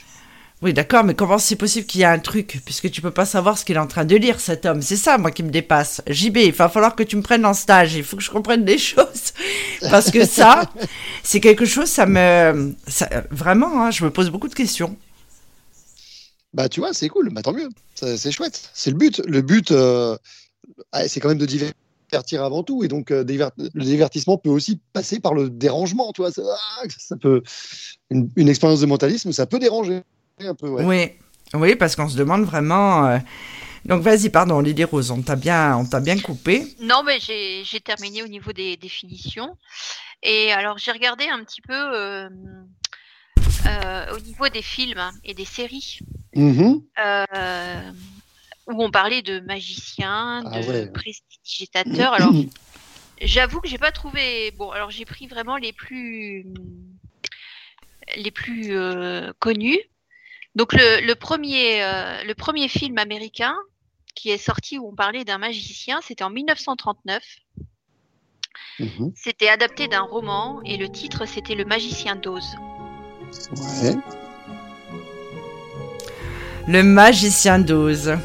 Oui, 0.63 0.73
d'accord, 0.73 1.03
mais 1.03 1.13
comment 1.13 1.39
c'est 1.39 1.57
possible 1.57 1.85
qu'il 1.85 1.99
y 1.99 2.03
ait 2.03 2.07
un 2.07 2.19
truc 2.19 2.61
Puisque 2.63 2.89
tu 2.89 3.01
peux 3.01 3.11
pas 3.11 3.25
savoir 3.25 3.57
ce 3.57 3.65
qu'il 3.65 3.75
est 3.75 3.79
en 3.79 3.87
train 3.87 4.05
de 4.05 4.15
lire, 4.15 4.39
cet 4.39 4.65
homme? 4.65 4.81
C'est 4.81 4.95
ça, 4.95 5.17
moi, 5.17 5.29
qui 5.29 5.43
me 5.43 5.49
dépasse. 5.49 6.01
JB, 6.07 6.37
il 6.37 6.51
va 6.53 6.69
falloir 6.69 6.95
que 6.95 7.03
tu 7.03 7.17
me 7.17 7.21
prennes 7.21 7.45
en 7.45 7.53
stage. 7.53 7.95
Il 7.95 8.03
faut 8.05 8.15
que 8.15 8.23
je 8.23 8.31
comprenne 8.31 8.63
des 8.63 8.77
choses. 8.77 9.33
Parce 9.81 10.09
que 10.09 10.23
ça, 10.25 10.71
c'est 11.21 11.41
quelque 11.41 11.65
chose, 11.65 11.89
ça 11.89 12.05
me. 12.05 12.73
vraiment, 13.29 13.83
hein, 13.83 13.91
je 13.91 14.05
me 14.05 14.09
pose 14.09 14.29
beaucoup 14.29 14.47
de 14.47 14.53
questions. 14.53 14.95
Bah, 16.53 16.69
tu 16.69 16.79
vois, 16.79 16.93
c'est 16.93 17.09
cool. 17.09 17.29
Bah, 17.33 17.41
tant 17.41 17.51
mieux. 17.51 17.67
C'est 17.95 18.31
chouette. 18.31 18.69
C'est 18.73 18.91
le 18.91 18.95
but. 18.95 19.21
Le 19.25 19.41
but, 19.41 19.69
euh, 19.71 20.17
c'est 21.07 21.19
quand 21.19 21.27
même 21.27 21.37
de 21.37 21.45
divertir 21.45 22.41
avant 22.41 22.63
tout. 22.63 22.85
Et 22.85 22.87
donc, 22.87 23.11
euh, 23.11 23.25
le 23.27 23.83
divertissement 23.83 24.37
peut 24.37 24.49
aussi 24.49 24.79
passer 24.93 25.19
par 25.19 25.33
le 25.33 25.49
dérangement. 25.49 26.13
Tu 26.13 26.21
vois, 26.21 26.31
ça, 26.31 26.41
ah, 26.47 27.15
peut. 27.19 27.43
Une 28.09 28.47
expérience 28.47 28.79
de 28.79 28.85
mentalisme, 28.85 29.33
ça 29.33 29.45
peut 29.45 29.59
déranger 29.59 30.03
un 30.39 30.55
peu. 30.55 30.67
Ouais. 30.69 30.83
Oui, 31.53 31.59
oui, 31.59 31.75
parce 31.75 31.95
qu'on 31.95 32.09
se 32.09 32.17
demande 32.17 32.43
vraiment. 32.43 33.05
euh, 33.07 33.19
Donc, 33.85 34.01
vas-y, 34.01 34.29
pardon, 34.29 34.59
Lily 34.61 34.83
Rose, 34.85 35.11
on 35.11 35.21
t'a 35.21 35.35
bien, 35.35 35.77
on 35.77 35.85
t'a 35.85 35.99
bien 35.99 36.17
coupé. 36.19 36.65
Non, 36.79 37.03
mais 37.03 37.19
j'ai 37.19 37.79
terminé 37.81 38.23
au 38.23 38.27
niveau 38.27 38.51
des 38.53 38.77
définitions. 38.77 39.57
Et 40.21 40.51
alors, 40.53 40.77
j'ai 40.77 40.91
regardé 40.91 41.25
un 41.27 41.43
petit 41.43 41.61
peu 41.61 41.73
euh, 41.73 42.29
euh, 43.67 44.15
au 44.15 44.19
niveau 44.19 44.47
des 44.49 44.61
films 44.61 45.11
et 45.23 45.33
des 45.33 45.45
séries 45.45 45.99
Mhm. 46.35 46.81
euh, 47.05 47.91
où 48.67 48.83
on 48.83 48.89
parlait 48.89 49.21
de 49.21 49.39
magiciens, 49.41 50.43
Ah 50.45 50.59
de 50.61 50.65
ouais. 50.67 50.87
prestigitateurs. 50.93 52.13
Alors, 52.13 52.31
j'avoue 53.21 53.59
que 53.59 53.67
j'ai 53.67 53.77
pas 53.77 53.91
trouvé. 53.91 54.51
Bon, 54.57 54.71
alors 54.71 54.89
j'ai 54.91 55.05
pris 55.05 55.27
vraiment 55.27 55.57
les 55.57 55.73
plus 55.73 56.45
les 58.17 58.31
plus 58.31 58.75
euh, 58.75 59.31
connus. 59.39 59.79
Donc 60.55 60.73
le, 60.73 61.05
le 61.05 61.15
premier 61.15 61.83
euh, 61.83 62.23
le 62.23 62.33
premier 62.35 62.67
film 62.67 62.97
américain 62.97 63.55
qui 64.15 64.29
est 64.29 64.37
sorti 64.37 64.77
où 64.77 64.87
on 64.89 64.95
parlait 64.95 65.25
d'un 65.25 65.39
magicien, 65.39 65.99
c'était 66.01 66.23
en 66.23 66.29
1939. 66.29 67.23
Mhm. 68.79 69.11
C'était 69.15 69.49
adapté 69.49 69.87
d'un 69.87 70.01
roman 70.01 70.61
et 70.63 70.77
le 70.77 70.89
titre 70.89 71.25
c'était 71.27 71.55
Le 71.55 71.65
magicien 71.65 72.15
d'Oz. 72.15 72.45
Ouais. 73.81 73.95
Le 76.67 76.83
magicien 76.83 77.59
d'Oz. 77.59 78.15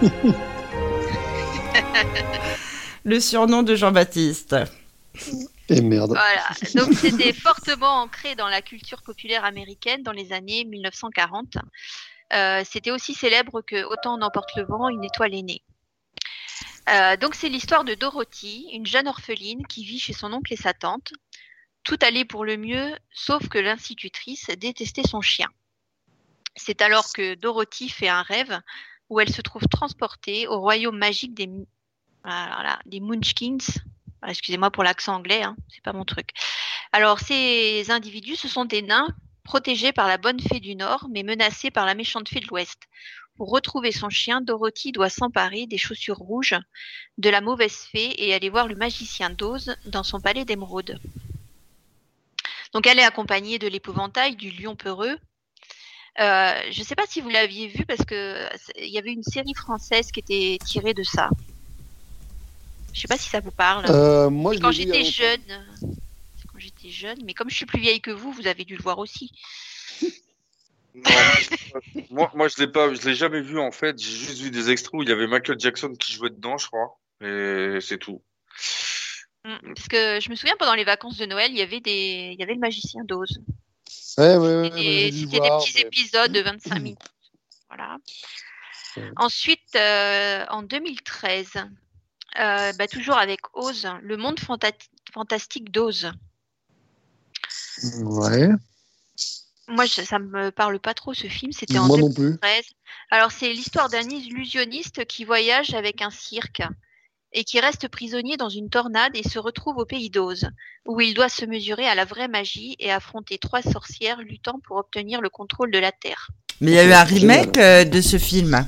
Le 3.04 3.18
surnom 3.18 3.62
de 3.62 3.74
Jean-Baptiste. 3.74 4.56
Et 5.70 5.80
merde. 5.80 6.10
Voilà. 6.10 6.48
Donc 6.74 6.94
c'était 6.94 7.32
fortement 7.32 8.02
ancré 8.02 8.34
dans 8.34 8.48
la 8.48 8.60
culture 8.60 9.02
populaire 9.02 9.44
américaine 9.44 10.02
dans 10.02 10.12
les 10.12 10.32
années 10.32 10.64
1940. 10.64 11.58
Euh, 12.32 12.62
c'était 12.64 12.90
aussi 12.90 13.14
célèbre 13.14 13.62
que 13.62 13.84
Autant 13.84 14.18
n'emporte 14.18 14.50
le 14.56 14.64
vent, 14.64 14.88
une 14.88 15.04
étoile 15.04 15.34
est 15.34 15.42
née. 15.42 15.62
Euh, 16.88 17.16
donc 17.16 17.34
c'est 17.34 17.48
l'histoire 17.48 17.84
de 17.84 17.94
Dorothy, 17.94 18.68
une 18.72 18.86
jeune 18.86 19.06
orpheline 19.06 19.64
qui 19.66 19.84
vit 19.84 20.00
chez 20.00 20.12
son 20.12 20.32
oncle 20.32 20.52
et 20.52 20.56
sa 20.56 20.72
tante. 20.72 21.12
Tout 21.84 21.98
allait 22.02 22.24
pour 22.24 22.44
le 22.44 22.56
mieux, 22.56 22.96
sauf 23.12 23.48
que 23.48 23.58
l'institutrice 23.58 24.48
détestait 24.58 25.06
son 25.06 25.20
chien. 25.20 25.48
C'est 26.56 26.82
alors 26.82 27.12
que 27.12 27.34
Dorothy 27.36 27.88
fait 27.88 28.08
un 28.08 28.22
rêve 28.22 28.60
où 29.08 29.20
elle 29.20 29.32
se 29.32 29.40
trouve 29.40 29.66
transportée 29.68 30.46
au 30.46 30.60
royaume 30.60 30.98
magique 30.98 31.34
des, 31.34 31.48
des 32.86 33.00
Munchkins. 33.00 33.58
Ah, 34.22 34.30
Excusez-moi 34.30 34.70
pour 34.70 34.84
l'accent 34.84 35.14
anglais, 35.14 35.42
hein, 35.42 35.56
c'est 35.68 35.82
pas 35.82 35.92
mon 35.92 36.04
truc. 36.04 36.30
Alors 36.92 37.20
ces 37.20 37.90
individus, 37.90 38.36
ce 38.36 38.48
sont 38.48 38.64
des 38.64 38.82
nains 38.82 39.08
protégés 39.44 39.92
par 39.92 40.08
la 40.08 40.18
bonne 40.18 40.40
fée 40.40 40.60
du 40.60 40.74
Nord, 40.76 41.08
mais 41.10 41.22
menacés 41.22 41.70
par 41.70 41.86
la 41.86 41.94
méchante 41.94 42.28
fée 42.28 42.40
de 42.40 42.46
l'Ouest. 42.46 42.78
Pour 43.36 43.50
retrouver 43.50 43.90
son 43.90 44.10
chien, 44.10 44.42
Dorothy 44.42 44.92
doit 44.92 45.08
s'emparer 45.08 45.66
des 45.66 45.78
chaussures 45.78 46.18
rouges 46.18 46.56
de 47.16 47.30
la 47.30 47.40
mauvaise 47.40 47.86
fée 47.90 48.22
et 48.22 48.34
aller 48.34 48.50
voir 48.50 48.68
le 48.68 48.74
magicien 48.74 49.30
d'Oz 49.30 49.74
dans 49.86 50.02
son 50.02 50.20
palais 50.20 50.44
d'émeraude. 50.44 50.98
Donc 52.72 52.86
elle 52.86 52.98
est 52.98 53.04
accompagnée 53.04 53.58
de 53.58 53.66
l'épouvantail, 53.66 54.36
du 54.36 54.50
lion 54.50 54.76
peureux. 54.76 55.16
Euh, 56.18 56.60
je 56.70 56.80
ne 56.80 56.84
sais 56.84 56.94
pas 56.94 57.06
si 57.06 57.20
vous 57.20 57.30
l'aviez 57.30 57.68
vu 57.68 57.86
parce 57.86 58.04
que 58.04 58.46
il 58.76 58.90
y 58.90 58.98
avait 58.98 59.12
une 59.12 59.22
série 59.22 59.54
française 59.54 60.12
qui 60.12 60.20
était 60.20 60.58
tirée 60.64 60.94
de 60.94 61.02
ça. 61.02 61.30
Je 62.92 63.00
sais 63.00 63.08
pas 63.08 63.16
si 63.18 63.28
ça 63.28 63.40
vous 63.40 63.50
parle. 63.50 63.84
Euh, 63.88 64.30
moi, 64.30 64.54
je 64.54 64.58
quand 64.58 64.72
j'étais 64.72 65.04
jeune, 65.04 65.40
quand 66.52 66.58
j'étais 66.58 66.90
jeune, 66.90 67.18
mais 67.24 67.34
comme 67.34 67.48
je 67.50 67.54
suis 67.56 67.66
plus 67.66 67.80
vieille 67.80 68.00
que 68.00 68.10
vous, 68.10 68.32
vous 68.32 68.46
avez 68.46 68.64
dû 68.64 68.76
le 68.76 68.82
voir 68.82 68.98
aussi. 68.98 69.32
Non, 70.94 71.02
moi, 72.10 72.30
moi, 72.34 72.48
je 72.48 72.58
l'ai 72.58 72.66
pas, 72.66 72.92
je 72.92 73.00
l'ai 73.08 73.14
jamais 73.14 73.40
vu 73.40 73.58
en 73.60 73.70
fait. 73.70 73.96
J'ai 73.98 74.10
juste 74.10 74.40
vu 74.40 74.50
des 74.50 74.70
extraits 74.70 74.94
où 74.94 75.02
il 75.04 75.08
y 75.08 75.12
avait 75.12 75.28
Michael 75.28 75.58
Jackson 75.60 75.94
qui 75.94 76.12
jouait 76.12 76.30
dedans, 76.30 76.58
je 76.58 76.66
crois. 76.66 76.98
Et 77.20 77.78
c'est 77.80 77.98
tout. 77.98 78.20
Mm, 79.44 79.74
Parce 79.74 79.88
que 79.88 80.18
je 80.20 80.28
me 80.30 80.34
souviens 80.34 80.56
pendant 80.58 80.74
les 80.74 80.82
vacances 80.84 81.16
de 81.16 81.26
Noël, 81.26 81.50
il 81.52 81.58
y 81.58 81.62
avait 81.62 81.80
des, 81.80 82.30
il 82.34 82.40
y 82.40 82.42
avait 82.42 82.54
le 82.54 82.60
magicien 82.60 83.04
d'Oz. 83.04 83.40
Ouais, 84.18 84.36
ouais, 84.36 84.56
ouais, 84.56 84.70
C'était 84.74 85.10
des, 85.10 85.26
petits 85.38 85.72
mais- 85.76 85.80
épisodes 85.82 86.32
de 86.32 86.40
25 86.40 86.78
minutes. 86.80 86.98
Voilà. 87.68 87.96
Ouais. 88.96 89.10
Ensuite, 89.16 89.76
euh, 89.76 90.44
en 90.50 90.62
2013, 90.64 91.52
euh, 92.38 92.72
bah, 92.74 92.86
toujours 92.86 93.16
avec 93.16 93.40
Oz, 93.54 93.88
le 94.02 94.16
monde 94.16 94.38
fanta- 94.38 94.72
fantastique 95.12 95.70
d'Oz. 95.72 96.12
Ouais, 98.02 98.48
Moi, 99.68 99.86
je- 99.86 100.02
ça 100.02 100.18
me 100.18 100.50
parle 100.50 100.78
pas 100.80 100.94
trop 100.94 101.14
ce 101.14 101.28
film. 101.28 101.52
C'était 101.52 101.78
en 101.78 101.86
moi 101.86 101.96
non 101.98 102.12
plus. 102.12 102.24
2013. 102.40 102.64
Alors, 103.10 103.30
c'est 103.32 103.52
l'histoire 103.52 103.88
d'un 103.88 104.08
illusionniste 104.08 105.04
qui 105.06 105.24
voyage 105.24 105.74
avec 105.74 106.02
un 106.02 106.10
cirque 106.10 106.62
et 107.32 107.44
qui 107.44 107.60
reste 107.60 107.86
prisonnier 107.88 108.36
dans 108.36 108.48
une 108.48 108.68
tornade 108.68 109.12
et 109.14 109.22
se 109.28 109.38
retrouve 109.38 109.76
au 109.78 109.84
pays 109.86 110.10
d'Oz, 110.10 110.48
où 110.84 111.00
il 111.00 111.14
doit 111.14 111.28
se 111.28 111.44
mesurer 111.44 111.86
à 111.86 111.94
la 111.94 112.04
vraie 112.04 112.26
magie 112.26 112.74
et 112.80 112.90
affronter 112.90 113.38
trois 113.38 113.62
sorcières 113.62 114.18
luttant 114.20 114.58
pour 114.66 114.76
obtenir 114.78 115.20
le 115.20 115.30
contrôle 115.30 115.70
de 115.70 115.78
la 115.78 115.92
Terre. 115.92 116.30
Mais 116.60 116.72
il 116.72 116.74
y 116.74 116.78
a 116.78 116.84
eu 116.84 116.92
un 116.92 117.04
remake 117.04 117.56
euh, 117.58 117.84
de 117.84 118.00
ce 118.00 118.18
film. 118.18 118.66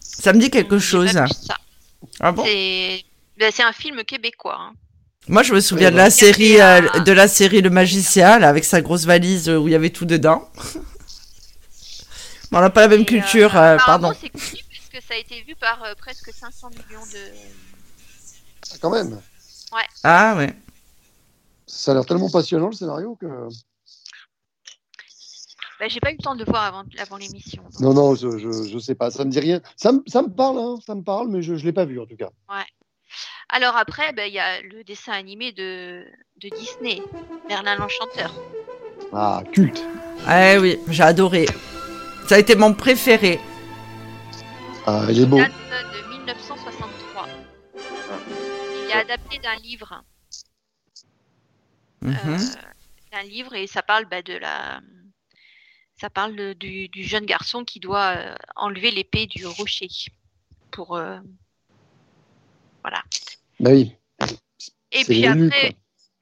Ça 0.00 0.32
me 0.32 0.40
dit 0.40 0.50
quelque 0.50 0.78
chose. 0.80 1.12
ça. 1.12 1.56
Ah 2.20 2.32
bon? 2.32 2.44
C'est 2.44 3.04
ben, 3.38 3.50
c'est 3.54 3.62
un 3.62 3.72
film 3.72 4.04
québécois. 4.04 4.58
hein. 4.60 4.72
Moi, 5.28 5.42
je 5.42 5.52
me 5.54 5.60
souviens 5.60 5.86
Ouais, 5.88 5.92
de 5.92 5.96
la 5.96 6.04
ouais. 6.04 6.10
série, 6.10 6.60
euh, 6.60 6.80
de 7.00 7.12
la 7.12 7.28
série 7.28 7.60
Le 7.62 7.70
Magicien, 7.70 8.38
là, 8.38 8.48
avec 8.48 8.64
sa 8.64 8.80
grosse 8.80 9.04
valise 9.04 9.48
euh, 9.48 9.56
où 9.58 9.68
il 9.68 9.72
y 9.72 9.74
avait 9.74 9.90
tout 9.90 10.04
dedans. 10.06 10.48
Bon, 12.50 12.58
on 12.58 12.60
n'a 12.60 12.70
pas 12.70 12.80
la 12.82 12.88
même 12.88 13.02
Et, 13.02 13.06
culture, 13.06 13.54
euh, 13.56 13.60
euh, 13.60 13.74
apparemment, 13.76 14.08
pardon. 14.08 14.18
c'est 14.20 14.28
connu 14.30 14.62
puisque 14.68 15.06
ça 15.06 15.14
a 15.14 15.16
été 15.18 15.42
vu 15.42 15.54
par 15.56 15.82
euh, 15.84 15.94
presque 15.96 16.30
500 16.32 16.70
millions 16.70 17.06
de. 17.12 17.18
Ah, 18.72 18.76
Quand 18.80 18.90
même. 18.90 19.20
Ah 20.02 20.34
ouais. 20.36 20.52
Ça 21.66 21.92
a 21.92 21.94
l'air 21.94 22.04
tellement 22.06 22.28
passionnant 22.30 22.66
le 22.68 22.74
scénario 22.74 23.14
que. 23.20 23.26
Ben, 25.80 25.88
J'ai 25.88 25.98
pas 26.00 26.10
eu 26.10 26.16
le 26.18 26.22
temps 26.22 26.34
de 26.34 26.44
le 26.44 26.50
voir 26.50 26.64
avant, 26.64 26.84
avant 26.98 27.16
l'émission. 27.16 27.62
donc. 27.62 27.80
Non, 27.80 27.94
non, 27.94 28.14
je, 28.14 28.36
je, 28.38 28.68
je 28.68 28.78
sais 28.78 28.94
pas, 28.94 29.10
ça 29.10 29.24
me 29.24 29.30
dit 29.30 29.40
rien. 29.40 29.60
Ça, 29.76 29.92
me- 29.92 30.02
ça 30.06 30.20
me 30.22 30.28
parle, 30.28 30.58
hein, 30.58 30.76
ça 30.86 30.94
me 30.94 31.02
parle, 31.02 31.28
mais 31.28 31.40
je, 31.40 31.54
je 31.56 31.64
l'ai 31.64 31.72
pas 31.72 31.86
vu 31.86 31.98
en 31.98 32.04
tout 32.06 32.16
cas. 32.16 32.28
Alors 33.48 33.76
après, 33.76 34.12
ben, 34.12 34.26
il 34.28 34.34
y 34.34 34.38
a 34.38 34.60
le 34.60 34.84
dessin 34.84 35.10
animé 35.12 35.50
de, 35.52 36.04
de 36.40 36.48
Disney, 36.50 37.02
Merlin 37.48 37.74
l'Enchanteur. 37.76 38.32
Ah, 39.12 39.42
culte. 39.52 39.82
Ah 40.26 40.56
oui, 40.60 40.78
j'ai 40.88 41.02
adoré. 41.02 41.46
Ça 42.28 42.36
a 42.36 42.38
été 42.38 42.54
mon 42.54 42.74
préféré. 42.74 43.40
Ah, 44.86 45.04
il 45.08 45.22
est 45.22 45.26
beau. 45.26 45.38
date 45.38 45.50
de 45.50 46.08
1963. 46.10 47.26
Il 48.84 48.90
est 48.90 48.92
adapté 48.92 49.38
d'un 49.38 49.56
livre, 49.56 50.04
Mhm. 52.02 52.14
euh, 52.14 52.36
d'un 53.12 53.22
livre 53.24 53.54
et 53.54 53.66
ça 53.66 53.82
parle 53.82 54.04
bah, 54.04 54.22
de 54.22 54.34
la, 54.34 54.80
ça 56.00 56.08
parle 56.10 56.34
de- 56.34 56.52
du, 56.54 56.88
du 56.88 57.04
jeune 57.04 57.26
garçon 57.26 57.64
qui 57.64 57.78
doit 57.78 58.16
euh, 58.16 58.34
enlever 58.56 58.90
l'épée 58.90 59.26
du 59.26 59.46
rocher 59.46 59.88
pour, 60.70 60.96
euh, 60.96 61.18
voilà. 62.82 63.02
Bah 63.58 63.70
oui, 63.72 63.94
Et 64.92 65.04
puis 65.04 65.26
après, 65.26 65.76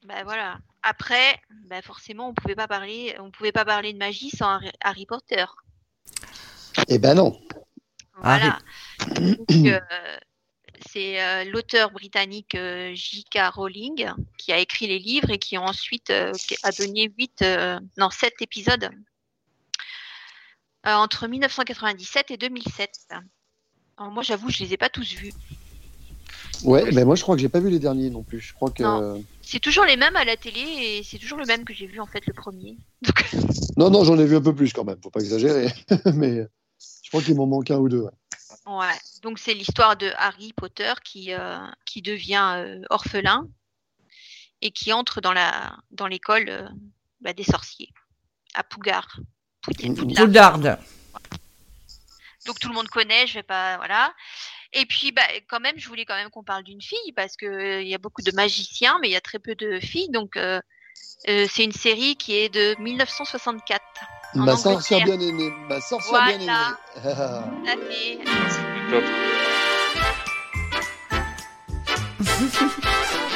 bah 0.04 0.24
voilà. 0.24 0.58
Après, 0.82 1.40
bah 1.66 1.82
forcément, 1.82 2.28
on 2.28 2.34
pouvait 2.34 2.54
pas 2.56 2.66
parler, 2.68 3.14
on 3.20 3.30
pouvait 3.30 3.52
pas 3.52 3.64
parler 3.64 3.92
de 3.92 3.98
magie 3.98 4.30
sans 4.30 4.58
Harry- 4.80 5.06
Potter. 5.06 5.44
Eh 6.88 6.98
ben 6.98 7.14
non. 7.14 7.40
Voilà. 8.16 8.58
Donc, 9.20 9.50
euh, 9.50 9.80
c'est 10.86 11.22
euh, 11.22 11.44
l'auteur 11.44 11.90
britannique 11.90 12.54
euh, 12.54 12.92
J.K. 12.94 13.38
Rowling 13.52 14.10
qui 14.38 14.52
a 14.52 14.58
écrit 14.58 14.86
les 14.86 14.98
livres 14.98 15.30
et 15.30 15.38
qui 15.38 15.56
ont 15.58 15.64
ensuite 15.64 16.10
euh, 16.10 16.32
a 16.62 16.72
donné 16.72 17.12
huit, 17.16 17.42
euh, 17.42 17.78
non 17.96 18.10
sept 18.10 18.34
épisodes 18.40 18.90
euh, 20.88 20.94
entre 20.94 21.26
1997 21.28 22.30
et 22.30 22.36
2007. 22.36 22.90
Alors, 23.96 24.12
moi, 24.12 24.22
j'avoue, 24.22 24.50
je 24.50 24.64
les 24.64 24.74
ai 24.74 24.76
pas 24.76 24.88
tous 24.88 25.12
vus. 25.14 25.32
Ouais, 26.64 26.90
mais 26.92 27.04
moi 27.04 27.14
je 27.14 27.22
crois 27.22 27.36
que 27.36 27.40
j'ai 27.40 27.48
pas 27.48 27.60
vu 27.60 27.70
les 27.70 27.78
derniers 27.78 28.10
non 28.10 28.24
plus. 28.24 28.40
Je 28.40 28.52
crois 28.52 28.70
que. 28.70 28.82
Non. 28.82 29.24
C'est 29.42 29.60
toujours 29.60 29.84
les 29.84 29.96
mêmes 29.96 30.16
à 30.16 30.24
la 30.24 30.36
télé 30.36 30.60
et 30.60 31.02
c'est 31.04 31.18
toujours 31.18 31.38
le 31.38 31.46
même 31.46 31.64
que 31.64 31.72
j'ai 31.72 31.86
vu 31.86 32.00
en 32.00 32.06
fait 32.06 32.26
le 32.26 32.32
premier. 32.32 32.76
Donc, 33.02 33.24
Non, 33.76 33.90
non, 33.90 34.02
j'en 34.02 34.18
ai 34.18 34.26
vu 34.26 34.36
un 34.36 34.40
peu 34.40 34.54
plus 34.54 34.72
quand 34.72 34.84
même, 34.84 34.98
faut 35.00 35.10
pas 35.10 35.20
exagérer. 35.20 35.72
mais 36.14 36.48
je 37.02 37.10
crois 37.10 37.22
qu'il 37.22 37.36
m'en 37.36 37.46
manque 37.46 37.70
un 37.70 37.78
ou 37.78 37.88
deux. 37.88 38.00
ouais. 38.00 38.10
Ouais, 38.66 38.98
donc 39.22 39.38
c'est 39.38 39.54
l'histoire 39.54 39.96
de 39.96 40.10
Harry 40.16 40.52
Potter 40.52 40.92
qui, 41.02 41.32
euh, 41.32 41.58
qui 41.86 42.02
devient 42.02 42.54
euh, 42.56 42.82
orphelin 42.90 43.48
et 44.60 44.70
qui 44.72 44.92
entre 44.92 45.22
dans 45.22 45.32
la 45.32 45.74
dans 45.90 46.06
l'école 46.06 46.48
euh, 46.48 46.68
bah, 47.22 47.32
des 47.32 47.44
sorciers 47.44 47.92
à 48.52 48.62
Poudlard. 48.62 49.20
Poudlard. 49.76 50.54
Poudlard. 50.54 50.78
Donc 52.46 52.58
tout 52.58 52.68
le 52.68 52.74
monde 52.74 52.88
connaît, 52.88 53.26
je 53.26 53.34
vais 53.34 53.42
pas 53.42 53.76
voilà. 53.76 54.12
Et 54.72 54.86
puis 54.86 55.12
bah 55.12 55.22
quand 55.48 55.60
même, 55.60 55.78
je 55.78 55.88
voulais 55.88 56.04
quand 56.04 56.14
même 56.14 56.30
qu'on 56.30 56.44
parle 56.44 56.62
d'une 56.62 56.82
fille 56.82 57.12
parce 57.14 57.36
que 57.36 57.46
euh, 57.46 57.82
il 57.82 57.88
y 57.88 57.94
a 57.94 57.98
beaucoup 57.98 58.22
de 58.22 58.32
magiciens, 58.34 58.98
mais 59.00 59.08
il 59.08 59.12
y 59.12 59.16
a 59.16 59.20
très 59.20 59.38
peu 59.38 59.54
de 59.54 59.78
filles. 59.80 60.10
Donc 60.10 60.36
euh, 60.36 60.60
euh, 61.28 61.46
c'est 61.50 61.64
une 61.64 61.72
série 61.72 62.16
qui 62.16 62.36
est 62.36 62.48
de 62.48 62.76
1964. 62.80 63.82
En 64.34 64.38
Ma 64.40 64.56
sorcière 64.56 65.04
bien 65.04 65.20
aimée. 65.20 65.50
Ma 65.68 65.80
sorcière 65.80 66.38
bien 66.38 66.76
Voilà. 67.02 67.44
aimée. 67.66 68.18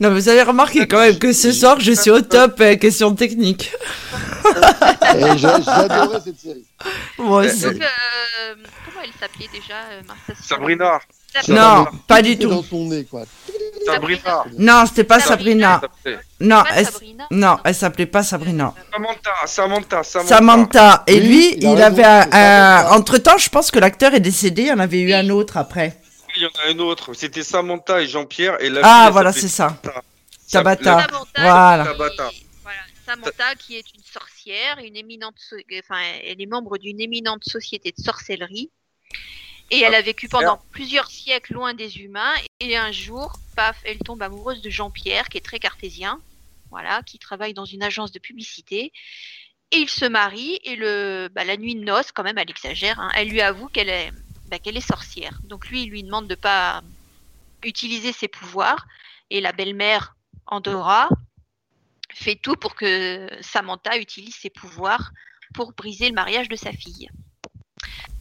Non, 0.00 0.10
mais 0.10 0.20
vous 0.20 0.28
avez 0.28 0.42
remarqué 0.42 0.86
quand 0.86 1.00
même 1.00 1.18
que 1.18 1.32
ce 1.32 1.52
soir, 1.52 1.78
je 1.80 1.92
suis 1.92 2.10
au 2.10 2.20
top 2.20 2.60
euh, 2.60 2.76
question 2.76 3.14
technique. 3.14 3.72
J'adorais 5.36 6.20
cette 6.24 6.38
série. 6.38 6.64
Moi 7.18 7.44
aussi. 7.44 7.62
Donc 7.62 7.74
euh, 7.74 8.54
comment 8.86 9.00
elle 9.04 9.10
s'appelait 9.18 9.48
déjà 9.52 9.74
euh, 9.92 10.02
Martha 10.06 10.32
Sabrina. 10.42 10.98
Non, 11.48 11.86
pas 12.06 12.22
du 12.22 12.32
C'était 12.32 12.44
dans 12.46 12.62
tout. 12.62 12.68
son 12.70 12.84
nez, 12.86 13.04
quoi. 13.04 13.22
Sabrina. 13.86 14.44
Non, 14.58 14.84
c'était 14.86 15.04
pas 15.04 15.18
Sabrina. 15.20 15.80
Sabrina. 15.80 16.20
Non, 16.40 16.62
Pas 16.62 16.68
elle, 16.76 16.86
Sabrina 16.86 17.24
non, 17.30 17.56
elle 17.64 17.74
s'appelait 17.74 18.06
pas 18.06 18.22
Sabrina. 18.22 18.72
Samantha. 18.92 19.30
Samantha. 19.46 20.02
Samantha. 20.04 20.36
Samantha. 20.36 21.02
Et 21.08 21.14
Oui, 21.20 21.26
lui, 21.26 21.54
il 21.58 21.66
a 21.66 21.70
il 21.70 21.74
raison, 21.76 21.86
avait 21.86 22.04
un. 22.04 22.22
c'est 22.22 22.30
Samantha. 22.30 22.96
Entre 22.96 23.18
temps, 23.18 23.38
je 23.38 23.48
pense 23.48 23.70
que 23.70 23.78
l'acteur 23.80 24.14
est 24.14 24.20
décédé. 24.20 24.62
Il 24.62 24.68
y 24.68 24.72
en 24.72 24.78
avait 24.78 25.00
eu 25.00 25.12
un 25.12 25.28
autre 25.30 25.56
après. 25.56 25.96
Il 26.36 26.42
y 26.42 26.46
en 26.46 26.50
a 26.64 26.68
un 26.70 26.78
autre. 26.78 27.14
C'était 27.14 27.42
Samantha 27.44 28.00
et 28.02 28.06
Jean-Pierre. 28.06 28.60
Et 28.60 28.68
la 28.70 28.80
Ah, 28.82 29.10
voilà, 29.10 29.32
c'est 29.32 29.48
ça. 29.48 29.78
Samantha. 29.82 30.02
Tabata. 30.50 31.06
Samantha, 31.08 31.42
Voilà. 31.42 31.82
qui- 31.84 31.90
Tabata. 31.92 32.30
voilà, 32.62 32.80
Samantha 33.06 33.54
qui 33.56 33.76
est 33.76 33.94
une 33.94 34.02
sorcière, 34.02 34.78
une 34.78 34.96
éminente, 34.96 35.34
so- 35.38 35.56
enfin, 35.78 36.00
elle 36.24 36.40
est 36.40 36.46
membre 36.46 36.78
d'une 36.78 37.00
éminente 37.00 37.44
société 37.44 37.92
de 37.96 38.02
sorcellerie. 38.02 38.70
Et 39.70 39.80
elle 39.80 39.94
a 39.94 40.02
vécu 40.02 40.28
pendant 40.28 40.60
plusieurs 40.72 41.06
siècles 41.10 41.54
loin 41.54 41.72
des 41.74 41.98
humains. 41.98 42.34
Et 42.60 42.76
un 42.76 42.92
jour, 42.92 43.32
paf, 43.56 43.76
elle 43.84 43.98
tombe 43.98 44.22
amoureuse 44.22 44.60
de 44.60 44.68
Jean-Pierre, 44.70 45.28
qui 45.28 45.38
est 45.38 45.44
très 45.44 45.58
cartésien, 45.58 46.20
voilà, 46.70 47.02
qui 47.02 47.18
travaille 47.18 47.54
dans 47.54 47.64
une 47.64 47.82
agence 47.82 48.12
de 48.12 48.18
publicité. 48.18 48.92
Et 49.70 49.78
ils 49.78 49.88
se 49.88 50.04
marient. 50.04 50.60
Et 50.64 50.76
le, 50.76 51.28
bah, 51.32 51.44
la 51.44 51.56
nuit 51.56 51.74
de 51.74 51.82
noces, 51.82 52.12
quand 52.12 52.22
même, 52.22 52.36
elle 52.38 52.50
exagère. 52.50 53.00
hein, 53.00 53.10
elle 53.16 53.28
lui 53.28 53.40
avoue 53.40 53.68
qu'elle 53.68 53.88
est, 53.88 54.12
qu'elle 54.58 54.76
est 54.76 54.88
sorcière. 54.88 55.38
Donc 55.44 55.68
lui, 55.68 55.82
il 55.82 55.90
lui 55.90 56.02
demande 56.02 56.28
de 56.28 56.34
pas 56.34 56.82
utiliser 57.62 58.12
ses 58.12 58.28
pouvoirs. 58.28 58.86
Et 59.30 59.40
la 59.40 59.52
belle-mère, 59.52 60.16
Andorra, 60.46 61.08
fait 62.12 62.36
tout 62.36 62.54
pour 62.54 62.74
que 62.74 63.28
Samantha 63.40 63.98
utilise 63.98 64.34
ses 64.34 64.50
pouvoirs 64.50 65.12
pour 65.54 65.72
briser 65.72 66.08
le 66.08 66.14
mariage 66.14 66.48
de 66.48 66.56
sa 66.56 66.72
fille. 66.72 67.08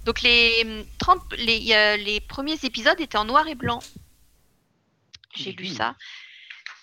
Donc 0.05 0.21
les, 0.21 0.63
hum, 0.65 0.85
30, 0.99 1.33
les, 1.37 1.73
euh, 1.73 1.97
les 1.97 2.19
premiers 2.19 2.57
épisodes 2.63 2.99
étaient 2.99 3.17
en 3.17 3.25
noir 3.25 3.47
et 3.47 3.55
blanc. 3.55 3.79
J'ai 5.35 5.51
lu 5.51 5.67
ça. 5.67 5.95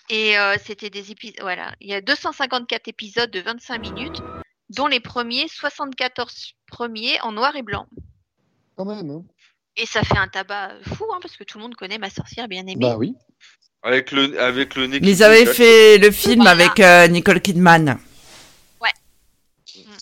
Et 0.09 0.37
euh, 0.37 0.57
c'était 0.63 0.89
des 0.89 1.11
épisodes. 1.11 1.39
Voilà. 1.41 1.73
Il 1.79 1.87
y 1.87 1.93
a 1.93 2.01
254 2.01 2.87
épisodes 2.87 3.31
de 3.31 3.39
25 3.39 3.79
minutes, 3.79 4.21
dont 4.69 4.87
les 4.87 4.99
premiers 4.99 5.47
74 5.47 6.55
premiers 6.67 7.21
en 7.21 7.31
noir 7.31 7.55
et 7.55 7.61
blanc. 7.61 7.87
Quand 8.75 8.85
même. 8.85 9.09
Hein. 9.09 9.23
Et 9.77 9.85
ça 9.85 10.03
fait 10.03 10.17
un 10.17 10.27
tabac 10.27 10.71
fou, 10.95 11.05
hein, 11.13 11.19
parce 11.21 11.37
que 11.37 11.43
tout 11.43 11.57
le 11.57 11.63
monde 11.63 11.75
connaît 11.75 11.97
ma 11.97 12.09
sorcière 12.09 12.47
bien 12.47 12.61
aimée. 12.61 12.75
Bah 12.77 12.97
oui. 12.97 13.15
Avec 13.83 14.11
le, 14.11 14.39
avec 14.39 14.75
le 14.75 14.85
nez 14.87 14.99
ils 15.01 15.23
avaient 15.23 15.45
fait 15.45 15.97
le 15.97 16.11
film 16.11 16.41
Voilà. 16.43 16.51
avec 16.51 16.79
euh, 16.79 17.07
Nicole 17.07 17.41
Kidman. 17.41 17.97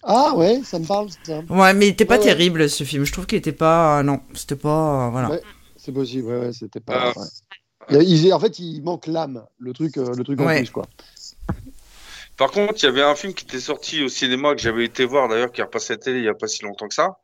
Ah 0.04 0.34
ouais, 0.36 0.62
ça 0.64 0.80
me 0.80 0.86
parle. 0.86 1.10
Ça. 1.24 1.42
Ouais, 1.50 1.74
mais 1.74 1.88
il 1.88 1.90
était 1.90 2.06
pas 2.06 2.16
Ouais, 2.16 2.20
ouais. 2.22 2.26
terrible 2.28 2.70
ce 2.70 2.84
film. 2.86 3.04
Je 3.04 3.12
trouve 3.12 3.26
qu'il 3.26 3.38
était 3.38 3.52
pas. 3.52 4.02
Non, 4.02 4.22
c'était 4.34 4.56
pas. 4.56 5.08
euh, 5.08 5.10
voilà. 5.10 5.30
Ouais. 5.30 5.42
c'est 5.76 5.92
possible. 5.92 6.28
Ouais, 6.28 6.40
ouais, 6.40 6.54
c'était 6.54 6.80
Euh, 6.80 6.84
pas. 6.84 7.14
ouais. 7.92 8.06
Il 8.06 8.34
en 8.34 8.40
fait, 8.40 8.60
il 8.60 8.82
manque 8.82 9.08
l'âme, 9.08 9.46
le 9.60 9.74
truc, 9.74 9.98
euh, 9.98 10.14
le 10.16 10.24
truc 10.24 10.40
en 10.40 10.46
Ouais. 10.46 10.60
plus, 10.60 10.70
quoi. 10.72 10.86
Par 12.38 12.52
contre, 12.52 12.76
il 12.78 12.84
y 12.86 12.88
avait 12.88 13.02
un 13.04 13.16
film 13.16 13.34
qui 13.34 13.44
était 13.44 13.60
sorti 13.60 14.02
au 14.02 14.08
cinéma 14.08 14.56
que 14.56 14.62
j'avais 14.62 14.86
été 14.86 15.04
voir 15.04 15.28
d'ailleurs, 15.28 15.52
qui 15.52 15.60
est 15.60 15.66
repassé 15.66 15.92
à 15.94 15.96
la 15.98 16.02
télé 16.02 16.20
il 16.20 16.26
y 16.26 16.30
a 16.30 16.34
pas 16.34 16.48
si 16.48 16.64
longtemps 16.64 16.88
que 16.88 16.94
ça, 16.94 17.18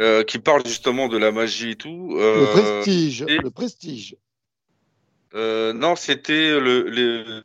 euh, 0.00 0.24
qui 0.24 0.38
parle 0.38 0.66
justement 0.66 1.08
de 1.08 1.16
la 1.18 1.30
magie 1.32 1.70
et 1.70 1.76
tout. 1.76 2.14
Le 2.16 2.20
Euh, 2.22 2.46
prestige, 2.80 3.22
et- 3.28 3.38
le 3.38 3.50
prestige. 3.50 4.16
euh, 5.34 5.72
non, 5.72 5.96
c'était 5.96 6.58
le, 6.60 6.82
le, 6.88 7.42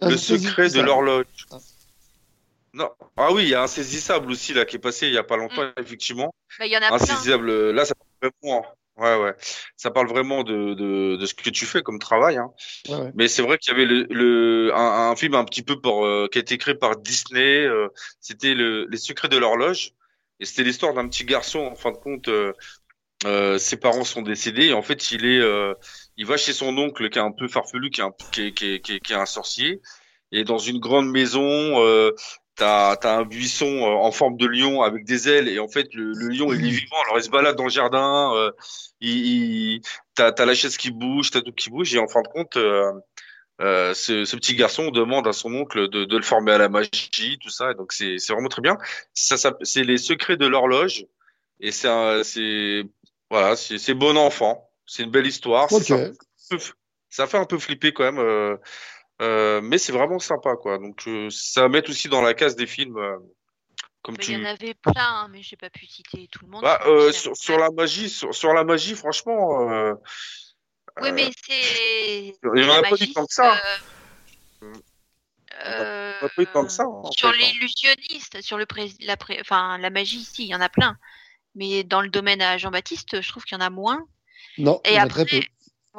Ah, 0.00 0.08
le 0.10 0.16
secret 0.16 0.68
de 0.70 0.80
l'horloge. 0.80 1.26
Ah. 1.50 1.58
Non. 2.74 2.90
Ah 3.16 3.32
oui, 3.32 3.42
il 3.44 3.48
y 3.50 3.54
a 3.54 3.62
Insaisissable 3.62 4.30
aussi 4.30 4.54
là 4.54 4.64
qui 4.64 4.76
est 4.76 4.78
passé 4.78 5.06
il 5.06 5.12
y 5.12 5.18
a 5.18 5.22
pas 5.22 5.36
longtemps 5.36 5.62
effectivement. 5.78 6.34
Bah, 6.58 6.66
il 6.66 6.72
y 6.72 6.76
en 6.76 6.80
a 6.80 6.86
plein. 6.88 6.96
Insaisissable. 6.96 7.70
Là, 7.70 7.84
ça 7.84 7.94
parle 7.94 8.32
vraiment. 8.42 8.66
Ouais, 8.98 9.16
ouais. 9.22 9.34
Ça 9.76 9.90
parle 9.90 10.06
vraiment 10.08 10.42
de, 10.42 10.74
de, 10.74 11.16
de 11.16 11.26
ce 11.26 11.32
que 11.34 11.48
tu 11.50 11.64
fais 11.64 11.82
comme 11.82 11.98
travail. 11.98 12.36
Hein. 12.36 12.50
Ouais, 12.88 12.94
ouais. 12.96 13.10
Mais 13.14 13.28
c'est 13.28 13.42
vrai 13.42 13.56
qu'il 13.58 13.72
y 13.72 13.76
avait 13.76 13.86
le, 13.86 14.06
le 14.10 14.74
un, 14.74 15.10
un 15.10 15.16
film 15.16 15.34
un 15.34 15.44
petit 15.44 15.62
peu 15.62 15.80
pour 15.80 16.04
euh, 16.06 16.28
qui 16.30 16.38
a 16.38 16.40
été 16.42 16.56
créé 16.58 16.74
par 16.74 16.96
Disney. 16.96 17.64
euh, 17.64 17.88
c'était 18.20 18.54
le, 18.54 18.86
les 18.90 18.98
secrets 18.98 19.28
de 19.28 19.36
l'horloge 19.38 19.92
et 20.42 20.44
c'était 20.44 20.64
l'histoire 20.64 20.92
d'un 20.92 21.08
petit 21.08 21.24
garçon. 21.24 21.60
En 21.60 21.76
fin 21.76 21.92
de 21.92 21.96
compte, 21.96 22.26
euh, 22.26 22.52
euh, 23.24 23.58
ses 23.58 23.76
parents 23.76 24.04
sont 24.04 24.22
décédés 24.22 24.66
et 24.66 24.72
en 24.72 24.82
fait 24.82 25.12
il 25.12 25.24
est 25.24 25.38
euh, 25.38 25.74
il 26.16 26.26
va 26.26 26.36
chez 26.36 26.52
son 26.52 26.76
oncle 26.76 27.08
qui 27.08 27.18
est 27.18 27.22
un 27.22 27.30
peu 27.30 27.46
farfelu, 27.46 27.90
qui 27.90 28.00
est 28.00 28.04
un 28.04 28.12
qui 28.32 28.48
est, 28.48 28.52
qui 28.52 28.92
est, 28.92 29.12
un 29.12 29.26
sorcier 29.26 29.80
et 30.32 30.42
dans 30.44 30.58
une 30.58 30.80
grande 30.80 31.08
maison. 31.08 31.80
Euh, 31.80 32.10
T'as 32.54 32.92
as 32.92 33.16
un 33.16 33.24
buisson 33.24 33.80
en 33.80 34.12
forme 34.12 34.36
de 34.36 34.46
lion 34.46 34.82
avec 34.82 35.06
des 35.06 35.26
ailes 35.26 35.48
et 35.48 35.58
en 35.58 35.68
fait 35.68 35.88
le, 35.94 36.12
lion 36.28 36.52
il 36.52 36.66
est 36.66 36.70
vivant 36.70 36.96
alors 37.06 37.16
il 37.16 37.22
se 37.22 37.30
balade 37.30 37.56
dans 37.56 37.64
le 37.64 37.70
jardin 37.70 38.34
euh, 38.36 38.50
il, 39.00 39.26
il 39.26 39.80
t'as 40.14 40.32
as 40.36 40.44
la 40.44 40.54
chaise 40.54 40.76
qui 40.76 40.90
bouge 40.90 41.30
t'as 41.30 41.40
tout 41.40 41.54
qui 41.54 41.70
bouge 41.70 41.94
et 41.94 41.98
en 41.98 42.08
fin 42.08 42.20
de 42.20 42.28
compte 42.28 42.58
euh, 43.60 43.94
ce, 43.94 44.24
ce 44.24 44.36
petit 44.36 44.56
garçon 44.56 44.90
demande 44.90 45.28
à 45.28 45.32
son 45.32 45.52
oncle 45.54 45.88
de, 45.88 46.04
de 46.04 46.16
le 46.16 46.22
former 46.22 46.52
à 46.52 46.58
la 46.58 46.68
magie, 46.68 47.38
tout 47.40 47.50
ça. 47.50 47.70
Et 47.70 47.74
donc 47.74 47.92
c'est 47.92 48.16
vraiment 48.30 48.48
très 48.48 48.62
bien. 48.62 48.76
Ça, 49.14 49.36
ça 49.36 49.52
c'est 49.62 49.84
les 49.84 49.98
secrets 49.98 50.36
de 50.36 50.46
l'horloge 50.46 51.06
et 51.60 51.70
c'est 51.70 52.84
voilà 53.30 53.54
bon 53.94 54.16
enfant. 54.16 54.68
C'est 54.86 55.04
une 55.04 55.10
belle 55.10 55.26
histoire. 55.26 55.68
Ça, 57.08 57.26
fait 57.26 57.36
un 57.36 57.44
peu 57.44 57.58
flipper 57.58 57.92
quand 57.92 58.04
même, 58.04 58.18
euh, 58.18 58.56
euh, 59.20 59.60
mais 59.62 59.76
c'est 59.78 59.92
vraiment 59.92 60.18
sympa 60.18 60.56
quoi. 60.56 60.78
Donc 60.78 61.06
euh, 61.06 61.28
ça 61.30 61.62
va 61.62 61.68
mettre 61.68 61.90
aussi 61.90 62.08
dans 62.08 62.22
la 62.22 62.32
case 62.34 62.56
des 62.56 62.66
films 62.66 62.96
euh, 62.96 63.18
comme 64.02 64.16
Mais 64.18 64.24
il 64.24 64.30
y 64.32 64.34
tu. 64.34 64.42
en 64.42 64.44
avait 64.46 64.74
plein, 64.74 64.92
hein, 64.96 65.28
mais 65.30 65.42
j'ai 65.42 65.56
pas 65.56 65.70
pu 65.70 65.86
citer 65.86 66.26
tout 66.32 66.44
le 66.44 66.50
monde. 66.50 66.62
Bah, 66.62 66.80
euh, 66.86 67.12
sur, 67.12 67.36
sur 67.36 67.58
la 67.58 67.70
magie, 67.70 68.08
sur, 68.08 68.34
sur 68.34 68.52
la 68.52 68.64
magie, 68.64 68.94
franchement, 68.94 69.70
euh, 69.70 69.94
Oui, 71.00 71.08
euh, 71.08 71.12
mais 71.12 71.30
c'est. 71.46 72.26
il 72.26 72.34
y 72.44 72.64
en 72.64 72.66
la 72.66 72.74
a 72.78 72.82
pas 72.82 72.90
magie, 72.90 73.12
tant 73.12 73.24
que 73.24 73.32
ça. 73.34 73.60
euh, 75.64 76.12
a 76.20 76.28
pas 76.28 76.42
eu 76.42 76.46
tant 76.52 76.64
que 76.66 76.72
ça. 76.72 76.84
Sur 77.16 77.28
hein. 77.28 77.32
l'illusionniste, 77.38 78.42
sur 78.42 78.58
le 78.58 78.66
pré- 78.66 78.92
la, 79.00 79.16
pré- 79.16 79.38
enfin, 79.40 79.78
la 79.78 79.90
magie, 79.90 80.24
si, 80.24 80.44
il 80.44 80.48
y 80.48 80.54
en 80.54 80.60
a 80.60 80.68
plein. 80.68 80.98
Mais 81.54 81.84
dans 81.84 82.00
le 82.00 82.08
domaine 82.08 82.42
à 82.42 82.58
Jean-Baptiste, 82.58 83.20
je 83.20 83.28
trouve 83.28 83.44
qu'il 83.44 83.56
y 83.56 83.60
en 83.60 83.64
a 83.64 83.70
moins. 83.70 84.06
Non, 84.58 84.80
Et 84.84 84.90
il 84.90 84.94
y 84.94 84.98
en 84.98 85.02
a 85.02 85.04
après, 85.04 85.24
très 85.24 85.40
peu. 85.40 85.46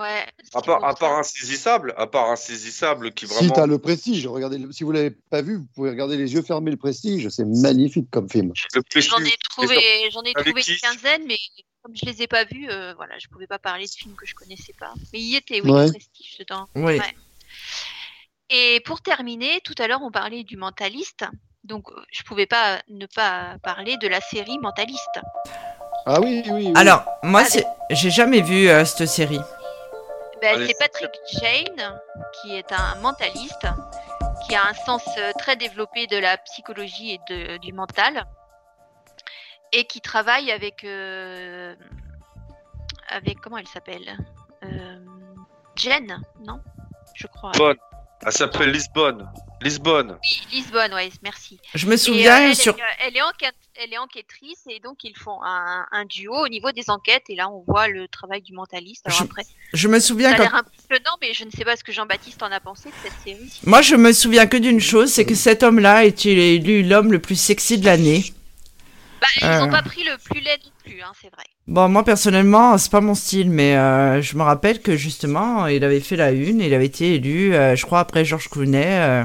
ouais. 0.02 0.26
À 0.54 0.62
part, 0.62 0.84
à 1.16 1.20
insaisissable, 1.20 1.94
à 1.98 2.08
part 2.08 2.30
insaisissable 2.30 3.14
qui 3.14 3.26
Si 3.26 3.34
vraiment. 3.34 3.54
tu 3.54 3.60
as 3.60 3.66
le 3.66 3.78
prestige, 3.80 4.28
regardez, 4.28 4.58
le- 4.60 4.72
si 4.72 4.84
vous 4.84 4.92
l'avez 4.92 5.12
pas 5.12 5.42
vu, 5.42 5.58
vous 5.58 5.68
pouvez 5.76 5.90
regarder 5.90 6.18
les 6.18 6.34
yeux 6.34 6.42
fermés 6.44 6.72
le 6.72 6.78
prestige, 6.78 7.30
c'est 7.30 7.46
magnifique 7.46 8.10
comme 8.12 8.30
film. 8.30 8.52
J'en 8.96 9.18
ai 9.20 9.38
trouvé, 9.50 10.10
j'en 10.12 10.22
ai 10.24 10.34
trouvé 10.34 10.62
une 10.68 10.78
quinzaine, 10.78 11.26
mais 11.26 11.40
comme 11.84 11.96
je 11.96 12.06
les 12.06 12.22
ai 12.24 12.28
pas 12.28 12.46
vus, 12.46 12.70
euh, 12.70 12.94
voilà, 12.96 13.20
je 13.20 13.28
pouvais 13.28 13.46
pas 13.48 13.60
parler 13.60 13.86
de 13.86 13.92
films 13.92 14.16
que 14.16 14.26
je 14.26 14.34
connaissais 14.34 14.74
pas. 14.80 14.94
Mais 15.12 15.20
il 15.20 15.26
y 15.26 15.36
était, 15.36 15.62
oui, 15.62 15.70
Ouais. 15.70 15.86
le 15.88 15.92
prestige 15.92 16.38
dedans. 16.40 16.68
Ouais. 16.76 17.00
Et 18.50 18.82
pour 18.86 19.02
terminer, 19.02 19.60
tout 19.62 19.76
à 19.78 19.88
l'heure 19.88 20.02
on 20.02 20.12
parlait 20.12 20.44
du 20.44 20.56
mentaliste, 20.58 21.26
donc 21.64 21.90
euh, 21.92 22.02
je 22.12 22.24
pouvais 22.24 22.46
pas 22.46 22.82
ne 22.90 23.06
pas 23.06 23.56
parler 23.64 23.98
de 23.98 24.08
la 24.08 24.22
série 24.22 24.58
Mentaliste. 24.60 25.20
Ah 26.06 26.20
oui, 26.22 26.44
oui, 26.46 26.52
oui. 26.68 26.74
Alors, 26.76 27.06
moi, 27.24 27.44
j'ai 27.90 28.12
jamais 28.12 28.42
vu 28.42 28.68
euh, 28.68 28.84
cette 28.84 29.08
série. 29.08 29.40
Ben, 30.42 30.68
c'est 30.68 30.78
Patrick 30.78 31.12
Jane 31.40 32.00
qui 32.42 32.56
est 32.56 32.70
un 32.74 32.96
mentaliste, 32.96 33.66
qui 34.46 34.56
a 34.56 34.68
un 34.68 34.74
sens 34.74 35.04
euh, 35.18 35.32
très 35.40 35.56
développé 35.56 36.06
de 36.08 36.18
la 36.18 36.38
psychologie 36.38 37.12
et 37.14 37.20
de, 37.34 37.58
du 37.58 37.72
mental, 37.72 38.26
et 39.74 39.84
qui 39.86 40.00
travaille 40.02 40.52
avec 40.52 40.84
euh, 40.84 41.76
avec 43.10 43.40
comment 43.42 43.58
elle 43.58 43.68
s'appelle 43.68 44.18
euh, 44.64 44.98
Jen, 45.76 46.22
non 46.46 46.60
Je 47.16 47.28
crois. 47.28 47.52
Lisbonne. 47.52 47.78
Elle 48.26 48.32
s'appelle 48.32 48.72
Lisbonne. 48.72 49.30
Lisbonne. 49.62 50.18
Lisbonne, 50.52 50.94
ouais, 50.94 51.10
merci. 51.24 51.60
Je 51.74 51.88
me 51.88 51.94
Et, 51.94 51.98
souviens 51.98 52.42
euh, 52.42 52.50
elle, 52.50 52.56
sur. 52.56 52.78
est, 52.78 52.82
euh, 52.82 52.86
elle, 53.06 53.18
est 53.18 53.22
enquête, 53.22 53.56
elle 53.76 53.94
est 53.94 53.98
enquêtrice 53.98 54.62
et 54.70 54.80
donc 54.80 55.04
ils 55.04 55.16
font 55.18 55.42
un, 55.44 55.86
un 55.92 56.06
duo 56.06 56.34
au 56.34 56.48
niveau 56.48 56.72
des 56.72 56.90
enquêtes 56.90 57.24
et 57.30 57.36
là 57.36 57.50
on 57.50 57.64
voit 57.68 57.90
le 57.90 58.08
travail 58.08 58.42
du 58.42 58.54
mentaliste. 58.54 59.06
Alors 59.08 59.18
Je- 59.20 59.24
après, 59.26 59.44
Je 59.74 59.88
me 59.90 60.00
ça 60.00 60.08
souviens 60.08 60.32
a 60.32 60.36
quand. 60.38 60.44
l'air 60.44 60.56
impressionnant, 60.56 61.18
mais 61.22 61.34
je 61.34 61.44
ne 61.44 61.50
sais 61.52 61.66
pas 61.66 61.76
ce 61.76 61.84
que 61.84 61.92
Jean-Baptiste 61.92 62.42
en 62.44 62.52
a 62.52 62.62
pensé 62.62 62.90
de 62.90 62.96
cette 63.04 63.20
série. 63.26 63.60
Moi, 63.66 63.82
je 63.82 63.96
me 63.96 64.14
souviens 64.14 64.48
que 64.48 64.58
d'une 64.58 64.80
chose, 64.80 65.12
c'est 65.12 65.26
que 65.26 65.36
cet 65.36 65.64
homme-là 65.64 65.98
a 65.98 66.04
été 66.04 66.56
élu 66.56 66.84
l'homme 66.84 67.12
le 67.12 67.20
plus 67.20 67.36
sexy 67.40 67.78
de 67.78 67.86
l'année. 67.86 68.24
Bah, 69.24 69.30
ils 69.42 69.48
Euh. 69.48 69.60
n'ont 69.62 69.70
pas 69.72 69.82
pris 69.82 70.04
le 70.04 70.18
plus 70.18 70.42
laid 70.42 70.60
non 70.66 70.72
plus, 70.84 71.02
hein, 71.02 71.12
c'est 71.22 71.32
vrai. 71.34 71.46
Bon, 71.68 71.88
moi 71.88 72.04
personnellement, 72.04 72.78
c'est 72.78 72.92
pas 72.92 73.00
mon 73.02 73.16
style, 73.16 73.50
mais 73.50 73.78
euh, 73.78 74.22
je 74.22 74.36
me 74.36 74.44
rappelle 74.44 74.82
que 74.82 74.98
justement, 74.98 75.66
il 75.68 75.84
avait 75.86 76.02
fait 76.02 76.18
la 76.18 76.32
une, 76.32 76.60
il 76.60 76.74
avait 76.74 76.86
été 76.88 77.16
élu, 77.16 77.56
euh, 77.56 77.76
je 77.78 77.86
crois 77.86 78.02
après 78.02 78.26
Georges 78.26 78.50
Clooney 78.50 78.84
euh, 78.86 79.24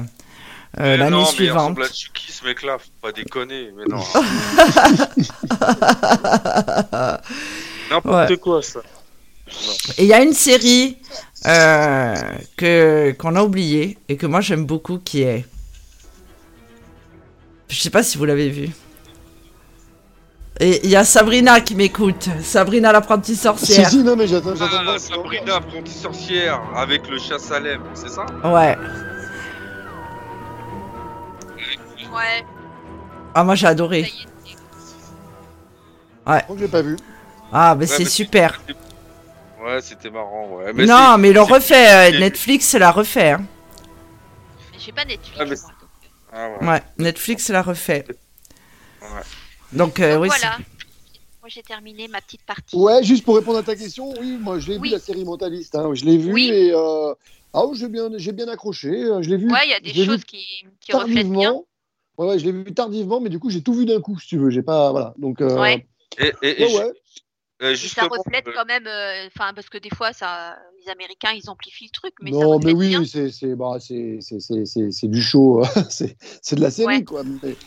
euh, 0.79 0.95
l'année 0.97 1.11
non, 1.11 1.23
mais 1.23 1.29
il 1.29 1.35
suivante. 1.35 1.77
Chucky, 1.93 2.31
ce 2.31 2.45
mec-là. 2.45 2.77
Faut 2.77 2.85
pas 3.01 3.11
déconner. 3.11 3.71
Mais 3.75 3.83
non. 3.89 3.99
N'importe 7.91 8.29
Ouais. 8.29 8.37
quoi, 8.37 8.61
ça. 8.61 8.79
Et 9.97 10.03
il 10.03 10.07
y 10.07 10.13
a 10.13 10.21
une 10.21 10.33
série 10.33 10.95
euh, 11.47 12.13
que 12.55 13.13
qu'on 13.17 13.35
a 13.35 13.41
oubliée 13.43 13.97
et 14.07 14.15
que 14.15 14.27
moi 14.27 14.41
j'aime 14.41 14.65
beaucoup, 14.65 14.99
qui 14.99 15.23
est, 15.23 15.43
je 17.67 17.79
sais 17.79 17.89
pas 17.89 18.03
si 18.03 18.17
vous 18.19 18.25
l'avez 18.25 18.49
vue. 18.49 18.69
Et 20.61 20.81
il 20.85 20.89
y 20.89 20.95
a 20.97 21.05
Sabrina 21.05 21.61
qui 21.61 21.73
m'écoute, 21.75 22.27
Sabrina 22.43 22.91
l'apprentie 22.91 23.35
Si, 23.35 23.41
sorcière. 23.43 23.89
si, 23.89 24.03
non, 24.03 24.17
mais 24.17 24.27
j'attends, 24.27 24.53
Ah. 24.59 24.99
Sabrina, 24.99 25.55
apprentie 25.55 25.93
sorcière, 25.93 26.61
avec 26.75 27.07
le 27.07 27.17
chat 27.17 27.39
Salem, 27.39 27.81
c'est 27.93 28.09
ça? 28.09 28.25
Ouais. 28.43 28.77
Ouais, 32.13 32.43
Ah 33.35 33.43
moi 33.43 33.55
j'ai 33.55 33.67
adoré. 33.67 33.99
est. 34.01 34.11
Je 36.49 36.55
l'ai 36.55 36.67
pas 36.67 36.81
vu. 36.81 36.97
Ah 37.53 37.75
mais 37.75 37.81
Ouais, 37.81 37.87
c'est 37.87 38.03
mais 38.03 38.09
super. 38.09 38.59
Ouais, 39.63 39.79
c'était 39.81 40.09
marrant, 40.09 40.47
ouais. 40.57 40.73
non, 40.85 41.17
mais 41.17 41.29
ils 41.29 41.35
l'ont 41.35 41.45
refait. 41.45 42.13
euh, 42.13 42.19
Netflix 42.19 42.73
l'a 42.73 42.91
refait. 42.91 43.31
hein. 43.31 43.41
Mais 44.73 44.79
j'ai 44.79 44.91
pas 44.91 45.05
Netflix. 45.05 45.37
Ah, 45.39 45.45
mais 45.45 45.55
euh, 45.55 46.49
Ah, 46.59 46.63
ouais. 46.63 46.67
Ouais, 46.69 46.83
Netflix 46.97 47.49
l'a 47.49 47.61
refait. 47.61 48.05
Ouais. 49.01 49.07
Donc, 49.71 49.99
euh, 49.99 50.13
donc 50.13 50.23
oui. 50.23 50.27
voilà. 50.29 50.57
Moi 51.41 51.47
j'ai 51.47 51.63
terminé 51.63 52.07
ma 52.07 52.19
petite 52.21 52.43
partie. 52.43 52.75
Ouais, 52.75 53.01
juste 53.03 53.23
pour 53.23 53.35
répondre 53.35 53.59
à 53.59 53.63
ta 53.63 53.75
question, 53.75 54.13
oui, 54.19 54.37
moi 54.39 54.59
je 54.59 54.71
l'ai 54.71 54.77
Oui. 54.77 54.89
vu 54.89 54.93
la 54.93 54.99
série 54.99 55.23
Mentaliste, 55.23 55.75
hein, 55.75 55.93
je 55.93 56.03
l'ai 56.03 56.17
vu 56.17 56.33
Oui. 56.33 56.49
et 56.49 56.73
euh, 56.73 57.13
ah, 57.53 57.65
oui, 57.65 57.77
j'ai 57.77 57.87
bien, 57.87 58.09
j'ai 58.17 58.33
bien 58.33 58.47
accroché, 58.49 58.89
euh, 58.89 59.21
je 59.21 59.29
l'ai 59.29 59.37
vu. 59.37 59.49
Ouais, 59.49 59.65
il 59.65 59.69
y 59.69 59.73
a 59.73 59.79
des 59.79 59.93
choses 59.93 60.25
qui, 60.25 60.45
qui 60.81 60.91
reflètent 60.91 61.13
bien. 61.13 61.23
tardivement. 61.23 61.65
Ouais, 62.17 62.27
ouais, 62.27 62.39
je 62.39 62.45
l'ai 62.45 62.51
vu 62.51 62.73
tardivement, 62.73 63.21
mais 63.21 63.29
du 63.29 63.39
coup 63.39 63.49
j'ai 63.49 63.61
tout 63.61 63.73
vu 63.73 63.85
d'un 63.85 64.01
coup, 64.01 64.19
si 64.19 64.27
tu 64.27 64.37
veux, 64.37 64.49
j'ai 64.49 64.63
pas, 64.63 64.91
voilà, 64.91 65.13
donc. 65.17 65.39
Euh, 65.41 65.57
Ouais. 65.59 65.87
Et, 66.17 66.33
et, 66.41 66.63
et 66.63 66.75
ouais, 66.75 66.91
euh, 67.61 67.75
ça 67.75 68.07
reflète 68.07 68.45
quand 68.53 68.65
même, 68.65 68.87
euh, 68.87 69.27
enfin 69.27 69.53
parce 69.53 69.69
que 69.69 69.77
des 69.77 69.89
fois 69.89 70.11
ça, 70.11 70.57
les 70.83 70.91
Américains 70.91 71.31
ils 71.31 71.49
amplifient 71.49 71.85
le 71.85 71.91
truc, 71.91 72.15
mais 72.21 72.31
ça 72.31 72.37
non, 72.37 72.59
mais 72.59 72.73
oui, 72.73 73.07
c'est, 73.07 73.31
c'est, 73.31 73.55
bah, 73.55 73.77
c'est, 73.79 74.17
c'est, 74.19 74.41
c'est, 74.41 74.65
c'est, 74.65 74.91
c'est 74.91 75.07
du 75.07 75.21
show, 75.21 75.63
c'est, 75.89 76.17
c'est 76.41 76.57
de 76.57 76.61
la 76.61 76.71
série, 76.71 76.87
Ouais. 76.87 77.03
quoi. 77.03 77.23
Mais, 77.23 77.57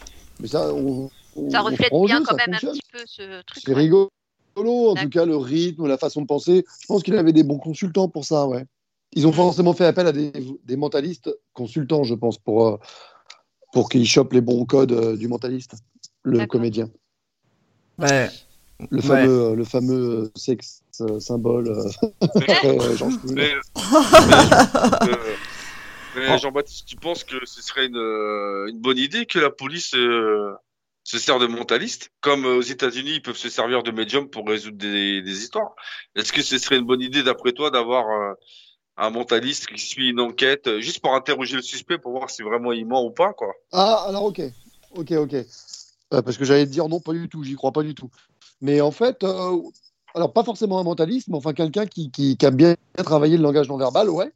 mais 0.41 0.49
ça, 0.49 0.75
on- 0.75 1.11
Ça 1.51 1.61
reflète 1.61 1.93
bien 1.93 2.19
jeu, 2.19 2.25
quand 2.25 2.37
même 2.37 2.51
fonctionne. 2.51 2.71
un 2.71 2.73
petit 2.73 2.83
peu 2.93 2.99
ce 3.07 3.43
truc. 3.43 3.63
C'est 3.65 3.75
rigolo, 3.75 4.11
en 4.57 4.95
tout 4.95 5.09
cas, 5.09 5.25
le 5.25 5.37
rythme, 5.37 5.87
la 5.87 5.99
façon 5.99 6.23
de 6.23 6.27
penser. 6.27 6.65
Je 6.81 6.87
pense 6.87 7.03
qu'il 7.03 7.17
avait 7.17 7.33
des 7.33 7.43
bons 7.43 7.59
consultants 7.59 8.09
pour 8.09 8.25
ça, 8.25 8.47
ouais. 8.47 8.65
Ils 9.15 9.27
ont 9.27 9.33
forcément 9.33 9.75
fait 9.75 9.85
appel 9.85 10.07
à 10.07 10.13
des, 10.13 10.33
des 10.65 10.77
mentalistes 10.77 11.31
consultants, 11.53 12.05
je 12.05 12.15
pense, 12.15 12.39
pour, 12.39 12.67
euh, 12.67 12.77
pour 13.73 13.89
qu'ils 13.89 14.07
chopent 14.07 14.33
les 14.33 14.41
bons 14.41 14.65
codes 14.65 14.93
euh, 14.93 15.17
du 15.17 15.29
mentaliste, 15.29 15.75
le 16.23 16.47
comédien. 16.47 16.89
Ouais. 17.99 18.31
Le 18.91 19.01
fameux, 19.01 19.41
euh, 19.43 19.55
le 19.55 19.65
fameux 19.65 20.33
sexe 20.35 20.83
symbole. 21.19 21.73
Jean-Baptiste, 26.39 26.87
tu 26.87 26.97
penses 26.97 27.25
que 27.25 27.37
ce 27.45 27.63
serait 27.63 27.87
une, 27.87 27.97
une 27.97 28.81
bonne 28.81 28.99
idée 28.99 29.27
que 29.27 29.39
la 29.39 29.51
police 29.51 29.95
euh, 29.95 30.53
se 31.05 31.19
sert 31.19 31.39
de 31.39 31.47
mentaliste, 31.47 32.11
comme 32.21 32.45
euh, 32.45 32.59
aux 32.59 32.63
États-Unis, 32.63 33.15
ils 33.15 33.23
peuvent 33.23 33.37
se 33.37 33.49
servir 33.49 33.83
de 33.83 33.91
médium 33.91 34.29
pour 34.29 34.47
résoudre 34.47 34.79
des, 34.79 35.23
des 35.23 35.43
histoires. 35.43 35.75
Est-ce 36.15 36.33
que 36.33 36.43
ce 36.43 36.59
serait 36.59 36.77
une 36.77 36.87
bonne 36.87 37.01
idée, 37.01 37.23
d'après 37.23 37.53
toi, 37.53 37.71
d'avoir 37.71 38.09
euh, 38.09 38.35
un 38.97 39.11
mentaliste 39.11 39.67
qui 39.67 39.79
suit 39.79 40.11
une 40.11 40.21
enquête 40.21 40.67
euh, 40.67 40.81
juste 40.81 41.01
pour 41.01 41.15
interroger 41.15 41.57
le 41.57 41.63
suspect 41.63 41.99
pour 41.99 42.13
voir 42.13 42.31
si 42.31 42.43
vraiment 42.43 42.73
il 42.73 42.87
ment 42.87 43.05
ou 43.05 43.11
pas, 43.11 43.33
quoi? 43.33 43.53
Ah, 43.73 44.05
alors 44.07 44.25
ok, 44.25 44.43
ok, 44.95 45.13
ok. 45.13 45.35
Euh, 45.35 46.23
parce 46.23 46.37
que 46.37 46.45
j'allais 46.45 46.67
te 46.67 46.71
dire 46.71 46.89
non, 46.89 47.01
pas 47.01 47.13
du 47.13 47.29
tout, 47.29 47.43
j'y 47.43 47.55
crois 47.55 47.73
pas 47.73 47.83
du 47.83 47.95
tout. 47.95 48.11
Mais 48.61 48.81
en 48.81 48.91
fait, 48.91 49.25
euh, 49.25 49.61
alors 50.15 50.33
pas 50.33 50.45
forcément 50.45 50.79
un 50.79 50.85
mentaliste, 50.85 51.29
mais 51.29 51.37
enfin 51.37 51.53
quelqu'un 51.53 51.87
qui, 51.87 52.11
qui, 52.11 52.37
qui 52.37 52.47
a 52.47 52.51
bien 52.51 52.77
travaillé 52.99 53.37
le 53.37 53.43
langage 53.43 53.69
non 53.69 53.77
verbal, 53.77 54.09
ouais. 54.11 54.31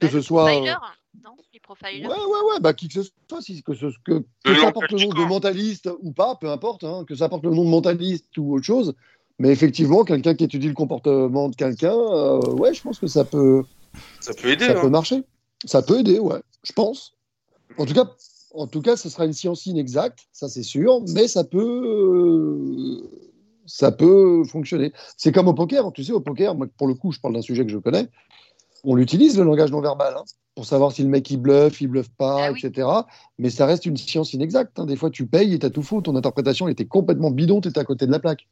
Bah, 0.00 0.10
ce 0.10 0.16
le 0.16 0.22
soit, 0.22 0.52
profiler. 1.66 2.06
Ouais, 2.06 2.14
ouais, 2.14 2.52
ouais, 2.52 2.60
bah 2.60 2.72
qui 2.72 2.88
que 2.88 3.02
ce 3.02 3.10
soit, 3.28 3.42
si, 3.42 3.62
que, 3.62 3.74
ce, 3.74 3.86
que, 4.04 4.24
que 4.44 4.54
ça 4.54 4.72
porte 4.72 4.90
le 4.92 4.98
nom 4.98 5.08
de 5.08 5.24
mentaliste 5.28 5.90
ou 6.00 6.12
pas, 6.12 6.36
peu 6.36 6.48
importe, 6.48 6.84
hein, 6.84 7.04
que 7.06 7.14
ça 7.14 7.28
porte 7.28 7.44
le 7.44 7.50
nom 7.50 7.64
de 7.64 7.70
mentaliste 7.70 8.38
ou 8.38 8.54
autre 8.54 8.64
chose. 8.64 8.94
Mais 9.38 9.50
effectivement, 9.50 10.04
quelqu'un 10.04 10.34
qui 10.34 10.44
étudie 10.44 10.68
le 10.68 10.74
comportement 10.74 11.48
de 11.48 11.56
quelqu'un, 11.56 11.92
euh, 11.92 12.40
ouais, 12.54 12.72
je 12.72 12.80
pense 12.82 12.98
que 12.98 13.06
ça 13.06 13.24
peut, 13.24 13.64
Ça 14.20 14.32
peut 14.32 14.48
aider. 14.48 14.64
ça 14.64 14.72
hein. 14.72 14.80
peut 14.80 14.88
marcher. 14.88 15.24
Ça 15.64 15.82
peut 15.82 16.00
aider, 16.00 16.18
ouais, 16.18 16.40
je 16.62 16.72
pense. 16.72 17.14
En 17.76 17.84
tout 17.84 17.94
cas, 17.94 18.06
en 18.54 18.66
tout 18.66 18.80
cas, 18.80 18.96
ce 18.96 19.10
sera 19.10 19.26
une 19.26 19.34
science 19.34 19.66
inexacte, 19.66 20.20
ça 20.32 20.48
c'est 20.48 20.62
sûr, 20.62 21.02
mais 21.14 21.28
ça 21.28 21.44
peut, 21.44 21.58
euh, 21.58 23.02
ça 23.66 23.92
peut 23.92 24.44
fonctionner. 24.44 24.92
C'est 25.16 25.32
comme 25.32 25.48
au 25.48 25.54
poker, 25.54 25.92
tu 25.92 26.04
sais, 26.04 26.12
au 26.12 26.20
poker, 26.20 26.54
moi, 26.54 26.66
pour 26.78 26.86
le 26.86 26.94
coup, 26.94 27.12
je 27.12 27.20
parle 27.20 27.34
d'un 27.34 27.42
sujet 27.42 27.66
que 27.66 27.72
je 27.72 27.78
connais. 27.78 28.08
On 28.86 28.94
l'utilise 28.94 29.36
le 29.36 29.44
langage 29.44 29.70
non 29.72 29.80
verbal 29.80 30.14
hein, 30.16 30.22
pour 30.54 30.64
savoir 30.64 30.92
si 30.92 31.02
le 31.02 31.08
mec 31.08 31.28
il 31.30 31.36
bluffe, 31.38 31.80
il 31.80 31.88
bluffe 31.88 32.08
pas, 32.16 32.46
Ah 32.46 32.52
oui. 32.52 32.60
etc. 32.64 32.88
Mais 33.38 33.50
ça 33.50 33.66
reste 33.66 33.84
une 33.84 33.96
science 33.96 34.32
inexacte. 34.32 34.78
hein. 34.78 34.86
Des 34.86 34.96
fois, 34.96 35.10
tu 35.10 35.26
payes 35.26 35.52
et 35.54 35.58
t'as 35.58 35.70
tout 35.70 35.82
faux. 35.82 36.00
Ton 36.00 36.14
interprétation 36.16 36.66
elle 36.68 36.72
était 36.72 36.86
complètement 36.86 37.30
bidon, 37.30 37.60
t'étais 37.60 37.80
à 37.80 37.84
côté 37.84 38.06
de 38.06 38.12
la 38.12 38.20
plaque. 38.20 38.46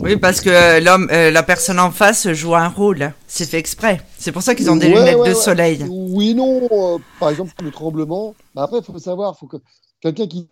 Oui, 0.00 0.16
parce 0.18 0.42
que 0.42 0.50
euh, 0.50 0.80
l'homme, 0.80 1.08
euh, 1.10 1.30
la 1.30 1.42
personne 1.42 1.78
en 1.80 1.90
face 1.90 2.30
joue 2.32 2.54
un 2.54 2.68
rôle. 2.68 3.14
C'est 3.26 3.46
fait 3.46 3.58
exprès. 3.58 4.00
C'est 4.18 4.32
pour 4.32 4.42
ça 4.42 4.54
qu'ils 4.54 4.70
ont 4.70 4.76
des 4.76 4.88
Ouais, 4.88 4.98
lunettes 4.98 5.16
ouais, 5.16 5.28
de 5.30 5.34
ouais. 5.34 5.40
soleil. 5.40 5.86
Oui, 5.88 6.34
non. 6.34 6.68
euh, 6.70 6.98
par 7.18 7.30
exemple, 7.30 7.52
le 7.62 7.70
tremblement. 7.70 8.34
Bah 8.54 8.64
après, 8.64 8.78
il 8.80 8.84
faut 8.84 8.98
savoir, 8.98 9.38
faut 9.38 9.46
que 9.46 9.56
quelqu'un 10.02 10.26
qui 10.26 10.48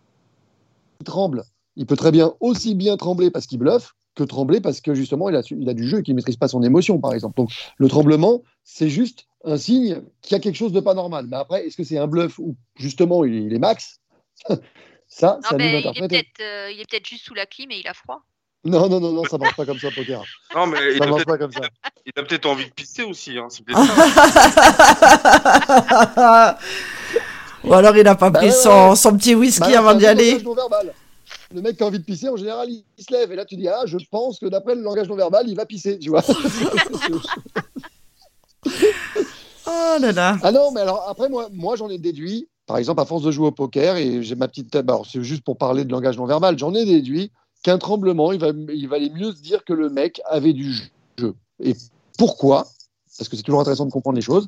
tremble, 1.05 1.43
il 1.75 1.85
peut 1.85 1.95
très 1.95 2.11
bien 2.11 2.33
aussi 2.39 2.73
bien 2.73 2.97
trembler 2.97 3.29
parce 3.29 3.45
qu'il 3.45 3.59
bluffe 3.59 3.93
que 4.17 4.23
trembler 4.23 4.59
parce 4.59 4.81
que 4.81 4.93
justement 4.93 5.29
il 5.29 5.35
a, 5.35 5.41
il 5.51 5.69
a 5.69 5.73
du 5.73 5.87
jeu 5.87 5.99
et 5.99 6.03
qu'il 6.03 6.13
ne 6.13 6.17
maîtrise 6.17 6.35
pas 6.37 6.47
son 6.47 6.61
émotion, 6.63 6.99
par 6.99 7.13
exemple. 7.13 7.37
Donc 7.37 7.49
le 7.77 7.87
tremblement, 7.87 8.41
c'est 8.63 8.89
juste 8.89 9.27
un 9.45 9.57
signe 9.57 10.01
qu'il 10.21 10.33
y 10.33 10.35
a 10.35 10.39
quelque 10.39 10.55
chose 10.57 10.73
de 10.73 10.79
pas 10.81 10.93
normal. 10.93 11.27
Mais 11.29 11.37
après, 11.37 11.65
est-ce 11.65 11.77
que 11.77 11.83
c'est 11.83 11.97
un 11.97 12.07
bluff 12.07 12.39
ou 12.39 12.55
justement 12.75 13.23
il, 13.23 13.33
il 13.35 13.53
est 13.53 13.59
max? 13.59 13.99
Ça, 15.09 15.39
Non, 15.41 15.49
ça 15.49 15.51
nous 15.53 15.57
mais 15.59 15.79
il 15.79 15.87
est 15.87 16.07
peut-être 16.07 16.41
euh, 16.41 16.69
il 16.69 16.81
est 16.81 16.89
peut-être 16.89 17.07
juste 17.07 17.23
sous 17.23 17.33
la 17.33 17.45
clim 17.45 17.71
et 17.71 17.79
il 17.79 17.87
a 17.87 17.93
froid. 17.93 18.19
Non, 18.65 18.89
non, 18.89 18.99
non, 18.99 19.13
non, 19.13 19.23
ça 19.23 19.37
marche 19.37 19.55
pas 19.55 19.65
comme 19.65 19.79
ça, 19.79 19.87
poker. 19.95 20.21
Non, 20.53 20.67
mais 20.67 20.77
il 20.91 20.97
Ça 20.97 21.05
a 21.05 21.07
marche 21.07 21.23
peut-être 21.23 21.27
pas 21.27 21.37
comme 21.37 21.53
ça. 21.53 21.61
il 22.05 22.11
a 22.17 22.23
peut-être 22.23 22.45
envie 22.45 22.65
de 22.65 22.71
pisser 22.71 23.03
aussi. 23.03 23.37
Hein. 23.37 23.47
Ça. 23.49 23.63
Ou 27.63 27.73
alors 27.73 27.95
il 27.95 28.03
n'a 28.03 28.15
pas 28.15 28.29
Bah 28.29 28.39
pris 28.39 28.49
ouais, 28.49 28.53
son, 28.53 28.95
son 28.95 29.17
petit 29.17 29.35
whisky 29.35 29.71
Bah, 29.71 29.79
avant 29.79 29.93
d'y 29.93 30.05
aller. 30.05 30.41
Le 31.53 31.61
mec 31.61 31.77
qui 31.77 31.83
a 31.83 31.87
envie 31.87 31.99
de 31.99 32.03
pisser, 32.03 32.29
en 32.29 32.35
général, 32.35 32.69
il, 32.69 32.83
il 32.97 33.03
se 33.03 33.13
lève. 33.13 33.31
Et 33.31 33.35
là, 33.35 33.45
tu 33.45 33.55
dis, 33.55 33.67
ah, 33.67 33.83
je 33.85 33.97
pense 34.11 34.39
que 34.39 34.47
d'après 34.47 34.75
le 34.75 34.81
langage 34.81 35.07
non 35.07 35.15
verbal, 35.15 35.47
il 35.47 35.55
va 35.55 35.65
pisser, 35.65 35.97
tu 35.99 36.09
vois. 36.09 36.23
Oh 39.67 39.97
là 39.99 40.11
là. 40.13 40.37
Ah 40.43 40.51
non, 40.51 40.71
mais 40.71 40.81
alors 40.81 41.05
après, 41.09 41.27
moi, 41.27 41.49
moi 41.51 41.75
j'en 41.75 41.89
ai 41.89 41.97
déduit, 41.97 42.47
par 42.65 42.77
exemple, 42.77 43.01
à 43.01 43.05
force 43.05 43.23
de 43.23 43.31
jouer 43.31 43.47
au 43.47 43.51
poker, 43.51 43.97
et 43.97 44.23
j'ai 44.23 44.35
ma 44.35 44.47
petite 44.47 44.71
table, 44.71 44.91
alors 44.91 45.05
c'est 45.05 45.21
juste 45.23 45.43
pour 45.43 45.57
parler 45.57 45.83
de 45.83 45.91
langage 45.91 46.17
non 46.17 46.25
verbal, 46.25 46.57
j'en 46.57 46.73
ai 46.73 46.85
déduit 46.85 47.31
qu'un 47.63 47.77
tremblement, 47.77 48.31
il, 48.31 48.39
va, 48.39 48.49
il 48.49 48.87
valait 48.87 49.09
mieux 49.09 49.33
se 49.33 49.41
dire 49.41 49.65
que 49.65 49.73
le 49.73 49.89
mec 49.89 50.21
avait 50.29 50.53
du 50.53 50.71
jeu. 51.19 51.33
Et 51.61 51.75
pourquoi? 52.17 52.67
Parce 53.17 53.27
que 53.27 53.35
c'est 53.35 53.43
toujours 53.43 53.59
intéressant 53.59 53.85
de 53.85 53.91
comprendre 53.91 54.15
les 54.15 54.21
choses. 54.21 54.47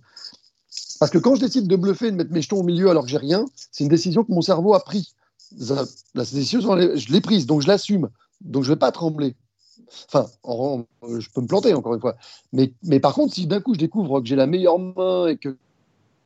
Parce 1.00 1.12
que 1.12 1.18
quand 1.18 1.36
je 1.36 1.42
décide 1.42 1.68
de 1.68 1.76
bluffer 1.76 2.08
et 2.08 2.12
de 2.12 2.18
mettre 2.18 2.32
mes 2.32 2.42
jetons 2.42 2.60
au 2.60 2.64
milieu 2.64 2.90
alors 2.90 3.04
que 3.04 3.10
j'ai 3.10 3.18
rien, 3.18 3.46
c'est 3.72 3.84
une 3.84 3.90
décision 3.90 4.24
que 4.24 4.32
mon 4.32 4.42
cerveau 4.42 4.74
a 4.74 4.80
prise. 4.80 5.16
La 5.58 6.24
décision, 6.24 6.62
je 6.62 7.12
l'ai 7.12 7.22
prise, 7.22 7.46
donc 7.46 7.62
je 7.62 7.68
l'assume. 7.68 8.10
Donc 8.42 8.64
je 8.64 8.70
ne 8.70 8.76
vais 8.76 8.80
pas 8.80 8.92
trembler. 8.92 9.36
Enfin, 10.08 10.28
en- 10.44 10.86
en- 11.02 11.20
je 11.20 11.30
peux 11.30 11.42
me 11.42 11.48
planter 11.48 11.74
encore 11.74 11.96
une 11.96 12.02
fois. 12.02 12.16
Mais, 12.54 12.74
mais 12.84 13.00
par 13.00 13.14
contre, 13.14 13.34
si 13.34 13.48
d'un 13.48 13.60
coup 13.60 13.74
je 13.74 13.80
découvre 13.80 14.22
que 14.22 14.28
j'ai 14.28 14.36
la 14.36 14.46
meilleure 14.46 14.78
main 14.78 15.28
et 15.28 15.38
que 15.38 15.58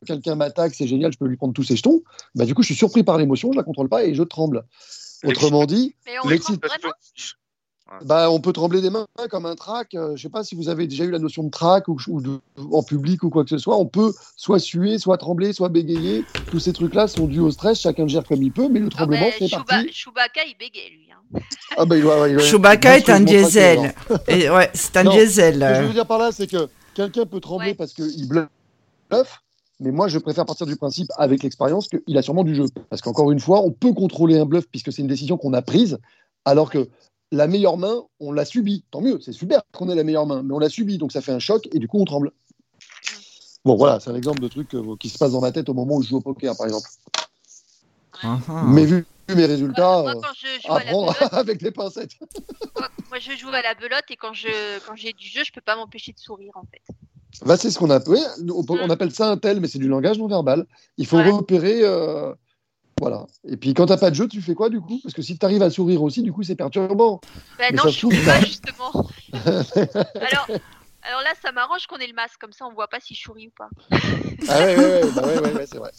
quelqu'un 0.06 0.34
m'attaque, 0.34 0.74
c'est 0.74 0.86
génial, 0.86 1.12
je 1.12 1.18
peux 1.18 1.26
lui 1.26 1.36
prendre 1.36 1.54
tous 1.54 1.62
ses 1.62 1.76
jetons, 1.76 2.02
bah, 2.34 2.44
du 2.44 2.54
coup 2.54 2.62
je 2.62 2.66
suis 2.66 2.74
surpris 2.74 3.04
par 3.04 3.16
l'émotion, 3.16 3.52
je 3.52 3.56
la 3.56 3.62
contrôle 3.64 3.88
pas 3.88 4.04
et 4.04 4.14
je 4.14 4.22
tremble. 4.22 4.66
Autrement 5.24 5.64
dit, 5.64 5.94
Mais 6.26 6.38
bah, 8.04 8.30
on 8.30 8.40
peut 8.40 8.52
trembler 8.52 8.80
des 8.80 8.90
mains 8.90 9.06
comme 9.30 9.46
un 9.46 9.54
trac. 9.54 9.94
Euh, 9.94 10.16
je 10.16 10.22
sais 10.22 10.28
pas 10.28 10.42
si 10.42 10.54
vous 10.54 10.68
avez 10.68 10.86
déjà 10.86 11.04
eu 11.04 11.10
la 11.10 11.18
notion 11.18 11.42
de 11.44 11.50
trac 11.50 11.86
ou, 11.88 11.96
ou 12.08 12.20
de- 12.20 12.40
en 12.72 12.82
public 12.82 13.22
ou 13.22 13.30
quoi 13.30 13.44
que 13.44 13.50
ce 13.50 13.58
soit. 13.58 13.76
On 13.76 13.86
peut 13.86 14.12
soit 14.36 14.58
suer, 14.58 14.98
soit 14.98 15.18
trembler, 15.18 15.52
soit 15.52 15.68
bégayer. 15.68 16.24
Tous 16.50 16.58
ces 16.58 16.72
trucs-là 16.72 17.06
sont 17.08 17.26
dus 17.26 17.40
au 17.40 17.50
stress. 17.50 17.80
Chacun 17.80 18.04
le 18.04 18.08
gère 18.08 18.24
comme 18.24 18.42
il 18.42 18.52
peut, 18.52 18.68
mais 18.68 18.80
le 18.80 18.86
Ah 18.86 18.96
tremblement 18.96 19.30
fait 19.30 19.46
Chewba- 19.46 19.64
partie. 19.66 19.92
Chewbacca, 19.92 20.40
il 20.46 20.56
bégayait 20.58 20.90
lui. 20.90 21.08
hein. 21.12 21.40
Ah 21.76 21.84
bah, 21.84 21.96
il 21.96 22.02
doit- 22.02 22.28
il 22.28 22.36
doit- 22.36 22.42
Chewbacca 22.44 22.96
est 22.96 23.10
un 23.10 23.20
diesel. 23.20 23.94
Et 24.28 24.48
ouais, 24.50 24.70
c'est 24.74 24.96
un 24.96 25.04
Non, 25.04 25.12
diesel. 25.12 25.54
Ce 25.54 25.78
que 25.78 25.82
je 25.82 25.88
veux 25.88 25.92
dire 25.94 26.06
par 26.06 26.18
là, 26.18 26.32
c'est 26.32 26.46
que 26.46 26.68
quelqu'un 26.94 27.26
peut 27.26 27.40
trembler 27.40 27.68
Ouais. 27.68 27.74
parce 27.74 27.92
qu'il 27.92 28.26
bluffe, 28.28 28.48
mais 29.80 29.90
moi, 29.90 30.08
je 30.08 30.18
préfère 30.18 30.46
partir 30.46 30.66
du 30.66 30.76
principe, 30.76 31.08
avec 31.18 31.42
l'expérience, 31.42 31.88
qu'il 31.88 32.16
a 32.16 32.22
sûrement 32.22 32.44
du 32.44 32.54
jeu. 32.54 32.64
Parce 32.90 33.02
qu'encore 33.02 33.30
une 33.30 33.40
fois, 33.40 33.60
on 33.62 33.70
peut 33.70 33.92
contrôler 33.92 34.38
un 34.38 34.46
bluff 34.46 34.64
puisque 34.70 34.92
c'est 34.92 35.02
une 35.02 35.08
décision 35.08 35.36
qu'on 35.36 35.52
a 35.52 35.62
prise, 35.62 35.98
alors 36.44 36.70
que 36.70 36.88
la 37.34 37.46
meilleure 37.46 37.76
main, 37.76 38.02
on 38.20 38.32
l'a 38.32 38.44
subie. 38.44 38.84
Tant 38.90 39.00
mieux, 39.00 39.20
c'est 39.20 39.32
super 39.32 39.62
qu'on 39.72 39.88
ait 39.88 39.94
la 39.94 40.04
meilleure 40.04 40.26
main, 40.26 40.42
mais 40.42 40.54
on 40.54 40.58
l'a 40.58 40.68
subie, 40.68 40.98
donc 40.98 41.12
ça 41.12 41.20
fait 41.20 41.32
un 41.32 41.38
choc 41.38 41.68
et 41.72 41.78
du 41.78 41.88
coup, 41.88 42.00
on 42.00 42.04
tremble. 42.04 42.32
Bon, 43.64 43.76
voilà, 43.76 43.98
c'est 44.00 44.10
un 44.10 44.14
exemple 44.14 44.40
de 44.40 44.48
truc 44.48 44.74
euh, 44.74 44.94
qui 45.00 45.08
se 45.08 45.16
passe 45.18 45.32
dans 45.32 45.40
ma 45.40 45.50
tête 45.52 45.68
au 45.68 45.74
moment 45.74 45.96
où 45.96 46.02
je 46.02 46.08
joue 46.10 46.16
au 46.18 46.20
poker, 46.20 46.54
par 46.56 46.66
exemple. 46.66 46.88
Ah. 48.22 48.38
Mais 48.66 48.84
vu 48.84 49.06
vu 49.28 49.36
mes 49.36 49.46
résultats, 49.46 50.02
Moi, 50.02 50.10
euh, 50.16 50.20
quand 50.22 50.34
je 50.36 50.46
joue 50.66 50.72
à 50.74 50.78
la 50.84 50.90
apprendre 50.90 51.14
belote, 51.18 51.32
avec 51.32 51.62
des 51.62 51.70
pincettes. 51.70 52.12
moi, 52.76 52.88
moi, 53.08 53.18
je 53.18 53.32
joue 53.32 53.48
à 53.48 53.62
la 53.62 53.74
belote 53.74 54.04
et 54.10 54.16
quand 54.16 54.34
je 54.34 54.78
quand 54.86 54.94
j'ai 54.96 55.12
du 55.14 55.26
jeu, 55.26 55.42
je 55.44 55.52
peux 55.52 55.62
pas 55.62 55.76
m'empêcher 55.76 56.12
de 56.12 56.18
sourire 56.18 56.52
en 56.56 56.64
fait. 56.70 56.82
Bah, 57.46 57.56
c'est 57.56 57.70
ce 57.70 57.78
qu'on 57.78 57.90
appelle, 57.90 58.18
on, 58.48 58.64
on 58.68 58.90
appelle 58.90 59.12
ça 59.12 59.30
un 59.30 59.36
tel, 59.38 59.60
mais 59.60 59.66
c'est 59.66 59.78
du 59.78 59.88
langage 59.88 60.18
non 60.18 60.28
verbal. 60.28 60.66
Il 60.98 61.06
faut 61.06 61.16
Ouais. 61.16 61.30
repérer, 61.30 61.80
euh, 61.82 62.32
voilà. 63.00 63.26
Et 63.48 63.56
puis 63.56 63.74
quand 63.74 63.86
t'as 63.86 63.96
pas 63.96 64.10
de 64.10 64.14
jeu, 64.14 64.28
tu 64.28 64.40
fais 64.40 64.54
quoi 64.54 64.68
du 64.70 64.80
coup? 64.80 65.00
Parce 65.02 65.14
que 65.14 65.22
si 65.22 65.36
tu 65.38 65.44
arrives 65.44 65.62
à 65.62 65.70
sourire 65.70 66.02
aussi, 66.02 66.22
du 66.22 66.32
coup 66.32 66.42
c'est 66.42 66.54
perturbant. 66.54 67.20
Ben 67.58 67.66
Mais 67.70 67.76
non, 67.76 67.90
je 67.90 68.08
ça- 68.08 68.32
pas 68.32 68.40
justement. 68.40 68.92
alors, 69.32 70.46
alors 71.02 71.22
là, 71.22 71.32
ça 71.42 71.52
m'arrange 71.52 71.86
qu'on 71.86 71.96
ait 71.98 72.06
le 72.06 72.14
masque, 72.14 72.36
comme 72.40 72.52
ça 72.52 72.64
on 72.66 72.72
voit 72.72 72.88
pas 72.88 73.00
si 73.00 73.14
je 73.14 73.20
souris 73.22 73.48
ou 73.48 73.52
pas. 73.56 73.68
Ah 74.48 74.58
ouais, 74.60 74.76
ouais, 74.76 74.84
ouais, 75.04 75.10
bah 75.14 75.22
ouais, 75.26 75.38
ouais, 75.40 75.52
ouais, 75.54 75.66
c'est 75.70 75.78
vrai. 75.78 75.90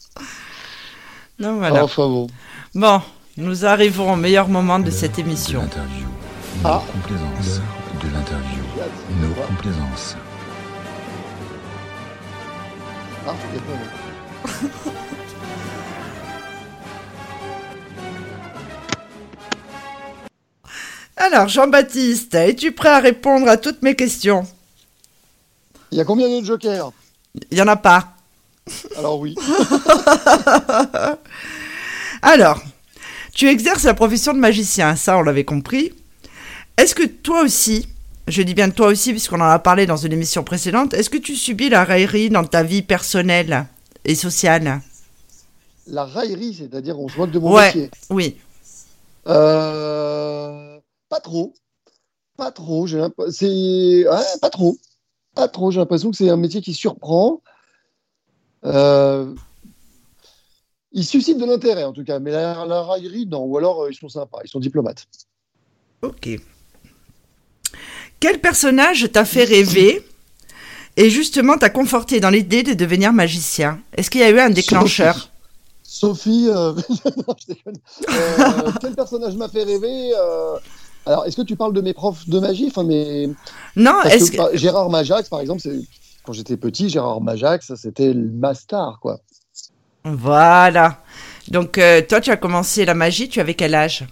Donc 1.39 1.58
voilà. 1.60 1.84
Enfin 1.84 2.08
bon. 2.08 2.28
Bon, 2.74 3.02
nous 3.38 3.66
arrivons 3.66 4.14
au 4.14 4.16
meilleur 4.16 4.48
moment 4.48 4.80
de 4.80 4.89
cette 4.89 5.16
De 5.16 5.22
émission. 5.22 5.62
l'interview. 5.62 6.08
Ah. 6.64 6.82
Nos 6.86 7.02
complaisances. 7.02 7.60
De 8.02 8.08
l'interview. 8.14 8.64
Nos 9.22 9.34
complaisances. 9.46 10.16
Ah, 13.28 13.34
Alors, 21.18 21.47
Jean-Baptiste, 21.47 22.36
es-tu 22.36 22.72
prêt 22.74 22.89
à 22.89 22.99
répondre 22.99 23.47
à 23.47 23.57
toutes 23.57 23.82
mes 23.82 23.95
questions? 23.95 24.45
Il 25.91 25.97
y 25.97 26.01
a 26.01 26.05
combien 26.05 26.28
de 26.28 26.43
jokers? 26.45 26.91
Il 27.51 27.55
n'y 27.55 27.61
en 27.61 27.68
a 27.68 27.76
pas. 27.78 28.09
Alors 28.97 29.20
oui. 29.20 29.36
Alors, 32.22 32.61
tu 33.34 33.47
exerces 33.47 33.84
la 33.84 33.93
profession 33.93 34.34
de 34.34 34.39
magicien, 34.39 34.95
ça 34.95 35.18
on 35.18 35.22
l'avait 35.22 35.43
compris. 35.45 35.93
Est-ce 36.78 36.95
que 36.95 37.03
toi 37.05 37.43
aussi, 37.43 37.88
je 38.28 38.41
dis 38.41 38.53
bien 38.55 38.70
toi 38.72 38.88
aussi 38.88 39.11
puisqu'on 39.11 39.39
en 39.41 39.49
a 39.49 39.59
parlé 39.59 39.86
dans 39.86 39.97
une 39.97 40.13
émission 40.13 40.43
précédente, 40.43 40.93
est-ce 40.95 41.09
que 41.09 41.18
tu 41.18 41.36
subis 41.36 41.70
la 41.70 41.84
raillerie 41.84 42.30
dans 42.30 42.43
ta 42.43 42.63
vie 42.63 42.82
personnelle 42.82 43.66
et 44.03 44.16
sociale? 44.16 44.82
La 45.88 46.05
raillerie, 46.05 46.55
c'est-à-dire 46.57 46.99
on 46.99 47.07
se 47.07 47.18
moque 47.18 47.32
de 47.32 47.39
mon 47.39 47.53
Ouais. 47.53 47.68
métier. 47.68 47.91
Oui. 48.09 48.36
Euh, 49.28 50.64
pas 51.10 51.20
trop. 51.20 51.53
Pas 52.38 52.51
trop. 52.51 52.88
J'ai 52.88 53.01
c'est 53.32 54.06
pas 54.41 54.49
trop. 54.49 54.78
Pas 55.34 55.47
trop. 55.47 55.72
J'ai 55.72 55.80
l'impression 55.80 56.12
que 56.12 56.18
c'est 56.18 56.30
un 56.30 56.38
métier 56.38 56.62
qui 56.62 56.74
surprend. 56.74 57.41
Euh, 58.66 59.34
Ils 60.91 61.06
suscitent 61.06 61.38
de 61.38 61.45
l'intérêt 61.45 61.84
en 61.84 61.93
tout 61.93 62.03
cas, 62.03 62.20
mais 62.20 62.32
la, 62.32 62.66
la 62.66 62.82
raillerie, 62.84 63.26
non. 63.28 63.43
Ou 63.45 63.58
alors 63.58 63.84
euh, 63.84 63.91
ils 63.91 63.95
sont 63.95 64.10
sympas, 64.10 64.39
ils 64.43 64.49
sont 64.49 64.60
diplomates. 64.60 65.06
Ok. 66.01 66.30
Quel 68.20 68.39
personnage 68.39 69.12
t'a 69.12 69.26
fait 69.26 69.43
rêver 69.43 70.03
et 70.97 71.10
justement 71.10 71.58
t'a 71.58 71.70
conforté 71.70 72.20
dans 72.20 72.30
l'idée 72.30 72.64
de 72.64 72.74
devenir 72.74 73.14
magicien? 73.14 73.80
Est-ce 73.95 74.10
qu'il 74.10 74.22
y 74.22 74.24
a 74.24 74.30
eu 74.30 74.39
un 74.39 74.49
déclencheur? 74.49 75.30
Sophie, 75.84 76.47
euh, 76.49 76.74
non, 77.28 77.36
je. 77.47 77.53
Euh, 78.10 78.72
quel 78.82 78.95
personnage 78.95 79.36
m'a 79.36 79.47
fait 79.47 79.64
rêver 79.64 80.12
Alors, 81.06 81.26
est-ce 81.26 81.36
que 81.36 81.41
tu 81.43 81.56
parles 81.56 81.74
de 81.74 81.82
mes 81.82 81.93
profs 81.93 82.28
de 82.28 82.39
magie 82.39 82.68
enfin, 82.68 82.84
mes... 82.84 83.30
Non, 83.76 84.01
est-ce 84.03 84.32
que, 84.32 84.58
Gérard 84.58 84.89
Majax, 84.89 85.30
par 85.30 85.39
exemple, 85.39 85.62
c'est- 85.62 85.82
quand 86.24 86.34
j'étais 86.34 86.58
petit, 86.58 86.89
Gérard 86.89 87.22
Majax, 87.22 87.76
c'était 87.76 88.14
ma 88.14 88.53
star, 88.56 88.99
quoi. 88.99 89.20
Voilà. 90.03 91.01
Donc, 91.49 91.78
euh, 91.78 92.01
toi, 92.08 92.22
tu 92.22 92.32
as 92.32 92.38
commencé 92.38 92.86
la 92.86 92.93
magie, 92.95 93.30
tu 93.30 93.39
avais 93.39 93.53
quel 93.53 93.76
âge? 93.76 94.06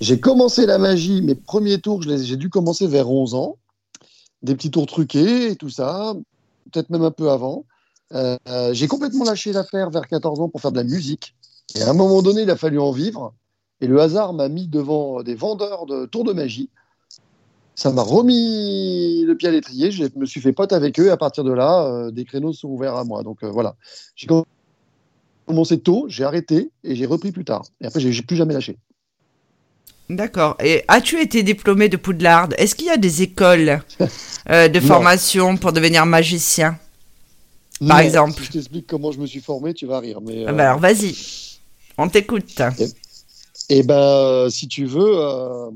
J'ai 0.00 0.20
commencé 0.20 0.66
la 0.66 0.78
magie, 0.78 1.22
mes 1.22 1.34
premiers 1.34 1.80
tours, 1.80 2.02
je 2.02 2.08
les- 2.08 2.24
j'ai 2.24 2.36
dû 2.36 2.50
commencer 2.50 2.86
vers 2.86 3.10
11 3.10 3.34
ans. 3.34 3.56
Des 4.42 4.54
petits 4.54 4.70
tours 4.70 4.86
truqués 4.86 5.50
et 5.52 5.56
tout 5.56 5.70
ça, 5.70 6.14
peut-être 6.70 6.90
même 6.90 7.02
un 7.02 7.10
peu 7.10 7.30
avant. 7.30 7.64
Euh, 8.12 8.36
euh, 8.48 8.74
j'ai 8.74 8.86
complètement 8.88 9.24
lâché 9.24 9.52
l'affaire 9.52 9.90
vers 9.90 10.06
14 10.06 10.38
ans 10.40 10.48
pour 10.48 10.60
faire 10.60 10.70
de 10.72 10.76
la 10.76 10.84
musique. 10.84 11.34
Et 11.74 11.82
à 11.82 11.88
un 11.90 11.94
moment 11.94 12.20
donné, 12.22 12.42
il 12.42 12.50
a 12.50 12.56
fallu 12.56 12.78
en 12.78 12.92
vivre. 12.92 13.32
Et 13.84 13.86
le 13.86 14.00
hasard 14.00 14.32
m'a 14.32 14.48
mis 14.48 14.66
devant 14.66 15.22
des 15.22 15.34
vendeurs 15.34 15.84
de 15.84 16.06
tours 16.06 16.24
de 16.24 16.32
magie. 16.32 16.70
Ça 17.74 17.92
m'a 17.92 18.00
remis 18.00 19.24
le 19.26 19.36
pied 19.36 19.46
à 19.46 19.50
l'étrier. 19.50 19.90
Je 19.90 20.04
me 20.16 20.24
suis 20.24 20.40
fait 20.40 20.54
pote 20.54 20.72
avec 20.72 20.98
eux. 20.98 21.08
Et 21.08 21.10
à 21.10 21.18
partir 21.18 21.44
de 21.44 21.52
là, 21.52 21.84
euh, 21.84 22.10
des 22.10 22.24
créneaux 22.24 22.54
sont 22.54 22.68
ouverts 22.68 22.96
à 22.96 23.04
moi. 23.04 23.22
Donc 23.22 23.42
euh, 23.42 23.50
voilà. 23.50 23.76
J'ai 24.16 24.26
commencé 25.44 25.80
tôt, 25.80 26.06
j'ai 26.08 26.24
arrêté 26.24 26.70
et 26.82 26.96
j'ai 26.96 27.04
repris 27.04 27.30
plus 27.30 27.44
tard. 27.44 27.64
Et 27.82 27.86
après, 27.86 28.00
j'ai 28.00 28.22
plus 28.22 28.36
jamais 28.36 28.54
lâché. 28.54 28.78
D'accord. 30.08 30.56
Et 30.64 30.82
as-tu 30.88 31.20
été 31.20 31.42
diplômé 31.42 31.90
de 31.90 31.98
Poudlard? 31.98 32.48
Est-ce 32.56 32.74
qu'il 32.74 32.86
y 32.86 32.90
a 32.90 32.96
des 32.96 33.20
écoles 33.20 33.82
euh, 34.48 34.68
de 34.68 34.80
formation 34.80 35.58
pour 35.58 35.74
devenir 35.74 36.06
magicien? 36.06 36.78
Par 37.86 37.98
Non, 37.98 38.02
exemple. 38.02 38.40
Si 38.40 38.44
je 38.46 38.52
t'explique 38.52 38.86
comment 38.86 39.12
je 39.12 39.20
me 39.20 39.26
suis 39.26 39.40
formé, 39.40 39.74
tu 39.74 39.84
vas 39.84 40.00
rire. 40.00 40.22
Mais, 40.22 40.44
Ah 40.46 40.54
bah 40.54 40.68
Alors, 40.68 40.78
vas-y. 40.78 41.14
On 41.98 42.08
t'écoute. 42.08 42.62
Eh 43.70 43.82
ben, 43.82 43.94
euh, 43.94 44.50
si 44.50 44.68
tu 44.68 44.84
veux, 44.84 45.18
euh, 45.18 45.70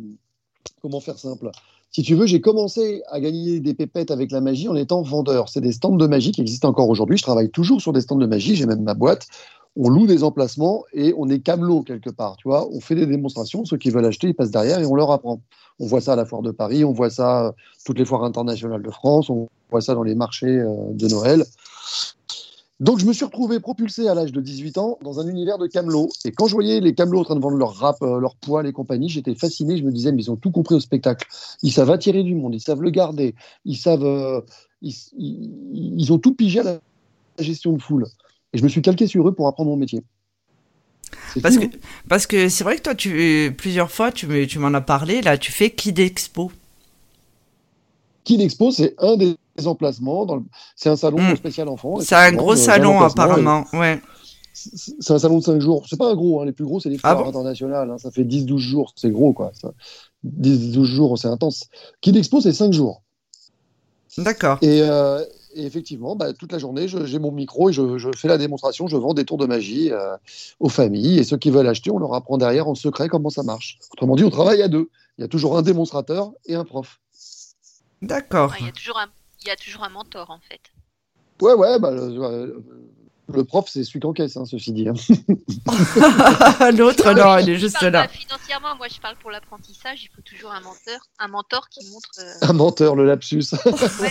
comment 0.83 1.01
faire 1.01 1.19
simple? 1.19 1.51
Si 1.91 2.03
tu 2.03 2.15
veux, 2.15 2.27
j'ai 2.27 2.41
commencé 2.41 3.03
à 3.11 3.19
gagner 3.19 3.61
des 3.61 3.73
pépettes 3.75 4.11
avec 4.11 4.31
la 4.31 4.41
magie 4.41 4.69
en 4.69 4.77
étant 4.77 5.01
vendeur. 5.01 5.49
C'est 5.49 5.63
des 5.63 5.73
stands 5.73 5.97
de 5.97 6.07
magie 6.07 6.33
qui 6.33 6.43
existent 6.43 6.69
encore 6.69 6.89
aujourd'hui. 6.89 7.17
Je 7.17 7.23
travaille 7.23 7.51
toujours 7.51 7.81
sur 7.81 7.93
des 7.95 8.03
stands 8.03 8.17
de 8.17 8.27
magie. 8.27 8.57
J'ai 8.57 8.67
même 8.67 8.83
ma 8.83 8.95
boîte. 8.95 9.27
On 9.75 9.89
loue 9.89 10.07
des 10.07 10.23
emplacements 10.23 10.85
et 10.93 11.15
on 11.17 11.29
est 11.31 11.39
camelot 11.39 11.83
quelque 11.83 12.11
part. 12.11 12.37
On 12.45 12.81
fait 12.81 12.95
des 12.95 13.07
démonstrations. 13.07 13.65
Ceux 13.65 13.79
qui 13.79 13.91
veulent 13.91 14.05
acheter, 14.05 14.29
ils 14.29 14.35
passent 14.35 14.51
derrière 14.51 14.81
et 14.81 14.87
on 14.87 14.95
leur 14.95 15.11
apprend. 15.11 15.41
On 15.79 15.87
voit 15.87 16.01
ça 16.01 16.13
à 16.13 16.17
la 16.17 16.27
foire 16.27 16.43
de 16.43 16.51
Paris, 16.51 16.85
on 16.85 16.93
voit 16.93 17.11
ça 17.11 17.47
euh, 17.47 17.53
toutes 17.85 17.99
les 17.99 18.05
foires 18.05 18.25
internationales 18.25 18.83
de 18.83 18.91
France, 18.91 19.31
on 19.31 19.49
voit 19.71 19.81
ça 19.81 19.95
dans 19.95 20.03
les 20.03 20.17
marchés 20.17 20.47
de 20.57 21.09
Noël. 21.09 21.45
Donc 22.81 23.01
je 23.01 23.07
me 23.07 23.13
suis 23.13 23.25
retrouvé 23.25 23.59
propulsé 23.59 24.07
à 24.09 24.15
l'âge 24.15 24.31
de 24.31 24.41
18 24.41 24.79
ans 24.79 24.99
dans 25.03 25.19
un 25.19 25.27
univers 25.27 25.59
de 25.59 25.67
camelots. 25.67 26.11
Et 26.25 26.31
quand 26.31 26.47
je 26.47 26.53
voyais 26.55 26.81
les 26.81 26.95
camelots 26.95 27.21
en 27.21 27.25
train 27.25 27.35
de 27.35 27.41
vendre 27.41 27.57
leur 27.57 27.75
rap, 27.75 27.97
euh, 28.03 28.21
leur 28.21 28.37
poils 28.37 28.67
et 28.69 28.73
compagnie, 28.73 29.09
j'étais 29.09 29.35
fasciné. 29.35 29.77
Je 29.77 29.83
me 29.83 29.91
disais, 29.91 30.13
mais 30.13 30.23
ils 30.23 30.31
ont 30.31 30.37
tout 30.37 30.53
compris 30.53 30.77
au 30.77 30.81
spectacle. 30.81 31.27
Ils 31.63 31.73
savent 31.73 31.91
attirer 31.91 32.23
du 32.23 32.37
monde, 32.37 32.55
ils 32.55 32.61
savent 32.61 32.83
le 32.83 32.91
garder, 32.91 33.35
ils 33.65 33.77
savent, 33.77 34.05
euh, 34.05 34.41
ils, 34.81 34.95
ils- 35.19 35.95
ils 35.99 36.13
ont 36.13 36.19
tout 36.19 36.35
pigé 36.35 36.61
à 36.61 36.63
la 36.63 36.81
gestion 37.41 37.73
de 37.73 37.83
foule. 37.83 38.07
Et 38.53 38.59
je 38.59 38.63
me 38.65 38.69
suis 38.69 38.83
calqué 38.83 39.07
sur 39.09 39.29
eux 39.29 39.35
pour 39.35 39.49
apprendre 39.49 39.71
mon 39.71 39.77
métier. 39.77 40.03
Parce 41.43 41.55
fou, 41.55 41.61
que 41.61 41.67
hein 41.67 41.71
parce 42.09 42.27
que 42.27 42.49
c'est 42.49 42.65
vrai 42.65 42.77
que 42.77 42.83
toi, 42.83 42.95
tu 42.95 43.55
plusieurs 43.57 43.91
fois, 43.91 44.13
tu 44.13 44.27
m'en 44.59 44.75
as 44.75 44.81
parlé, 44.81 45.21
là, 45.23 45.39
tu 45.39 45.53
fais 45.53 45.71
Kid 45.71 45.99
Expo. 45.99 46.51
Kid 48.25 48.41
Expo, 48.41 48.71
c'est 48.71 48.95
un 48.99 49.17
des 49.17 49.37
emplacements. 49.67 50.25
dans 50.27 50.37
le- 50.37 50.45
C'est 50.77 50.89
un 50.89 50.97
salon 50.97 51.19
Mm. 51.21 51.37
spécial 51.37 51.69
enfant. 51.69 51.99
C'est 52.01 52.15
un 52.15 52.33
gros 52.33 52.53
un 52.53 52.57
salon, 52.57 53.01
apparemment. 53.01 53.65
Ouais. 53.73 54.01
C'est 54.53 55.13
un 55.13 55.19
salon 55.19 55.39
de 55.39 55.45
5 55.45 55.61
jours. 55.61 55.85
C'est 55.89 55.97
pas 55.99 56.11
un 56.11 56.15
gros, 56.17 56.41
hein. 56.41 56.45
les 56.45 56.53
plus 56.53 56.65
gros, 56.65 56.81
c'est 56.81 56.89
les 56.91 56.97
Ah 57.03 57.13
foires 57.15 57.25
bon 57.25 57.29
internationales. 57.31 57.91
hein. 57.91 57.99
Ça 57.99 58.11
fait 58.11 58.25
10-12 58.25 58.61
jours, 58.61 58.93
c'est 58.97 59.11
gros, 59.11 59.33
quoi. 59.33 59.53
Ça- 59.55 59.73
10-12 60.25 60.87
jours, 60.89 61.17
c'est 61.19 61.29
intense. 61.29 61.65
Kid 62.01 62.17
Expo, 62.17 62.41
c'est 62.41 62.53
5 62.53 62.73
jours. 62.73 63.03
D'accord. 64.17 64.59
Et, 64.63 64.83
euh, 64.83 65.25
et 65.55 65.65
effectivement, 65.65 66.17
bah, 66.17 66.33
toute 66.33 66.51
la 66.51 66.59
journée, 66.59 66.89
j'ai 66.89 67.19
mon 67.21 67.31
micro 67.31 67.71
et 67.71 67.73
je, 67.73 67.99
je 67.99 68.09
fais 68.17 68.27
la 68.27 68.37
démonstration. 68.37 68.89
Je 68.89 68.97
vends 68.97 69.15
des 69.15 69.25
tours 69.25 69.39
de 69.39 69.47
magie 69.47 69.93
euh, 69.93 70.17
aux 70.59 70.69
familles. 70.69 71.19
Et 71.21 71.25
ceux 71.25 71.37
qui 71.37 71.51
veulent 71.51 71.69
acheter, 71.69 71.93
on 71.93 71.99
leur 71.99 72.15
apprend 72.15 72.37
derrière 72.37 72.67
en 72.69 72.75
secret 72.75 73.09
comment 73.09 73.31
ça 73.31 73.45
marche. 73.45 73.79
Autrement 73.93 74.17
dit, 74.17 74.25
on 74.25 74.31
travaille 74.31 74.61
à 74.63 74.67
deux. 74.69 74.89
Il 75.19 75.21
y 75.23 75.25
a 75.25 75.29
toujours 75.29 75.57
un 75.57 75.63
démonstrateur 75.63 76.33
et 76.47 76.57
un 76.57 76.65
prof. 76.65 76.99
D'accord. 78.03 78.51
Ouais, 78.51 78.57
Il 78.61 78.67
y 78.67 78.69
a 78.69 78.73
toujours 78.73 78.99
un, 78.99 79.07
il 79.49 79.51
y 79.51 79.53
a 79.53 79.57
toujours 79.57 79.83
un 79.85 79.89
mentor 79.89 80.31
en 80.31 80.41
fait. 80.41 80.61
Ouais, 81.41 81.55
ouais, 81.55 81.79
bah, 81.79 81.91
le, 81.91 82.63
le 83.33 83.45
prof, 83.45 83.67
c'est 83.69 83.83
celui 83.85 84.01
qui 84.01 84.07
encaisse, 84.07 84.37
hein, 84.37 84.45
ceci 84.45 84.73
dit. 84.73 84.89
hein. 84.89 84.95
L'autre, 86.77 87.13
non, 87.15 87.39
il 87.39 87.49
est 87.51 87.57
juste 87.59 87.81
là. 87.81 88.03
pas 88.03 88.09
financièrement, 88.09 88.77
moi 88.77 88.89
je 88.89 89.01
parle 89.01 89.17
pour 89.17 89.31
l'apprentissage. 89.31 90.03
Il 90.05 90.09
faut 90.15 90.21
toujours 90.23 90.51
un 90.51 90.61
mentor, 90.61 90.99
un 91.19 91.29
mentor 91.29 91.69
qui 91.71 91.89
montre. 91.91 92.11
euh, 92.19 92.33
Un 92.43 92.53
menteur, 92.53 92.95
le 92.97 93.07
lapsus. 93.07 93.45
ouais. 93.65 94.11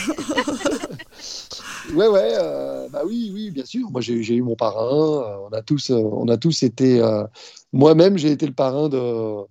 Ouais, 1.93 2.07
euh, 2.33 2.89
bah 2.89 3.03
oui, 3.05 3.31
oui, 3.33 3.49
bien 3.51 3.63
sûr. 3.65 3.89
Moi, 3.91 4.01
j'ai 4.01 4.13
eu 4.35 4.41
mon 4.41 4.55
parrain. 4.55 5.21
euh, 5.23 5.47
on 5.49 5.53
a 5.53 5.61
tous, 5.61 5.89
on 5.89 6.27
a 6.27 6.37
tous 6.37 6.63
été. 6.63 6.99
euh, 7.01 7.23
Moi-même, 7.71 8.17
j'ai 8.17 8.31
été 8.31 8.45
le 8.45 8.53
parrain 8.53 8.89
de, 8.89 9.43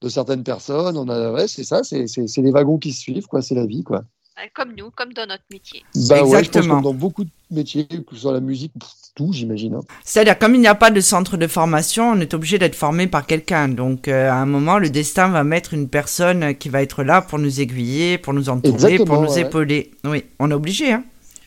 de 0.00 0.08
certaines 0.08 0.44
personnes. 0.44 0.96
On 0.96 1.08
a, 1.08 1.32
ouais, 1.32 1.48
c'est 1.48 1.64
ça. 1.64 1.82
C'est 1.82 2.06
c'est- 2.06 2.28
c'est 2.28 2.42
les 2.42 2.52
wagons 2.52 2.78
qui 2.78 2.92
se 2.92 3.00
suivent, 3.00 3.26
quoi. 3.26 3.42
C'est 3.42 3.56
la 3.56 3.66
vie, 3.66 3.82
quoi. 3.82 4.04
Ouais, 4.36 4.50
Comme 4.52 4.74
nous, 4.76 4.90
comme 4.90 5.12
dans 5.12 5.26
notre 5.26 5.44
métier. 5.50 5.84
Bah 5.94 6.00
ouais, 6.00 6.18
je 6.18 6.22
pense 6.24 6.34
Exactement. 6.34 6.78
que 6.78 6.84
dans 6.84 6.94
beaucoup 6.94 7.22
de 7.24 7.30
métiers, 7.52 7.86
que 7.86 8.14
ce 8.14 8.22
soit 8.22 8.32
la 8.32 8.40
musique, 8.40 8.72
tout, 9.14 9.32
j'imagine. 9.32 9.74
hein. 9.74 9.80
C'est-à-dire, 10.04 10.36
comme 10.38 10.56
il 10.56 10.60
n'y 10.60 10.66
a 10.66 10.74
pas 10.74 10.90
de 10.90 11.00
centre 11.00 11.36
de 11.36 11.46
formation, 11.46 12.10
on 12.10 12.20
est 12.20 12.34
obligé 12.34 12.58
d'être 12.58 12.74
formé 12.74 13.06
par 13.06 13.26
quelqu'un. 13.26 13.68
Donc, 13.68 14.08
euh, 14.08 14.28
à 14.28 14.34
un 14.34 14.46
moment, 14.46 14.78
le 14.78 14.90
destin 14.90 15.28
va 15.28 15.44
mettre 15.44 15.72
une 15.72 15.88
personne 15.88 16.56
qui 16.56 16.68
va 16.68 16.82
être 16.82 17.04
là 17.04 17.22
pour 17.22 17.38
nous 17.38 17.60
aiguiller, 17.60 18.18
pour 18.18 18.32
nous 18.34 18.48
entourer, 18.48 18.74
Exactement, 18.74 19.04
pour 19.06 19.22
nous 19.22 19.32
ouais. 19.34 19.40
épauler. 19.42 19.92
Oui, 20.02 20.24
on 20.40 20.50
est 20.50 20.54
obligé. 20.54 20.92
Hein. 20.92 21.04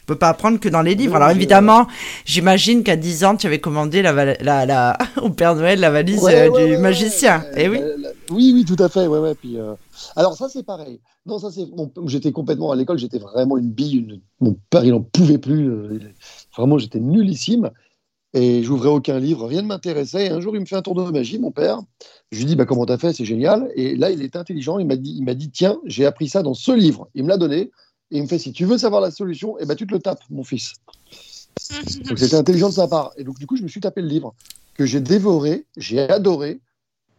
On 0.09 0.13
peut 0.13 0.19
pas 0.19 0.29
apprendre 0.29 0.57
que 0.57 0.69
dans 0.69 0.81
les 0.81 0.95
livres. 0.95 1.17
Alors, 1.17 1.31
évidemment, 1.31 1.85
j'imagine 2.23 2.81
qu'à 2.81 2.95
10 2.95 3.25
ans, 3.25 3.35
tu 3.35 3.45
avais 3.45 3.59
commandé 3.59 4.01
la, 4.01 4.13
la, 4.41 4.65
la, 4.65 4.97
au 5.21 5.29
Père 5.31 5.53
Noël 5.53 5.81
la 5.81 5.89
valise 5.91 6.23
Ouais, 6.23 6.47
euh, 6.47 6.49
ouais, 6.49 6.65
du 6.65 6.71
ouais, 6.75 6.77
magicien. 6.77 7.39
ouais, 7.39 7.63
Eh 7.65 7.67
oui. 7.67 7.79
la- 7.97 8.09
oui, 8.31 8.53
oui, 8.55 8.63
tout 8.63 8.81
à 8.81 8.87
fait. 8.87 9.05
Ouais, 9.05 9.19
ouais. 9.19 9.35
Puis, 9.35 9.59
euh, 9.59 9.73
Alors, 10.15 10.37
ça, 10.37 10.47
c'est 10.47 10.63
pareil. 10.63 11.01
Non, 11.25 11.39
ça, 11.39 11.51
c'est. 11.51 11.65
bon, 11.65 11.91
j'étais 12.05 12.31
complètement 12.31 12.71
à 12.71 12.77
l'école, 12.77 12.97
j'étais 12.97 13.19
vraiment 13.19 13.57
une 13.57 13.69
bille. 13.69 13.97
une- 13.97 14.21
Mon 14.39 14.55
père, 14.69 14.85
il 14.85 14.91
n'en 14.91 15.01
pouvait 15.01 15.39
plus. 15.39 15.69
euh, 15.69 15.99
Vraiment, 16.55 16.77
j'étais 16.77 17.01
nullissime. 17.01 17.69
Et 18.33 18.63
j'ouvrais 18.63 18.89
aucun 18.89 19.19
livre, 19.19 19.45
rien 19.47 19.61
ne 19.61 19.67
m'intéressait. 19.67 20.27
Et 20.27 20.29
un 20.29 20.39
jour, 20.39 20.55
il 20.55 20.61
me 20.61 20.65
fait 20.65 20.75
un 20.77 20.81
tour 20.81 20.95
de 20.95 21.11
magie, 21.11 21.37
mon 21.39 21.51
père. 21.51 21.79
Je 22.31 22.37
lui 22.37 22.45
dis, 22.45 22.55
bah, 22.55 22.65
comment 22.65 22.85
t'as 22.85 22.97
fait? 22.97 23.11
C'est 23.11 23.25
génial. 23.25 23.69
Et 23.75 23.95
là, 23.97 24.09
il 24.11 24.21
est 24.21 24.37
intelligent. 24.37 24.79
Il 24.79 24.87
m'a 24.87 24.95
dit, 24.95 25.15
il 25.17 25.23
m'a 25.25 25.33
dit 25.33 25.49
tiens, 25.49 25.77
j'ai 25.85 26.05
appris 26.05 26.29
ça 26.29 26.43
dans 26.43 26.53
ce 26.53 26.71
livre. 26.71 27.09
Il 27.13 27.23
me 27.23 27.29
l'a 27.29 27.37
donné. 27.37 27.71
Et 28.11 28.17
il 28.17 28.23
me 28.23 28.27
fait, 28.27 28.39
si 28.39 28.53
tu 28.53 28.65
veux 28.65 28.77
savoir 28.77 29.01
la 29.01 29.11
solution, 29.11 29.57
eh 29.59 29.65
ben, 29.65 29.75
tu 29.75 29.85
te 29.85 29.93
le 29.93 29.99
tapes, 29.99 30.23
mon 30.29 30.43
fils. 30.43 30.75
Donc 32.05 32.19
c'était 32.19 32.35
intelligent 32.35 32.69
de 32.69 32.73
sa 32.73 32.87
part. 32.87 33.11
Et 33.17 33.23
donc 33.23 33.37
du 33.39 33.47
coup, 33.47 33.57
je 33.57 33.63
me 33.63 33.67
suis 33.67 33.81
tapé 33.81 34.01
le 34.01 34.07
livre 34.07 34.33
que 34.75 34.85
j'ai 34.85 35.01
dévoré, 35.01 35.65
j'ai 35.75 35.99
adoré. 35.99 36.59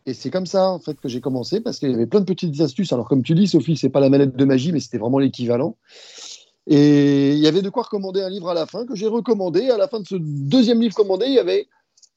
Et 0.07 0.15
c'est 0.15 0.31
comme 0.31 0.47
ça 0.47 0.71
en 0.71 0.79
fait 0.79 0.99
que 0.99 1.09
j'ai 1.09 1.21
commencé 1.21 1.61
parce 1.61 1.79
qu'il 1.79 1.91
y 1.91 1.95
avait 1.95 2.07
plein 2.07 2.21
de 2.21 2.25
petites 2.25 2.61
astuces. 2.61 2.93
Alors 2.93 3.09
comme 3.09 3.23
tu 3.23 3.35
dis, 3.35 3.47
Sophie, 3.47 3.77
c'est 3.77 3.91
pas 3.91 4.01
la 4.01 4.09
manette 4.09 4.37
de 4.37 4.45
magie, 4.45 4.73
mais 4.73 4.81
c'était 4.81 4.97
vraiment 4.97 5.19
l'équivalent. 5.19 5.77
Et 6.67 7.33
il 7.33 7.39
y 7.39 7.47
avait 7.47 7.63
de 7.63 7.71
quoi 7.71 7.83
recommander 7.83 8.23
un 8.23 8.31
livre 8.31 8.49
à 8.49 8.55
la 8.55 8.67
fin 8.67 8.87
que 8.87 8.95
j'ai 8.95 9.07
recommandé. 9.07 9.69
À 9.69 9.77
la 9.77 9.89
fin 9.89 10.01
de 10.01 10.07
ce 10.07 10.17
deuxième 10.17 10.81
livre 10.81 10.95
commandé, 10.95 11.27
il 11.27 11.35
y 11.35 11.39
avait 11.39 11.67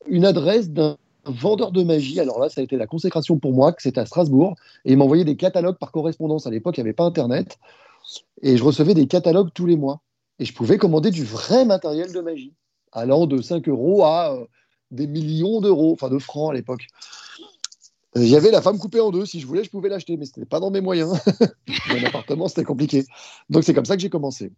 une 0.07 0.25
adresse 0.25 0.69
d'un 0.69 0.97
vendeur 1.25 1.71
de 1.71 1.83
magie. 1.83 2.19
Alors 2.19 2.39
là, 2.39 2.49
ça 2.49 2.61
a 2.61 2.63
été 2.63 2.77
la 2.77 2.87
consécration 2.87 3.39
pour 3.39 3.53
moi, 3.53 3.73
que 3.73 3.81
c'était 3.81 3.99
à 3.99 4.05
Strasbourg. 4.05 4.55
Et 4.85 4.91
il 4.91 4.97
m'envoyait 4.97 5.25
des 5.25 5.35
catalogues 5.35 5.77
par 5.77 5.91
correspondance. 5.91 6.47
À 6.47 6.49
l'époque, 6.49 6.77
il 6.77 6.81
n'y 6.81 6.87
avait 6.87 6.93
pas 6.93 7.05
Internet. 7.05 7.57
Et 8.41 8.57
je 8.57 8.63
recevais 8.63 8.93
des 8.93 9.07
catalogues 9.07 9.49
tous 9.53 9.65
les 9.65 9.75
mois. 9.77 10.01
Et 10.39 10.45
je 10.45 10.53
pouvais 10.53 10.77
commander 10.77 11.11
du 11.11 11.23
vrai 11.23 11.65
matériel 11.65 12.11
de 12.11 12.19
magie, 12.19 12.53
allant 12.91 13.27
de 13.27 13.41
5 13.41 13.67
euros 13.67 14.03
à 14.03 14.33
euh, 14.33 14.45
des 14.89 15.05
millions 15.07 15.61
d'euros, 15.61 15.91
enfin 15.93 16.09
de 16.09 16.17
francs 16.17 16.51
à 16.51 16.53
l'époque. 16.55 16.87
Euh, 18.17 18.21
Il 18.23 18.27
y 18.27 18.35
avait 18.35 18.49
la 18.51 18.61
femme 18.61 18.79
coupée 18.79 18.99
en 18.99 19.11
deux. 19.11 19.25
Si 19.25 19.39
je 19.39 19.45
voulais, 19.45 19.63
je 19.63 19.69
pouvais 19.69 19.87
l'acheter, 19.89 20.17
mais 20.17 20.25
ce 20.25 20.31
n'était 20.35 20.49
pas 20.49 20.59
dans 20.59 20.71
mes 20.71 20.81
moyens. 20.81 21.13
Mon 21.89 22.03
appartement, 22.05 22.47
c'était 22.47 22.63
compliqué. 22.63 23.05
Donc 23.49 23.63
c'est 23.63 23.73
comme 23.73 23.85
ça 23.85 23.95
que 23.95 24.01
j'ai 24.01 24.09
commencé. 24.09 24.51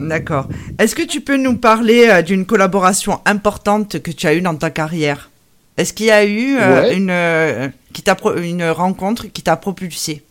D'accord. 0.00 0.48
Est-ce 0.78 0.94
que 0.96 1.02
tu 1.02 1.20
peux 1.20 1.36
nous 1.36 1.56
parler 1.58 2.08
euh, 2.08 2.22
d'une 2.22 2.44
collaboration 2.44 3.20
importante 3.24 4.00
que 4.02 4.10
tu 4.10 4.26
as 4.26 4.34
eue 4.34 4.42
dans 4.42 4.56
ta 4.56 4.70
carrière? 4.70 5.30
Est-ce 5.76 5.92
qu'il 5.92 6.06
y 6.06 6.10
a 6.10 6.24
eu 6.26 6.56
Ouais. 6.56 6.96
une, 6.96 7.72
qui 7.92 8.02
une 8.42 8.64
rencontre 8.70 9.26
qui 9.28 9.42
t'a 9.42 9.56
propulsé? 9.56 10.22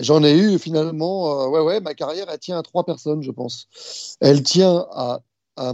J'en 0.00 0.22
ai 0.22 0.36
eu 0.36 0.58
finalement, 0.58 1.42
euh, 1.42 1.48
ouais, 1.48 1.60
ouais, 1.60 1.80
ma 1.80 1.94
carrière, 1.94 2.26
elle 2.30 2.38
tient 2.38 2.58
à 2.58 2.62
trois 2.62 2.84
personnes, 2.84 3.22
je 3.22 3.30
pense. 3.30 3.68
Elle 4.20 4.42
tient 4.42 4.86
à, 4.92 5.20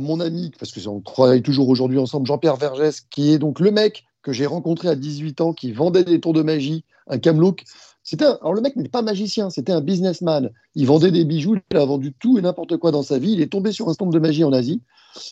mon 0.01 0.19
ami, 0.21 0.51
parce 0.59 0.73
que 0.73 0.89
on 0.89 1.01
travaille 1.01 1.43
toujours 1.43 1.69
aujourd'hui 1.69 1.99
ensemble, 1.99 2.27
Jean-Pierre 2.27 2.57
Vergès, 2.57 3.03
qui 3.11 3.33
est 3.33 3.39
donc 3.39 3.61
le 3.61 3.71
mec 3.71 4.05
que 4.23 4.33
j'ai 4.33 4.47
rencontré 4.47 4.89
à 4.89 4.95
18 4.95 5.43
ans, 5.43 5.53
qui 5.53 5.73
vendait 5.73 6.05
des 6.05 6.21
tours 6.21 6.33
de 6.33 6.43
magie, 6.43 6.85
un 7.07 7.19
camelot. 7.19 7.57
C'était 8.03 8.25
un- 8.25 8.39
alors 8.41 8.55
le 8.55 8.63
mec 8.63 8.77
n'était 8.77 8.89
pas 8.89 9.03
magicien, 9.03 9.51
c'était 9.51 9.73
un 9.73 9.83
businessman. 9.83 10.51
Il 10.75 10.87
vendait 10.87 11.11
des 11.11 11.27
bijoux, 11.27 11.57
il 11.71 11.77
a 11.77 11.85
vendu 11.85 12.15
tout 12.15 12.39
et 12.39 12.43
n'importe 12.43 12.79
quoi 12.79 12.93
dans 12.93 13.03
sa 13.03 13.19
vie. 13.19 13.33
Il 13.33 13.43
est 13.43 13.53
tombé 13.53 13.73
sur 13.73 13.89
un 13.91 13.93
stand 13.93 14.11
de 14.11 14.19
magie 14.19 14.45
en 14.45 14.53
Asie, 14.53 14.81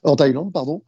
en 0.04 0.16
Thaïlande, 0.16 0.52
pardon. 0.52 0.82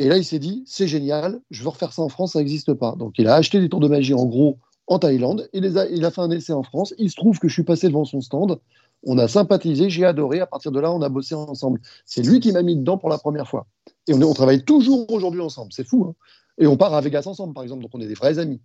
Et 0.00 0.08
là, 0.08 0.16
il 0.16 0.24
s'est 0.24 0.38
dit, 0.40 0.64
c'est 0.66 0.88
génial, 0.88 1.40
je 1.50 1.62
veux 1.62 1.68
refaire 1.68 1.92
ça 1.92 2.02
en 2.02 2.08
France, 2.08 2.32
ça 2.32 2.40
n'existe 2.40 2.74
pas. 2.74 2.96
Donc, 2.96 3.14
il 3.18 3.28
a 3.28 3.34
acheté 3.34 3.60
des 3.60 3.68
tours 3.68 3.80
de 3.80 3.88
magie 3.88 4.14
en 4.14 4.26
gros 4.26 4.58
en 4.88 4.98
Thaïlande, 4.98 5.48
il, 5.52 5.64
a, 5.66 6.10
fait 6.10 6.20
un 6.20 6.30
essai 6.30 6.52
en 6.52 6.62
France. 6.62 6.94
Il 6.98 7.10
se 7.10 7.16
trouve 7.16 7.38
que 7.38 7.46
je 7.46 7.52
suis 7.52 7.62
passé 7.62 7.88
devant 7.88 8.04
son 8.04 8.20
stand, 8.20 8.58
on 9.04 9.16
a 9.18 9.28
sympathisé, 9.28 9.90
j'ai 9.90 10.04
adoré. 10.04 10.40
À 10.40 10.46
partir 10.46 10.72
de 10.72 10.80
là, 10.80 10.90
on 10.90 11.02
a 11.02 11.08
bossé 11.08 11.34
ensemble. 11.34 11.80
C'est 12.04 12.22
lui 12.22 12.40
qui 12.40 12.50
m'a 12.50 12.62
mis 12.62 12.74
dedans 12.74 12.98
pour 12.98 13.08
la 13.08 13.18
première 13.18 13.46
fois. 13.46 13.66
Et 14.08 14.14
on, 14.14 14.20
on 14.22 14.34
travaille 14.34 14.64
toujours 14.64 15.10
aujourd'hui 15.12 15.40
ensemble, 15.40 15.72
c'est 15.72 15.86
fou. 15.86 16.06
Hein 16.08 16.14
et 16.58 16.66
on 16.66 16.76
part 16.76 16.92
à 16.94 17.00
Vegas 17.00 17.22
ensemble, 17.26 17.54
par 17.54 17.62
exemple, 17.62 17.82
donc 17.82 17.90
on 17.94 18.00
est 18.00 18.06
des 18.06 18.14
vrais 18.14 18.38
amis. 18.38 18.60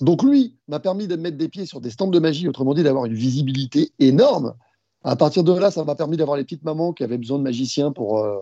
Donc 0.00 0.22
lui 0.22 0.56
m'a 0.66 0.80
permis 0.80 1.06
de 1.06 1.16
mettre 1.16 1.36
des 1.36 1.48
pieds 1.48 1.66
sur 1.66 1.80
des 1.80 1.90
stands 1.90 2.08
de 2.08 2.18
magie, 2.18 2.48
autrement 2.48 2.74
dit 2.74 2.82
d'avoir 2.82 3.04
une 3.04 3.14
visibilité 3.14 3.92
énorme. 3.98 4.54
À 5.04 5.16
partir 5.16 5.44
de 5.44 5.52
là, 5.52 5.70
ça 5.70 5.84
m'a 5.84 5.94
permis 5.94 6.16
d'avoir 6.16 6.36
les 6.36 6.44
petites 6.44 6.64
mamans 6.64 6.92
qui 6.92 7.04
avaient 7.04 7.18
besoin 7.18 7.38
de 7.38 7.42
magiciens 7.42 7.92
pour 7.92 8.18
euh, 8.18 8.38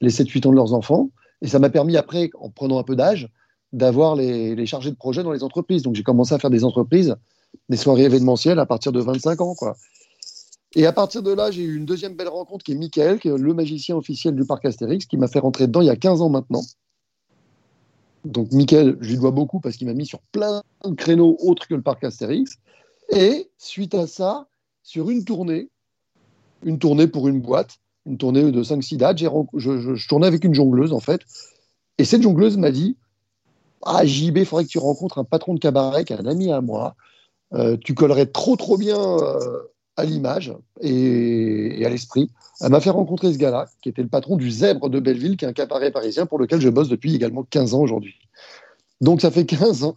les 0.00 0.10
7-8 0.10 0.48
ans 0.48 0.50
de 0.50 0.56
leurs 0.56 0.74
enfants. 0.74 1.10
Et 1.42 1.46
ça 1.46 1.58
m'a 1.58 1.70
permis 1.70 1.96
après, 1.96 2.30
en 2.38 2.50
prenant 2.50 2.78
un 2.78 2.82
peu 2.82 2.96
d'âge, 2.96 3.30
d'avoir 3.72 4.16
les, 4.16 4.54
les, 4.54 4.66
chargés 4.66 4.90
de 4.90 4.96
projet 4.96 5.22
dans 5.22 5.32
les 5.32 5.42
entreprises. 5.42 5.82
Donc 5.82 5.94
j'ai 5.94 6.02
commencé 6.02 6.34
à 6.34 6.38
faire 6.38 6.50
des 6.50 6.64
entreprises, 6.64 7.16
des 7.68 7.76
soirées 7.76 8.04
événementielles 8.04 8.58
à 8.58 8.66
partir 8.66 8.92
de 8.92 9.00
25 9.00 9.40
ans. 9.40 9.54
Quoi. 9.54 9.76
Et 10.74 10.86
à 10.86 10.92
partir 10.92 11.22
de 11.22 11.32
là, 11.32 11.50
j'ai 11.50 11.62
eu 11.62 11.76
une 11.76 11.84
deuxième 11.84 12.14
belle 12.14 12.28
rencontre 12.28 12.64
qui 12.64 12.72
est 12.72 12.76
Michael, 12.76 13.18
qui 13.18 13.28
est 13.28 13.36
le 13.36 13.54
magicien 13.54 13.96
officiel 13.96 14.34
du 14.36 14.44
parc 14.44 14.64
Astérix, 14.64 15.06
qui 15.06 15.16
m'a 15.16 15.26
fait 15.26 15.40
rentrer 15.40 15.66
dedans 15.66 15.80
il 15.80 15.86
y 15.86 15.90
a 15.90 15.96
15 15.96 16.22
ans 16.22 16.28
maintenant. 16.28 16.62
Donc, 18.24 18.52
Michael, 18.52 18.96
je 19.00 19.10
lui 19.10 19.16
dois 19.16 19.30
beaucoup 19.30 19.60
parce 19.60 19.76
qu'il 19.76 19.86
m'a 19.86 19.94
mis 19.94 20.06
sur 20.06 20.20
plein 20.32 20.62
de 20.84 20.94
créneaux 20.94 21.36
autres 21.40 21.66
que 21.66 21.74
le 21.74 21.82
parc 21.82 22.04
Astérix. 22.04 22.58
Et 23.10 23.50
suite 23.58 23.94
à 23.94 24.06
ça, 24.06 24.46
sur 24.82 25.10
une 25.10 25.24
tournée, 25.24 25.70
une 26.62 26.78
tournée 26.78 27.08
pour 27.08 27.26
une 27.26 27.40
boîte, 27.40 27.78
une 28.06 28.18
tournée 28.18 28.52
de 28.52 28.62
5-6 28.62 28.96
dates, 28.96 29.18
je, 29.18 29.26
je, 29.54 29.94
je, 29.94 30.08
tournais 30.08 30.26
avec 30.26 30.44
une 30.44 30.54
jongleuse 30.54 30.92
en 30.92 31.00
fait. 31.00 31.22
Et 31.98 32.04
cette 32.04 32.22
jongleuse 32.22 32.56
m'a 32.56 32.70
dit 32.70 32.96
Ah, 33.84 34.04
JB, 34.04 34.38
il 34.38 34.46
faudrait 34.46 34.64
que 34.64 34.70
tu 34.70 34.78
rencontres 34.78 35.18
un 35.18 35.24
patron 35.24 35.54
de 35.54 35.58
cabaret 35.58 36.04
qui 36.04 36.12
est 36.12 36.20
un 36.20 36.26
ami 36.26 36.52
à 36.52 36.60
moi. 36.60 36.96
Euh, 37.54 37.76
tu 37.82 37.94
collerais 37.94 38.26
trop, 38.26 38.56
trop 38.56 38.76
bien 38.76 38.98
euh, 38.98 39.62
à 39.96 40.04
l'image 40.04 40.52
et, 40.80 41.82
à 41.84 41.88
l'esprit. 41.88 42.30
Elle 42.60 42.70
m'a 42.70 42.80
fait 42.80 42.90
rencontrer 42.90 43.32
ce 43.32 43.38
gars-là, 43.38 43.66
qui 43.82 43.88
était 43.88 44.02
le 44.02 44.08
patron 44.08 44.36
du 44.36 44.50
Zèbre 44.50 44.90
de 44.90 45.00
Belleville, 45.00 45.36
qui 45.36 45.44
est 45.44 45.48
un 45.48 45.52
cabaret 45.52 45.90
parisien 45.90 46.26
pour 46.26 46.38
lequel 46.38 46.60
je 46.60 46.68
bosse 46.68 46.88
depuis 46.88 47.14
également 47.14 47.42
15 47.42 47.74
ans 47.74 47.80
aujourd'hui. 47.80 48.14
Donc 49.00 49.22
ça 49.22 49.30
fait 49.30 49.46
15 49.46 49.84
ans. 49.84 49.94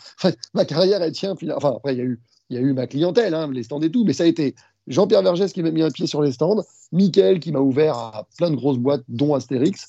Ma 0.53 0.65
carrière, 0.65 1.01
elle 1.01 1.11
tient. 1.11 1.35
Enfin, 1.55 1.73
après, 1.75 1.93
il 1.93 1.97
y 1.97 2.01
a 2.01 2.05
eu, 2.05 2.21
il 2.49 2.55
y 2.55 2.59
a 2.59 2.61
eu 2.61 2.73
ma 2.73 2.87
clientèle, 2.87 3.33
hein, 3.33 3.49
les 3.51 3.63
stands 3.63 3.81
et 3.81 3.91
tout, 3.91 4.05
mais 4.05 4.13
ça 4.13 4.23
a 4.23 4.27
été 4.27 4.55
Jean-Pierre 4.87 5.23
Vergès 5.23 5.51
qui 5.51 5.61
m'a 5.61 5.71
mis 5.71 5.81
un 5.81 5.91
pied 5.91 6.07
sur 6.07 6.21
les 6.21 6.31
stands, 6.31 6.63
Mickaël 6.91 7.39
qui 7.39 7.51
m'a 7.51 7.59
ouvert 7.59 7.95
à 7.95 8.27
plein 8.37 8.49
de 8.49 8.55
grosses 8.55 8.77
boîtes, 8.77 9.03
dont 9.07 9.33
Astérix, 9.33 9.87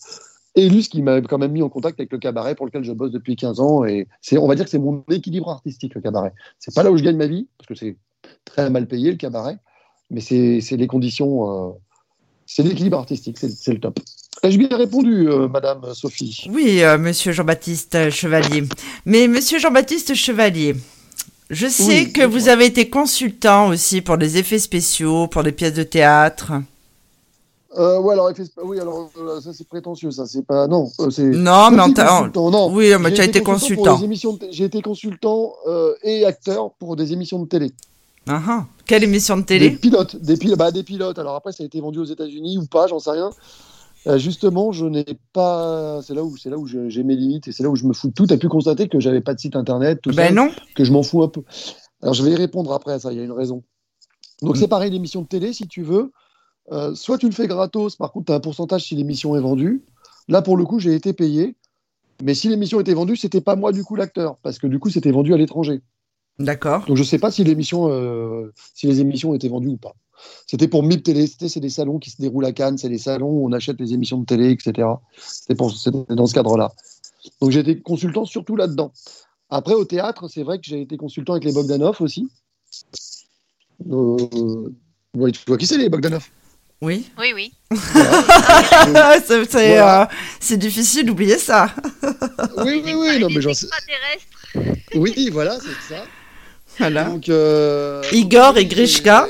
et 0.55 0.69
Luce 0.69 0.89
qui 0.89 1.03
m'a 1.03 1.21
quand 1.21 1.39
même 1.39 1.53
mis 1.53 1.63
en 1.63 1.69
contact 1.69 1.99
avec 1.99 2.13
le 2.13 2.19
cabaret 2.19 2.55
pour 2.55 2.67
lequel 2.67 2.85
je 2.85 2.93
bosse 2.93 3.11
depuis 3.11 3.37
15 3.37 3.61
ans. 3.61 3.85
Et 3.85 4.07
c'est, 4.21 4.39
on 4.39 4.47
va 4.47 4.55
dire 4.55 4.65
que 4.65 4.71
c'est 4.71 4.79
mon 4.79 5.05
équilibre 5.11 5.51
artistique, 5.51 5.95
le 5.95 6.01
cabaret. 6.01 6.33
C'est 6.59 6.75
pas 6.75 6.83
là 6.83 6.93
où 6.93 6.97
je 6.97 7.03
gagne 7.03 7.17
ma 7.17 7.27
vie, 7.27 7.49
parce 7.59 7.69
que 7.69 7.75
c'est 7.75 7.97
très 8.45 8.71
mal 8.71 8.87
payé, 8.87 9.11
le 9.11 9.17
cabaret, 9.17 9.59
mais 10.11 10.21
c'est, 10.21 10.61
c'est 10.61 10.77
les 10.77 10.87
conditions. 10.87 11.69
Euh, 11.69 11.73
c'est 12.47 12.63
l'équilibre 12.63 12.99
artistique, 12.99 13.39
c'est 13.39 13.73
le 13.73 13.81
top. 13.81 13.99
Ai-je 14.43 14.59
bien 14.59 14.77
répondu, 14.77 15.29
euh, 15.29 15.49
Madame 15.49 15.95
Sophie? 15.95 16.47
Oui, 16.51 16.83
euh, 16.83 16.99
Monsieur 16.99 17.33
Jean-Baptiste 17.33 18.11
Chevalier. 18.11 18.65
Mais 19.07 19.27
Monsieur 19.27 19.59
Jean-Baptiste 19.59 20.15
Chevalier, 20.15 20.77
je 21.51 21.67
sais 21.67 22.05
oui, 22.05 22.13
que 22.13 22.25
vous 22.25 22.49
avez 22.49 22.67
été 22.67 22.91
consultant 22.91 23.69
aussi 23.69 24.03
pour 24.03 24.19
des 24.19 24.37
effets 24.37 24.59
spéciaux, 24.59 25.27
pour 25.27 25.43
des 25.43 25.53
pièces 25.53 25.75
de 25.75 25.83
théâtre. 25.83 26.53
Euh, 27.77 28.01
ouais, 28.01 28.12
alors, 28.12 28.31
oui, 28.62 28.79
alors 28.79 29.11
euh, 29.18 29.41
ça 29.41 29.53
c'est 29.53 29.66
prétentieux, 29.66 30.11
ça 30.11 30.27
c'est 30.27 30.47
pas. 30.47 30.68
Non, 30.68 30.91
euh, 31.01 31.11
c'est. 31.11 31.25
Non, 31.25 31.70
mais 31.72 31.81
en 31.83 32.51
non. 32.51 32.72
Oui, 32.72 32.93
mais 33.01 33.12
tu 33.12 33.20
as 33.20 33.25
été 33.25 33.43
consultant. 33.43 34.01
J'ai 34.51 34.64
été 34.64 34.81
consultant 34.81 35.55
et 36.03 36.25
acteur 36.25 36.72
pour 36.79 36.97
des 36.97 37.12
émissions 37.12 37.41
de 37.41 37.49
télé. 37.49 37.72
Uh 38.27 38.33
-huh. 38.33 38.64
Quelle 38.87 39.05
émission 39.05 39.37
de 39.37 39.43
télé? 39.43 39.70
Des 39.70 39.77
pilotes, 39.77 40.16
des, 40.16 40.37
pil 40.37 40.57
bah, 40.57 40.70
des 40.70 40.83
pilotes. 40.83 41.18
Alors 41.18 41.35
après, 41.35 41.53
ça 41.53 41.62
a 41.62 41.66
été 41.66 41.81
vendu 41.81 41.99
aux 41.99 42.05
États-Unis 42.05 42.57
ou 42.59 42.66
pas, 42.66 42.87
j'en 42.87 42.99
sais 42.99 43.11
rien. 43.11 43.31
Euh, 44.07 44.18
justement, 44.18 44.72
je 44.72 44.87
n'ai 44.87 45.07
pas. 45.33 46.01
C'est 46.03 46.14
là 46.14 46.22
où 46.22 46.37
c'est 46.37 46.51
là 46.51 46.59
où 46.59 46.66
j'ai 46.66 47.03
mes 47.03 47.16
limites 47.16 47.49
et 47.49 47.53
c'est 47.53 47.62
là 47.62 47.70
où 47.70 47.77
je 47.77 47.87
me 47.87 47.95
fous 47.95 48.09
de 48.09 48.12
tout. 48.12 48.27
T'as 48.27 48.37
pu 48.37 48.49
constater 48.49 48.89
que 48.89 49.01
j'avais 49.01 49.22
pas 49.22 49.35
de 49.35 49.41
site 49.41 49.57
internet, 49.57 50.01
tout 50.03 50.11
ben 50.11 50.29
ça, 50.29 50.33
non. 50.33 50.51
que 50.77 50.85
je 50.85 50.93
m'en 50.93 51.03
fous 51.03 51.22
un 51.22 51.29
peu. 51.29 51.43
Alors 52.03 52.14
je 52.14 52.22
vais 52.22 52.33
y 52.33 52.37
répondre 52.37 52.72
après 52.72 52.93
à 52.93 52.99
ça. 52.99 53.12
Il 53.12 53.18
y 53.18 53.20
a 53.20 53.25
une 53.25 53.33
raison. 53.33 53.62
Donc 54.43 54.57
mm. 54.57 54.59
c'est 54.61 54.68
pareil 54.68 54.91
l'émission 54.91 55.22
de 55.22 55.27
télé, 55.27 55.53
si 55.53 55.66
tu 55.68 55.83
veux. 55.83 56.12
Euh, 56.73 56.95
soit 56.95 57.19
tu 57.19 57.27
le 57.27 57.33
fais 57.33 57.47
gratos, 57.47 57.97
par 57.97 58.12
contre 58.12 58.27
tu 58.27 58.33
as 58.33 58.37
un 58.37 58.41
pourcentage 58.41 58.85
si 58.85 58.95
l'émission 58.95 59.37
est 59.37 59.41
vendue. 59.41 59.83
Là 60.29 60.43
pour 60.43 60.57
le 60.57 60.65
coup, 60.65 60.79
j'ai 60.79 60.95
été 60.95 61.12
payé. 61.12 61.57
Mais 62.23 62.35
si 62.35 62.49
l'émission 62.49 62.81
était 62.81 62.95
vendue, 62.95 63.17
c'était 63.17 63.41
pas 63.41 63.57
moi 63.57 63.73
du 63.73 63.83
coup 63.85 63.97
l'acteur, 63.97 64.37
parce 64.43 64.59
que 64.59 64.67
du 64.67 64.79
coup 64.79 64.89
c'était 64.89 65.11
vendu 65.11 65.35
à 65.35 65.37
l'étranger. 65.37 65.83
D'accord. 66.39 66.85
Donc 66.87 66.97
je 66.97 67.03
sais 67.03 67.19
pas 67.19 67.31
si 67.31 67.45
l'émission, 67.45 67.89
euh, 67.91 68.53
si 68.75 68.87
les 68.87 69.01
émissions 69.01 69.35
étaient 69.35 69.49
vendues 69.49 69.69
ou 69.69 69.77
pas. 69.77 69.95
C'était 70.47 70.69
pour 70.69 70.83
MIP 70.83 71.03
Télé, 71.03 71.27
c'est 71.27 71.61
des 71.61 71.71
salons 71.71 71.99
qui 71.99 72.11
se 72.11 72.21
déroulent 72.21 72.45
à 72.47 72.53
Cannes, 72.53 72.79
c'est 72.79 72.89
des 72.89 72.99
salons 72.99 73.31
où 73.31 73.47
on 73.47 73.53
achète 73.53 73.79
les 73.81 73.93
émissions 73.93 74.19
de 74.19 74.25
télé, 74.25 74.51
etc. 74.51 74.89
C'était 75.19 75.55
dans 75.55 76.27
ce 76.27 76.35
cadre-là. 76.35 76.73
Donc 77.41 77.51
j'ai 77.51 77.61
été 77.61 77.81
consultant 77.81 78.25
surtout 78.25 78.57
là-dedans. 78.57 78.93
Après, 79.51 79.75
au 79.75 79.85
théâtre, 79.85 80.29
c'est 80.29 80.43
vrai 80.43 80.59
que 80.59 80.65
j'ai 80.65 80.81
été 80.81 80.97
consultant 80.97 81.35
avec 81.35 81.45
les 81.45 81.53
Bogdanov 81.53 82.01
aussi. 82.01 82.29
Euh, 83.91 84.17
tu 85.12 85.41
vois 85.47 85.59
qui 85.59 85.67
c'est 85.67 85.79
les 85.79 85.89
Bogdanov? 85.89 86.29
Oui. 86.81 87.11
Oui, 87.18 87.33
oui. 87.35 87.53
c'est 89.25 89.81
euh, 89.81 90.57
difficile 90.57 91.07
d'oublier 91.07 91.39
ça. 91.39 91.70
oui, 92.59 92.83
oui, 92.85 92.95
oui. 92.95 93.18
Non, 93.20 93.29
mais 93.31 93.55
sais. 93.55 93.66
Oui, 94.95 95.31
voilà, 95.33 95.59
c'est 95.61 95.95
ça. 95.95 96.05
Voilà. 96.79 97.05
Donc, 97.05 97.29
euh, 97.29 98.03
Igor 98.12 98.59
et 98.59 98.66
Grishka. 98.66 99.27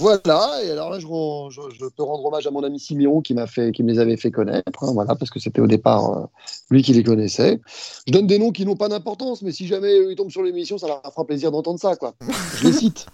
Voilà, 0.00 0.60
et 0.64 0.70
alors 0.70 0.90
là, 0.90 1.00
je, 1.00 1.06
je, 1.06 1.60
je, 1.76 1.86
peux 1.86 2.04
rendre 2.04 2.24
hommage 2.24 2.46
à 2.46 2.52
mon 2.52 2.62
ami 2.62 2.78
Simeon 2.78 3.20
qui 3.20 3.34
m'a 3.34 3.48
fait, 3.48 3.72
qui 3.72 3.82
me 3.82 3.90
les 3.90 3.98
avait 3.98 4.16
fait 4.16 4.30
connaître, 4.30 4.84
hein, 4.84 4.92
voilà, 4.92 5.16
parce 5.16 5.28
que 5.28 5.40
c'était 5.40 5.60
au 5.60 5.66
départ 5.66 6.16
euh, 6.16 6.26
lui 6.70 6.84
qui 6.84 6.92
les 6.92 7.02
connaissait. 7.02 7.60
Je 8.06 8.12
donne 8.12 8.28
des 8.28 8.38
noms 8.38 8.52
qui 8.52 8.64
n'ont 8.64 8.76
pas 8.76 8.88
d'importance, 8.88 9.42
mais 9.42 9.50
si 9.50 9.66
jamais 9.66 9.96
ils 10.08 10.14
tombent 10.14 10.30
sur 10.30 10.44
l'émission, 10.44 10.78
ça 10.78 10.86
leur 10.86 11.02
fera 11.02 11.24
plaisir 11.26 11.50
d'entendre 11.50 11.80
ça, 11.80 11.96
quoi. 11.96 12.14
Je 12.58 12.68
les 12.68 12.72
cite. 12.72 13.06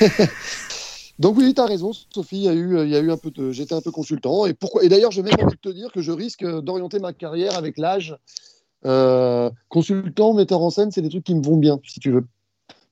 Donc 1.18 1.36
oui, 1.38 1.54
tu 1.54 1.60
as 1.60 1.66
raison, 1.66 1.92
Sophie, 1.92 2.36
il 2.36 2.42
y 2.42 2.48
a 2.48 2.52
eu, 2.52 2.82
il 2.84 2.90
y 2.90 2.96
a 2.96 3.00
eu 3.00 3.10
un 3.10 3.16
peu 3.16 3.30
de, 3.30 3.50
j'étais 3.50 3.74
un 3.74 3.80
peu 3.80 3.90
consultant, 3.90 4.44
et 4.46 4.52
pourquoi 4.52 4.84
Et 4.84 4.88
d'ailleurs, 4.88 5.12
j'ai 5.12 5.22
même 5.22 5.34
envie 5.40 5.56
de 5.56 5.60
te 5.60 5.70
dire 5.70 5.90
que 5.92 6.02
je 6.02 6.12
risque 6.12 6.44
d'orienter 6.44 6.98
ma 6.98 7.12
carrière 7.12 7.56
avec 7.56 7.78
l'âge. 7.78 8.16
Euh, 8.84 9.50
consultant, 9.68 10.34
metteur 10.34 10.60
en 10.60 10.70
scène, 10.70 10.90
c'est 10.90 11.00
des 11.00 11.08
trucs 11.08 11.24
qui 11.24 11.34
me 11.34 11.42
vont 11.42 11.56
bien, 11.56 11.80
si 11.86 12.00
tu 12.00 12.10
veux 12.10 12.24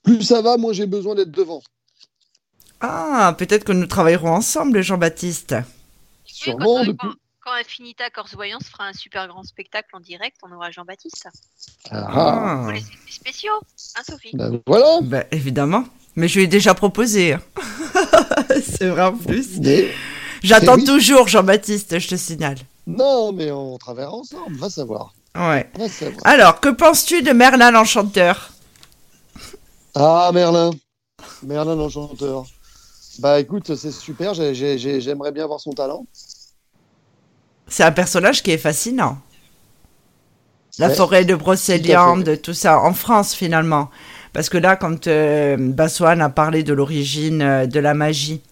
plus 0.04 0.22
ça 0.22 0.42
va, 0.42 0.56
moins 0.56 0.72
j'ai 0.72 0.86
besoin 0.86 1.16
d'être 1.16 1.32
devant. 1.32 1.62
Ah, 2.80 3.34
peut-être 3.38 3.64
que 3.64 3.72
nous 3.72 3.86
travaillerons 3.86 4.30
ensemble, 4.30 4.82
Jean-Baptiste. 4.82 5.56
Sûrement. 6.24 6.80
Oui, 6.80 6.84
quand, 6.84 6.84
depuis... 6.84 7.08
quand, 7.08 7.14
quand 7.40 7.52
Infinita 7.52 8.10
Corse 8.10 8.34
Voyance 8.34 8.64
fera 8.64 8.88
un 8.88 8.92
super 8.92 9.26
grand 9.26 9.42
spectacle 9.42 9.88
en 9.94 10.00
direct, 10.00 10.36
on 10.42 10.52
aura 10.52 10.70
Jean-Baptiste. 10.70 11.28
Ah. 11.90 12.60
Pour 12.64 12.72
les 12.72 12.82
spéciaux, 13.08 13.52
hein, 13.96 14.02
Sophie? 14.06 14.30
Ben, 14.34 14.60
Voilà. 14.66 15.00
Ben, 15.02 15.24
évidemment. 15.30 15.84
Mais 16.16 16.28
je 16.28 16.38
lui 16.38 16.44
ai 16.44 16.48
déjà 16.48 16.74
proposé. 16.74 17.36
C'est 18.78 18.88
vrai 18.88 19.02
en 19.02 19.16
plus. 19.16 19.58
Mais... 19.60 19.90
J'attends 20.42 20.76
oui. 20.76 20.84
toujours 20.84 21.28
Jean-Baptiste, 21.28 21.98
je 21.98 22.08
te 22.08 22.16
signale. 22.16 22.58
Non, 22.86 23.32
mais 23.32 23.50
on 23.50 23.78
travaillera 23.78 24.12
ensemble, 24.12 24.56
va 24.56 24.68
savoir. 24.68 25.14
Ouais. 25.34 25.70
Va 25.78 25.88
savoir. 25.88 26.20
Alors, 26.24 26.60
que 26.60 26.68
penses-tu 26.68 27.22
de 27.22 27.32
Merlin 27.32 27.70
l'Enchanteur? 27.70 28.50
Ah, 29.94 30.30
Merlin. 30.34 30.70
Merlin 31.42 31.76
l'enchanteur. 31.76 32.44
Bah 33.20 33.38
écoute, 33.38 33.74
c'est 33.76 33.92
super, 33.92 34.34
j'aimerais 34.34 35.32
bien 35.32 35.46
voir 35.46 35.60
son 35.60 35.72
talent. 35.72 36.04
C'est 37.68 37.84
un 37.84 37.92
personnage 37.92 38.42
qui 38.42 38.50
est 38.50 38.58
fascinant. 38.58 39.18
La 40.78 40.88
Ouais, 40.88 40.94
forêt 40.94 41.24
de 41.24 41.36
Brocéliande, 41.36 42.40
tout, 42.42 42.54
ça, 42.54 42.80
en 42.80 42.92
France 42.92 43.34
finalement. 43.34 43.90
Parce 44.34 44.48
que 44.50 44.58
là, 44.58 44.76
quand 44.76 45.06
euh, 45.06 45.56
Bassoane 45.58 46.20
a 46.20 46.28
parlé 46.28 46.62
de 46.64 46.74
l'origine 46.74 47.40
euh, 47.40 47.66
de 47.66 47.78
la 47.80 47.94
magie, 47.94 48.42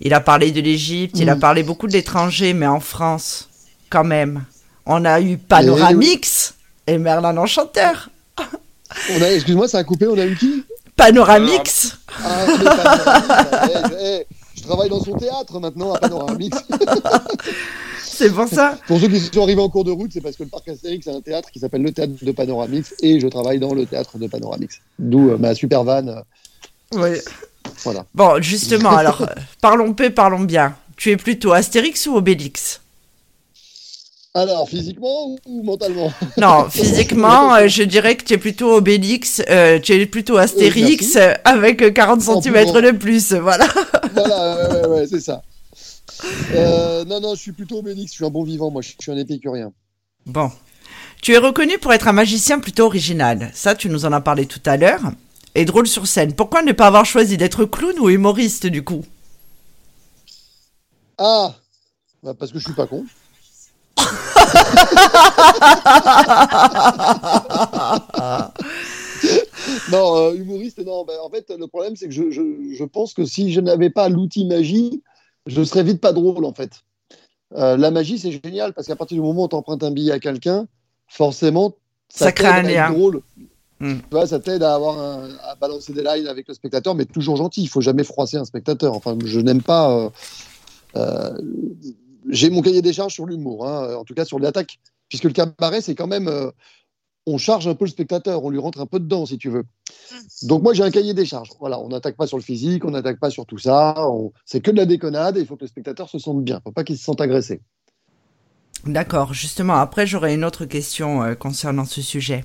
il 0.00 0.12
a 0.12 0.20
parlé 0.20 0.50
de 0.50 0.60
l'Égypte, 0.60 1.18
il 1.18 1.30
a 1.30 1.36
Mm. 1.36 1.40
parlé 1.40 1.62
beaucoup 1.62 1.86
de 1.86 1.92
l'étranger, 1.92 2.52
mais 2.52 2.66
en 2.66 2.80
France, 2.80 3.48
quand 3.90 4.04
même, 4.04 4.44
on 4.86 5.04
a 5.04 5.20
eu 5.20 5.38
Panoramix 5.38 6.54
et 6.88 6.98
Merlin 6.98 7.32
l'Enchanteur. 7.32 8.10
Excuse-moi, 9.08 9.68
ça 9.68 9.78
a 9.78 9.84
coupé, 9.84 10.06
on 10.08 10.18
a 10.18 10.26
eu 10.26 10.36
qui? 10.36 10.64
Panoramix 10.96 11.96
Ah, 12.24 12.44
Panoramix, 12.46 13.94
eh, 14.00 14.04
eh, 14.20 14.26
je 14.56 14.62
travaille 14.62 14.88
dans 14.90 15.02
son 15.02 15.14
théâtre 15.16 15.58
maintenant 15.60 15.94
à 15.94 15.98
Panoramix. 16.00 16.56
C'est 18.16 18.32
pour 18.32 18.48
ça 18.48 18.78
Pour 18.86 19.00
ceux 19.00 19.08
qui 19.08 19.18
sont 19.20 19.42
arrivés 19.42 19.60
en 19.60 19.68
cours 19.68 19.84
de 19.84 19.90
route, 19.90 20.10
c'est 20.12 20.20
parce 20.20 20.36
que 20.36 20.44
le 20.44 20.48
parc 20.48 20.68
Astérix, 20.68 21.04
c'est 21.04 21.14
un 21.14 21.20
théâtre 21.20 21.50
qui 21.50 21.58
s'appelle 21.58 21.82
le 21.82 21.92
théâtre 21.92 22.12
de 22.22 22.32
Panoramix 22.32 22.94
et 23.02 23.18
je 23.18 23.26
travaille 23.26 23.58
dans 23.58 23.74
le 23.74 23.86
théâtre 23.86 24.18
de 24.18 24.26
Panoramix. 24.26 24.80
D'où 24.98 25.30
euh, 25.30 25.38
ma 25.38 25.54
super 25.54 25.84
vanne. 25.84 26.22
Oui. 26.92 27.10
voilà. 27.82 28.06
Bon, 28.14 28.40
justement, 28.40 28.96
alors, 28.96 29.22
euh, 29.22 29.26
parlons 29.60 29.92
peu, 29.94 30.10
parlons 30.10 30.40
bien. 30.40 30.76
Tu 30.96 31.10
es 31.10 31.16
plutôt 31.16 31.52
Astérix 31.52 32.06
ou 32.06 32.16
Obélix? 32.16 32.80
Alors, 34.36 34.68
physiquement 34.68 35.36
ou, 35.46 35.62
mentalement? 35.62 36.12
Non, 36.38 36.68
physiquement, 36.70 37.54
euh, 37.54 37.68
je 37.68 37.84
dirais 37.84 38.16
que 38.16 38.24
tu 38.24 38.34
es 38.34 38.38
plutôt 38.38 38.72
Obélix, 38.74 39.40
euh, 39.48 39.78
tu 39.78 39.92
es 39.92 40.06
plutôt 40.06 40.36
Astérix 40.38 41.14
euh, 41.14 41.34
avec 41.44 41.82
euh, 41.82 41.92
40 41.92 42.28
En 42.28 42.40
cm 42.42 42.72
de 42.72 42.90
plus, 42.90 43.32
voilà. 43.32 43.66
Voilà, 44.12 44.56
ouais, 44.56 44.72
ouais, 44.72 44.86
ouais, 44.88 45.06
c'est 45.06 45.20
ça. 45.20 45.42
Euh, 46.52 47.04
non, 47.04 47.20
non, 47.20 47.34
je 47.34 47.40
suis 47.40 47.52
plutôt 47.52 47.78
Obélix, 47.78 48.12
je 48.12 48.16
suis 48.16 48.24
un 48.24 48.30
bon 48.30 48.44
vivant, 48.44 48.70
moi, 48.70 48.82
je 48.82 48.92
suis 48.98 49.12
un 49.12 49.16
épicurien. 49.16 49.72
Bon. 50.26 50.50
Tu 51.22 51.32
es 51.32 51.38
reconnu 51.38 51.78
pour 51.78 51.92
être 51.92 52.08
un 52.08 52.12
magicien 52.12 52.60
plutôt 52.60 52.84
original. 52.84 53.50
Ça, 53.54 53.74
tu 53.74 53.88
nous 53.88 54.04
en 54.04 54.12
as 54.12 54.20
parlé 54.20 54.46
tout 54.46 54.60
à 54.66 54.76
l'heure. 54.76 55.00
Et 55.54 55.64
drôle 55.64 55.86
sur 55.86 56.06
scène. 56.06 56.34
Pourquoi 56.34 56.62
ne 56.62 56.72
pas 56.72 56.88
avoir 56.88 57.06
choisi 57.06 57.36
d'être 57.36 57.64
clown 57.64 57.98
ou 58.00 58.10
humoriste 58.10 58.66
du 58.66 58.84
coup? 58.84 59.04
Ah 61.16 61.54
bah, 62.22 62.34
Parce 62.38 62.52
que 62.52 62.58
je 62.58 62.64
suis 62.64 62.74
pas 62.74 62.86
con. 62.86 63.04
non, 69.90 70.16
euh, 70.16 70.34
humoriste, 70.34 70.84
non. 70.84 71.04
bah, 71.04 71.14
en 71.22 71.30
fait, 71.30 71.50
le 71.56 71.66
problème, 71.68 71.94
c'est 71.96 72.08
que 72.08 72.14
je, 72.14 72.30
je, 72.30 72.42
je 72.72 72.84
pense 72.84 73.14
que 73.14 73.24
si 73.24 73.52
je 73.52 73.60
n'avais 73.60 73.90
pas 73.90 74.08
l'outil 74.08 74.46
magie, 74.46 75.02
je 75.46 75.62
serais 75.62 75.82
vite 75.82 76.00
pas 76.00 76.12
drôle, 76.12 76.44
en 76.44 76.52
fait. 76.52 76.70
Euh, 77.56 77.76
la 77.76 77.90
magie, 77.90 78.18
c'est 78.18 78.32
génial 78.44 78.72
parce 78.72 78.86
qu'à 78.86 78.96
partir 78.96 79.16
du 79.16 79.20
moment 79.22 79.44
où 79.44 79.48
tu 79.48 79.54
empruntes 79.54 79.82
un 79.84 79.90
billet 79.90 80.12
à 80.12 80.18
quelqu'un, 80.18 80.66
forcément, 81.06 81.74
Ça 82.08 82.32
crée 82.32 82.48
t'aide 82.48 82.66
un 82.66 82.68
lien. 82.68 82.90
drôle. 82.90 83.20
Hmm. 83.80 83.94
Tu 83.98 84.06
vois, 84.10 84.26
ça 84.26 84.38
t'aide 84.40 84.62
à 84.62 84.74
avoir 84.74 84.98
un- 84.98 85.30
à 85.42 85.54
balancer 85.56 85.92
des 85.92 86.02
lines 86.02 86.26
avec 86.28 86.48
le 86.48 86.54
spectateur, 86.54 86.94
mais 86.94 87.04
toujours 87.04 87.36
gentil. 87.36 87.62
Il 87.62 87.68
faut 87.68 87.80
jamais 87.80 88.04
froisser 88.04 88.36
un 88.36 88.44
spectateur. 88.44 88.94
Enfin, 88.94 89.16
je 89.24 89.40
n'aime 89.40 89.62
pas. 89.62 89.90
euh, 89.96 90.10
euh, 90.96 91.38
J'ai 92.30 92.48
mon 92.50 92.62
cahier 92.62 92.80
des 92.82 92.92
charges 92.94 93.12
sur 93.12 93.26
l'humour, 93.26 93.68
hein, 93.68 93.96
en 93.96 94.04
tout 94.04 94.14
cas 94.14 94.24
sur 94.24 94.38
l'attaque, 94.38 94.78
puisque 95.10 95.24
le 95.24 95.32
cabaret, 95.32 95.80
c'est 95.82 95.94
quand 95.94 96.06
même. 96.06 96.28
On 97.26 97.38
charge 97.38 97.66
un 97.68 97.74
peu 97.74 97.84
le 97.86 97.90
spectateur, 97.90 98.44
on 98.44 98.50
lui 98.50 98.58
rentre 98.58 98.80
un 98.80 98.86
peu 98.86 99.00
dedans, 99.00 99.26
si 99.26 99.38
tu 99.38 99.50
veux. 99.50 99.64
Donc 100.42 100.62
moi, 100.62 100.74
j'ai 100.74 100.82
un 100.82 100.90
cahier 100.90 101.14
des 101.14 101.24
charges. 101.24 101.50
Voilà, 101.60 101.80
on 101.80 101.88
n'attaque 101.88 102.16
pas 102.16 102.26
sur 102.26 102.36
le 102.36 102.42
physique, 102.42 102.84
on 102.84 102.90
n'attaque 102.90 103.18
pas 103.18 103.30
sur 103.30 103.46
tout 103.46 103.58
ça. 103.58 103.94
on- 104.08 104.32
C'est 104.44 104.60
que 104.60 104.70
de 104.70 104.76
la 104.76 104.86
déconnade 104.86 105.36
et 105.36 105.40
il 105.40 105.46
faut 105.46 105.56
que 105.56 105.62
le 105.62 105.68
spectateur 105.68 106.08
se 106.08 106.18
sente 106.18 106.44
bien. 106.44 106.58
Il 106.60 106.62
faut 106.64 106.72
pas 106.72 106.84
qu'il 106.84 106.98
se 106.98 107.04
sente 107.04 107.20
agressé. 107.20 107.60
D'accord, 108.84 109.32
justement, 109.32 109.76
après 109.76 110.06
j'aurais 110.06 110.34
une 110.34 110.44
autre 110.44 110.66
question 110.66 111.22
euh, 111.22 111.34
concernant 111.34 111.86
ce 111.86 112.02
sujet. 112.02 112.44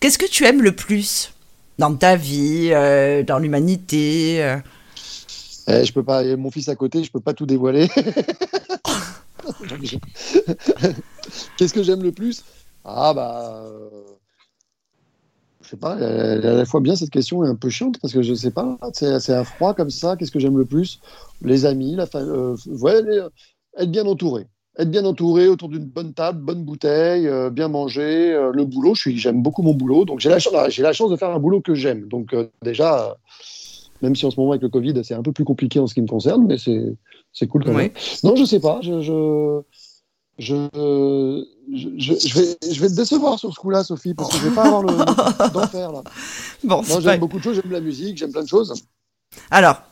Qu'est-ce 0.00 0.18
que 0.18 0.28
tu 0.28 0.44
aimes 0.44 0.62
le 0.62 0.74
plus 0.74 1.32
dans 1.78 1.94
ta 1.94 2.16
vie, 2.16 2.70
euh, 2.72 3.22
dans 3.22 3.38
l'humanité 3.38 4.42
euh? 4.42 4.56
Eh, 5.68 5.84
je 5.84 5.92
peux 5.92 6.02
pas, 6.02 6.24
mon 6.36 6.50
fils 6.50 6.68
à 6.68 6.74
côté, 6.76 7.04
je 7.04 7.10
peux 7.12 7.20
pas 7.20 7.34
tout 7.34 7.46
dévoiler. 7.46 7.88
Qu'est-ce 11.56 11.74
que 11.74 11.82
j'aime 11.82 12.02
le 12.02 12.12
plus? 12.12 12.42
Ah 12.84 13.12
bah, 13.14 13.64
je 15.66 15.70
sais 15.70 15.76
pas. 15.76 15.98
Elle 15.98 16.44
est 16.44 16.48
à 16.48 16.54
la 16.54 16.64
fois 16.64 16.80
bien 16.80 16.94
cette 16.96 17.10
question 17.10 17.44
et 17.44 17.48
un 17.48 17.56
peu 17.56 17.68
chiante 17.68 17.98
parce 18.00 18.14
que 18.14 18.22
je 18.22 18.32
sais 18.34 18.52
pas. 18.52 18.78
C'est 18.92 19.34
un 19.34 19.44
froid 19.44 19.74
comme 19.74 19.90
ça. 19.90 20.16
Qu'est-ce 20.16 20.30
que 20.30 20.38
j'aime 20.38 20.56
le 20.56 20.64
plus? 20.64 21.00
Les 21.42 21.66
amis, 21.66 21.96
la 21.96 22.06
fa- 22.06 22.18
euh, 22.20 22.56
ouais, 22.80 23.02
les- 23.02 23.26
être 23.78 23.90
bien 23.90 24.06
entouré. 24.06 24.46
Être 24.78 24.90
bien 24.90 25.04
entouré 25.04 25.48
autour 25.48 25.68
d'une 25.68 25.84
bonne 25.86 26.12
table, 26.12 26.40
bonne 26.40 26.64
bouteille, 26.64 27.26
euh, 27.26 27.50
bien 27.50 27.68
manger, 27.68 28.32
euh, 28.32 28.52
le 28.52 28.64
boulot. 28.64 28.94
J'aime 28.94 29.42
beaucoup 29.42 29.62
mon 29.62 29.74
boulot, 29.74 30.04
donc 30.04 30.20
j'ai 30.20 30.28
la 30.28 30.38
la 30.38 30.92
chance 30.92 31.10
de 31.10 31.16
faire 31.16 31.30
un 31.30 31.38
boulot 31.40 31.60
que 31.60 31.74
j'aime. 31.74 32.08
Donc 32.08 32.32
euh, 32.32 32.46
déjà, 32.62 33.10
euh, 33.10 33.14
même 34.02 34.14
si 34.14 34.24
en 34.26 34.30
ce 34.30 34.38
moment 34.38 34.52
avec 34.52 34.62
le 34.62 34.68
Covid 34.68 34.94
c'est 35.02 35.14
un 35.14 35.22
peu 35.22 35.32
plus 35.32 35.44
compliqué 35.44 35.80
en 35.80 35.86
ce 35.86 35.94
qui 35.94 36.02
me 36.02 36.06
concerne, 36.06 36.46
mais 36.46 36.58
c'est 36.58 37.46
cool 37.48 37.64
quand 37.64 37.72
même. 37.72 37.90
Non, 38.22 38.36
je 38.36 38.44
sais 38.44 38.60
pas. 38.60 38.80
Je 38.82 39.00
je 39.00 39.62
je, 40.38 41.44
je, 41.72 41.88
je- 41.98 42.28
je 42.28 42.34
vais 42.40 42.56
je 42.72 42.80
vais 42.80 42.88
te 42.88 42.94
décevoir 42.94 43.38
sur 43.38 43.52
ce 43.52 43.58
coup-là, 43.58 43.82
Sophie, 43.84 44.14
parce 44.14 44.30
que 44.30 44.38
je 44.38 44.48
vais 44.48 44.54
pas 44.54 44.64
avoir 44.66 44.82
le, 44.82 44.88
d'enfer 45.52 45.92
là. 45.92 46.02
Bon, 46.64 46.82
c'est 46.82 47.00
j'aime 47.00 47.20
beaucoup 47.20 47.38
de 47.38 47.42
choses. 47.42 47.56
J'aime 47.56 47.72
la 47.72 47.80
musique, 47.80 48.16
j'aime 48.18 48.32
plein 48.32 48.42
de 48.42 48.48
choses. 48.48 48.74
Alors, 49.50 49.82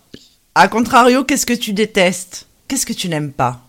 à 0.54 0.68
contrario, 0.68 1.24
qu'est-ce 1.24 1.46
que 1.46 1.52
tu 1.52 1.72
détestes? 1.72 2.46
Qu'est-ce 2.68 2.86
que 2.86 2.92
tu 2.92 3.08
n'aimes 3.08 3.32
pas? 3.32 3.60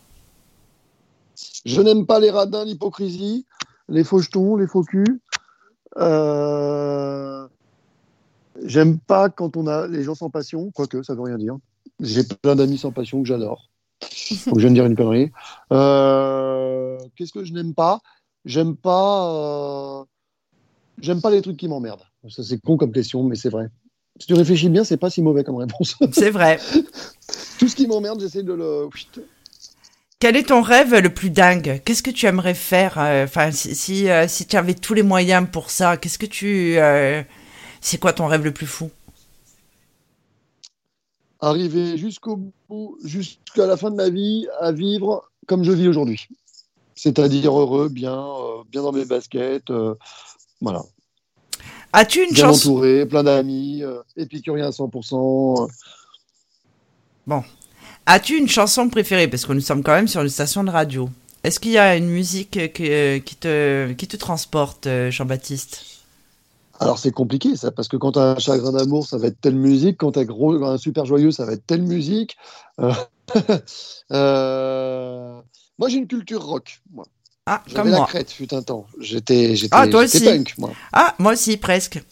Je 1.66 1.82
n'aime 1.82 2.06
pas 2.06 2.20
les 2.20 2.30
radins, 2.32 2.64
l'hypocrisie, 2.64 3.46
les 3.90 4.04
faux 4.04 4.20
jetons, 4.20 4.56
les 4.56 4.68
faux 4.68 4.84
culs. 4.84 5.20
Euh... 5.98 7.48
J'aime 8.64 9.00
pas 9.00 9.30
quand 9.30 9.58
on 9.58 9.68
a 9.68 9.88
les 9.88 10.04
gens 10.04 10.16
sans 10.16 10.30
passion, 10.30 10.72
quoique 10.72 11.04
ça 11.04 11.14
veut 11.14 11.22
rien 11.24 11.38
dire. 11.38 11.58
J'ai 12.00 12.24
plein 12.24 12.56
d'amis 12.56 12.78
sans 12.78 12.92
passion 12.92 13.22
que 13.22 13.28
j'adore. 13.28 13.70
Donc 14.48 14.60
je 14.60 14.62
viens 14.62 14.70
de 14.70 14.76
dire 14.76 14.86
une 14.86 14.96
connerie. 14.96 15.32
Euh... 15.72 16.98
Qu'est-ce 17.16 17.34
que 17.34 17.44
je 17.44 17.54
n'aime 17.54 17.74
pas? 17.74 18.02
J'aime 18.46 18.76
pas. 18.76 20.02
euh, 20.02 20.04
J'aime 21.02 21.22
pas 21.22 21.30
les 21.30 21.42
trucs 21.42 21.58
qui 21.58 21.68
m'emmerdent. 21.68 22.06
Ça 22.30 22.44
c'est 22.44 22.60
con 22.60 22.78
comme 22.78 22.92
question, 22.92 23.24
mais 23.24 23.36
c'est 23.36 23.50
vrai. 23.50 23.68
Si 24.20 24.28
tu 24.28 24.34
réfléchis 24.34 24.70
bien, 24.70 24.84
c'est 24.86 24.98
pas 24.98 25.10
si 25.10 25.22
mauvais 25.22 25.44
comme 25.44 25.58
réponse. 25.58 25.98
C'est 26.14 26.30
vrai. 26.30 26.58
Tout 27.60 27.68
ce 27.68 27.76
qui 27.76 27.86
m'emmerde, 27.86 28.22
j'essaie 28.22 28.44
de 28.44 28.54
le. 28.54 28.88
Quel 30.20 30.38
est 30.38 30.44
ton 30.48 30.62
rêve 30.62 30.96
le 30.96 31.14
plus 31.14 31.30
dingue? 31.30 31.82
Qu'est-ce 31.84 32.02
que 32.02 32.12
tu 32.12 32.26
aimerais 32.26 32.54
faire 32.54 32.98
euh, 32.98 33.26
Enfin, 33.26 33.52
si 33.52 33.76
si, 33.76 34.08
si 34.30 34.48
tu 34.48 34.56
avais 34.56 34.74
tous 34.74 34.94
les 34.94 35.04
moyens 35.04 35.46
pour 35.52 35.70
ça, 35.70 35.98
qu'est-ce 35.98 36.18
que 36.18 36.26
tu 36.26 36.78
euh, 36.78 37.22
C'est 37.82 37.98
quoi 38.00 38.14
ton 38.14 38.28
rêve 38.28 38.46
le 38.46 38.54
plus 38.54 38.66
fou? 38.68 38.90
Arriver 41.50 41.98
jusqu'au 41.98 42.40
bout, 42.70 42.98
jusqu'à 43.04 43.66
la 43.66 43.78
fin 43.78 43.92
de 43.92 43.96
ma 43.96 44.10
vie, 44.10 44.48
à 44.60 44.72
vivre 44.72 45.30
comme 45.48 45.64
je 45.64 45.72
vis 45.72 45.88
aujourd'hui. 45.88 46.28
C'est-à-dire 46.96 47.58
heureux, 47.58 47.90
bien, 47.90 48.18
euh, 48.18 48.64
bien 48.72 48.82
dans 48.82 48.92
mes 48.92 49.06
baskets, 49.06 49.70
euh, 49.70 49.96
voilà, 50.62 50.84
As-tu 51.94 52.24
une 52.26 52.32
bien 52.34 52.48
chanson 52.48 52.72
entouré, 52.72 53.06
plein 53.06 53.24
d'amis, 53.24 53.84
euh, 53.84 54.02
épicurien 54.18 54.68
à 54.68 54.72
100%. 54.72 55.68
euh. 57.30 57.40
As-tu 58.06 58.38
une 58.38 58.48
chanson 58.50 58.90
préférée? 58.90 59.28
Parce 59.28 59.46
que 59.46 59.54
nous 59.54 59.62
sommes 59.62 59.82
quand 59.84 59.94
même 59.94 60.08
sur 60.08 60.22
une 60.22 60.30
station 60.30 60.64
de 60.64 60.70
radio. 60.70 61.10
Est-ce 61.44 61.60
qu'il 61.60 61.72
y 61.72 61.78
a 61.78 61.96
une 61.96 62.08
musique 62.10 62.52
que- 62.74 63.18
qui, 63.20 63.36
te, 63.36 63.92
qui 63.94 64.08
te 64.08 64.18
transporte, 64.18 64.88
Jean-Baptiste? 65.10 65.95
Alors 66.80 67.00
c'est 67.00 67.12
compliqué 67.12 67.56
ça, 67.56 67.72
parce 67.72 67.88
que 67.88 67.98
quand 67.98 68.14
tu 68.14 68.20
as 68.20 68.24
un 68.24 68.40
chagrin 68.40 68.72
d'amour, 68.72 69.08
ça 69.08 69.18
va 69.18 69.28
être 69.28 69.40
telle 69.40 69.56
musique, 69.56 69.98
quand 69.98 70.14
tu 70.14 70.20
as 70.20 70.26
gros, 70.26 70.64
un 70.66 70.78
super 70.78 71.06
joyeux, 71.06 71.32
ça 71.32 71.46
va 71.46 71.54
être 71.54 71.66
telle 71.66 71.84
musique. 71.84 72.38
Euh, 72.82 72.92
euh, 74.12 75.42
Moi 75.78 75.90
j'ai 75.90 75.98
une 75.98 76.08
culture 76.08 76.44
rock. 76.44 76.82
Moi. 76.92 77.06
Ah, 77.46 77.62
comme 77.74 77.90
la 77.90 77.98
moi. 77.98 78.08
crête 78.08 78.32
fut 78.32 78.54
un 78.54 78.62
temps. 78.62 78.88
J'étais 79.00 79.56
j'étais 79.56 79.76
Ah, 79.76 79.88
toi 79.88 80.06
j'étais 80.06 80.18
aussi. 80.18 80.38
punk, 80.38 80.58
moi. 80.58 80.72
Ah, 80.92 81.16
moi 81.20 81.34
aussi, 81.34 81.58
presque. 81.58 82.04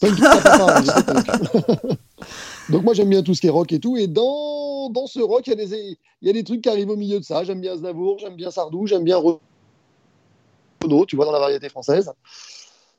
Punk, 0.00 0.18
pas, 0.20 0.82
j'étais 0.82 1.02
punk. 1.02 1.26
Donc 2.70 2.82
moi 2.82 2.94
j'aime 2.94 3.08
bien 3.08 3.22
tout 3.22 3.34
ce 3.34 3.40
qui 3.40 3.46
est 3.46 3.50
rock 3.50 3.72
et 3.72 3.78
tout. 3.78 3.96
Et 3.96 4.06
dans, 4.06 4.90
dans 4.90 5.06
ce 5.06 5.20
rock, 5.20 5.46
il 5.46 5.50
y, 5.50 5.52
a 5.52 5.56
des, 5.56 5.98
il 6.22 6.26
y 6.26 6.30
a 6.30 6.32
des 6.32 6.42
trucs 6.44 6.62
qui 6.62 6.68
arrivent 6.68 6.90
au 6.90 6.96
milieu 6.96 7.18
de 7.18 7.24
ça. 7.24 7.44
J'aime 7.44 7.60
bien 7.60 7.74
Aznavour, 7.74 8.18
j'aime 8.18 8.34
bien 8.34 8.50
Sardou, 8.50 8.86
j'aime 8.86 9.04
bien 9.04 9.18
Renaud, 9.18 11.06
tu 11.06 11.16
vois, 11.16 11.24
dans 11.24 11.32
la 11.32 11.38
variété 11.38 11.68
française. 11.68 12.10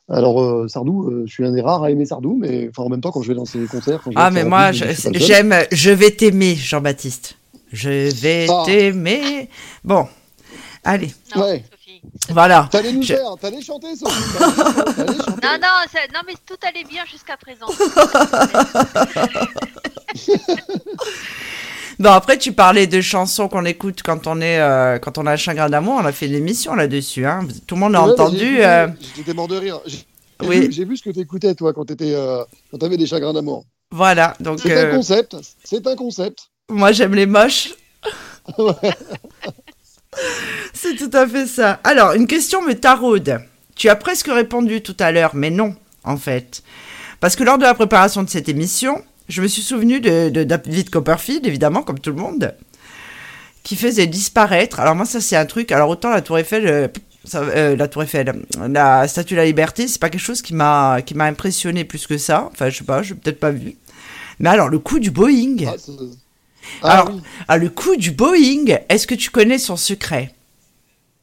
Alors 0.09 0.41
euh, 0.41 0.67
Sardou, 0.69 1.03
euh, 1.09 1.23
je 1.27 1.33
suis 1.33 1.45
un 1.45 1.51
des 1.51 1.61
rares 1.61 1.83
à 1.83 1.91
aimer 1.91 2.05
Sardou, 2.05 2.37
mais 2.39 2.69
enfin 2.69 2.83
en 2.83 2.89
même 2.89 3.01
temps 3.01 3.11
quand 3.11 3.21
je 3.21 3.27
vais 3.27 3.35
dans 3.35 3.43
ses 3.45 3.59
concerts. 3.65 3.99
quand 4.03 4.11
je 4.11 4.15
Ah, 4.17 4.31
mais 4.31 4.45
moi, 4.45 4.71
pub, 4.71 4.75
je- 5.13 5.19
j'aime 5.19 5.53
Je 5.71 5.91
vais 5.91 6.11
t'aimer, 6.11 6.55
Jean-Baptiste. 6.55 7.35
Je 7.73 8.09
vais 8.21 8.47
Ah. 8.49 8.63
t'aimer. 8.65 9.49
Bon, 9.83 10.07
allez, 10.85 11.11
Non, 11.35 11.41
Ouais. 11.43 11.65
Sophie. 11.69 12.01
voilà. 12.29 12.69
T'allais 12.71 12.93
nous 12.93 13.01
Je- 13.01 13.15
faire, 13.15 13.35
t'allais 13.41 13.61
chanter, 13.61 13.93
Sophie. 13.97 14.13
chanter. 14.37 15.01
Non, 15.43 15.57
non, 15.61 15.85
ça- 15.91 16.07
non, 16.13 16.21
mais 16.25 16.35
tout 16.45 16.55
allait 16.65 16.85
bien 16.85 17.03
jusqu'à 17.11 17.35
présent. 17.35 17.67
Bon, 21.99 22.11
après, 22.11 22.37
tu 22.37 22.51
parlais 22.51 22.85
de 22.85 23.01
chansons 23.01 23.47
qu'on 23.47 23.65
écoute 23.65 24.01
quand 24.03 24.27
on 24.27 24.39
est, 24.39 24.59
euh, 24.59 24.99
quand 24.99 25.17
on 25.17 25.25
a 25.25 25.31
un 25.31 25.35
chagrin 25.35 25.67
d'amour. 25.69 25.95
On 26.01 26.05
a 26.05 26.11
fait 26.11 26.27
une 26.27 26.35
émission 26.35 26.75
là-dessus. 26.75 27.25
Hein. 27.25 27.47
Tout 27.65 27.73
le 27.75 27.81
monde 27.81 27.95
a 27.95 28.03
Ouais, 28.03 28.11
entendu. 28.11 28.37
j'ai 28.37 28.45
écouté, 28.51 28.65
euh, 28.65 28.87
J'étais 29.15 29.33
mort 29.33 29.47
de 29.47 29.57
rire. 29.57 29.79
J'ai 29.85 30.03
Oui. 30.43 30.59
vu, 30.67 30.71
j'ai 30.71 30.85
vu 30.85 30.95
ce 30.97 31.03
que 31.03 31.09
t'écoutais 31.09 31.55
toi 31.55 31.73
quand 31.73 31.85
t'étais, 31.85 32.13
euh, 32.13 32.43
quand 32.69 32.77
t'avais 32.77 32.97
des 32.97 33.07
chagrins 33.07 33.33
d'amour. 33.33 33.65
Voilà. 33.91 34.35
Donc, 34.39 34.59
C'est 34.59 34.77
un 34.79 34.95
concept. 34.95 35.35
C'est 35.63 35.87
un 35.87 35.95
concept. 35.95 36.39
moi, 36.69 36.91
j'aime 36.91 37.15
les 37.15 37.25
moches. 37.25 37.73
C'est 40.73 40.95
tout 40.95 41.09
à 41.13 41.27
fait 41.27 41.47
ça. 41.47 41.79
Alors, 41.83 42.13
une 42.13 42.27
question 42.27 42.61
me 42.61 42.73
taraude. 42.73 43.39
Tu 43.75 43.89
as 43.89 43.95
presque 43.95 44.27
répondu 44.27 44.81
tout 44.81 44.95
à 44.99 45.11
l'heure, 45.11 45.31
mais 45.33 45.49
non, 45.49 45.75
en 46.03 46.17
fait. 46.17 46.63
Parce 47.19 47.35
que 47.35 47.43
lors 47.43 47.57
de 47.57 47.63
la 47.63 47.73
préparation 47.73 48.23
de 48.23 48.29
cette 48.29 48.49
émission, 48.49 49.03
je 49.29 49.41
me 49.41 49.47
suis 49.47 49.61
souvenu 49.61 49.99
de, 49.99 50.29
de 50.29 50.43
David 50.43 50.89
Copperfield, 50.89 51.45
évidemment, 51.45 51.83
comme 51.83 51.99
tout 51.99 52.11
le 52.11 52.15
monde, 52.17 52.55
qui 53.63 53.75
faisait 53.75 54.07
disparaître. 54.07 54.79
Alors 54.79 54.95
moi, 54.95 55.05
ça 55.05 55.19
c'est 55.21 55.35
un 55.35 55.45
truc. 55.45 55.71
Alors 55.71 55.89
autant 55.89 56.09
la 56.09 56.21
Tour 56.21 56.37
Eiffel, 56.39 56.67
euh, 56.67 56.87
ça- 57.25 57.41
euh, 57.41 57.75
la 57.75 57.87
Tour 57.87 58.03
Eiffel, 58.03 58.43
la 58.69 59.07
Statue 59.07 59.33
de 59.33 59.39
la 59.39 59.45
Liberté, 59.45 59.87
c'est 59.87 59.99
pas 59.99 60.09
quelque 60.09 60.21
chose 60.21 60.41
qui 60.41 60.53
m'a 60.53 61.01
qui 61.01 61.13
m'a 61.15 61.25
impressionné 61.25 61.83
plus 61.83 62.07
que 62.07 62.17
ça. 62.17 62.49
Enfin, 62.51 62.69
je 62.69 62.77
sais 62.77 62.83
pas, 62.85 63.03
je 63.03 63.13
peut-être 63.13 63.39
pas 63.39 63.51
vu. 63.51 63.75
Mais 64.39 64.49
alors 64.49 64.69
le 64.69 64.79
coup 64.79 64.99
du 64.99 65.11
Boeing. 65.11 65.57
Ah, 65.67 65.75
ah 66.83 66.91
Alors, 66.93 67.11
oui. 67.15 67.21
ah, 67.47 67.57
le 67.57 67.69
coup 67.69 67.95
du 67.95 68.11
Boeing. 68.11 68.77
Est-ce 68.89 69.07
que 69.07 69.15
tu 69.15 69.29
connais 69.31 69.57
son 69.57 69.75
secret? 69.77 70.33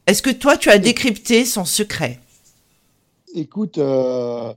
Est-ce 0.07 0.21
que 0.21 0.29
toi, 0.29 0.57
tu 0.57 0.69
as 0.69 0.77
décrypté 0.77 1.45
son 1.45 1.65
secret? 1.65 2.19
Écoute, 3.33 3.77
euh, 3.79 4.53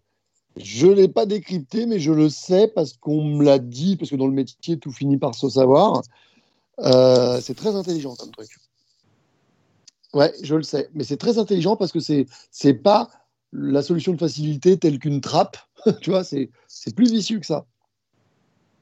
je 0.62 0.86
ne 0.86 0.92
l'ai 0.92 1.08
pas 1.08 1.26
décrypté, 1.26 1.86
mais 1.86 1.98
je 1.98 2.12
le 2.12 2.28
sais 2.28 2.68
parce 2.68 2.92
qu'on 2.94 3.24
me 3.24 3.44
l'a 3.44 3.58
dit, 3.58 3.96
parce 3.96 4.10
que 4.10 4.16
dans 4.16 4.26
le 4.26 4.32
métier, 4.32 4.78
tout 4.78 4.92
finit 4.92 5.18
par 5.18 5.34
se 5.34 5.48
savoir. 5.48 6.02
Euh, 6.80 7.40
c'est 7.42 7.54
très 7.54 7.74
intelligent 7.74 8.14
comme 8.16 8.30
truc. 8.30 8.48
Ouais, 10.14 10.32
je 10.42 10.54
le 10.54 10.62
sais. 10.62 10.88
Mais 10.94 11.04
c'est 11.04 11.16
très 11.16 11.38
intelligent 11.38 11.76
parce 11.76 11.92
que 11.92 12.00
c'est 12.00 12.26
c'est 12.50 12.74
pas 12.74 13.10
la 13.52 13.82
solution 13.82 14.12
de 14.12 14.18
facilité 14.18 14.78
telle 14.78 14.98
qu'une 14.98 15.20
trappe. 15.20 15.56
tu 16.00 16.10
vois, 16.10 16.24
c'est 16.24 16.50
plus 16.94 17.10
vicieux 17.10 17.40
que 17.40 17.46
ça. 17.46 17.66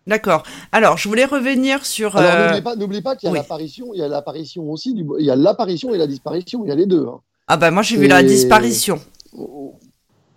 D'accord. 0.07 0.45
Alors, 0.71 0.99
je 0.99 1.09
voulais 1.09 1.25
revenir 1.25 1.85
sur. 1.85 2.17
Alors, 2.17 2.31
euh, 2.31 2.77
n'oubliez 2.77 3.03
pas, 3.03 3.17
qu'il 3.17 3.27
y 3.27 3.31
a 3.31 3.33
oui. 3.33 3.39
l'apparition, 3.39 3.93
il 3.93 3.99
y 3.99 4.03
a 4.03 4.09
l'apparition 4.09 4.71
aussi, 4.71 4.95
du, 4.95 5.05
il 5.19 5.25
y 5.25 5.31
a 5.31 5.37
l'apparition 5.37 5.93
et 5.95 5.99
la 5.99 6.07
disparition, 6.07 6.65
il 6.65 6.69
y 6.69 6.73
a 6.73 6.77
les 6.77 6.87
deux. 6.87 7.07
hein. 7.07 7.21
Ah 7.49 7.57
bah 7.57 7.71
moi 7.71 7.83
j'ai 7.83 7.97
vu 7.97 8.09
la 8.09 8.23
disparition. 8.25 9.01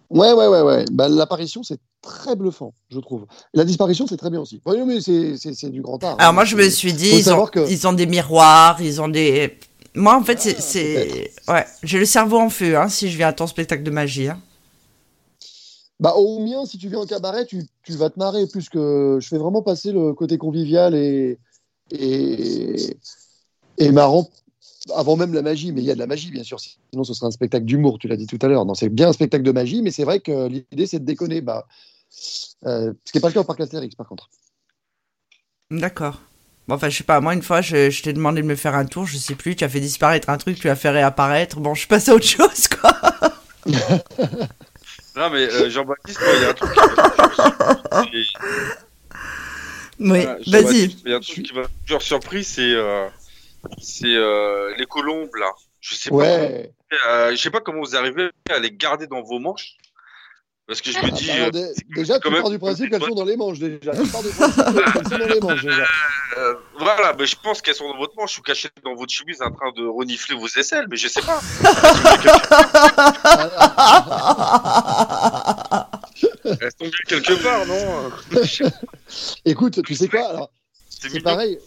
Ouais, 0.09 0.33
ouais, 0.33 0.47
ouais, 0.47 0.61
ouais. 0.61 0.85
Bah, 0.91 1.07
l'apparition, 1.07 1.61
c'est 1.61 1.77
très 2.01 2.35
bluffant, 2.35 2.73
je 2.89 2.99
trouve. 2.99 3.25
La 3.53 3.63
disparition, 3.63 4.07
c'est 4.07 4.17
très 4.17 4.29
bien 4.31 4.41
aussi. 4.41 4.59
Ouais, 4.65 4.83
mais 4.83 5.01
c'est, 5.01 5.69
du 5.69 5.81
grand 5.81 6.03
art. 6.03 6.15
Alors 6.17 6.29
hein. 6.31 6.33
moi 6.33 6.45
je 6.45 6.55
me 6.55 6.67
suis 6.69 6.93
dit, 6.93 7.11
ils 7.11 7.31
ont, 7.31 7.45
que- 7.45 7.69
ils 7.69 7.87
ont 7.87 7.93
des 7.93 8.07
miroirs, 8.07 8.81
ils 8.81 9.01
ont 9.01 9.07
des... 9.07 9.59
Moi 9.93 10.15
en 10.15 10.23
fait 10.23 10.39
c'est... 10.39 10.55
Ah, 10.57 10.61
c'est... 10.61 11.31
Ouais, 11.47 11.65
j'ai 11.83 11.99
le 11.99 12.05
cerveau 12.05 12.37
en 12.39 12.49
feu 12.49 12.77
hein, 12.77 12.89
si 12.89 13.09
je 13.09 13.17
viens 13.17 13.27
à 13.27 13.33
ton 13.33 13.47
spectacle 13.47 13.83
de 13.83 13.91
magie. 13.91 14.29
hein. 14.29 14.39
Bah, 15.99 16.13
au 16.15 16.39
mien, 16.39 16.65
si 16.65 16.77
tu 16.77 16.87
viens 16.87 16.99
en 16.99 17.05
cabaret, 17.05 17.45
tu, 17.45 17.65
tu 17.83 17.91
vas 17.93 18.09
te 18.09 18.17
marrer, 18.17 18.47
plus 18.47 18.69
que 18.69 19.17
je 19.21 19.27
fais 19.27 19.37
vraiment 19.37 19.61
passer 19.61 19.91
le 19.91 20.13
côté 20.13 20.37
convivial 20.37 20.95
et, 20.95 21.37
et, 21.91 22.97
et 23.77 23.91
marrant 23.91 24.29
avant 24.95 25.15
même 25.17 25.33
la 25.33 25.41
magie. 25.41 25.71
Mais 25.71 25.81
il 25.81 25.85
y 25.85 25.91
a 25.91 25.93
de 25.95 25.99
la 25.99 26.07
magie, 26.07 26.31
bien 26.31 26.43
sûr, 26.43 26.59
sinon 26.59 27.03
ce 27.03 27.13
serait 27.13 27.27
un 27.27 27.31
spectacle 27.31 27.65
d'humour, 27.65 27.97
tu 27.99 28.07
l'as 28.07 28.17
dit 28.17 28.27
tout 28.27 28.39
à 28.41 28.47
l'heure. 28.47 28.65
Non, 28.65 28.73
c'est 28.75 28.89
bien 28.89 29.09
un 29.09 29.13
spectacle 29.13 29.43
de 29.43 29.51
magie, 29.51 29.81
mais 29.81 29.91
c'est 29.91 30.03
vrai 30.03 30.19
que 30.19 30.47
l'idée, 30.47 30.87
c'est 30.87 30.99
de 30.99 31.05
déconner. 31.05 31.41
Bah, 31.41 31.67
euh, 32.65 32.93
ce 33.05 33.11
qui 33.11 33.17
n'est 33.17 33.21
pas 33.21 33.27
le 33.29 33.33
cas 33.33 33.41
au 33.41 33.43
Parc 33.45 33.59
Astérix, 33.61 33.95
par 33.95 34.07
contre. 34.07 34.29
D'accord. 35.71 36.21
Bon, 36.67 36.75
enfin 36.75 36.89
je 36.89 36.97
sais 36.97 37.03
pas, 37.03 37.19
moi 37.19 37.33
une 37.33 37.41
fois 37.41 37.61
je, 37.61 37.89
je 37.89 38.03
t'ai 38.03 38.13
demandé 38.13 38.43
de 38.43 38.47
me 38.47 38.55
faire 38.55 38.75
un 38.75 38.85
tour, 38.85 39.05
je 39.07 39.17
sais 39.17 39.33
plus, 39.33 39.55
tu 39.55 39.63
as 39.63 39.69
fait 39.69 39.79
disparaître 39.79 40.29
un 40.29 40.37
truc, 40.37 40.59
tu 40.59 40.69
as 40.69 40.75
fait 40.75 40.91
réapparaître, 40.91 41.59
bon 41.59 41.73
je 41.73 41.87
passe 41.87 42.09
à 42.09 42.13
autre 42.13 42.25
chose 42.27 42.67
quoi. 42.67 42.93
Non, 45.15 45.29
mais 45.31 45.51
euh, 45.51 45.69
Jean-Baptiste, 45.69 46.19
il 46.35 46.41
y 46.41 46.45
a 46.45 46.49
un 46.49 46.53
truc 46.53 46.71
qui 46.71 46.79
m'a- 46.79 48.01
Oui, 48.13 48.27
Voilà, 49.99 50.37
vas-y. 50.47 50.95
Il 51.05 51.11
y 51.11 51.13
a 51.13 51.17
un 51.17 51.19
truc 51.19 51.43
qui 51.43 51.53
m'a 51.53 51.63
toujours 51.85 52.01
surpris, 52.03 52.43
c'est 52.43 52.61
euh, 52.73 53.07
c'est 53.81 54.15
euh, 54.15 54.73
les 54.77 54.85
colombes, 54.85 55.35
là. 55.35 55.51
Je 55.81 55.95
sais 55.95 56.09
pas. 56.09 56.15
Ouais. 56.17 56.73
Euh, 57.07 57.31
je 57.31 57.35
sais 57.37 57.49
pas 57.51 57.61
comment 57.61 57.79
vous 57.81 57.95
arrivez 57.95 58.29
à 58.49 58.59
les 58.59 58.71
garder 58.71 59.07
dans 59.07 59.21
vos 59.21 59.39
manches. 59.39 59.75
Parce 60.67 60.81
que 60.81 60.91
je 60.91 60.99
me 60.99 61.05
Ah, 61.05 61.09
dis. 61.09 61.27
bah, 61.27 61.33
euh, 61.57 61.73
déjà, 61.95 62.19
tu 62.19 62.29
même- 62.29 62.41
pars 62.43 62.51
du 62.51 62.59
principe 62.59 62.91
qu'elles 62.91 63.01
sont 63.01 63.15
dans 63.15 63.25
les 63.25 63.35
manches, 63.37 63.57
déjà. 63.57 63.91
Tu 63.91 64.07
pars 64.07 64.21
du 64.21 64.29
principe 64.29 64.65
qu'elles 64.65 65.07
sont 65.07 65.17
dans 65.17 65.25
les 65.33 65.39
manches, 65.39 65.63
déjà. 65.63 65.83
euh, 66.37 66.53
voilà, 66.77 67.15
mais 67.17 67.25
je 67.25 67.35
pense 67.41 67.59
qu'elles 67.63 67.73
sont 67.73 67.89
dans 67.89 67.97
votre 67.97 68.13
manche 68.15 68.37
ou 68.37 68.43
cachées 68.43 68.69
dans 68.83 68.93
votre 68.93 69.11
chemise 69.11 69.41
en 69.41 69.49
train 69.51 69.71
de 69.71 69.83
renifler 69.87 70.35
vos 70.35 70.45
aisselles, 70.47 70.85
mais 70.87 70.95
je 70.97 71.07
sais 71.07 71.21
pas. 71.23 71.39
Elles 76.45 76.71
sont 76.79 76.85
bien 76.85 76.91
quelque 77.07 77.43
part, 77.43 77.65
non? 77.65 78.11
Écoute, 79.45 79.81
tu 79.83 79.95
sais 79.95 80.07
quoi 80.07 80.29
alors, 80.29 80.51
C'est 80.89 81.21
pareil. 81.21 81.59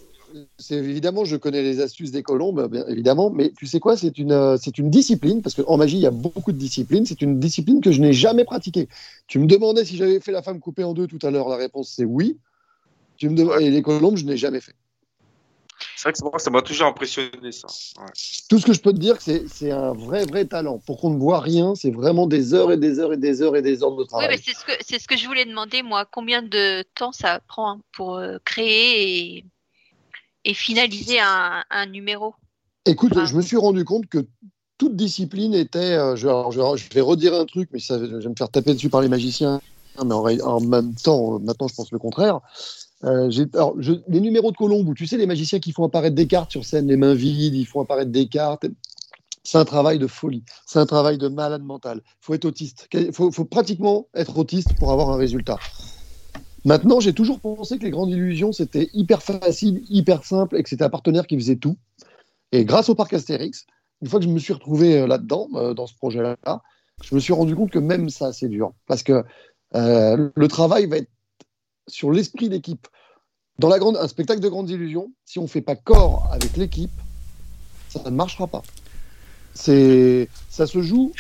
C'est 0.58 0.76
évidemment, 0.76 1.24
je 1.24 1.36
connais 1.36 1.62
les 1.62 1.80
astuces 1.80 2.10
des 2.10 2.22
colombes, 2.22 2.68
bien 2.70 2.86
évidemment, 2.86 3.30
mais 3.30 3.52
tu 3.56 3.66
sais 3.66 3.80
quoi, 3.80 3.96
c'est 3.96 4.18
une, 4.18 4.32
euh, 4.32 4.56
c'est 4.60 4.78
une 4.78 4.90
discipline, 4.90 5.42
parce 5.42 5.54
qu'en 5.54 5.76
magie, 5.76 5.96
il 5.96 6.02
y 6.02 6.06
a 6.06 6.10
beaucoup 6.10 6.52
de 6.52 6.58
disciplines. 6.58 7.04
C'est 7.06 7.22
une 7.22 7.38
discipline 7.38 7.80
que 7.80 7.92
je 7.92 8.00
n'ai 8.00 8.12
jamais 8.12 8.44
pratiquée. 8.44 8.88
Tu 9.26 9.38
me 9.38 9.46
demandais 9.46 9.84
si 9.84 9.96
j'avais 9.96 10.20
fait 10.20 10.32
la 10.32 10.42
femme 10.42 10.60
coupée 10.60 10.84
en 10.84 10.94
deux 10.94 11.06
tout 11.06 11.18
à 11.22 11.30
l'heure. 11.30 11.48
La 11.48 11.56
réponse, 11.56 11.92
c'est 11.94 12.04
oui. 12.04 12.38
Tu 13.16 13.28
me 13.28 13.36
dem- 13.36 13.60
Et 13.60 13.70
les 13.70 13.82
colombes, 13.82 14.16
je 14.16 14.24
n'ai 14.24 14.36
jamais 14.36 14.60
fait. 14.60 14.74
C'est 15.96 16.08
vrai 16.08 16.12
que 16.12 16.22
moi, 16.24 16.38
ça 16.38 16.50
m'a 16.50 16.62
toujours 16.62 16.86
impressionné, 16.86 17.52
ça. 17.52 17.68
Ouais. 18.00 18.10
Tout 18.48 18.58
ce 18.58 18.66
que 18.66 18.72
je 18.72 18.80
peux 18.80 18.92
te 18.92 18.98
dire, 18.98 19.20
c'est 19.20 19.46
c'est 19.48 19.70
un 19.70 19.92
vrai, 19.92 20.24
vrai 20.24 20.44
talent. 20.44 20.78
Pour 20.86 21.00
qu'on 21.00 21.10
ne 21.10 21.18
voit 21.18 21.40
rien, 21.40 21.74
c'est 21.74 21.90
vraiment 21.90 22.26
des 22.26 22.54
heures 22.54 22.72
et 22.72 22.76
des 22.76 22.98
heures 22.98 23.12
et 23.12 23.16
des 23.16 23.42
heures 23.42 23.56
et 23.56 23.62
des 23.62 23.82
heures 23.82 23.94
de 23.94 24.02
Oui, 24.02 24.06
travail. 24.08 24.28
mais 24.30 24.38
c'est 24.44 24.54
ce 24.54 24.64
que 24.64 24.72
c'est 24.80 24.98
ce 24.98 25.06
que 25.06 25.16
je 25.16 25.26
voulais 25.26 25.44
demander 25.44 25.82
moi. 25.82 26.04
Combien 26.04 26.42
de 26.42 26.82
temps 26.94 27.12
ça 27.12 27.40
prend 27.46 27.80
pour 27.92 28.16
euh, 28.16 28.38
créer 28.44 29.36
et, 29.38 29.44
et 30.44 30.54
finaliser 30.54 31.20
un, 31.20 31.62
un 31.70 31.86
numéro 31.86 32.34
Écoute, 32.84 33.12
je 33.24 33.36
me 33.36 33.42
suis 33.42 33.56
rendu 33.56 33.84
compte 33.84 34.06
que 34.06 34.26
toute 34.76 34.96
discipline 34.96 35.54
était. 35.54 35.92
euh, 35.92 36.16
je, 36.16 36.26
alors, 36.26 36.50
je- 36.50 36.82
je 36.82 36.88
vais 36.92 37.00
redire 37.00 37.34
un 37.34 37.44
truc, 37.44 37.68
mais 37.72 37.78
ça, 37.78 37.98
je 37.98 38.04
vais 38.16 38.28
me 38.28 38.34
faire 38.36 38.50
taper 38.50 38.74
dessus 38.74 38.90
par 38.90 39.00
les 39.00 39.08
magiciens. 39.08 39.60
hein, 39.98 40.04
Mais 40.04 40.42
en, 40.42 40.60
même 40.60 40.94
temps, 40.94 41.36
euh, 41.36 41.38
maintenant, 41.38 41.68
je 41.68 41.74
pense 41.74 41.92
le 41.92 41.98
contraire. 42.00 42.40
Euh, 43.04 43.30
j'ai- 43.30 43.46
alors, 43.54 43.74
je- 43.78 43.92
les 44.08 44.20
numéros 44.20 44.50
de 44.50 44.56
colombe, 44.56 44.88
où 44.88 44.94
tu 44.94 45.06
sais, 45.06 45.16
les 45.16 45.26
magiciens 45.26 45.60
qui 45.60 45.70
font 45.72 45.84
apparaître 45.84 46.16
des 46.16 46.26
cartes 46.26 46.50
sur 46.50 46.64
scène, 46.64 46.88
les 46.88 46.96
mains 46.96 47.14
vides, 47.14 47.54
ils 47.54 47.66
font 47.66 47.80
apparaître 47.80 48.10
des 48.10 48.26
cartes. 48.26 48.66
C'est 49.44 49.58
un 49.58 49.64
travail 49.64 49.98
de 49.98 50.06
folie. 50.06 50.44
C'est 50.66 50.78
un 50.78 50.86
travail 50.86 51.18
de 51.18 51.28
malade 51.28 51.62
mental. 51.62 52.00
Il 52.04 52.10
faut 52.20 52.34
être 52.34 52.44
autiste. 52.44 52.88
Il 52.92 53.12
faut, 53.12 53.30
faut 53.32 53.44
pratiquement 53.44 54.06
être 54.14 54.38
autiste 54.38 54.74
pour 54.78 54.92
avoir 54.92 55.10
un 55.10 55.16
résultat. 55.16 55.58
Maintenant, 56.64 57.00
j'ai 57.00 57.12
toujours 57.12 57.40
pensé 57.40 57.78
que 57.78 57.84
les 57.84 57.90
grandes 57.90 58.10
illusions, 58.10 58.52
c'était 58.52 58.88
hyper 58.94 59.22
facile, 59.22 59.82
hyper 59.88 60.24
simple 60.24 60.56
et 60.56 60.62
que 60.62 60.68
c'était 60.68 60.84
un 60.84 60.90
partenaire 60.90 61.26
qui 61.26 61.36
faisait 61.36 61.56
tout. 61.56 61.76
Et 62.52 62.64
grâce 62.64 62.88
au 62.88 62.94
parc 62.94 63.12
Astérix, 63.14 63.66
une 64.00 64.08
fois 64.08 64.20
que 64.20 64.26
je 64.26 64.30
me 64.30 64.38
suis 64.38 64.52
retrouvé 64.52 65.00
euh, 65.00 65.06
là-dedans, 65.06 65.48
euh, 65.54 65.74
dans 65.74 65.86
ce 65.86 65.94
projet-là, 65.94 66.36
je 67.02 67.14
me 67.14 67.20
suis 67.20 67.32
rendu 67.32 67.56
compte 67.56 67.70
que 67.70 67.78
même 67.78 68.10
ça, 68.10 68.32
c'est 68.32 68.48
dur. 68.48 68.72
Parce 68.86 69.02
que 69.02 69.24
euh, 69.74 70.30
le 70.34 70.48
travail 70.48 70.86
va 70.86 70.98
être 70.98 71.10
sur 71.88 72.12
l'esprit 72.12 72.48
d'équipe. 72.48 72.86
Dans 73.58 73.68
la 73.68 73.78
grande, 73.78 73.96
un 73.96 74.08
spectacle 74.08 74.40
de 74.40 74.48
grandes 74.48 74.70
illusions, 74.70 75.12
si 75.24 75.38
on 75.38 75.42
ne 75.42 75.48
fait 75.48 75.60
pas 75.62 75.76
corps 75.76 76.28
avec 76.32 76.56
l'équipe, 76.56 76.90
ça 77.88 78.02
ne 78.04 78.10
marchera 78.10 78.46
pas. 78.46 78.62
C'est, 79.54 80.28
ça 80.48 80.66
se 80.66 80.80
joue 80.80 81.12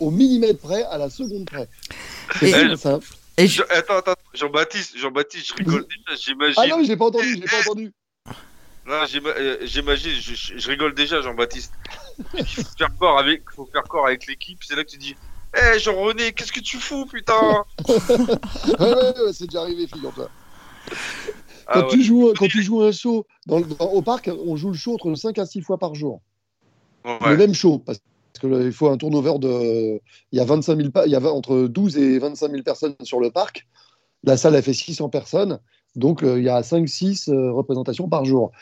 au 0.00 0.10
millimètre 0.10 0.60
près, 0.60 0.84
à 0.84 0.98
la 0.98 1.10
seconde 1.10 1.46
près. 1.46 1.68
C'est 2.38 2.48
Et- 2.48 2.52
simple, 2.52 2.76
ça. 2.76 3.00
Et 3.38 3.46
je- 3.46 3.62
Je- 3.62 3.74
Attends, 3.74 3.96
attends, 3.98 4.14
Jean-Baptiste, 4.34 4.96
Jean-Baptiste, 4.98 5.48
je 5.48 5.54
rigole 5.54 5.86
déjà, 5.86 6.20
j'imagine. 6.20 6.54
Ah 6.62 6.66
non, 6.66 6.82
je 6.84 6.88
l'ai 6.88 6.96
pas 6.96 7.06
entendu, 7.06 7.28
je 7.34 7.40
l'ai 7.40 7.46
pas 7.46 7.60
entendu. 7.60 7.92
Non, 8.86 9.06
j'ima- 9.06 9.30
euh, 9.30 9.58
j'imagine, 9.62 10.10
je, 10.12 10.68
rigole 10.68 10.94
déjà, 10.94 11.22
Jean-Baptiste. 11.22 11.72
Il 12.34 12.44
faut 12.44 12.62
faire 12.76 12.90
corps 12.98 13.18
avec, 13.18 13.42
faut 13.54 13.64
faire 13.66 13.84
corps 13.84 14.06
avec 14.06 14.26
l'équipe. 14.26 14.58
C'est 14.62 14.74
là 14.76 14.84
que 14.84 14.90
tu 14.90 14.98
dis, 14.98 15.14
hé 15.56 15.78
Jean-René, 15.78 16.32
qu'est-ce 16.32 16.52
que 16.52 16.60
tu 16.60 16.78
fous, 16.78 17.06
putain? 17.06 17.64
Ouais, 17.88 17.94
ouais, 18.80 19.20
ouais, 19.24 19.32
c'est 19.32 19.46
déjà 19.46 19.62
arrivé, 19.62 19.86
figure-toi. 19.86 20.28
Ah 21.68 21.74
Quand, 21.74 21.82
ouais. 21.84 21.88
tu 21.92 22.02
joues, 22.02 22.32
quand 22.36 22.48
tu 22.48 22.62
joues 22.62 22.82
un 22.82 22.92
show 22.92 23.24
dans 23.46 23.60
le- 23.60 23.64
dans- 23.66 23.86
au 23.86 24.02
parc, 24.02 24.28
on 24.46 24.56
joue 24.56 24.70
le 24.72 24.76
show 24.76 24.94
entre 24.94 25.14
5 25.14 25.38
à 25.38 25.46
6 25.46 25.62
fois 25.62 25.78
par 25.78 25.94
jour. 25.94 26.20
Ouais. 27.04 27.18
Le 27.30 27.36
même 27.36 27.54
show, 27.54 27.78
parce 27.78 27.98
que 28.42 28.46
là, 28.48 28.62
il 28.62 28.72
faut 28.72 28.88
un 28.88 28.96
turnover 28.96 29.38
de. 29.38 30.00
Il 30.32 30.38
y 30.38 30.40
a 30.40 30.44
25 30.44 30.76
000 30.76 30.90
pa- 30.90 31.06
il 31.06 31.12
y 31.12 31.14
a 31.14 31.20
entre 31.32 31.66
12 31.68 31.96
et 31.96 32.18
25 32.18 32.50
000 32.50 32.62
personnes 32.62 32.94
sur 33.02 33.20
le 33.20 33.30
parc. 33.30 33.66
La 34.24 34.36
salle 34.36 34.56
a 34.56 34.62
fait 34.62 34.74
600 34.74 35.08
personnes, 35.08 35.58
donc 35.96 36.22
euh, 36.22 36.38
il 36.38 36.44
y 36.44 36.48
a 36.48 36.60
5-6 36.60 37.28
euh, 37.28 37.52
représentations 37.52 38.08
par 38.08 38.24
jour. 38.24 38.52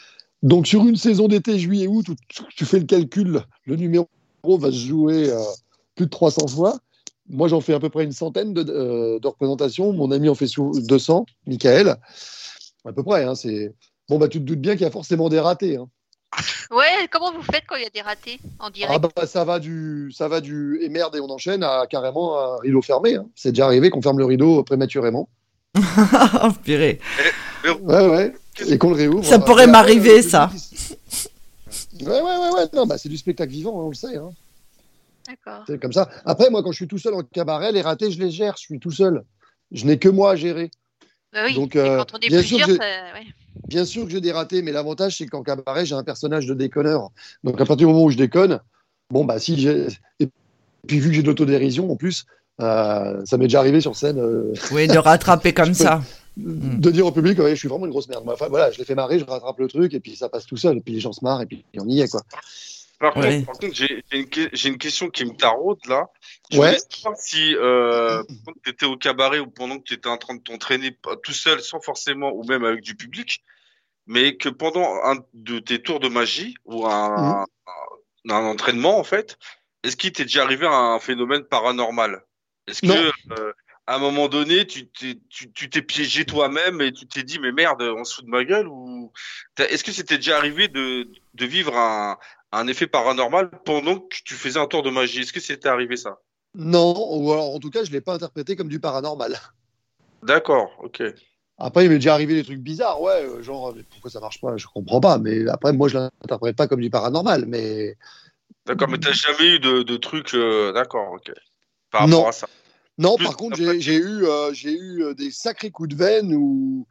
Donc 0.42 0.66
sur 0.66 0.86
une 0.86 0.96
saison 0.96 1.28
d'été, 1.28 1.58
juillet, 1.58 1.86
août, 1.86 2.08
où 2.08 2.14
tu, 2.28 2.64
fais 2.64 2.78
le 2.78 2.86
calcul, 2.86 3.42
le 3.64 3.76
numéro 3.76 4.08
va 4.44 4.70
se 4.70 4.76
jouer 4.76 5.30
euh, 5.30 5.38
plus 5.96 6.06
de 6.06 6.10
300 6.10 6.46
fois. 6.46 6.78
Moi, 7.28 7.48
j'en 7.48 7.60
fais 7.60 7.74
à 7.74 7.80
peu 7.80 7.90
près 7.90 8.04
une 8.04 8.12
centaine 8.12 8.54
de, 8.54 9.24
représentations. 9.24 9.92
Mon 9.92 10.10
ami 10.10 10.28
en 10.28 10.34
fait 10.34 10.46
sous 10.46 10.72
200, 10.80 11.26
Michael. 11.46 11.96
À 12.84 12.92
peu 12.92 13.02
près. 13.02 13.24
Hein. 13.24 13.34
Bon, 14.08 14.18
bah, 14.18 14.28
tu 14.28 14.40
te 14.40 14.44
doutes 14.44 14.60
bien 14.60 14.72
qu'il 14.72 14.82
y 14.82 14.86
a 14.86 14.90
forcément 14.90 15.28
des 15.28 15.38
ratés. 15.38 15.76
Hein. 15.76 15.88
Ouais, 16.70 17.08
comment 17.10 17.32
vous 17.32 17.42
faites 17.42 17.64
quand 17.66 17.74
il 17.76 17.82
y 17.82 17.86
a 17.86 17.90
des 17.90 18.00
ratés 18.02 18.38
en 18.60 18.70
direct 18.70 18.92
Ah 18.94 18.98
bah 19.16 19.26
ça 19.26 19.44
va 19.44 19.58
du 19.58 20.12
ça 20.16 20.28
va 20.28 20.40
du 20.40 20.78
et 20.82 20.88
merde 20.88 21.16
et 21.16 21.20
on 21.20 21.28
enchaîne 21.28 21.64
à 21.64 21.86
carrément 21.90 22.38
un 22.38 22.56
rideau 22.58 22.80
fermé. 22.82 23.16
hein. 23.16 23.26
C'est 23.34 23.50
déjà 23.50 23.64
arrivé 23.66 23.90
qu'on 23.90 24.00
ferme 24.02 24.18
le 24.18 24.24
rideau 24.24 24.62
prématurément. 24.62 25.28
oh, 25.76 26.48
purée. 26.64 27.00
Ouais 27.82 28.06
ouais. 28.08 28.34
Et 28.68 28.78
qu'on 28.78 28.90
le 28.90 28.96
réouvre. 28.96 29.24
Ça 29.24 29.36
Euh, 29.36 29.38
pourrait 29.40 29.66
m'arriver, 29.66 30.16
le- 30.22 30.28
ça. 30.28 30.50
Ouais 32.00 32.06
ouais 32.08 32.20
ouais 32.22 32.50
ouais. 32.54 32.66
Non 32.72 32.86
bah 32.86 32.96
c'est 32.98 33.08
du 33.08 33.16
spectacle 33.18 33.52
vivant, 33.52 33.80
hein, 33.80 33.84
on 33.86 33.88
le 33.88 33.94
sait. 33.94 34.16
Hein. 34.16 34.30
D'accord. 35.26 35.64
C'est 35.66 35.80
comme 35.80 35.92
ça. 35.92 36.08
Après 36.24 36.48
moi 36.50 36.62
quand 36.62 36.70
je 36.70 36.76
suis 36.76 36.88
tout 36.88 36.98
seul 36.98 37.14
en 37.14 37.22
cabaret, 37.22 37.72
les 37.72 37.82
ratés 37.82 38.10
je 38.12 38.20
les 38.20 38.30
gère. 38.30 38.54
Je 38.56 38.62
suis 38.62 38.78
tout 38.78 38.92
seul. 38.92 39.24
Je 39.72 39.84
n'ai 39.84 39.98
que 39.98 40.08
moi 40.08 40.32
à 40.32 40.36
gérer. 40.36 40.70
Bah 41.32 41.40
oui, 41.46 41.54
Donc, 41.54 41.76
euh, 41.76 41.98
quand 41.98 42.14
on 42.14 42.18
est 42.18 42.28
bien 42.28 42.42
sûr 42.42 42.58
plusieurs, 42.58 42.66
que- 42.68 42.76
ça- 42.84 43.14
ouais. 43.14 43.26
Bien 43.68 43.84
sûr 43.84 44.04
que 44.04 44.10
j'ai 44.10 44.20
des 44.20 44.32
ratés, 44.32 44.62
mais 44.62 44.72
l'avantage 44.72 45.16
c'est 45.18 45.26
qu'en 45.26 45.42
cabaret 45.42 45.84
j'ai 45.86 45.94
un 45.94 46.04
personnage 46.04 46.46
de 46.46 46.54
déconneur. 46.54 47.10
Donc 47.44 47.54
à 47.54 47.64
partir 47.64 47.76
du 47.76 47.86
moment 47.86 48.04
où 48.04 48.10
je 48.10 48.16
déconne, 48.16 48.60
bon 49.10 49.24
bah 49.24 49.38
si 49.38 49.58
j'ai 49.58 49.86
et 50.20 50.28
puis 50.86 50.98
vu 51.00 51.08
que 51.10 51.14
j'ai 51.14 51.22
de 51.22 51.26
l'autodérision 51.26 51.90
en 51.90 51.96
plus, 51.96 52.24
euh, 52.60 53.20
ça 53.24 53.36
m'est 53.36 53.46
déjà 53.46 53.58
arrivé 53.60 53.80
sur 53.80 53.96
scène. 53.96 54.18
euh, 54.18 54.52
Oui, 54.72 54.86
de 54.88 54.98
rattraper 54.98 55.52
comme 55.54 55.68
peux- 55.68 55.74
ça. 55.74 56.02
de 56.36 56.90
dire 56.90 57.06
au 57.06 57.12
public 57.12 57.38
ouais, 57.38 57.50
je 57.50 57.56
suis 57.60 57.68
vraiment 57.68 57.86
une 57.86 57.90
grosse 57.92 58.08
merde. 58.08 58.24
Enfin 58.26 58.46
voilà, 58.48 58.70
je 58.70 58.78
les 58.78 58.84
fais 58.84 58.94
marrer, 58.94 59.18
je 59.18 59.24
rattrape 59.24 59.58
le 59.58 59.68
truc 59.68 59.94
et 59.94 60.00
puis 60.00 60.16
ça 60.16 60.28
passe 60.28 60.46
tout 60.46 60.56
seul 60.56 60.78
et 60.78 60.80
puis 60.80 60.94
les 60.94 61.00
gens 61.00 61.12
se 61.12 61.24
marrent 61.24 61.42
et 61.42 61.46
puis 61.46 61.64
on 61.78 61.86
y 61.88 62.00
est 62.00 62.08
quoi. 62.08 62.22
Par 63.00 63.16
Ouais. 63.16 63.38
contre, 63.38 63.46
par 63.46 63.58
contre, 63.58 63.74
j'ai 63.74 64.04
j'ai 64.12 64.18
une, 64.18 64.28
que- 64.28 64.50
j'ai 64.52 64.68
une 64.68 64.78
question 64.78 65.08
qui 65.08 65.24
me 65.24 65.34
taraude 65.34 65.80
là. 65.86 66.06
Je 66.50 66.58
Ouais. 66.58 66.76
savoir 66.90 67.16
si 67.18 67.56
euh, 67.56 68.22
pendant 68.44 68.52
que 68.52 68.60
tu 68.62 68.70
étais 68.70 68.86
au 68.86 68.96
cabaret 68.96 69.38
ou 69.38 69.50
pendant 69.50 69.78
que 69.78 69.84
tu 69.84 69.94
étais 69.94 70.08
en 70.08 70.18
train 70.18 70.34
de 70.34 70.42
t'entraîner 70.42 70.96
tout 71.22 71.32
seul, 71.32 71.60
sans 71.62 71.80
forcément, 71.80 72.30
ou 72.32 72.44
même 72.44 72.62
avec 72.62 72.82
du 72.82 72.94
public, 72.94 73.42
mais 74.06 74.36
que 74.36 74.50
pendant 74.50 75.02
un 75.02 75.16
de 75.32 75.58
tes 75.60 75.80
tours 75.80 75.98
de 76.00 76.08
magie 76.08 76.54
ou 76.66 76.86
un, 76.86 77.46
un, 77.66 78.34
un 78.34 78.44
entraînement 78.44 78.98
en 78.98 79.04
fait, 79.04 79.38
est-ce 79.82 79.96
qu'il 79.96 80.12
t'est 80.12 80.24
déjà 80.24 80.42
arrivé 80.44 80.66
un 80.66 80.98
phénomène 81.00 81.44
paranormal? 81.44 82.22
Est-ce 82.66 82.82
que 82.82 83.12
euh, 83.32 83.52
à 83.86 83.94
un 83.94 83.98
moment 83.98 84.28
donné, 84.28 84.66
tu 84.66 84.88
t'es 84.88 85.18
tu 85.30 85.50
tu 85.52 85.70
t'es 85.70 85.80
piégé 85.82 86.26
toi-même 86.26 86.82
et 86.82 86.92
tu 86.92 87.06
t'es 87.08 87.22
dit 87.22 87.38
mais 87.38 87.50
merde, 87.52 87.80
on 87.82 88.04
se 88.04 88.16
fout 88.16 88.24
de 88.26 88.30
ma 88.30 88.44
gueule 88.44 88.68
ou 88.68 89.10
t'as- 89.54 89.68
est-ce 89.68 89.84
que 89.84 89.90
c'était 89.92 90.16
déjà 90.16 90.36
arrivé 90.36 90.68
de 90.68 91.08
de 91.34 91.46
vivre 91.46 91.74
un 91.76 92.18
un 92.52 92.66
effet 92.66 92.86
paranormal 92.86 93.50
pendant 93.64 94.00
que 94.00 94.16
tu 94.24 94.34
faisais 94.34 94.58
un 94.58 94.66
tour 94.66 94.82
de 94.82 94.90
magie 94.90 95.20
Est-ce 95.20 95.32
que 95.32 95.40
c'était 95.40 95.68
arrivé 95.68 95.96
ça? 95.96 96.18
Non, 96.54 96.94
ou 97.16 97.32
alors 97.32 97.54
en 97.54 97.60
tout 97.60 97.70
cas, 97.70 97.84
je 97.84 97.92
l'ai 97.92 98.00
pas 98.00 98.14
interprété 98.14 98.56
comme 98.56 98.68
du 98.68 98.80
paranormal. 98.80 99.36
D'accord, 100.22 100.70
ok. 100.80 101.02
Après, 101.58 101.84
il 101.84 101.90
m'est 101.90 101.96
déjà 101.96 102.14
arrivé 102.14 102.34
des 102.34 102.42
trucs 102.44 102.60
bizarres, 102.60 103.00
ouais, 103.02 103.22
euh, 103.24 103.42
genre, 103.42 103.74
mais 103.74 103.82
pourquoi 103.84 104.10
ça 104.10 104.20
marche 104.20 104.40
pas? 104.40 104.56
Je 104.56 104.66
comprends 104.66 105.00
pas. 105.00 105.18
Mais 105.18 105.46
après, 105.48 105.72
moi, 105.72 105.88
je 105.88 105.98
l'interprète 105.98 106.56
pas 106.56 106.66
comme 106.66 106.80
du 106.80 106.90
paranormal. 106.90 107.44
Mais 107.46 107.96
D'accord, 108.66 108.88
mais 108.88 108.98
t'as 108.98 109.12
jamais 109.12 109.56
eu 109.56 109.60
de, 109.60 109.82
de 109.82 109.96
trucs. 109.96 110.34
euh, 110.34 110.72
D'accord, 110.72 111.12
ok. 111.12 111.32
Par 111.90 112.08
Non. 112.08 112.16
rapport 112.18 112.28
à 112.28 112.32
ça. 112.32 112.48
non, 112.98 113.16
Plus 113.16 113.24
par 113.26 113.36
contre, 113.36 113.56
j'ai 113.56 113.96
eu, 113.96 114.24
euh, 114.24 114.52
j'ai 114.52 114.72
eu 114.72 115.14
des 115.14 115.30
sacrés 115.30 115.70
coups 115.70 115.90
de 115.90 115.96
veine 115.96 116.34
où, 116.34 116.86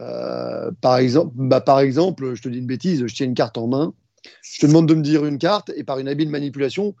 euh, 0.00 0.70
par 0.80 0.98
exemple, 0.98 1.32
bah, 1.34 1.60
par 1.60 1.80
exemple, 1.80 2.34
je 2.34 2.42
te 2.42 2.48
dis 2.48 2.58
une 2.58 2.66
bêtise, 2.66 3.06
je 3.06 3.14
tiens 3.14 3.26
une 3.26 3.34
carte 3.34 3.58
en 3.58 3.68
main, 3.68 3.94
je 4.42 4.60
te 4.60 4.66
demande 4.66 4.88
de 4.88 4.94
me 4.94 5.02
dire 5.02 5.24
une 5.24 5.38
carte 5.38 5.70
et 5.76 5.84
par 5.84 5.98
une 5.98 6.08
habile 6.08 6.28
manipulation, 6.30 6.94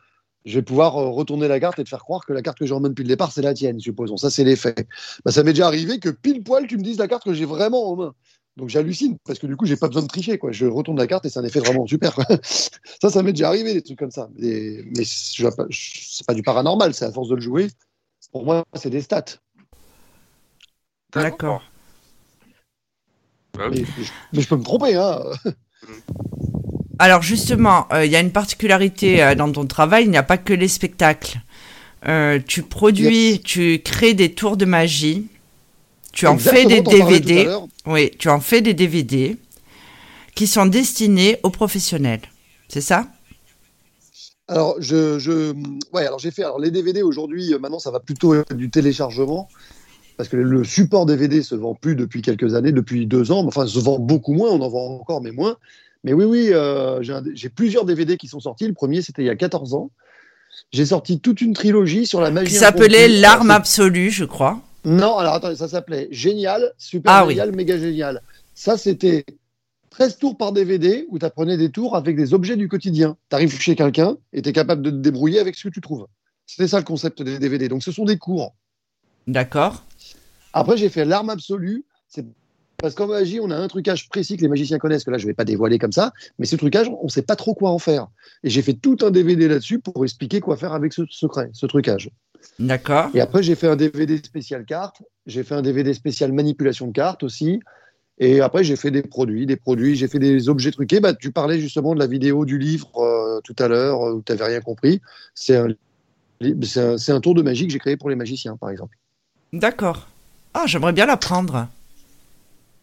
je 0.44 0.58
vais 0.58 0.62
pouvoir 0.62 0.96
euh, 0.98 1.08
retourner 1.08 1.48
la 1.48 1.58
carte 1.58 1.78
et 1.78 1.84
te 1.84 1.88
faire 1.88 2.02
croire 2.04 2.24
que 2.26 2.32
la 2.32 2.42
carte 2.42 2.58
que 2.58 2.66
j'ai 2.66 2.74
en 2.74 2.80
main 2.80 2.90
depuis 2.90 3.02
le 3.02 3.08
départ, 3.08 3.32
c'est 3.32 3.40
la 3.42 3.54
tienne, 3.54 3.80
supposons. 3.80 4.16
Ça, 4.16 4.28
c'est 4.30 4.44
les 4.44 4.56
faits. 4.56 4.86
Bah, 5.24 5.32
ça 5.32 5.42
m'est 5.42 5.52
déjà 5.52 5.66
arrivé 5.66 5.98
que 5.98 6.10
pile 6.10 6.42
poil, 6.42 6.66
tu 6.66 6.76
me 6.76 6.82
dises 6.82 6.98
la 6.98 7.08
carte 7.08 7.24
que 7.24 7.32
j'ai 7.32 7.46
vraiment 7.46 7.90
en 7.90 7.96
main. 7.96 8.14
Donc 8.56 8.68
j'hallucine 8.68 9.16
parce 9.24 9.38
que 9.40 9.46
du 9.48 9.56
coup, 9.56 9.66
j'ai 9.66 9.76
pas 9.76 9.88
besoin 9.88 10.02
de 10.02 10.06
tricher. 10.06 10.38
Quoi. 10.38 10.52
Je 10.52 10.66
retourne 10.66 10.96
la 10.98 11.06
carte 11.06 11.24
et 11.24 11.28
c'est 11.30 11.40
un 11.40 11.44
effet 11.44 11.60
vraiment 11.60 11.86
super. 11.86 12.14
quoi. 12.14 12.24
ça, 13.02 13.10
ça 13.10 13.22
m'est 13.22 13.32
déjà 13.32 13.48
arrivé 13.48 13.74
des 13.74 13.82
trucs 13.82 13.98
comme 13.98 14.12
ça. 14.12 14.28
Mais, 14.36 14.84
mais 14.96 15.02
je- 15.04 15.48
c'est 15.70 16.26
pas 16.26 16.34
du 16.34 16.42
paranormal, 16.42 16.94
c'est 16.94 17.04
à 17.06 17.10
force 17.10 17.28
de 17.30 17.34
le 17.34 17.40
jouer. 17.40 17.68
Pour 18.30 18.44
moi, 18.44 18.64
c'est 18.74 18.90
des 18.90 19.00
stats. 19.00 19.24
D'accord. 21.12 21.62
Mais, 23.70 23.84
mais 24.32 24.42
je 24.42 24.48
peux 24.48 24.56
me 24.56 24.62
tromper. 24.64 24.94
Hein. 24.94 25.20
Alors 26.98 27.22
justement, 27.22 27.86
euh, 27.92 28.04
il 28.04 28.12
y 28.12 28.16
a 28.16 28.20
une 28.20 28.30
particularité 28.30 29.22
euh, 29.22 29.34
dans 29.34 29.50
ton 29.50 29.66
travail, 29.66 30.04
il 30.04 30.10
n'y 30.10 30.16
a 30.16 30.22
pas 30.22 30.38
que 30.38 30.52
les 30.52 30.68
spectacles. 30.68 31.38
Euh, 32.06 32.38
tu 32.46 32.62
produis, 32.62 33.32
Yes. 33.32 33.42
tu 33.42 33.80
crées 33.82 34.14
des 34.14 34.32
tours 34.32 34.56
de 34.56 34.64
magie, 34.64 35.26
tu 36.12 36.26
en 36.26 36.38
fais 36.38 36.66
des 36.66 36.82
DVD, 36.82 37.48
oui, 37.86 38.10
tu 38.18 38.28
en 38.28 38.40
fais 38.40 38.60
des 38.60 38.74
DVD 38.74 39.36
qui 40.34 40.46
sont 40.46 40.66
destinés 40.66 41.38
aux 41.42 41.50
professionnels. 41.50 42.20
C'est 42.68 42.80
ça? 42.80 43.06
Alors, 44.46 44.76
je, 44.78 45.18
je, 45.18 45.54
ouais, 45.92 46.06
alors 46.06 46.18
j'ai 46.18 46.30
fait. 46.30 46.42
Alors, 46.42 46.58
les 46.60 46.70
DVD 46.70 47.02
aujourd'hui, 47.02 47.54
maintenant, 47.58 47.78
ça 47.78 47.90
va 47.90 48.00
plutôt 48.00 48.34
être 48.34 48.54
du 48.54 48.70
téléchargement. 48.70 49.48
Parce 50.16 50.28
que 50.28 50.36
le 50.36 50.62
support 50.62 51.06
DVD 51.06 51.42
se 51.42 51.54
vend 51.56 51.74
plus 51.74 51.96
depuis 51.96 52.22
quelques 52.22 52.54
années, 52.54 52.70
depuis 52.70 53.06
deux 53.06 53.32
ans. 53.32 53.44
Enfin, 53.46 53.66
se 53.66 53.78
vend 53.80 53.98
beaucoup 53.98 54.32
moins, 54.34 54.50
on 54.50 54.60
en 54.60 54.68
vend 54.68 55.00
encore, 55.00 55.20
mais 55.22 55.32
moins. 55.32 55.56
Mais 56.04 56.12
oui, 56.12 56.24
oui, 56.24 56.48
euh, 56.52 57.02
j'ai 57.34 57.48
plusieurs 57.48 57.86
DVD 57.86 58.16
qui 58.16 58.28
sont 58.28 58.40
sortis. 58.40 58.66
Le 58.66 58.74
premier, 58.74 59.02
c'était 59.02 59.22
il 59.22 59.26
y 59.26 59.30
a 59.30 59.36
14 59.36 59.74
ans. 59.74 59.90
J'ai 60.70 60.86
sorti 60.86 61.18
toute 61.18 61.40
une 61.40 61.54
trilogie 61.54 62.06
sur 62.06 62.20
la 62.20 62.30
magie. 62.30 62.52
Qui 62.52 62.58
s'appelait. 62.58 63.08
L'arme 63.08 63.50
absolue, 63.50 64.10
je 64.10 64.24
crois. 64.24 64.60
Non, 64.84 65.16
alors 65.16 65.34
attendez, 65.34 65.56
ça 65.56 65.66
s'appelait 65.66 66.08
Génial, 66.10 66.72
Super 66.76 67.12
Ah 67.12 67.26
oui. 67.26 67.34
Génial, 67.34 67.52
Méga 67.52 67.78
Génial. 67.78 68.20
Ça, 68.54 68.76
c'était 68.76 69.24
13 69.90 70.18
tours 70.18 70.36
par 70.36 70.52
DVD 70.52 71.06
où 71.08 71.18
tu 71.18 71.24
apprenais 71.24 71.56
des 71.56 71.70
tours 71.70 71.96
avec 71.96 72.16
des 72.16 72.34
objets 72.34 72.56
du 72.56 72.68
quotidien. 72.68 73.16
Tu 73.30 73.36
arrives 73.36 73.58
chez 73.58 73.74
quelqu'un 73.74 74.16
et 74.34 74.42
tu 74.42 74.50
es 74.50 74.52
capable 74.52 74.82
de 74.82 74.90
te 74.90 74.96
débrouiller 74.96 75.40
avec 75.40 75.54
ce 75.54 75.68
que 75.68 75.72
tu 75.72 75.80
trouves. 75.80 76.06
C'était 76.46 76.68
ça 76.68 76.78
le 76.78 76.84
concept 76.84 77.22
des 77.22 77.38
DVD. 77.38 77.68
Donc 77.68 77.82
ce 77.82 77.92
sont 77.92 78.04
des 78.04 78.18
cours. 78.18 78.54
D'accord. 79.26 79.84
Après, 80.52 80.76
j'ai 80.76 80.90
fait 80.90 81.06
l'arme 81.06 81.30
absolue. 81.30 81.84
C'est 82.08 82.26
parce 82.84 82.94
qu'en 82.94 83.06
magie, 83.06 83.40
on 83.40 83.50
a 83.50 83.56
un 83.56 83.66
trucage 83.66 84.10
précis 84.10 84.36
que 84.36 84.42
les 84.42 84.48
magiciens 84.48 84.76
connaissent, 84.76 85.04
que 85.04 85.10
là, 85.10 85.16
je 85.16 85.26
vais 85.26 85.32
pas 85.32 85.46
dévoiler 85.46 85.78
comme 85.78 85.90
ça. 85.90 86.12
Mais 86.38 86.44
ce 86.44 86.54
trucage, 86.54 86.90
on 87.00 87.08
sait 87.08 87.22
pas 87.22 87.34
trop 87.34 87.54
quoi 87.54 87.70
en 87.70 87.78
faire. 87.78 88.08
Et 88.42 88.50
j'ai 88.50 88.60
fait 88.60 88.74
tout 88.74 88.98
un 89.00 89.10
DVD 89.10 89.48
là-dessus 89.48 89.78
pour 89.78 90.04
expliquer 90.04 90.40
quoi 90.40 90.58
faire 90.58 90.74
avec 90.74 90.92
ce 90.92 91.00
secret, 91.08 91.48
ce 91.54 91.64
trucage. 91.64 92.10
D'accord. 92.58 93.08
Et 93.14 93.22
après, 93.22 93.42
j'ai 93.42 93.54
fait 93.54 93.68
un 93.68 93.76
DVD 93.76 94.18
spécial 94.18 94.66
carte. 94.66 95.00
J'ai 95.24 95.44
fait 95.44 95.54
un 95.54 95.62
DVD 95.62 95.94
spécial 95.94 96.30
manipulation 96.34 96.88
de 96.88 96.92
cartes 96.92 97.22
aussi. 97.22 97.58
Et 98.18 98.42
après, 98.42 98.64
j'ai 98.64 98.76
fait 98.76 98.90
des 98.90 99.00
produits, 99.00 99.46
des 99.46 99.56
produits, 99.56 99.96
j'ai 99.96 100.06
fait 100.06 100.18
des 100.18 100.50
objets 100.50 100.70
truqués. 100.70 101.00
Bah, 101.00 101.14
tu 101.14 101.32
parlais 101.32 101.58
justement 101.60 101.94
de 101.94 102.00
la 102.00 102.06
vidéo 102.06 102.44
du 102.44 102.58
livre 102.58 102.90
euh, 102.98 103.40
tout 103.44 103.56
à 103.60 103.68
l'heure 103.68 104.02
euh, 104.02 104.12
où 104.16 104.22
tu 104.22 104.30
n'avais 104.30 104.44
rien 104.44 104.60
compris. 104.60 105.00
C'est 105.34 105.56
un, 105.56 105.68
un 106.42 107.20
tour 107.20 107.34
de 107.34 107.40
magie 107.40 107.66
que 107.66 107.72
j'ai 107.72 107.78
créé 107.78 107.96
pour 107.96 108.10
les 108.10 108.16
magiciens, 108.16 108.58
par 108.58 108.68
exemple. 108.68 108.98
D'accord. 109.54 110.06
Ah, 110.52 110.64
j'aimerais 110.66 110.92
bien 110.92 111.06
l'apprendre. 111.06 111.66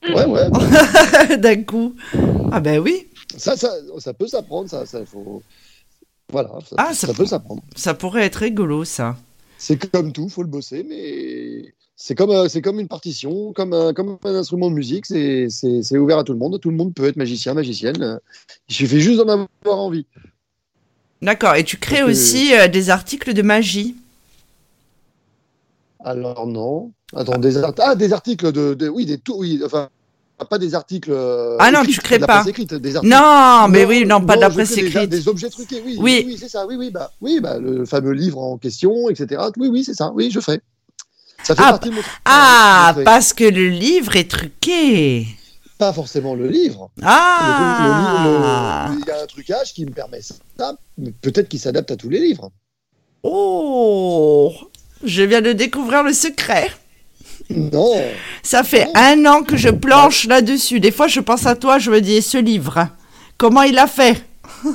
Ouais, 0.04 0.26
ouais. 0.26 1.38
D'un 1.38 1.64
coup. 1.64 1.96
Ah 2.52 2.60
ben 2.60 2.80
oui, 2.80 3.08
ça, 3.38 3.56
ça, 3.56 3.72
ça 4.00 4.14
peut 4.14 4.28
s'apprendre, 4.28 4.70
ça, 4.70 4.86
ça 4.86 5.06
faut. 5.06 5.42
Voilà, 6.32 6.50
ça, 6.68 6.76
Ah, 6.78 6.94
ça- 6.94 7.08
ça 7.08 7.14
peut 7.14 7.26
s'apprendre. 7.26 7.62
ça 7.76 7.94
pourrait 7.94 8.24
être 8.26 8.38
rigolo, 8.38 8.84
ça. 8.86 9.18
C'est 9.58 9.92
comme 9.92 10.12
tout, 10.12 10.28
faut 10.30 10.42
le 10.42 10.48
bosser, 10.48 10.84
mais 10.88 11.74
c'est 11.96 12.16
comme, 12.16 12.32
euh, 12.32 12.48
c'est 12.50 12.62
comme 12.64 12.80
une 12.80 12.88
partition, 12.88 13.54
comme 13.54 13.74
un, 13.74 13.94
comme 13.94 14.18
un 14.24 14.36
instrument 14.36 14.70
de 14.72 14.76
musique, 14.76 15.06
c'est, 15.06 15.48
c'est, 15.50 15.84
c'est 15.84 15.98
ouvert 16.00 16.18
à 16.18 16.24
tout 16.24 16.34
le 16.34 16.40
monde. 16.40 16.60
Tout 16.60 16.72
le 16.72 16.76
monde 16.78 16.94
peut 16.96 17.06
être 17.06 17.18
magicien, 17.18 17.54
magicienne. 17.54 18.02
Euh, 18.02 18.18
Il 18.70 18.74
suffit 18.76 19.02
juste 19.02 19.18
d'en 19.20 19.28
avoir 19.64 19.80
envie. 19.80 20.08
D'accord. 21.22 21.56
Et 21.56 21.64
tu 21.64 21.78
crées 21.78 21.98
que- 22.00 22.10
aussi 22.10 22.56
euh, 22.56 22.68
des 22.68 22.90
articles 22.90 23.34
de 23.34 23.42
magie. 23.44 23.96
Alors 26.04 26.48
non. 26.48 26.92
Attends, 27.16 27.38
des, 27.38 27.58
art- 27.58 27.74
ah, 27.80 27.96
des 27.96 28.14
articles 28.14 28.52
de, 28.52 28.74
de- 28.74 28.90
oui, 28.90 29.06
des 29.06 29.18
tours, 29.18 29.40
oui, 29.40 29.62
enfin, 29.66 29.90
pas 30.50 30.58
des 30.58 30.74
articles. 30.74 31.12
euh, 31.12 31.58
Ah 31.60 31.72
non, 31.72 31.82
écrits, 31.82 31.94
tu 31.94 32.00
crées 32.02 32.16
de 32.16 32.22
la 32.22 32.28
pas. 32.28 32.34
presse 32.40 32.48
écrite, 32.48 32.74
des 32.74 32.96
articles. 32.96 33.14
Non, 33.16 33.68
mais 33.70 33.86
oui, 33.86 34.06
non, 34.06 34.22
pas 34.26 34.36
de 34.38 34.42
la 34.42 34.50
presse 34.50 34.74
des- 34.74 34.86
écrite. 34.86 35.10
Des, 35.10 35.28
objets 35.28 35.50
truqués, 35.50 35.82
oui. 35.86 35.98
Oui. 36.00 36.24
Oui, 36.26 36.38
c'est 36.40 36.50
ça, 36.50 36.66
oui, 36.66 36.76
oui, 36.78 36.90
bah, 36.90 37.12
oui, 37.22 37.40
bah, 37.42 37.60
le 37.60 37.86
fameux 37.86 38.14
livre 38.14 38.40
en 38.40 38.58
question, 38.58 39.10
etc. 39.10 39.42
Oui, 39.58 39.68
oui, 39.72 39.84
c'est 39.84 39.94
ça, 39.94 40.12
oui, 40.16 40.32
je 40.32 40.40
fais. 40.40 40.62
Ça 41.44 41.56
fait 41.56 41.62
Ah, 41.66 41.72
partie 41.72 41.90
de 41.90 41.96
mon. 41.96 42.02
Ah, 42.26 42.96
parce 43.04 43.34
que 43.34 43.44
le 43.44 43.68
livre 43.70 44.16
est 44.16 44.30
truqué. 44.30 45.28
Pas 45.78 45.92
forcément 45.94 46.36
le 46.36 46.48
livre. 46.48 46.90
Ah. 47.02 48.90
le- 48.90 48.96
le- 48.96 49.02
Il 49.02 49.08
y 49.08 49.12
a 49.12 49.22
un 49.24 49.26
trucage 49.28 49.74
qui 49.74 49.86
me 49.86 49.92
permet 49.92 50.22
ça, 50.22 50.36
peut-être 51.22 51.50
qu'il 51.50 51.60
s'adapte 51.60 51.90
à 51.92 51.96
tous 51.96 52.10
les 52.10 52.20
livres. 52.20 52.52
Oh, 53.24 54.54
je 55.04 55.24
viens 55.24 55.42
de 55.42 55.52
découvrir 55.54 56.04
le 56.04 56.14
secret. 56.14 56.70
Non. 57.50 58.02
Ça 58.44 58.64
fait 58.64 58.88
un 58.96 59.26
an 59.26 59.44
que 59.44 59.58
je 59.58 59.70
planche 59.70 60.26
là-dessus. 60.28 60.80
Des 60.80 60.92
fois, 60.92 61.08
je 61.08 61.20
pense 61.20 61.46
à 61.46 61.56
toi, 61.56 61.80
je 61.80 61.92
me 61.92 62.00
dis, 62.02 62.22
ce 62.22 62.38
livre, 62.38 62.88
comment 63.38 63.64
il 63.64 63.78
a 63.78 63.88
fait? 63.88 64.24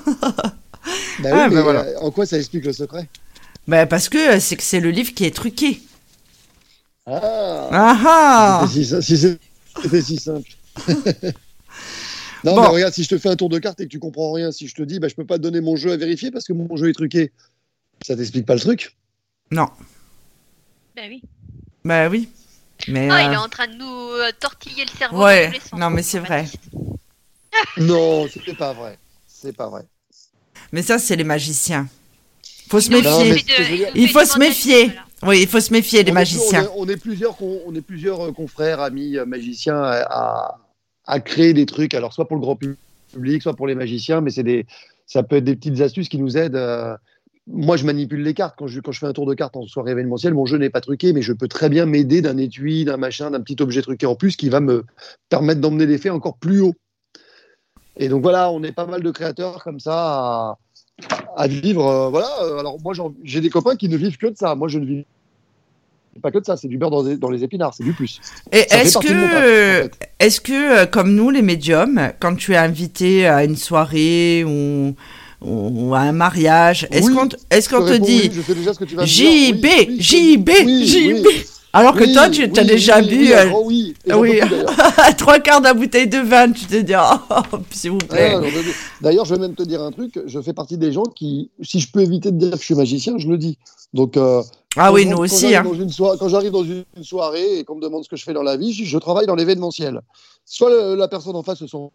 Bah 1.21 1.31
Ah, 1.33 1.49
mais 1.49 1.57
bah 1.57 1.63
voilà. 1.63 1.81
euh, 1.81 1.99
en 2.01 2.13
quoi 2.13 2.27
ça 2.27 2.37
explique 2.39 2.65
le 2.65 2.73
secret? 2.73 3.09
Ben, 3.67 3.87
Parce 3.87 4.09
que 4.09 4.37
euh, 4.37 4.41
c'est 4.41 4.55
que 4.57 4.63
c'est 4.63 4.79
le 4.79 4.91
livre 4.91 5.13
qui 5.15 5.25
est 5.25 5.35
truqué. 5.35 5.81
Ah, 7.07 7.69
Ah 7.73 7.99
ah 8.07 8.67
Si, 8.71 8.85
si- 8.85 9.37
c'était 9.83 10.01
si 10.03 10.17
simple. 10.17 10.49
non, 12.45 12.55
Bon. 12.55 12.61
mais 12.61 12.67
regarde, 12.69 12.95
si 12.95 13.03
je 13.03 13.09
te 13.09 13.19
fais 13.19 13.29
un 13.29 13.37
tour 13.37 13.49
de 13.49 13.59
carte 13.59 13.81
et 13.81 13.85
que 13.85 13.89
tu 13.91 13.99
comprends 13.99 14.33
rien, 14.33 14.53
si 14.53 14.69
je 14.69 14.75
te 14.77 14.83
dis, 14.83 15.01
bah, 15.01 15.09
je 15.09 15.15
peux 15.15 15.25
pas 15.27 15.39
te 15.39 15.43
donner 15.43 15.61
mon 15.61 15.75
jeu 15.77 15.91
à 15.91 15.97
vérifier 15.97 16.31
parce 16.31 16.45
que 16.45 16.53
mon 16.53 16.77
jeu 16.77 16.89
est 16.89 16.93
truqué, 16.93 17.33
ça 18.07 18.15
t'explique 18.17 18.47
pas 18.47 18.55
le 18.55 18.61
truc? 18.61 18.97
Non, 19.51 19.67
Ben 20.97 21.11
oui. 21.11 21.23
ben 21.85 22.11
oui. 22.11 22.29
Mais, 22.89 23.09
Ah, 23.11 23.23
il 23.23 23.29
euh, 23.29 23.33
est 23.33 23.37
en 23.37 23.49
train 23.49 23.67
de 23.67 23.75
nous 23.75 23.85
euh, 23.87 24.31
tortiller 24.41 24.85
le 24.85 24.91
cerveau 24.99 25.23
Ouais, 25.25 25.43
dans 25.47 25.53
tous 25.53 25.55
les 25.55 25.61
sens. 25.61 25.79
non, 25.81 25.91
mais 25.91 26.03
c'est 26.03 26.19
vrai. 26.19 26.47
Non, 27.79 28.27
c'est 28.29 28.55
pas 28.57 28.73
vrai. 28.73 28.99
C'est 29.27 29.55
pas 29.55 29.69
vrai. 29.69 29.83
mais 30.73 30.83
ça, 30.83 30.99
c'est 30.99 31.17
les 31.17 31.25
magiciens. 31.25 31.87
Faut 32.69 32.81
se 32.81 32.91
méfier. 32.91 33.45
Il 33.95 34.09
faut 34.09 34.25
se 34.25 34.39
méfier. 34.39 34.93
Oui, 35.23 35.41
il 35.43 35.49
faut 35.49 35.61
se 35.61 35.73
méfier 35.73 36.05
des 36.05 36.13
magiciens. 36.13 36.69
On 36.75 36.85
est, 36.85 36.89
on 36.93 36.95
est 36.95 36.97
plusieurs, 37.01 37.43
on 37.43 37.75
est 37.75 37.81
plusieurs 37.81 38.27
euh, 38.27 38.33
confrères, 38.33 38.81
amis, 38.81 39.17
euh, 39.17 39.25
magiciens 39.25 39.83
à, 39.83 40.01
à- 40.11 40.59
à 41.07 41.21
créer 41.21 41.55
des 41.55 41.65
trucs. 41.67 41.95
Alors, 41.95 42.13
soit 42.13 42.27
pour 42.29 42.37
le 42.37 42.43
grand 42.43 42.57
public, 43.13 43.43
soit 43.43 43.55
pour 43.55 43.67
les 43.67 43.75
magiciens, 43.75 44.21
mais 44.21 44.31
c'est 44.31 44.43
des, 44.43 44.67
ça 45.07 45.23
peut 45.23 45.37
être 45.37 45.45
des 45.45 45.57
petites 45.57 45.81
astuces 45.81 46.09
qui 46.09 46.19
nous 46.19 46.37
aident. 46.37 46.57
Moi, 47.49 47.77
je 47.77 47.85
manipule 47.85 48.23
les 48.23 48.35
cartes. 48.35 48.57
Quand 48.59 48.67
je, 48.67 48.81
quand 48.81 48.91
je 48.91 48.99
fais 48.99 49.07
un 49.07 49.13
tour 49.13 49.27
de 49.27 49.35
cartes 49.35 49.57
en 49.57 49.63
soirée 49.67 49.93
événementielle, 49.93 50.35
mon 50.35 50.47
jeu 50.47 50.59
n'est 50.59 50.71
pas 50.71 50.81
truqué, 50.81 51.13
mais 51.13 51.23
je 51.23 51.33
peux 51.33 51.47
très 51.47 51.69
bien 51.69 51.87
m'aider 51.87 52.21
d'un 52.21 52.39
étui, 52.39 52.85
d'un 52.85 52.97
machin, 52.97 53.31
d'un 53.31 53.41
petit 53.41 53.57
objet 53.61 53.83
truqué 53.83 54.05
en 54.07 54.17
plus 54.17 54.35
qui 54.37 54.49
va 54.49 54.59
me 54.59 54.85
permettre 55.29 55.61
d'emmener 55.61 55.87
l'effet 55.87 56.11
encore 56.11 56.39
plus 56.39 56.61
haut. 56.61 56.75
Et 57.97 58.09
donc 58.09 58.23
voilà, 58.23 58.51
on 58.51 58.63
est 58.65 58.73
pas 58.73 58.87
mal 58.87 59.03
de 59.03 59.11
créateurs 59.11 59.63
comme 59.63 59.79
ça 59.79 59.95
à, 59.95 60.59
à 61.37 61.47
vivre. 61.47 61.87
euh, 61.87 62.09
voilà. 62.09 62.29
euh, 62.43 62.59
Alors 62.59 62.79
moi, 62.83 62.95
j'ai 63.23 63.41
des 63.41 63.51
copains 63.51 63.77
qui 63.77 63.89
ne 63.89 63.97
vivent 63.97 64.19
que 64.19 64.27
de 64.27 64.37
ça. 64.37 64.57
Moi, 64.57 64.67
je 64.67 64.81
ne 64.81 64.85
vis 64.85 65.07
pas 66.21 66.33
que 66.33 66.39
de 66.39 66.45
ça. 66.45 66.57
C'est 66.57 66.69
du 66.69 66.79
beurre 66.79 66.91
dans 66.91 67.05
les, 67.05 67.17
dans 67.17 67.31
les 67.31 67.45
épinards. 67.45 67.75
C'est 67.75 67.85
du 67.85 67.93
plus. 67.93 68.21
Et 68.51 68.67
est-ce 68.71 68.99
que, 68.99 69.07
en 69.07 69.41
euh, 69.41 69.83
fait. 69.85 70.11
est-ce 70.19 70.41
que, 70.41 70.85
comme 70.87 71.15
nous, 71.15 71.31
les 71.31 71.43
médiums, 71.43 72.11
quand 72.19 72.35
tu 72.35 72.55
es 72.55 72.57
invité 72.57 73.29
à 73.29 73.45
une 73.45 73.57
soirée 73.57 74.45
ou, 74.45 74.97
ou 75.43 75.95
à 75.95 76.01
un 76.01 76.13
mariage, 76.13 76.87
est-ce 76.91 77.07
Oui, 77.07 77.15
qu'on 77.15 77.29
Je 77.29 77.69
qu'on 77.69 77.87
te 77.87 77.97
dit 77.97 78.31
oui. 78.33 79.07
JB, 79.07 79.65
Oui, 79.89 80.01
JB, 80.01 80.51
JB. 80.85 81.27
Alors 81.73 81.95
que 81.95 82.11
toi, 82.11 82.31
tu 82.31 82.43
as 82.45 82.65
déjà 82.65 83.03
bu 83.03 83.35
oui, 83.65 83.95
euh, 84.11 84.15
oui, 84.17 84.41
trois 85.19 85.39
quarts 85.41 85.61
de 85.61 85.67
la 85.67 85.75
bouteille 85.75 86.09
de 86.09 86.19
vin, 86.19 86.51
tu 86.51 86.65
te 86.65 86.77
dis, 86.77 86.95
oh, 86.97 87.43
s'il 87.71 87.91
vous 87.91 87.99
plaît. 87.99 88.33
Ah, 88.35 88.41
plus. 88.41 88.75
D'ailleurs, 89.03 89.27
je 89.27 89.35
vais 89.35 89.41
même 89.41 89.55
te 89.55 89.63
dire 89.63 89.83
un 89.83 89.93
truc. 89.93 90.19
Je 90.27 90.41
fais 90.41 90.55
partie 90.55 90.79
des 90.79 90.91
gens 90.93 91.03
qui, 91.03 91.51
si 91.63 91.81
je 91.81 91.91
peux 91.93 92.01
éviter 92.01 92.31
de 92.31 92.39
dire 92.39 92.53
que 92.53 92.59
je 92.61 92.65
suis 92.65 92.75
magicien, 92.75 93.19
je 93.19 93.29
le 93.29 93.37
dis. 93.37 93.59
Donc, 93.93 94.17
euh, 94.17 94.43
ah 94.79 94.91
oui, 94.91 95.05
nous 95.05 95.19
aussi. 95.19 95.55
Hein. 95.55 95.65
Quand 96.19 96.29
j'arrive 96.31 96.53
dans 96.53 96.65
une 96.65 96.85
soirée 97.03 97.59
et 97.59 97.65
qu'on 97.65 97.77
me 97.77 97.83
demande 97.83 98.05
ce 98.05 98.09
que 98.09 98.17
je 98.17 98.25
fais 98.25 98.33
dans 98.33 98.43
la 98.43 98.57
vie, 98.57 98.73
je, 98.73 98.85
je 98.85 98.99
travaille 98.99 99.27
dans 99.27 99.35
l'événementiel. 99.37 100.01
Soit 100.47 100.71
le- 100.71 100.95
la 100.95 101.09
personne 101.09 101.37
en 101.37 101.43
face 101.43 101.59
se 101.59 101.67
s'en 101.67 101.93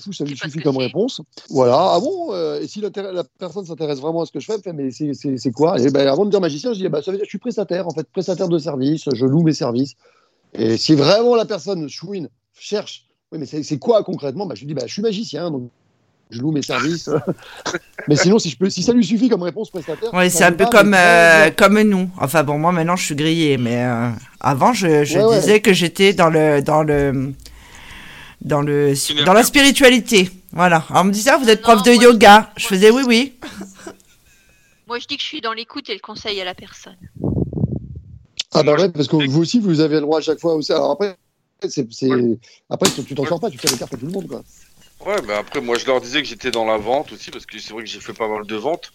fout, 0.00 0.14
ça 0.14 0.24
lui 0.24 0.36
suffit 0.36 0.60
comme 0.60 0.76
réponse. 0.78 1.20
Voilà. 1.50 1.76
Ah 1.76 2.00
bon 2.00 2.32
euh, 2.32 2.60
Et 2.60 2.66
si 2.66 2.80
la 2.80 2.90
personne 3.38 3.64
s'intéresse 3.66 4.00
vraiment 4.00 4.22
à 4.22 4.26
ce 4.26 4.32
que 4.32 4.40
je 4.40 4.46
fais, 4.46 4.54
elle 4.64 4.72
me 4.74 4.90
fait 4.90 5.04
mais 5.06 5.38
c'est- 5.38 5.50
quoi? 5.52 5.78
Et 5.80 5.90
ben, 5.90 6.06
avant 6.08 6.24
de 6.24 6.30
dire 6.30 6.40
magicien, 6.40 6.72
je 6.72 6.78
dis 6.78 6.84
ça 6.84 7.10
veut 7.10 7.16
dire 7.18 7.20
que 7.20 7.24
je 7.24 7.28
suis 7.28 7.38
prestataire, 7.38 7.86
en 7.86 7.90
fait, 7.90 8.06
prestataire 8.12 8.48
de 8.48 8.58
service, 8.58 9.04
je 9.12 9.26
loue 9.26 9.42
mes 9.42 9.52
services. 9.52 9.94
Et 10.54 10.76
si 10.76 10.94
vraiment 10.94 11.34
la 11.36 11.44
personne 11.44 11.88
chouine, 11.88 12.28
cherche, 12.54 13.06
oui, 13.32 13.38
mais 13.38 13.46
c'est 13.46 13.62
c'est 13.62 13.78
quoi 13.78 14.02
concrètement? 14.04 14.46
Bah, 14.46 14.54
Je 14.54 14.60
lui 14.60 14.68
dis 14.68 14.74
bah, 14.74 14.82
je 14.86 14.92
suis 14.92 15.02
magicien, 15.02 15.50
donc 15.50 15.70
je 16.30 16.40
loue 16.40 16.52
mes 16.52 16.62
services. 16.62 17.08
mais 18.08 18.16
sinon, 18.16 18.38
si, 18.38 18.50
je 18.50 18.56
peux, 18.56 18.70
si 18.70 18.82
ça 18.82 18.92
lui 18.92 19.04
suffit 19.04 19.28
comme 19.28 19.42
réponse 19.42 19.70
prestataire. 19.70 20.10
Oui, 20.12 20.30
c'est 20.30 20.44
un 20.44 20.52
peu 20.52 20.66
comme, 20.66 20.94
euh, 20.94 21.50
comme 21.50 21.80
nous. 21.82 22.08
Enfin 22.18 22.42
bon, 22.42 22.58
moi 22.58 22.72
maintenant 22.72 22.96
je 22.96 23.04
suis 23.04 23.14
grillée, 23.14 23.56
mais 23.58 23.84
euh, 23.84 24.10
avant 24.40 24.72
je, 24.72 25.04
je 25.04 25.18
Ouais, 25.18 25.24
ouais. 25.24 25.38
disais 25.40 25.60
que 25.60 25.72
j'étais 25.72 26.12
dans 26.14 26.28
le 26.30 26.62
dans 26.62 26.82
le 26.82 27.32
dans 28.44 28.60
le 28.62 28.92
dans 29.24 29.32
la 29.32 29.42
spiritualité. 29.42 30.30
Voilà. 30.52 30.84
Alors 30.90 31.02
on 31.02 31.04
me 31.04 31.12
disait 31.12 31.30
ah, 31.30 31.38
vous 31.38 31.48
êtes 31.48 31.62
prof 31.62 31.76
Non, 31.78 31.82
de 31.82 31.90
moi, 31.94 32.02
yoga. 32.04 32.50
je- 32.56 32.62
Je 32.62 32.66
faisais 32.68 32.90
oui 32.90 33.02
oui. 33.06 33.32
Moi, 34.88 34.98
je 34.98 35.06
dis 35.06 35.16
que 35.16 35.22
je 35.22 35.26
suis 35.28 35.40
dans 35.40 35.54
l'écoute 35.54 35.88
et 35.88 35.94
le 35.94 36.00
conseil 36.00 36.38
à 36.40 36.44
la 36.44 36.54
personne. 36.54 36.96
Ah 38.52 38.62
bah 38.62 38.74
ouais, 38.74 38.90
parce 38.90 39.08
que 39.08 39.16
vous 39.16 39.40
aussi, 39.40 39.58
vous 39.58 39.80
avez 39.80 39.94
le 39.94 40.02
droit 40.02 40.18
à 40.18 40.20
chaque 40.20 40.38
fois 40.38 40.54
aussi. 40.54 40.70
Alors 40.72 40.90
après, 40.90 41.16
c'est, 41.66 41.86
Ouais. 42.10 42.38
après 42.68 42.90
tu 42.90 43.14
t'en 43.14 43.24
sors 43.24 43.40
pas, 43.40 43.48
tu 43.48 43.56
fais 43.56 43.68
les 43.68 43.78
cartes 43.78 43.94
à 43.94 43.96
tout 43.96 44.04
le 44.04 44.12
monde. 44.12 44.26
Quoi. 44.28 44.42
Ouais, 45.06 45.16
mais 45.26 45.32
après, 45.32 45.62
moi, 45.62 45.78
je 45.78 45.86
leur 45.86 46.00
disais 46.02 46.20
que 46.20 46.28
j'étais 46.28 46.50
dans 46.50 46.66
la 46.66 46.76
vente 46.76 47.10
aussi, 47.12 47.30
parce 47.30 47.46
que 47.46 47.58
c'est 47.58 47.72
vrai 47.72 47.84
que 47.84 47.88
j'ai 47.88 48.00
fait 48.00 48.12
pas 48.12 48.28
mal 48.28 48.46
de 48.46 48.56
ventes. 48.56 48.92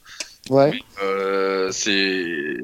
Ouais. 0.51 0.79
Euh, 1.03 1.71
c'est. 1.71 2.57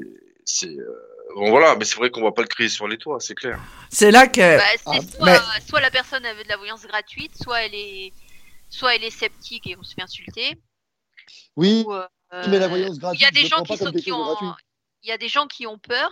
C'est. 0.44 0.68
euh, 0.68 1.00
Bon, 1.34 1.50
voilà, 1.50 1.76
mais 1.76 1.84
c'est 1.84 1.96
vrai 1.96 2.10
qu'on 2.10 2.22
va 2.22 2.32
pas 2.32 2.42
le 2.42 2.48
crier 2.48 2.68
sur 2.68 2.86
les 2.86 2.96
toits, 2.98 3.18
c'est 3.20 3.34
clair. 3.34 3.58
C'est 3.90 4.10
là 4.10 4.26
que 4.28 4.56
Bah, 4.56 4.62
ah, 4.86 4.92
soit, 5.00 5.24
mais- 5.26 5.66
soit 5.66 5.80
la 5.80 5.90
personne 5.90 6.24
avait 6.24 6.44
de 6.44 6.48
la 6.48 6.56
voyance 6.56 6.86
gratuite, 6.86 7.32
soit 7.42 7.62
elle 7.62 7.74
est, 7.74 8.12
soit 8.70 8.94
elle 8.94 9.04
est 9.04 9.10
sceptique 9.10 9.66
et 9.66 9.76
on 9.76 9.82
se 9.82 9.94
fait 9.94 10.02
insulter. 10.02 10.56
Oui, 11.56 11.84
ou, 11.86 11.92
euh, 11.92 12.06
mais 12.48 12.58
la 12.58 12.68
voyance 12.68 12.98
gratuite, 12.98 13.20
Il 13.20 13.24
y 13.24 13.26
a 13.26 13.42
des 13.42 13.48
gens 13.48 13.62
qui 13.62 13.76
sont 13.76 13.90
qui 13.92 14.12
ont, 14.12 14.22
gratuit. 14.24 14.64
il 15.02 15.08
y 15.08 15.12
a 15.12 15.18
des 15.18 15.28
gens 15.28 15.46
qui 15.46 15.66
ont 15.66 15.78
peur. 15.78 16.10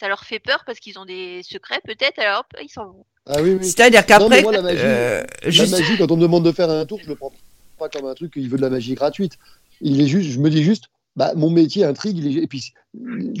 Ça 0.00 0.08
leur 0.08 0.24
fait 0.24 0.40
peur 0.40 0.64
parce 0.66 0.80
qu'ils 0.80 0.98
ont 0.98 1.04
des 1.04 1.42
secrets 1.44 1.80
peut-être. 1.84 2.18
Alors 2.18 2.40
hop, 2.40 2.46
ils 2.62 2.68
s'en 2.68 2.86
vont. 2.86 3.06
Ah 3.26 3.40
oui, 3.40 3.56
oui. 3.60 3.64
c'est-à-dire 3.64 4.04
qu'après 4.04 4.42
la 4.42 4.62
magie- 4.62 4.80
euh, 4.82 5.22
La 5.44 5.50
juste 5.50 5.70
magie, 5.72 5.96
quand 5.96 6.10
on 6.10 6.16
me 6.16 6.22
demande 6.22 6.44
de 6.44 6.50
faire 6.50 6.68
un 6.70 6.84
tour, 6.86 6.98
je 7.02 7.08
le 7.08 7.14
prends 7.14 7.32
pas 7.78 7.88
comme 7.88 8.06
un 8.06 8.14
truc 8.14 8.32
qu'il 8.32 8.48
veut 8.50 8.56
de 8.56 8.62
la 8.62 8.70
magie 8.70 8.94
gratuite. 8.94 9.38
Il 9.80 10.00
est 10.00 10.06
juste, 10.08 10.30
je 10.30 10.38
me 10.40 10.50
dis 10.50 10.64
juste, 10.64 10.86
bah, 11.16 11.32
mon 11.36 11.50
métier 11.50 11.84
intrigue, 11.84 12.24
et 12.36 12.46
puis 12.46 12.72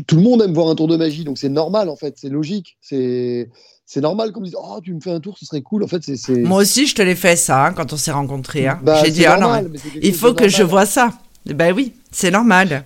tout 0.06 0.16
le 0.16 0.22
monde 0.22 0.42
aime 0.42 0.52
voir 0.54 0.68
un 0.68 0.74
tour 0.74 0.88
de 0.88 0.96
magie, 0.96 1.24
donc 1.24 1.38
c'est 1.38 1.48
normal 1.48 1.88
en 1.88 1.96
fait, 1.96 2.14
c'est 2.18 2.28
logique, 2.28 2.76
c'est, 2.80 3.48
c'est 3.86 4.00
normal 4.00 4.32
qu'on 4.32 4.40
me 4.40 4.46
dise, 4.46 4.56
oh, 4.58 4.78
tu 4.82 4.92
me 4.94 5.00
fais 5.00 5.10
un 5.12 5.20
tour, 5.20 5.36
ce 5.38 5.44
serait 5.46 5.62
cool. 5.62 5.82
En 5.84 5.86
fait, 5.88 6.02
c'est, 6.02 6.36
moi 6.38 6.60
aussi 6.62 6.86
je 6.86 6.94
te 6.94 7.02
l'ai 7.02 7.16
fait 7.16 7.36
ça 7.36 7.66
hein, 7.66 7.72
quand 7.72 7.92
on 7.92 7.96
s'est 7.96 8.12
rencontrés. 8.12 8.66
hein. 8.68 8.78
Bah, 8.82 9.02
J'ai 9.04 9.10
dit 9.10 9.24
ah 9.26 9.34
non, 9.36 9.40
normal, 9.48 9.70
il 10.02 10.14
faut 10.14 10.34
que 10.34 10.48
je 10.48 10.62
vois 10.62 10.86
ça. 10.86 11.12
Ben 11.46 11.74
oui, 11.74 11.92
c'est 12.10 12.30
normal. 12.30 12.84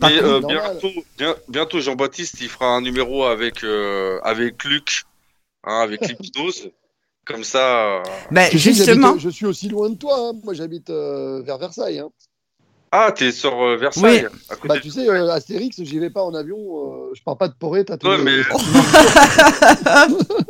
Mais 0.00 0.20
euh, 0.20 0.40
bientôt, 0.40 0.88
bien- 1.16 1.36
bientôt, 1.48 1.78
Jean-Baptiste, 1.80 2.36
il 2.40 2.48
fera 2.48 2.66
un 2.66 2.80
numéro 2.80 3.22
avec, 3.24 3.62
euh, 3.62 4.18
avec 4.24 4.64
Luc, 4.64 5.04
hein, 5.64 5.80
avec 5.80 6.00
l'hypnose. 6.20 6.70
Comme 7.24 7.44
ça. 7.44 7.98
euh, 7.98 8.02
Ben 8.32 8.50
j'habite- 8.50 8.58
justement. 8.58 9.16
je 9.16 9.28
suis 9.28 9.46
aussi 9.46 9.68
loin 9.68 9.88
de 9.90 9.94
toi. 9.94 10.16
hein. 10.18 10.32
Moi, 10.42 10.54
j'habite 10.54 10.90
euh, 10.90 11.40
vers 11.42 11.56
Versailles. 11.56 12.00
hein. 12.00 12.08
Ah, 12.94 13.10
t'es 13.10 13.32
sur 13.32 13.58
euh, 13.62 13.78
Versailles, 13.78 14.26
à 14.50 14.54
côté 14.56 14.68
Bah, 14.68 14.78
tu 14.78 14.90
sais, 14.90 15.08
euh, 15.08 15.30
Astérix, 15.30 15.82
j'y 15.82 15.98
vais 15.98 16.10
pas 16.10 16.22
en 16.22 16.34
avion. 16.34 16.58
euh, 16.58 17.10
je 17.14 17.22
pars 17.22 17.38
pas 17.38 17.48
de 17.48 17.54
Poré. 17.54 17.86
T'as 17.86 17.94
Ouais, 17.94 18.18
tout- 18.18 18.22
mais- 18.22 18.42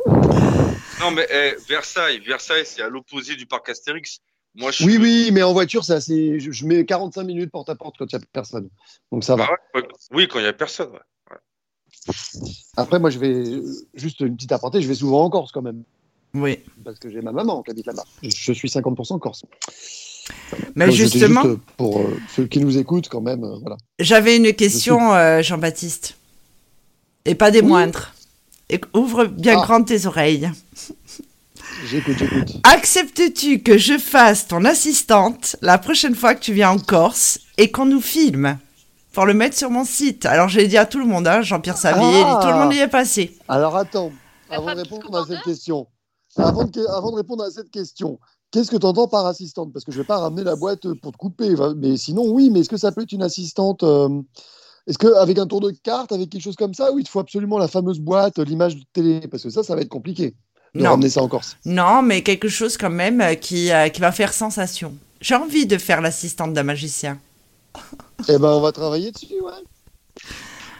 Non, 0.99 1.11
mais 1.11 1.27
eh, 1.31 1.55
Versailles, 1.67 2.19
Versailles, 2.19 2.65
c'est 2.65 2.81
à 2.81 2.89
l'opposé 2.89 3.35
du 3.35 3.45
parc 3.45 3.69
Astérix. 3.69 4.19
Moi, 4.55 4.71
je 4.71 4.83
suis. 4.83 4.85
Oui, 4.85 4.97
oui, 5.01 5.29
mais 5.31 5.43
en 5.43 5.53
voiture, 5.53 5.83
c'est 5.85 5.93
assez. 5.93 6.39
Je, 6.39 6.51
je 6.51 6.65
mets 6.65 6.85
45 6.85 7.23
minutes 7.23 7.51
porte 7.51 7.69
à 7.69 7.75
porte 7.75 7.95
quand 7.97 8.05
il 8.11 8.15
n'y 8.17 8.23
a 8.23 8.27
personne. 8.31 8.69
Donc 9.11 9.23
ça 9.23 9.35
va. 9.35 9.47
Ah 9.49 9.53
ouais, 9.75 9.81
ouais. 9.81 9.87
Oui, 10.11 10.27
quand 10.27 10.39
il 10.39 10.45
y 10.45 10.47
a 10.47 10.53
personne. 10.53 10.89
ouais. 10.91 10.99
Après, 12.77 12.99
moi, 12.99 13.09
je 13.09 13.19
vais 13.19 13.43
juste 13.93 14.19
une 14.19 14.35
petite 14.35 14.51
aparté. 14.51 14.81
Je 14.81 14.87
vais 14.87 14.95
souvent 14.95 15.23
en 15.23 15.29
Corse 15.29 15.51
quand 15.51 15.61
même. 15.61 15.83
Oui. 16.33 16.59
Parce 16.83 16.99
que 16.99 17.09
j'ai 17.09 17.21
ma 17.21 17.31
maman 17.31 17.61
qui 17.63 17.71
habite 17.71 17.85
là-bas. 17.87 18.03
Je 18.21 18.53
suis 18.53 18.67
50% 18.69 19.19
Corse. 19.19 19.43
Mais 20.75 20.85
Donc, 20.87 20.95
justement, 20.95 21.43
juste, 21.43 21.57
pour 21.77 21.99
euh, 21.99 22.17
ceux 22.35 22.45
qui 22.47 22.59
nous 22.59 22.77
écoutent, 22.77 23.09
quand 23.09 23.21
même. 23.21 23.43
euh, 23.43 23.57
voilà. 23.61 23.77
j'avais 23.99 24.37
une 24.37 24.53
question, 24.53 25.13
euh, 25.13 25.41
Jean-Baptiste. 25.41 26.15
Et 27.25 27.35
pas 27.35 27.51
des 27.51 27.61
Oui. 27.61 27.67
moindres. 27.67 28.11
Et 28.69 28.79
ouvre 28.93 29.25
bien 29.25 29.57
Ah. 29.59 29.63
grand 29.65 29.83
tes 29.83 30.05
oreilles. 30.05 30.49
J'écoute, 31.85 32.15
j'écoute. 32.17 32.51
Acceptes-tu 32.63 33.59
que 33.59 33.77
je 33.77 33.97
fasse 33.97 34.47
ton 34.47 34.63
assistante 34.65 35.55
la 35.61 35.77
prochaine 35.77 36.15
fois 36.15 36.35
que 36.35 36.41
tu 36.41 36.53
viens 36.53 36.71
en 36.71 36.79
Corse 36.79 37.39
et 37.57 37.71
qu'on 37.71 37.85
nous 37.85 38.01
filme 38.01 38.57
pour 39.11 39.25
le 39.25 39.33
mettre 39.33 39.57
sur 39.57 39.69
mon 39.69 39.83
site? 39.85 40.25
Alors 40.25 40.47
j'ai 40.49 40.67
dit 40.67 40.77
à 40.77 40.85
tout 40.85 40.99
le 40.99 41.05
monde, 41.05 41.27
hein, 41.27 41.41
Jean-Pierre 41.41 41.77
Savier, 41.77 42.23
Ah. 42.25 42.39
tout 42.41 42.47
le 42.49 42.55
monde 42.55 42.73
y 42.73 42.79
est 42.79 42.87
passé. 42.87 43.35
Alors 43.47 43.75
attends, 43.75 44.11
avant 44.49 44.73
de 44.73 44.81
répondre 44.81 45.17
à 45.17 45.25
cette 45.27 45.41
question, 45.43 45.87
avant 46.37 46.63
de, 46.65 46.85
avant 46.95 47.11
de 47.11 47.17
répondre 47.17 47.43
à 47.43 47.51
cette 47.51 47.69
question, 47.69 48.19
qu'est-ce 48.53 48.71
que 48.71 48.77
tu 48.77 48.85
entends 48.85 49.07
par 49.09 49.25
assistante? 49.25 49.73
Parce 49.73 49.83
que 49.83 49.91
je 49.91 49.97
vais 49.97 50.05
pas 50.05 50.19
ramener 50.19 50.43
la 50.45 50.55
boîte 50.55 50.87
pour 51.01 51.11
te 51.11 51.17
couper. 51.17 51.53
Mais 51.75 51.97
sinon, 51.97 52.23
oui, 52.29 52.49
mais 52.49 52.61
est-ce 52.61 52.69
que 52.69 52.77
ça 52.77 52.91
peut 52.93 53.01
être 53.01 53.11
une 53.11 53.23
assistante 53.23 53.83
euh, 53.83 54.21
Est-ce 54.87 54.97
qu'avec 54.97 55.37
un 55.39 55.47
tour 55.47 55.59
de 55.59 55.71
carte, 55.71 56.11
avec 56.13 56.29
quelque 56.29 56.41
chose 56.43 56.55
comme 56.55 56.73
ça, 56.73 56.91
ou 56.93 56.99
il 56.99 57.03
te 57.03 57.09
faut 57.09 57.19
absolument 57.19 57.57
la 57.57 57.67
fameuse 57.67 57.99
boîte, 57.99 58.37
l'image 58.39 58.75
de 58.77 58.83
télé 58.93 59.27
Parce 59.27 59.43
que 59.43 59.49
ça, 59.49 59.63
ça 59.63 59.75
va 59.75 59.81
être 59.81 59.89
compliqué 59.89 60.35
de 60.75 60.81
Non. 60.83 60.91
ramener 60.91 61.09
ça 61.09 61.21
en 61.21 61.27
Corse. 61.27 61.57
Non, 61.65 62.01
mais 62.03 62.21
quelque 62.23 62.47
chose 62.47 62.77
quand 62.77 62.89
même 62.89 63.19
euh, 63.21 63.33
qui, 63.35 63.71
euh, 63.71 63.89
qui 63.89 63.99
va 63.99 64.11
faire 64.11 64.31
sensation. 64.33 64.93
J'ai 65.19 65.35
envie 65.35 65.65
de 65.65 65.77
faire 65.77 65.99
l'assistante 66.01 66.53
d'un 66.53 66.63
magicien. 66.63 67.19
Eh 68.29 68.37
ben, 68.37 68.49
on 68.49 68.61
va 68.61 68.71
travailler 68.71 69.11
dessus, 69.11 69.33
ouais. 69.41 69.51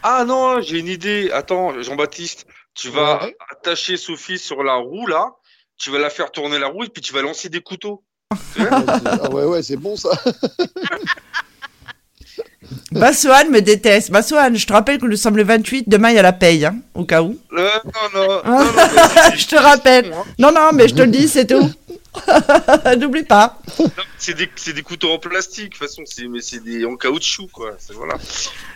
Ah 0.04 0.24
non, 0.26 0.62
j'ai 0.62 0.80
une 0.80 0.88
idée. 0.88 1.30
Attends, 1.32 1.82
Jean-Baptiste, 1.82 2.46
tu 2.74 2.90
vas 2.90 3.24
Ouais. 3.24 3.36
attacher 3.52 3.98
Sophie 3.98 4.38
sur 4.38 4.64
la 4.64 4.76
roue 4.76 5.08
là. 5.08 5.28
Tu 5.78 5.90
vas 5.92 6.00
la 6.00 6.10
faire 6.10 6.32
tourner 6.32 6.60
la 6.60 6.68
roue 6.68 6.84
et 6.84 6.90
puis 6.90 7.02
tu 7.02 7.14
vas 7.14 7.22
lancer 7.22 7.50
des 7.50 7.62
couteaux. 7.62 8.04
Ouais, 8.32 8.38
c'est- 8.56 8.68
ah 8.70 9.30
ouais, 9.32 9.44
ouais, 9.46 9.64
c'est 9.64 9.78
bon 9.78 9.96
ça. 9.96 10.10
Bassoane 12.92 13.50
me 13.50 13.60
déteste. 13.62 14.12
Bassoane, 14.12 14.56
je 14.56 14.66
te 14.66 14.74
rappelle 14.74 14.98
que 15.00 15.06
nous 15.06 15.18
sommes 15.18 15.36
le 15.38 15.44
28, 15.44 15.90
demain 15.90 16.10
il 16.12 16.16
y 16.16 16.20
a 16.20 16.22
la 16.22 16.34
paye, 16.34 16.66
hein, 16.66 16.78
au 16.96 17.04
cas 17.06 17.22
où. 17.22 17.38
Euh, 17.54 17.70
non, 17.86 17.92
non, 18.28 18.42
Ah. 18.44 18.50
non, 18.50 18.64
non, 18.66 18.72
mais 19.32 19.38
Je 19.38 19.48
te 19.48 19.56
rappelle. 19.56 20.14
hein. 20.14 20.24
Non, 20.40 20.52
non, 20.52 20.70
mais 20.74 20.88
je 20.88 20.96
te 20.96 21.02
le 21.02 21.10
dis, 21.10 21.28
c'est 21.28 21.46
tout. 21.48 21.70
N'oublie 22.98 23.24
pas. 23.24 23.60
Non, 23.80 23.88
C'est 24.18 24.36
des, 24.36 24.50
c'est 24.56 24.74
des 24.74 24.82
couteaux 24.84 25.12
en 25.12 25.20
plastique, 25.20 25.74
de 25.74 25.78
toute 25.78 25.88
façon, 25.88 26.04
c'est, 26.06 26.28
mais 26.28 26.42
c'est 26.42 26.64
des 26.64 26.86
en 26.86 26.96
caoutchouc, 26.96 27.48
quoi. 27.52 27.72
C'est, 27.80 27.94
voilà. 27.94 28.16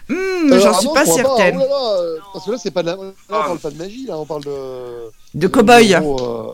Euh, 0.09 0.59
J'en 0.59 0.71
ah 0.73 0.77
suis 0.79 0.87
non, 0.87 0.93
pas 0.93 1.05
certaine. 1.05 1.55
Oh 1.57 1.59
là 1.59 1.67
là, 1.69 2.01
euh, 2.01 2.17
parce 2.33 2.45
que 2.45 2.51
là, 2.51 2.57
c'est 2.61 2.71
pas 2.71 2.81
de 2.81 2.87
la... 2.87 2.95
là, 2.95 2.99
on 3.01 3.13
Ah. 3.35 3.43
parle 3.45 3.59
pas 3.59 3.69
de 3.71 3.77
magie, 3.77 4.05
là, 4.07 4.17
on 4.17 4.25
parle 4.25 4.43
de. 4.43 5.09
De 5.35 5.47
cow-boy. 5.47 5.95
euh, 5.95 6.51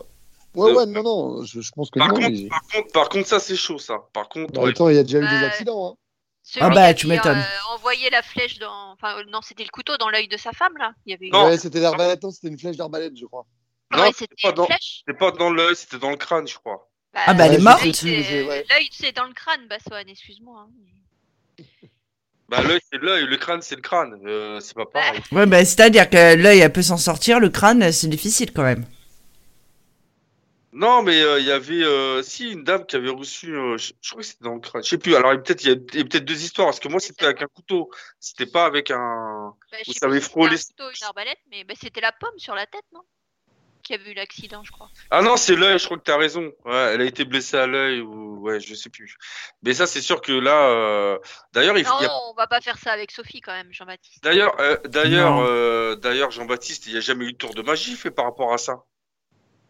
Ouais, 0.54 0.72
ouais, 0.72 0.86
non, 0.86 1.02
non, 1.02 1.44
je, 1.44 1.60
je 1.60 1.70
pense 1.72 1.90
que 1.90 1.98
Par 1.98 2.08
non. 2.08 2.14
contre, 2.14 2.28
mais- 2.30 2.48
par 2.48 2.62
contre, 2.72 2.92
par 2.92 3.08
contre, 3.08 3.26
ça 3.28 3.40
c'est 3.40 3.56
chaud, 3.56 3.78
ça. 3.78 3.98
Par 4.12 4.28
contre, 4.28 4.52
Dans 4.52 4.62
ouais. 4.62 4.68
le 4.68 4.74
temps, 4.74 4.88
il 4.88 4.96
y 4.96 4.98
a 4.98 5.02
déjà 5.02 5.18
eu 5.18 5.22
des 5.22 5.26
Bah, 5.40 5.46
accidents. 5.46 5.92
Hein. 5.92 5.96
Celui 6.46 6.66
Ah 6.66 6.70
bah, 6.70 6.92
qui 6.94 7.00
tu 7.00 7.06
dit, 7.06 7.12
m'étonnes. 7.12 7.38
euh, 7.38 7.74
envoyer 7.74 8.10
la 8.10 8.22
flèche 8.22 8.58
dans. 8.58 8.92
Enfin, 8.92 9.18
euh, 9.18 9.24
non, 9.30 9.40
c'était 9.42 9.64
le 9.64 9.70
couteau 9.70 9.96
dans 9.96 10.10
l'œil 10.10 10.28
de 10.28 10.36
sa 10.36 10.52
femme, 10.52 10.76
là. 10.78 10.92
Il 11.06 11.10
y 11.12 11.14
avait 11.14 11.28
Non. 11.30 11.46
Ouais, 11.46 11.56
c'était 11.58 11.80
l'arbalète, 11.80 12.22
non, 12.22 12.30
c'était 12.30 12.48
une 12.48 12.58
flèche 12.58 12.76
d'arbalète, 12.76 13.16
je 13.18 13.24
crois. 13.26 13.46
Ah 13.90 13.96
Non, 13.96 14.02
ouais, 14.04 14.10
c'est 14.12 14.26
c'était 14.30 14.42
pas 14.48 14.52
dans- 14.52 14.66
pas 14.66 15.50
l'œil, 15.50 15.74
c'était 15.76 15.98
dans 15.98 16.10
le 16.10 16.16
crâne, 16.16 16.46
je 16.46 16.56
crois. 16.56 16.90
Ah 17.14 17.32
bah, 17.34 17.46
elle 17.46 17.54
est 17.54 17.58
morte. 17.58 17.82
L'œil, 17.82 17.94
c'est- 17.94 18.22
c'est 18.24 18.88
c'est 18.92 19.12
dans 19.12 19.24
le 19.26 19.32
crâne, 19.32 19.66
Bassoane, 19.68 20.08
excuse-moi. 20.08 20.66
hein. 20.68 21.64
Bah, 22.50 22.60
l'œil 22.62 22.80
c'est 22.92 22.98
l'œil, 23.00 23.24
le 23.26 23.36
crâne 23.38 23.62
c'est 23.62 23.74
le 23.76 23.80
crâne. 23.80 24.20
Euh, 24.26 24.60
c'est 24.60 24.74
pas 24.74 24.84
pareil. 24.84 25.20
Ouais, 25.32 25.46
bah, 25.46 25.64
c'est-à-dire 25.64 26.10
que 26.10 26.34
l'œil, 26.34 26.58
elle 26.60 26.72
peut 26.72 26.82
s'en 26.82 26.98
sortir, 26.98 27.40
le 27.40 27.48
crâne, 27.48 27.90
c'est 27.90 28.06
difficile 28.08 28.52
quand 28.52 28.62
même. 28.64 28.84
Non, 30.76 31.02
mais 31.02 31.22
euh, 31.22 31.38
il 31.38 31.46
y 31.46 31.52
avait 31.52 31.84
euh, 31.84 32.20
si 32.24 32.50
une 32.50 32.64
dame 32.64 32.84
qui 32.84 32.96
avait 32.96 33.08
reçu, 33.08 33.54
euh, 33.54 33.78
je, 33.78 33.92
je 34.02 34.10
crois 34.10 34.22
que 34.22 34.26
c'était 34.26 34.44
dans 34.44 34.54
le 34.54 34.60
crâne. 34.60 34.82
Je 34.82 34.88
sais 34.88 34.98
plus. 34.98 35.14
Alors 35.14 35.30
peut-être 35.42 35.62
il 35.62 35.68
y 35.68 35.72
a, 35.72 35.76
il 35.92 35.98
y 35.98 36.02
a 36.02 36.04
peut-être 36.04 36.24
deux 36.24 36.42
histoires 36.42 36.66
parce 36.66 36.80
que 36.80 36.88
moi 36.88 36.98
c'était 36.98 37.26
avec 37.26 37.42
un 37.42 37.46
couteau. 37.46 37.90
C'était 38.18 38.46
pas 38.46 38.64
avec 38.66 38.90
un. 38.90 39.54
Bah, 39.70 39.78
je 39.86 39.92
sais 39.92 39.98
si 39.98 40.04
un 40.04 40.08
couteau 40.18 40.40
ou 40.86 40.90
une 40.90 41.04
arbalète, 41.04 41.38
mais 41.50 41.62
bah, 41.62 41.74
c'était 41.80 42.00
la 42.00 42.10
pomme 42.10 42.38
sur 42.38 42.54
la 42.56 42.66
tête, 42.66 42.84
non? 42.92 43.02
Qui 43.84 43.94
avait 43.94 44.12
eu 44.12 44.14
l'accident, 44.14 44.64
je 44.64 44.72
crois. 44.72 44.88
Ah 45.10 45.20
non, 45.20 45.36
c'est 45.36 45.54
l'œil. 45.54 45.78
Je 45.78 45.84
crois 45.84 45.98
que 45.98 46.02
t'as 46.02 46.16
raison. 46.16 46.50
Ouais, 46.64 46.90
elle 46.94 47.02
a 47.02 47.04
été 47.04 47.24
blessée 47.26 47.58
à 47.58 47.66
l'œil 47.66 48.00
ou 48.00 48.40
ouais, 48.40 48.58
je 48.58 48.74
sais 48.74 48.88
plus. 48.88 49.16
Mais 49.62 49.74
ça 49.74 49.86
c'est 49.86 50.00
sûr 50.00 50.22
que 50.22 50.32
là. 50.32 50.70
euh, 50.70 51.18
D'ailleurs, 51.52 51.76
il, 51.76 51.84
Non, 51.84 51.98
il 52.00 52.04
y 52.04 52.06
a 52.06 52.16
on 52.30 52.34
va 52.34 52.46
pas 52.46 52.60
faire 52.62 52.78
ça 52.78 52.92
avec 52.92 53.10
Sophie 53.10 53.42
quand 53.42 53.52
même, 53.52 53.70
Jean-Baptiste. 53.72 54.24
D'ailleurs, 54.24 54.58
euh, 54.58 54.76
d'ailleurs, 54.86 55.38
euh, 55.38 55.96
d'ailleurs, 55.96 56.30
Jean-Baptiste, 56.30 56.86
il 56.86 56.92
n'y 56.92 56.98
a 56.98 57.00
jamais 57.00 57.26
eu 57.26 57.32
de 57.32 57.36
tour 57.36 57.54
de 57.54 57.62
magie 57.62 57.94
fait 57.94 58.10
par 58.10 58.24
rapport 58.24 58.52
à 58.54 58.58
ça. 58.58 58.82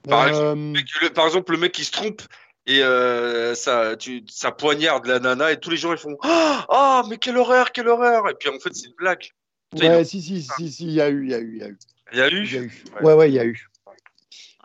Par 0.08 0.26
Euh, 0.26 0.54
Mec, 0.54 0.86
le- 1.02 1.10
par 1.10 1.26
exemple, 1.26 1.52
le 1.52 1.58
mec 1.58 1.72
qui 1.72 1.84
se 1.84 1.90
trompe 1.92 2.22
et 2.66 2.82
euh, 2.82 3.54
ça, 3.54 3.96
tu, 3.96 4.22
ça 4.28 4.52
poignarde 4.52 5.06
la 5.06 5.18
nana 5.18 5.52
et 5.52 5.58
tous 5.60 5.70
les 5.70 5.76
gens 5.76 5.92
ils 5.92 5.98
font 5.98 6.16
ah 6.22 6.64
ah, 6.68 7.02
mais 7.08 7.18
quelle 7.18 7.36
horreur, 7.36 7.72
quelle 7.72 7.88
horreur 7.88 8.28
et 8.28 8.34
puis 8.34 8.48
en 8.48 8.58
fait 8.58 8.74
c'est 8.74 8.86
une 8.86 8.94
blague. 8.94 9.30
Ouais, 9.76 10.04
si, 10.04 10.22
si, 10.22 10.42
si, 10.42 10.70
si, 10.70 10.84
il 10.84 10.92
y 10.92 11.00
a 11.00 11.08
eu, 11.08 11.24
il 11.24 11.30
y 11.30 11.34
a 11.34 11.38
eu, 11.40 11.52
il 11.56 11.58
y 11.60 11.64
a 11.64 11.68
eu. 11.68 11.78
Il 12.12 12.18
y 12.18 12.20
a 12.22 12.28
Il 12.28 12.32
y 12.34 12.38
a 12.56 12.60
eu. 12.60 12.64
eu. 12.66 12.84
Ouais. 12.94 13.02
Ouais, 13.02 13.12
ouais, 13.14 13.30
il 13.30 13.34
y 13.34 13.38
a 13.40 13.44
eu. 13.44 13.68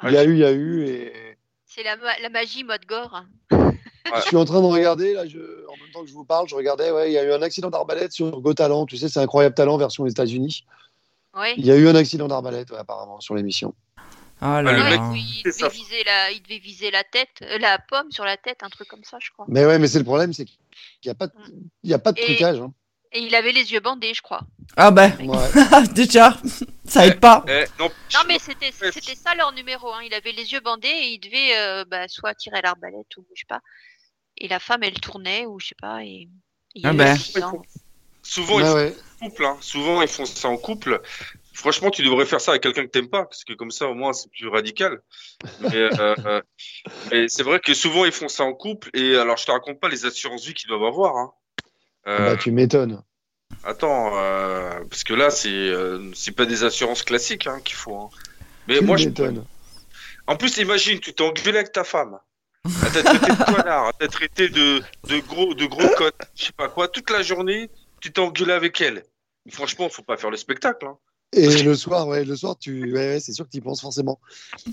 Il 0.03 0.11
y 0.11 0.17
a 0.17 0.23
eu, 0.23 0.33
il 0.33 0.39
y 0.39 0.45
a 0.45 0.51
eu. 0.51 0.85
Et 0.87 1.37
C'est 1.65 1.83
la, 1.83 1.95
ma- 1.97 2.19
la 2.19 2.29
magie 2.29 2.63
mode 2.63 2.85
gore. 2.85 3.23
je 3.51 4.21
suis 4.21 4.37
en 4.37 4.45
train 4.45 4.61
de 4.61 4.65
regarder, 4.67 5.13
là, 5.13 5.25
je... 5.27 5.39
en 5.39 5.75
même 5.77 5.91
temps 5.91 6.01
que 6.03 6.07
je 6.09 6.13
vous 6.13 6.25
parle, 6.25 6.47
je 6.47 6.55
regardais, 6.55 6.91
ouais, 6.91 7.09
il 7.09 7.13
y 7.13 7.17
a 7.17 7.23
eu 7.23 7.31
un 7.31 7.41
accident 7.41 7.69
d'arbalète 7.69 8.11
sur 8.11 8.39
Go 8.41 8.53
Talent. 8.53 8.85
Tu 8.85 8.97
sais, 8.97 9.09
c'est 9.09 9.19
Incroyable 9.19 9.55
Talent 9.55 9.77
version 9.77 10.05
États-Unis. 10.05 10.63
Oui. 11.35 11.53
Il 11.57 11.65
y 11.65 11.71
a 11.71 11.75
eu 11.75 11.87
un 11.87 11.95
accident 11.95 12.27
d'arbalète, 12.27 12.69
ouais, 12.71 12.77
apparemment, 12.77 13.19
sur 13.19 13.35
l'émission. 13.35 13.73
Oh 14.41 14.45
là 14.45 14.61
le 14.61 14.69
Ouais, 14.81 14.89
mec- 14.91 15.01
il, 15.15 15.43
devait 15.43 15.69
viser 15.69 16.03
la, 16.05 16.31
il 16.31 16.41
devait 16.41 16.59
viser 16.59 16.91
la 16.91 17.03
tête, 17.03 17.29
euh, 17.41 17.57
la 17.57 17.77
pomme 17.79 18.11
sur 18.11 18.23
la 18.25 18.37
tête, 18.37 18.63
un 18.63 18.69
truc 18.69 18.87
comme 18.87 19.03
ça, 19.03 19.17
je 19.21 19.29
crois. 19.31 19.45
Mais 19.49 19.65
ouais, 19.65 19.77
mais 19.79 19.87
c'est 19.87 19.99
le 19.99 20.05
problème, 20.05 20.31
c'est 20.33 20.45
qu'il 20.45 20.57
n'y 21.05 21.11
a 21.11 21.15
pas 21.15 21.27
de, 21.27 21.33
il 21.83 21.89
y 21.89 21.93
a 21.93 21.99
pas 21.99 22.11
de 22.13 22.19
Et- 22.19 22.23
trucage. 22.25 22.59
Hein. 22.59 22.73
Et 23.11 23.21
il 23.21 23.33
avait 23.33 23.51
les 23.51 23.71
yeux 23.73 23.79
bandés, 23.79 24.13
je 24.13 24.21
crois. 24.21 24.41
Ah 24.77 24.91
ben, 24.91 25.11
Ouais. 25.19 25.87
déjà, 25.95 26.37
ça 26.85 27.07
aide 27.07 27.19
pas. 27.19 27.43
Eh, 27.47 27.65
non, 27.79 27.89
Non, 28.13 28.19
mais 28.27 28.37
c'était 28.37 28.71
ça 28.71 29.33
leur 29.35 29.51
numéro. 29.51 29.91
Hein. 29.91 30.01
Il 30.05 30.13
avait 30.13 30.31
les 30.31 30.51
yeux 30.53 30.59
bandés 30.59 30.87
et 30.87 31.07
il 31.13 31.19
devait 31.19 31.57
euh, 31.57 31.85
bah, 31.85 32.07
soit 32.07 32.35
tirer 32.35 32.61
l'arbalète 32.61 33.17
ou 33.17 33.25
je 33.33 33.39
sais 33.41 33.45
pas. 33.49 33.61
Et 34.37 34.47
la 34.47 34.59
femme, 34.59 34.83
elle 34.83 34.93
tournait 34.99 35.47
ou 35.47 35.59
je 35.59 35.69
sais 35.69 35.75
pas. 35.81 36.03
Et, 36.03 36.29
Ah 36.83 36.93
ben. 36.93 37.05
l'accident. 37.05 37.61
souvent 38.21 38.57
Ouais, 38.57 38.61
ils 38.61 38.67
font 38.67 38.75
ouais. 38.75 38.91
ça 38.93 39.25
en 39.25 39.29
couple. 39.29 39.45
Hein. 39.45 39.57
Souvent 39.61 40.01
ils 40.03 40.07
font 40.07 40.25
ça 40.27 40.47
en 40.49 40.57
couple. 40.57 41.01
Franchement, 41.53 41.89
tu 41.91 42.03
devrais 42.03 42.25
faire 42.25 42.39
ça 42.39 42.51
avec 42.51 42.63
quelqu'un 42.63 42.85
que 42.85 42.91
t'aimes 42.91 43.09
pas, 43.09 43.25
parce 43.25 43.43
que 43.43 43.53
comme 43.53 43.71
ça, 43.71 43.87
au 43.87 43.93
moins, 43.93 44.13
c'est 44.13 44.29
plus 44.31 44.47
radical. 44.47 45.01
Mais, 45.59 45.75
euh, 45.75 46.15
euh, 46.25 46.41
mais 47.11 47.27
c'est 47.27 47.43
vrai 47.43 47.59
que 47.59 47.73
souvent, 47.73 48.05
ils 48.05 48.11
font 48.11 48.29
ça 48.29 48.43
en 48.43 48.53
couple. 48.53 48.89
Et 48.93 49.15
alors, 49.17 49.37
je 49.37 49.45
te 49.45 49.51
raconte 49.51 49.79
pas 49.79 49.89
les 49.89 50.05
assurances 50.05 50.45
vie 50.45 50.53
qu'ils 50.53 50.69
doivent 50.69 50.85
avoir. 50.85 51.17
Hein. 51.17 51.31
Euh, 52.07 52.17
Bah, 52.31 52.37
tu 52.37 52.51
m'étonnes. 52.51 53.03
Attends, 53.63 54.11
euh, 54.17 54.79
parce 54.89 55.03
que 55.03 55.13
là, 55.13 55.29
c'est 55.31 55.71
c'est 56.13 56.31
pas 56.35 56.45
des 56.45 56.63
assurances 56.63 57.03
classiques 57.03 57.47
hein, 57.47 57.59
qu'il 57.63 57.75
faut. 57.75 57.95
Hein. 57.95 58.09
Mais 58.67 58.77
Tu 58.77 58.85
moi, 58.85 58.95
je... 58.95 59.09
m'étonnes. 59.09 59.45
en 60.27 60.35
plus, 60.37 60.57
imagine, 60.57 60.99
tu 60.99 61.13
t'es 61.13 61.23
engueulé 61.23 61.57
avec 61.57 61.71
ta 61.71 61.83
femme. 61.83 62.19
Elle 62.65 62.91
t'a 62.91 63.03
traité 63.03 63.31
de 63.31 63.55
connard, 63.55 63.91
elle 63.99 64.07
t'a 64.07 64.11
traité 64.13 64.49
de, 64.49 64.81
de 65.09 65.19
gros 65.19 65.53
de 65.55 65.65
gros 65.65 65.87
cotes, 65.97 66.15
je 66.35 66.45
sais 66.45 66.51
pas 66.51 66.67
quoi, 66.69 66.87
toute 66.89 67.09
la 67.09 67.21
journée, 67.23 67.69
tu 68.01 68.11
t'es 68.11 68.19
engueulé 68.19 68.51
avec 68.51 68.79
elle. 68.81 69.03
Franchement, 69.49 69.89
faut 69.89 70.03
pas 70.03 70.17
faire 70.17 70.29
le 70.29 70.37
spectacle. 70.37 70.85
Hein. 70.85 70.97
Et 71.31 71.61
le 71.63 71.75
soir, 71.75 72.07
ouais, 72.07 72.25
le 72.25 72.35
soir, 72.35 72.57
tu, 72.57 72.91
ouais, 72.91 73.13
ouais, 73.13 73.19
c'est 73.19 73.33
sûr 73.33 73.45
que 73.45 73.51
tu 73.51 73.57
y 73.57 73.61
penses 73.61 73.81
forcément. 73.81 74.19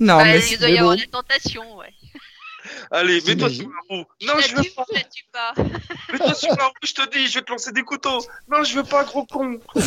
Non, 0.00 0.16
Bah, 0.16 0.24
mais 0.24 0.40
il 0.50 0.58
doit 0.58 0.68
y 0.70 0.78
avoir 0.78 0.96
la 0.96 1.06
tentation, 1.06 1.76
ouais. 1.76 1.92
Allez, 2.90 3.20
mets-toi 3.26 3.50
sur 3.50 3.68
la 3.68 3.96
roue. 3.96 4.04
Non, 4.22 4.34
La 4.34 4.40
je 4.40 4.56
veux 4.56 4.62
pas. 4.74 5.54
Mets-toi 6.12 6.34
sur 6.34 6.56
la 6.56 6.64
roue, 6.66 6.72
je 6.82 6.92
te 6.92 7.10
dis, 7.10 7.26
je 7.28 7.38
vais 7.38 7.44
te 7.44 7.50
lancer 7.50 7.72
des 7.72 7.82
couteaux. 7.82 8.20
Non, 8.50 8.62
je 8.64 8.76
veux 8.76 8.84
pas, 8.84 9.04
gros 9.04 9.24
con. 9.26 9.58
ah, 9.76 9.80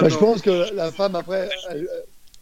Bah, 0.00 0.08
je 0.08 0.16
pense 0.16 0.42
que 0.42 0.72
la 0.74 0.90
femme, 0.92 1.16
après, 1.16 1.48
elle, 1.70 1.88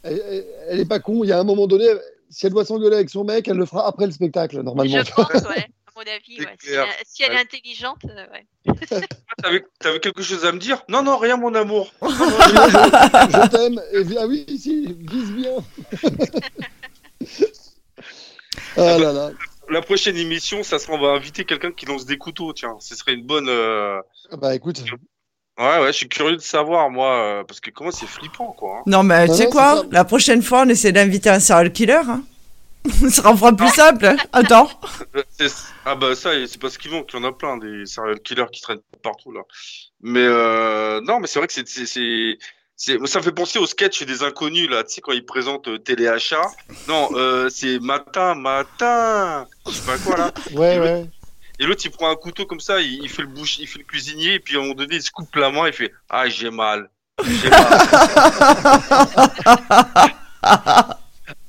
elle, 0.03 0.23
elle- 0.29 0.47
elle 0.69 0.81
est 0.81 0.85
pas 0.89 1.01
con. 1.01 1.25
Il 1.25 1.29
y 1.29 1.33
a 1.33 1.39
un 1.39 1.45
moment 1.45 1.67
donné, 1.67 1.87
si 2.31 2.47
elle 2.47 2.53
doit 2.53 2.65
s'engueuler 2.65 2.97
avec 2.97 3.11
son 3.11 3.25
mec, 3.25 3.49
elle 3.49 3.57
le 3.57 3.67
fera 3.67 3.87
après 3.89 4.07
le 4.07 4.13
spectacle, 4.13 4.61
normalement. 4.63 5.03
Je 5.05 5.13
pense, 5.13 5.43
ouais. 5.49 5.67
Mon 6.01 6.11
avis, 6.13 6.41
ouais. 6.41 6.57
Si, 6.59 6.71
elle- 6.73 6.87
si 7.07 7.23
elle 7.23 7.33
est 7.33 7.41
intelligente, 7.41 7.99
euh, 8.07 8.27
ouais. 8.33 8.47
T'avais, 9.43 9.65
t'avais 9.81 10.01
quelque 10.01 10.23
chose 10.23 10.45
à 10.47 10.53
me 10.53 10.59
dire? 10.59 10.83
Non, 10.89 11.03
non, 11.03 11.19
rien, 11.19 11.37
mon 11.37 11.55
amour. 11.55 11.93
je 12.03 12.09
je 12.09 13.49
t'aime. 13.51 13.83
Et 13.93 14.03
vi- 14.05 14.17
ah 14.19 14.27
oui, 14.27 14.47
si, 14.59 14.97
vise 14.99 15.33
bien. 15.33 15.57
ah 18.77 18.99
là 18.99 19.13
là. 19.13 19.31
La 19.69 19.83
prochaine 19.83 20.17
émission, 20.17 20.63
ça 20.63 20.79
sera, 20.79 20.95
on 20.95 21.01
va 21.01 21.09
inviter 21.09 21.45
quelqu'un 21.45 21.71
qui 21.71 21.85
lance 21.87 22.07
des 22.07 22.17
couteaux, 22.19 22.53
tiens. 22.55 22.77
Ce 22.81 22.95
serait 22.97 23.13
une 23.15 23.27
bonne. 23.27 23.49
euh, 23.49 24.01
Bah 24.39 24.55
écoute, 24.55 24.83
Ouais, 25.59 25.79
ouais, 25.81 25.89
je 25.89 25.93
suis 25.99 26.09
curieux 26.09 26.37
de 26.37 26.41
savoir, 26.41 26.89
moi, 26.91 27.13
euh, 27.41 27.45
parce 27.45 27.61
que 27.61 27.71
comment 27.71 27.91
c'est 27.91 28.07
flippant, 28.07 28.53
quoi. 28.53 28.79
hein. 28.79 28.83
Non, 28.87 29.03
mais 29.03 29.29
tu 29.29 29.35
sais 29.35 29.51
quoi? 29.51 29.77
ça. 29.77 29.83
La 29.91 30.05
prochaine 30.05 30.43
fois, 30.43 30.63
on 30.65 30.69
essaie 30.71 30.93
d'inviter 30.93 31.29
un 31.29 31.41
serial 31.41 31.71
killer. 31.73 32.01
Hein 32.09 32.23
Ce 33.01 33.09
sera 33.11 33.37
fera 33.37 33.53
plus 33.55 33.69
simple. 33.69 34.15
Attends. 34.33 34.71
Ah 35.85 35.95
bah 35.95 36.15
ça, 36.15 36.31
c'est 36.47 36.59
parce 36.61 36.79
qu'ils 36.79 36.91
vont 36.91 37.03
qu'il 37.03 37.21
y 37.21 37.23
en 37.23 37.27
a 37.29 37.33
plein 37.33 37.57
des 37.59 37.85
serial 37.87 38.21
killers 38.21 38.47
qui 38.53 38.63
traînent 38.63 38.81
partout 39.03 39.33
là. 39.33 39.43
Mais 40.03 40.25
euh, 40.25 41.01
non, 41.03 41.21
mais 41.21 41.27
c'est 41.27 41.39
vrai 41.39 41.47
que 41.47 41.53
c'est 41.53 41.69
c'est 41.69 41.87
c'est 41.87 42.39
c'est- 42.77 43.07
ça 43.07 43.19
me 43.19 43.25
fait 43.25 43.33
penser 43.33 43.59
au 43.59 43.67
sketch 43.67 44.03
des 44.05 44.23
inconnus 44.23 44.71
là, 44.71 44.83
tu 44.85 44.95
sais 44.95 45.01
quand 45.03 45.13
ils 45.13 45.27
présentent 45.27 45.69
euh, 45.69 45.79
téléachat. 45.79 46.41
Non, 46.89 47.11
euh, 47.15 47.51
c'est 47.51 47.79
matin, 47.81 48.35
matin, 48.35 49.47
je 49.67 49.73
sais 49.73 49.87
pas 49.87 49.99
quoi 49.99 50.17
là. 50.17 50.33
ouais, 50.53 50.79
ouais. 50.79 51.07
Et 51.59 51.67
l'autre 51.67 51.83
il 51.85 51.91
prend 51.91 52.11
un 52.11 52.17
couteau 52.17 52.47
comme 52.47 52.61
ça, 52.61 52.81
il, 52.81 53.03
il 53.03 53.11
fait 53.11 53.21
le 53.23 53.29
bouche, 53.29 53.59
il 53.59 53.67
fait 53.67 53.79
le 53.81 53.85
cuisinier 53.85 54.35
et 54.35 54.41
puis 54.41 54.57
à 54.57 54.61
un 54.61 54.63
moment 54.63 54.75
donné 54.75 54.97
il 54.97 55.03
se 55.03 55.11
coupe 55.11 55.35
la 55.37 55.51
main, 55.51 55.67
il 55.67 55.75
fait 55.75 55.93
ah 56.09 56.27
j'ai 56.31 56.51
mal, 56.51 56.89
j'ai 57.23 57.51
mal. 57.51 57.79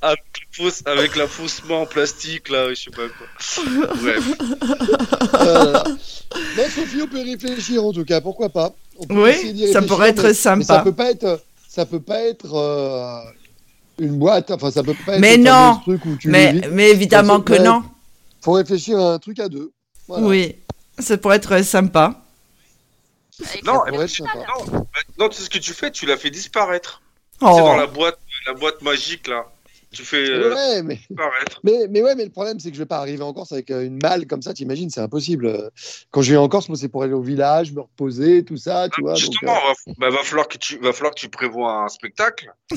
la 0.02 0.16
fausse, 0.52 0.82
avec 0.86 1.16
la 1.16 1.26
fausse 1.26 1.62
main 1.64 1.76
en 1.76 1.86
plastique 1.86 2.48
là, 2.48 2.68
je 2.70 2.74
sais 2.74 2.90
pas 2.90 3.08
quoi. 3.08 3.26
Bref. 3.96 4.24
Là 5.32 5.72
là. 5.72 5.84
Non, 6.56 6.64
Sophie, 6.64 7.02
on 7.02 7.06
peut 7.08 7.22
réfléchir 7.22 7.84
en 7.84 7.92
tout 7.92 8.04
cas. 8.04 8.20
Pourquoi 8.20 8.48
pas 8.48 8.72
On 8.98 9.06
peut 9.06 9.14
Oui, 9.30 9.70
ça 9.72 9.82
pourrait 9.82 10.10
être 10.10 10.22
mais- 10.24 10.34
sympa. 10.34 10.56
Mais 10.58 10.64
ça 10.64 10.78
peut 10.80 10.92
pas 10.94 11.10
être. 11.10 11.42
Ça 11.68 11.86
peut 11.86 12.00
pas 12.00 12.20
être. 12.22 12.54
euh, 12.54 13.20
une 13.98 14.18
boîte, 14.18 14.50
enfin 14.50 14.70
ça 14.70 14.82
peut 14.82 14.94
pas 15.06 15.14
être 15.14 15.20
Mais 15.20 15.36
non. 15.36 15.78
truc 15.82 16.04
où 16.06 16.16
tu 16.16 16.28
Mais, 16.28 16.52
mais 16.72 16.90
évidemment 16.90 17.40
que 17.40 17.52
Ouais. 17.52 17.58
non. 17.62 17.82
faut 18.40 18.52
réfléchir 18.52 18.98
à 18.98 19.14
un 19.14 19.18
truc 19.18 19.38
à 19.38 19.48
deux. 19.48 19.70
Voilà. 20.08 20.26
Oui, 20.26 20.56
ça 20.98 21.16
pourrait 21.18 21.36
être 21.36 21.62
sympa. 21.62 22.14
Non, 23.64 23.84
être 23.86 24.06
sympa. 24.08 24.30
Non, 24.72 24.86
non, 25.18 25.28
tu 25.28 25.36
sais 25.36 25.44
ce 25.44 25.50
que 25.50 25.58
tu 25.58 25.72
fais, 25.72 25.90
tu 25.90 26.06
la 26.06 26.16
fais 26.16 26.30
disparaître. 26.30 27.00
C'est 27.38 27.46
dans 27.46 27.74
Oh. 27.74 27.76
la 27.76 27.86
boîte, 27.86 28.18
la 28.46 28.54
boîte 28.54 28.82
magique 28.82 29.26
là. 29.28 29.44
Tu 29.92 30.04
fais 30.04 30.28
euh, 30.30 30.54
Ouais, 30.54 30.82
mais, 30.82 30.98
mais, 31.64 31.86
mais 31.90 32.02
ouais, 32.02 32.14
mais 32.14 32.24
le 32.24 32.30
problème 32.30 32.58
c'est 32.58 32.70
que 32.70 32.74
je 32.76 32.80
vais 32.82 32.86
pas 32.86 32.98
arriver 32.98 33.22
en 33.22 33.32
Corse 33.32 33.52
avec 33.52 33.70
euh, 33.70 33.84
une 33.84 33.98
malle 34.02 34.26
comme 34.26 34.40
ça, 34.42 34.54
t'imagines, 34.54 34.88
c'est 34.90 35.00
impossible. 35.00 35.46
Euh, 35.46 35.68
Quand 36.10 36.22
je 36.22 36.30
vais 36.32 36.38
en 36.38 36.48
Corse, 36.48 36.68
moi 36.68 36.78
c'est 36.78 36.88
pour 36.88 37.02
aller 37.02 37.12
au 37.12 37.20
village, 37.22 37.72
me 37.72 37.80
reposer, 37.82 38.44
tout 38.44 38.56
ça, 38.56 38.88
tu 38.88 39.02
vois. 39.02 39.12
donc, 39.12 39.20
Justement, 39.20 39.52
va, 39.54 39.74
bah, 39.98 40.10
va 40.10 40.22
falloir 40.24 40.48
que 40.48 40.56
tu, 40.58 40.78
va 40.78 40.92
falloir 40.92 41.14
que 41.14 41.20
tu 41.20 41.28
prévois 41.28 41.84
un 41.84 41.88
spectacle. 41.88 42.52
euh, 42.72 42.76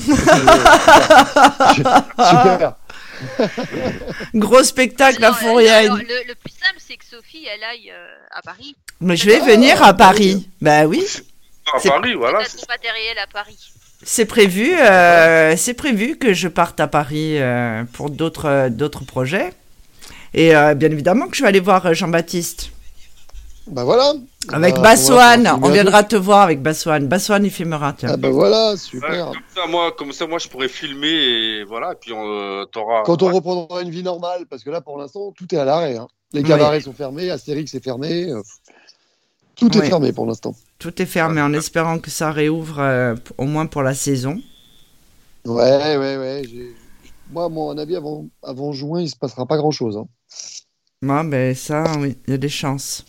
super. 2.18 2.74
Gros 4.34 4.62
spectacle 4.62 5.24
à 5.24 5.30
Non, 5.30 5.34
euh, 5.36 5.38
Fouriane. 5.38 5.84
alors, 5.86 5.96
le, 5.98 6.04
le 6.28 6.34
plus 6.34 6.52
simple, 6.52 6.78
c'est 6.78 6.96
que 6.96 7.04
Sophie, 7.04 7.46
elle 7.46 7.64
aille 7.64 7.90
euh, 7.90 8.06
à 8.30 8.42
Paris. 8.42 8.76
Mais 9.00 9.16
je 9.16 9.26
vais 9.26 9.38
Ah, 9.40 9.46
venir 9.46 9.82
à 9.82 9.92
bah 9.92 10.06
Paris. 10.06 10.50
Bah 10.60 10.84
oui, 10.86 11.04
À 11.74 11.78
C'est- 11.78 11.88
Paris, 11.88 12.14
voilà. 12.14 12.40
Ton 12.44 12.66
matériel 12.68 13.18
à 13.18 13.26
Paris. 13.26 13.58
C'est 14.06 14.24
prévu. 14.24 14.72
euh, 14.78 15.54
c'est 15.56 15.74
prévu 15.74 16.16
que 16.16 16.32
je 16.32 16.48
parte 16.48 16.80
à 16.80 16.86
Paris 16.88 17.38
euh, 17.38 17.84
pour 17.92 18.08
d'autres 18.10 18.46
euh, 18.48 18.68
d'autres 18.70 19.04
projets. 19.04 19.52
Et 20.32 20.54
euh, 20.56 20.74
bien 20.74 20.90
évidemment 20.90 21.28
que 21.28 21.36
je 21.36 21.42
vais 21.42 21.48
aller 21.48 21.60
voir 21.60 21.92
Jean-Baptiste. 21.92 22.70
Bah 23.68 23.82
voilà. 23.84 24.14
Avec 24.52 24.76
Bah, 24.76 24.82
Bassoane, 24.82 25.48
on 25.60 25.68
viendra 25.70 26.04
te 26.04 26.14
voir 26.14 26.42
avec 26.42 26.62
Bassoane. 26.62 27.08
Bassoane, 27.08 27.44
il 27.44 27.50
filmera. 27.50 27.94
tiens. 27.98 28.10
Ah 28.12 28.16
bah 28.16 28.30
voilà, 28.30 28.70
Ouais, 28.72 28.76
super. 28.76 29.26
comme 29.32 29.42
ça, 29.56 29.66
moi, 29.66 29.92
comme 29.98 30.12
ça, 30.12 30.26
moi, 30.28 30.38
je 30.38 30.46
pourrais 30.46 30.68
filmer 30.68 31.08
et 31.08 31.64
voilà. 31.64 31.92
Et 31.92 31.96
puis, 32.00 32.12
on, 32.12 32.24
euh, 32.24 32.64
t'auras. 32.66 33.02
Quand 33.04 33.20
on 33.24 33.26
ouais. 33.26 33.32
reprendra 33.32 33.82
une 33.82 33.90
vie 33.90 34.04
normale, 34.04 34.46
parce 34.48 34.62
que 34.62 34.70
là 34.70 34.80
pour 34.80 34.98
l'instant 34.98 35.32
tout 35.36 35.52
est 35.52 35.58
à 35.58 35.64
l'arrêt. 35.64 35.96
hein. 35.96 36.06
Les 36.32 36.42
cabarets 36.44 36.80
sont 36.80 36.92
fermés, 36.92 37.28
Astérix 37.30 37.74
est 37.74 37.82
fermé. 37.82 38.30
euh, 38.30 38.40
tout 39.56 39.70
Oui. 39.76 39.84
est 39.84 39.88
fermé 39.88 40.12
pour 40.12 40.26
l'instant. 40.26 40.54
Tout 40.78 41.00
est 41.02 41.06
fermé 41.06 41.40
en 41.40 41.52
espérant 41.52 41.98
que 41.98 42.10
ça 42.10 42.30
réouvre 42.32 42.80
euh, 42.80 43.14
au 43.38 43.44
moins 43.44 43.66
pour 43.66 43.82
la 43.82 43.94
saison. 43.94 44.40
Ouais, 45.46 45.96
ouais, 45.96 46.16
ouais. 46.18 46.42
Moi, 47.30 47.44
à 47.44 47.48
mon 47.48 47.76
avis, 47.78 47.96
avant, 47.96 48.26
avant 48.42 48.72
juin, 48.72 49.00
il 49.00 49.08
se 49.10 49.16
passera 49.16 49.46
pas 49.46 49.56
grand 49.56 49.70
chose. 49.70 49.98
Moi, 51.02 51.24
ben 51.24 51.54
ça, 51.54 51.84
oui, 51.98 52.16
il 52.26 52.30
y 52.32 52.34
a 52.34 52.38
des 52.38 52.48
chances. 52.48 53.04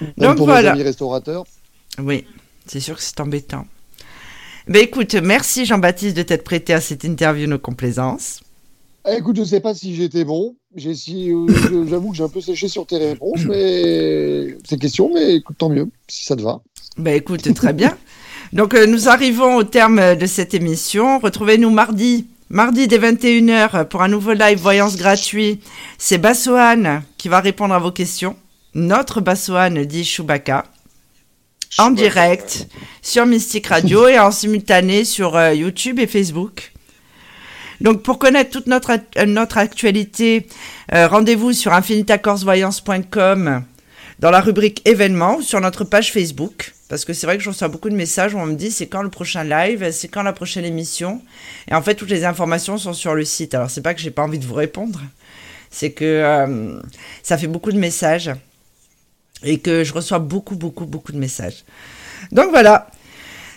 Même 0.00 0.14
Donc 0.16 0.36
pour 0.36 0.46
voilà. 0.46 0.70
nos 0.70 0.74
amis 0.76 0.82
restaurateurs. 0.82 1.44
Oui, 1.98 2.26
c'est 2.66 2.80
sûr 2.80 2.96
que 2.96 3.02
c'est 3.02 3.20
embêtant. 3.20 3.66
Ben 4.66 4.82
écoute, 4.82 5.14
merci 5.14 5.64
Jean-Baptiste 5.64 6.16
de 6.16 6.22
t'être 6.22 6.44
prêté 6.44 6.74
à 6.74 6.80
cette 6.80 7.04
interview 7.04 7.46
nos 7.48 7.58
complaisances. 7.58 8.40
Eh, 9.06 9.16
écoute, 9.18 9.36
je 9.36 9.44
sais 9.44 9.60
pas 9.60 9.74
si 9.74 9.94
j'étais 9.94 10.24
bon. 10.24 10.56
Si, 10.94 11.32
euh, 11.32 11.86
j'avoue 11.88 12.10
que 12.10 12.16
j'ai 12.16 12.24
un 12.24 12.28
peu 12.28 12.40
séché 12.40 12.68
sur 12.68 12.86
tes 12.86 12.98
réponses, 12.98 13.44
mais 13.46 14.56
ces 14.68 14.76
questions, 14.78 15.10
mais 15.12 15.36
écoute, 15.36 15.56
tant 15.58 15.70
mieux, 15.70 15.88
si 16.08 16.24
ça 16.24 16.36
te 16.36 16.42
va. 16.42 16.60
Ben 16.98 17.14
écoute, 17.14 17.54
très 17.54 17.72
bien. 17.72 17.96
Donc 18.52 18.74
euh, 18.74 18.86
nous 18.86 19.08
arrivons 19.08 19.56
au 19.56 19.64
terme 19.64 20.16
de 20.16 20.26
cette 20.26 20.54
émission. 20.54 21.18
Retrouvez-nous 21.18 21.70
mardi, 21.70 22.26
mardi 22.50 22.88
dès 22.88 22.98
21h 22.98 23.84
pour 23.84 24.02
un 24.02 24.08
nouveau 24.08 24.32
live 24.32 24.58
voyance 24.58 24.96
gratuit. 24.96 25.60
C'est 25.98 26.18
Bassoane 26.18 27.02
qui 27.16 27.28
va 27.28 27.40
répondre 27.40 27.74
à 27.74 27.78
vos 27.78 27.92
questions. 27.92 28.36
Notre 28.74 29.20
Bassoane 29.20 29.84
dit 29.84 30.04
Chewbacca. 30.04 30.64
En 31.76 31.90
direct 31.90 32.66
sur 33.02 33.26
Mystique 33.26 33.66
Radio 33.68 34.08
et 34.08 34.18
en 34.18 34.30
simultané 34.30 35.04
sur 35.04 35.36
euh, 35.36 35.54
YouTube 35.54 35.98
et 35.98 36.06
Facebook. 36.06 36.72
Donc 37.80 38.02
pour 38.02 38.18
connaître 38.18 38.50
toute 38.50 38.66
notre, 38.66 38.90
euh, 39.16 39.26
notre 39.26 39.58
actualité, 39.58 40.48
euh, 40.92 41.06
rendez-vous 41.06 41.52
sur 41.52 41.72
infinitacorsvoyance.com 41.72 43.62
dans 44.18 44.30
la 44.30 44.40
rubrique 44.40 44.82
événements 44.88 45.36
ou 45.36 45.42
sur 45.42 45.60
notre 45.60 45.84
page 45.84 46.12
Facebook. 46.12 46.72
Parce 46.88 47.04
que 47.04 47.12
c'est 47.12 47.26
vrai 47.26 47.36
que 47.36 47.42
je 47.42 47.50
reçois 47.50 47.68
beaucoup 47.68 47.90
de 47.90 47.94
messages 47.94 48.34
où 48.34 48.38
on 48.38 48.46
me 48.46 48.54
dit 48.54 48.70
c'est 48.70 48.86
quand 48.86 49.02
le 49.02 49.10
prochain 49.10 49.44
live, 49.44 49.90
c'est 49.92 50.08
quand 50.08 50.22
la 50.22 50.32
prochaine 50.32 50.64
émission? 50.64 51.20
Et 51.70 51.74
en 51.74 51.82
fait, 51.82 51.94
toutes 51.94 52.10
les 52.10 52.24
informations 52.24 52.78
sont 52.78 52.94
sur 52.94 53.14
le 53.14 53.24
site. 53.24 53.54
Alors 53.54 53.70
c'est 53.70 53.82
pas 53.82 53.92
que 53.94 54.00
j'ai 54.00 54.10
pas 54.10 54.22
envie 54.22 54.38
de 54.38 54.46
vous 54.46 54.54
répondre, 54.54 55.00
c'est 55.70 55.92
que 55.92 56.04
euh, 56.04 56.80
ça 57.22 57.36
fait 57.36 57.46
beaucoup 57.46 57.72
de 57.72 57.78
messages 57.78 58.30
et 59.42 59.58
que 59.58 59.84
je 59.84 59.92
reçois 59.92 60.18
beaucoup, 60.18 60.56
beaucoup, 60.56 60.86
beaucoup 60.86 61.12
de 61.12 61.18
messages. 61.18 61.64
Donc 62.32 62.50
voilà. 62.50 62.90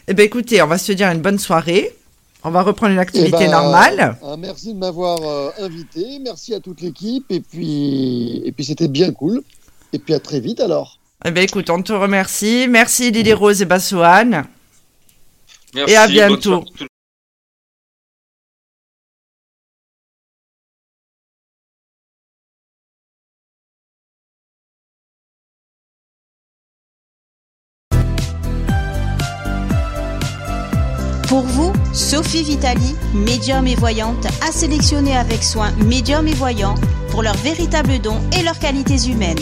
Eh 0.08 0.14
bien 0.14 0.26
écoutez, 0.26 0.62
on 0.62 0.68
va 0.68 0.78
se 0.78 0.92
dire 0.92 1.08
une 1.10 1.22
bonne 1.22 1.40
soirée. 1.40 1.96
On 2.44 2.50
va 2.50 2.64
reprendre 2.64 2.92
une 2.92 3.00
activité 3.00 3.38
Eh 3.40 3.46
ben, 3.46 3.52
normale. 3.52 4.18
euh, 4.24 4.36
merci 4.36 4.74
de 4.74 4.80
m'avoir 4.80 5.20
euh, 5.24 5.52
invité. 5.60 6.20
Merci 6.20 6.54
à 6.56 6.60
toute 6.60 6.82
l'équipe. 6.82 7.24
Et 7.30 7.40
puis, 7.40 8.42
et 8.44 8.52
puis 8.52 8.66
c'était 8.66 8.88
bien 8.88 9.12
cool. 9.12 9.42
Et 9.94 10.00
puis 10.00 10.14
à 10.14 10.20
très 10.20 10.40
vite 10.40 10.60
alors. 10.60 10.98
Eh 11.24 11.32
bien 11.32 11.44
écoute, 11.44 11.70
on 11.70 11.82
te 11.84 11.94
remercie. 11.94 12.68
Merci 12.68 13.12
Lily 13.12 13.34
Rose 13.34 13.62
et 13.62 13.66
Bassoane. 13.66 14.46
Merci, 15.76 15.94
Et 15.94 15.96
à 15.96 16.08
bientôt. 16.08 16.66
Pour 31.28 31.44
vous, 31.44 31.72
Sophie 31.94 32.44
Vitali, 32.44 32.96
médium 33.14 33.66
et 33.66 33.76
voyante, 33.76 34.26
a 34.46 34.52
sélectionné 34.52 35.16
avec 35.16 35.44
soin 35.44 35.72
médium 35.86 36.28
et 36.28 36.34
voyants 36.34 36.76
pour 37.10 37.24
leurs 37.24 37.38
véritables 37.38 38.00
dons 38.00 38.20
et 38.38 38.44
leurs 38.44 38.60
qualités 38.60 39.10
humaines. 39.10 39.40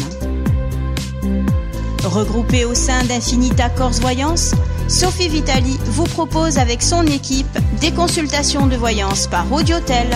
Regroupée 2.03 2.65
au 2.65 2.73
sein 2.73 3.03
d'Infinita 3.03 3.69
Corse 3.69 3.99
Voyance, 3.99 4.53
Sophie 4.87 5.27
Vitali 5.27 5.77
vous 5.85 6.05
propose 6.05 6.57
avec 6.57 6.81
son 6.81 7.05
équipe 7.05 7.57
des 7.81 7.91
consultations 7.91 8.67
de 8.67 8.75
voyance 8.75 9.27
par 9.27 9.51
audiotel 9.51 10.07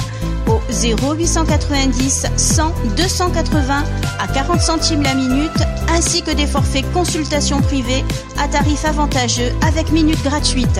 au 0.48 0.60
0890 0.72 2.28
100 2.36 2.74
280 2.96 3.84
à 4.20 4.28
40 4.28 4.62
centimes 4.62 5.04
la 5.04 5.14
minute 5.14 5.52
ainsi 5.90 6.22
que 6.22 6.32
des 6.32 6.48
forfaits 6.48 6.90
consultations 6.94 7.62
privées 7.62 8.04
à 8.40 8.48
tarif 8.48 8.86
avantageux 8.86 9.52
avec 9.62 9.92
minutes 9.92 10.24
gratuites. 10.24 10.80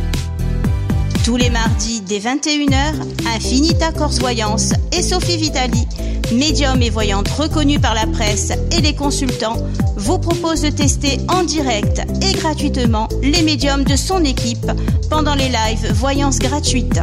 Tous 1.23 1.37
les 1.37 1.51
mardis 1.51 2.01
dès 2.01 2.17
21h, 2.17 2.93
Infinita 3.35 3.91
Corse 3.91 4.19
Voyance 4.19 4.73
et 4.91 5.03
Sophie 5.03 5.37
Vitali, 5.37 5.87
médium 6.33 6.81
et 6.81 6.89
voyante 6.89 7.27
reconnue 7.27 7.79
par 7.79 7.93
la 7.93 8.07
presse 8.07 8.51
et 8.71 8.81
les 8.81 8.95
consultants, 8.95 9.57
vous 9.97 10.17
proposent 10.17 10.63
de 10.63 10.69
tester 10.71 11.19
en 11.27 11.43
direct 11.43 12.01
et 12.23 12.33
gratuitement 12.33 13.07
les 13.21 13.43
médiums 13.43 13.83
de 13.83 13.95
son 13.95 14.23
équipe 14.23 14.71
pendant 15.11 15.35
les 15.35 15.49
lives 15.49 15.93
voyances 15.93 16.39
gratuites. 16.39 16.99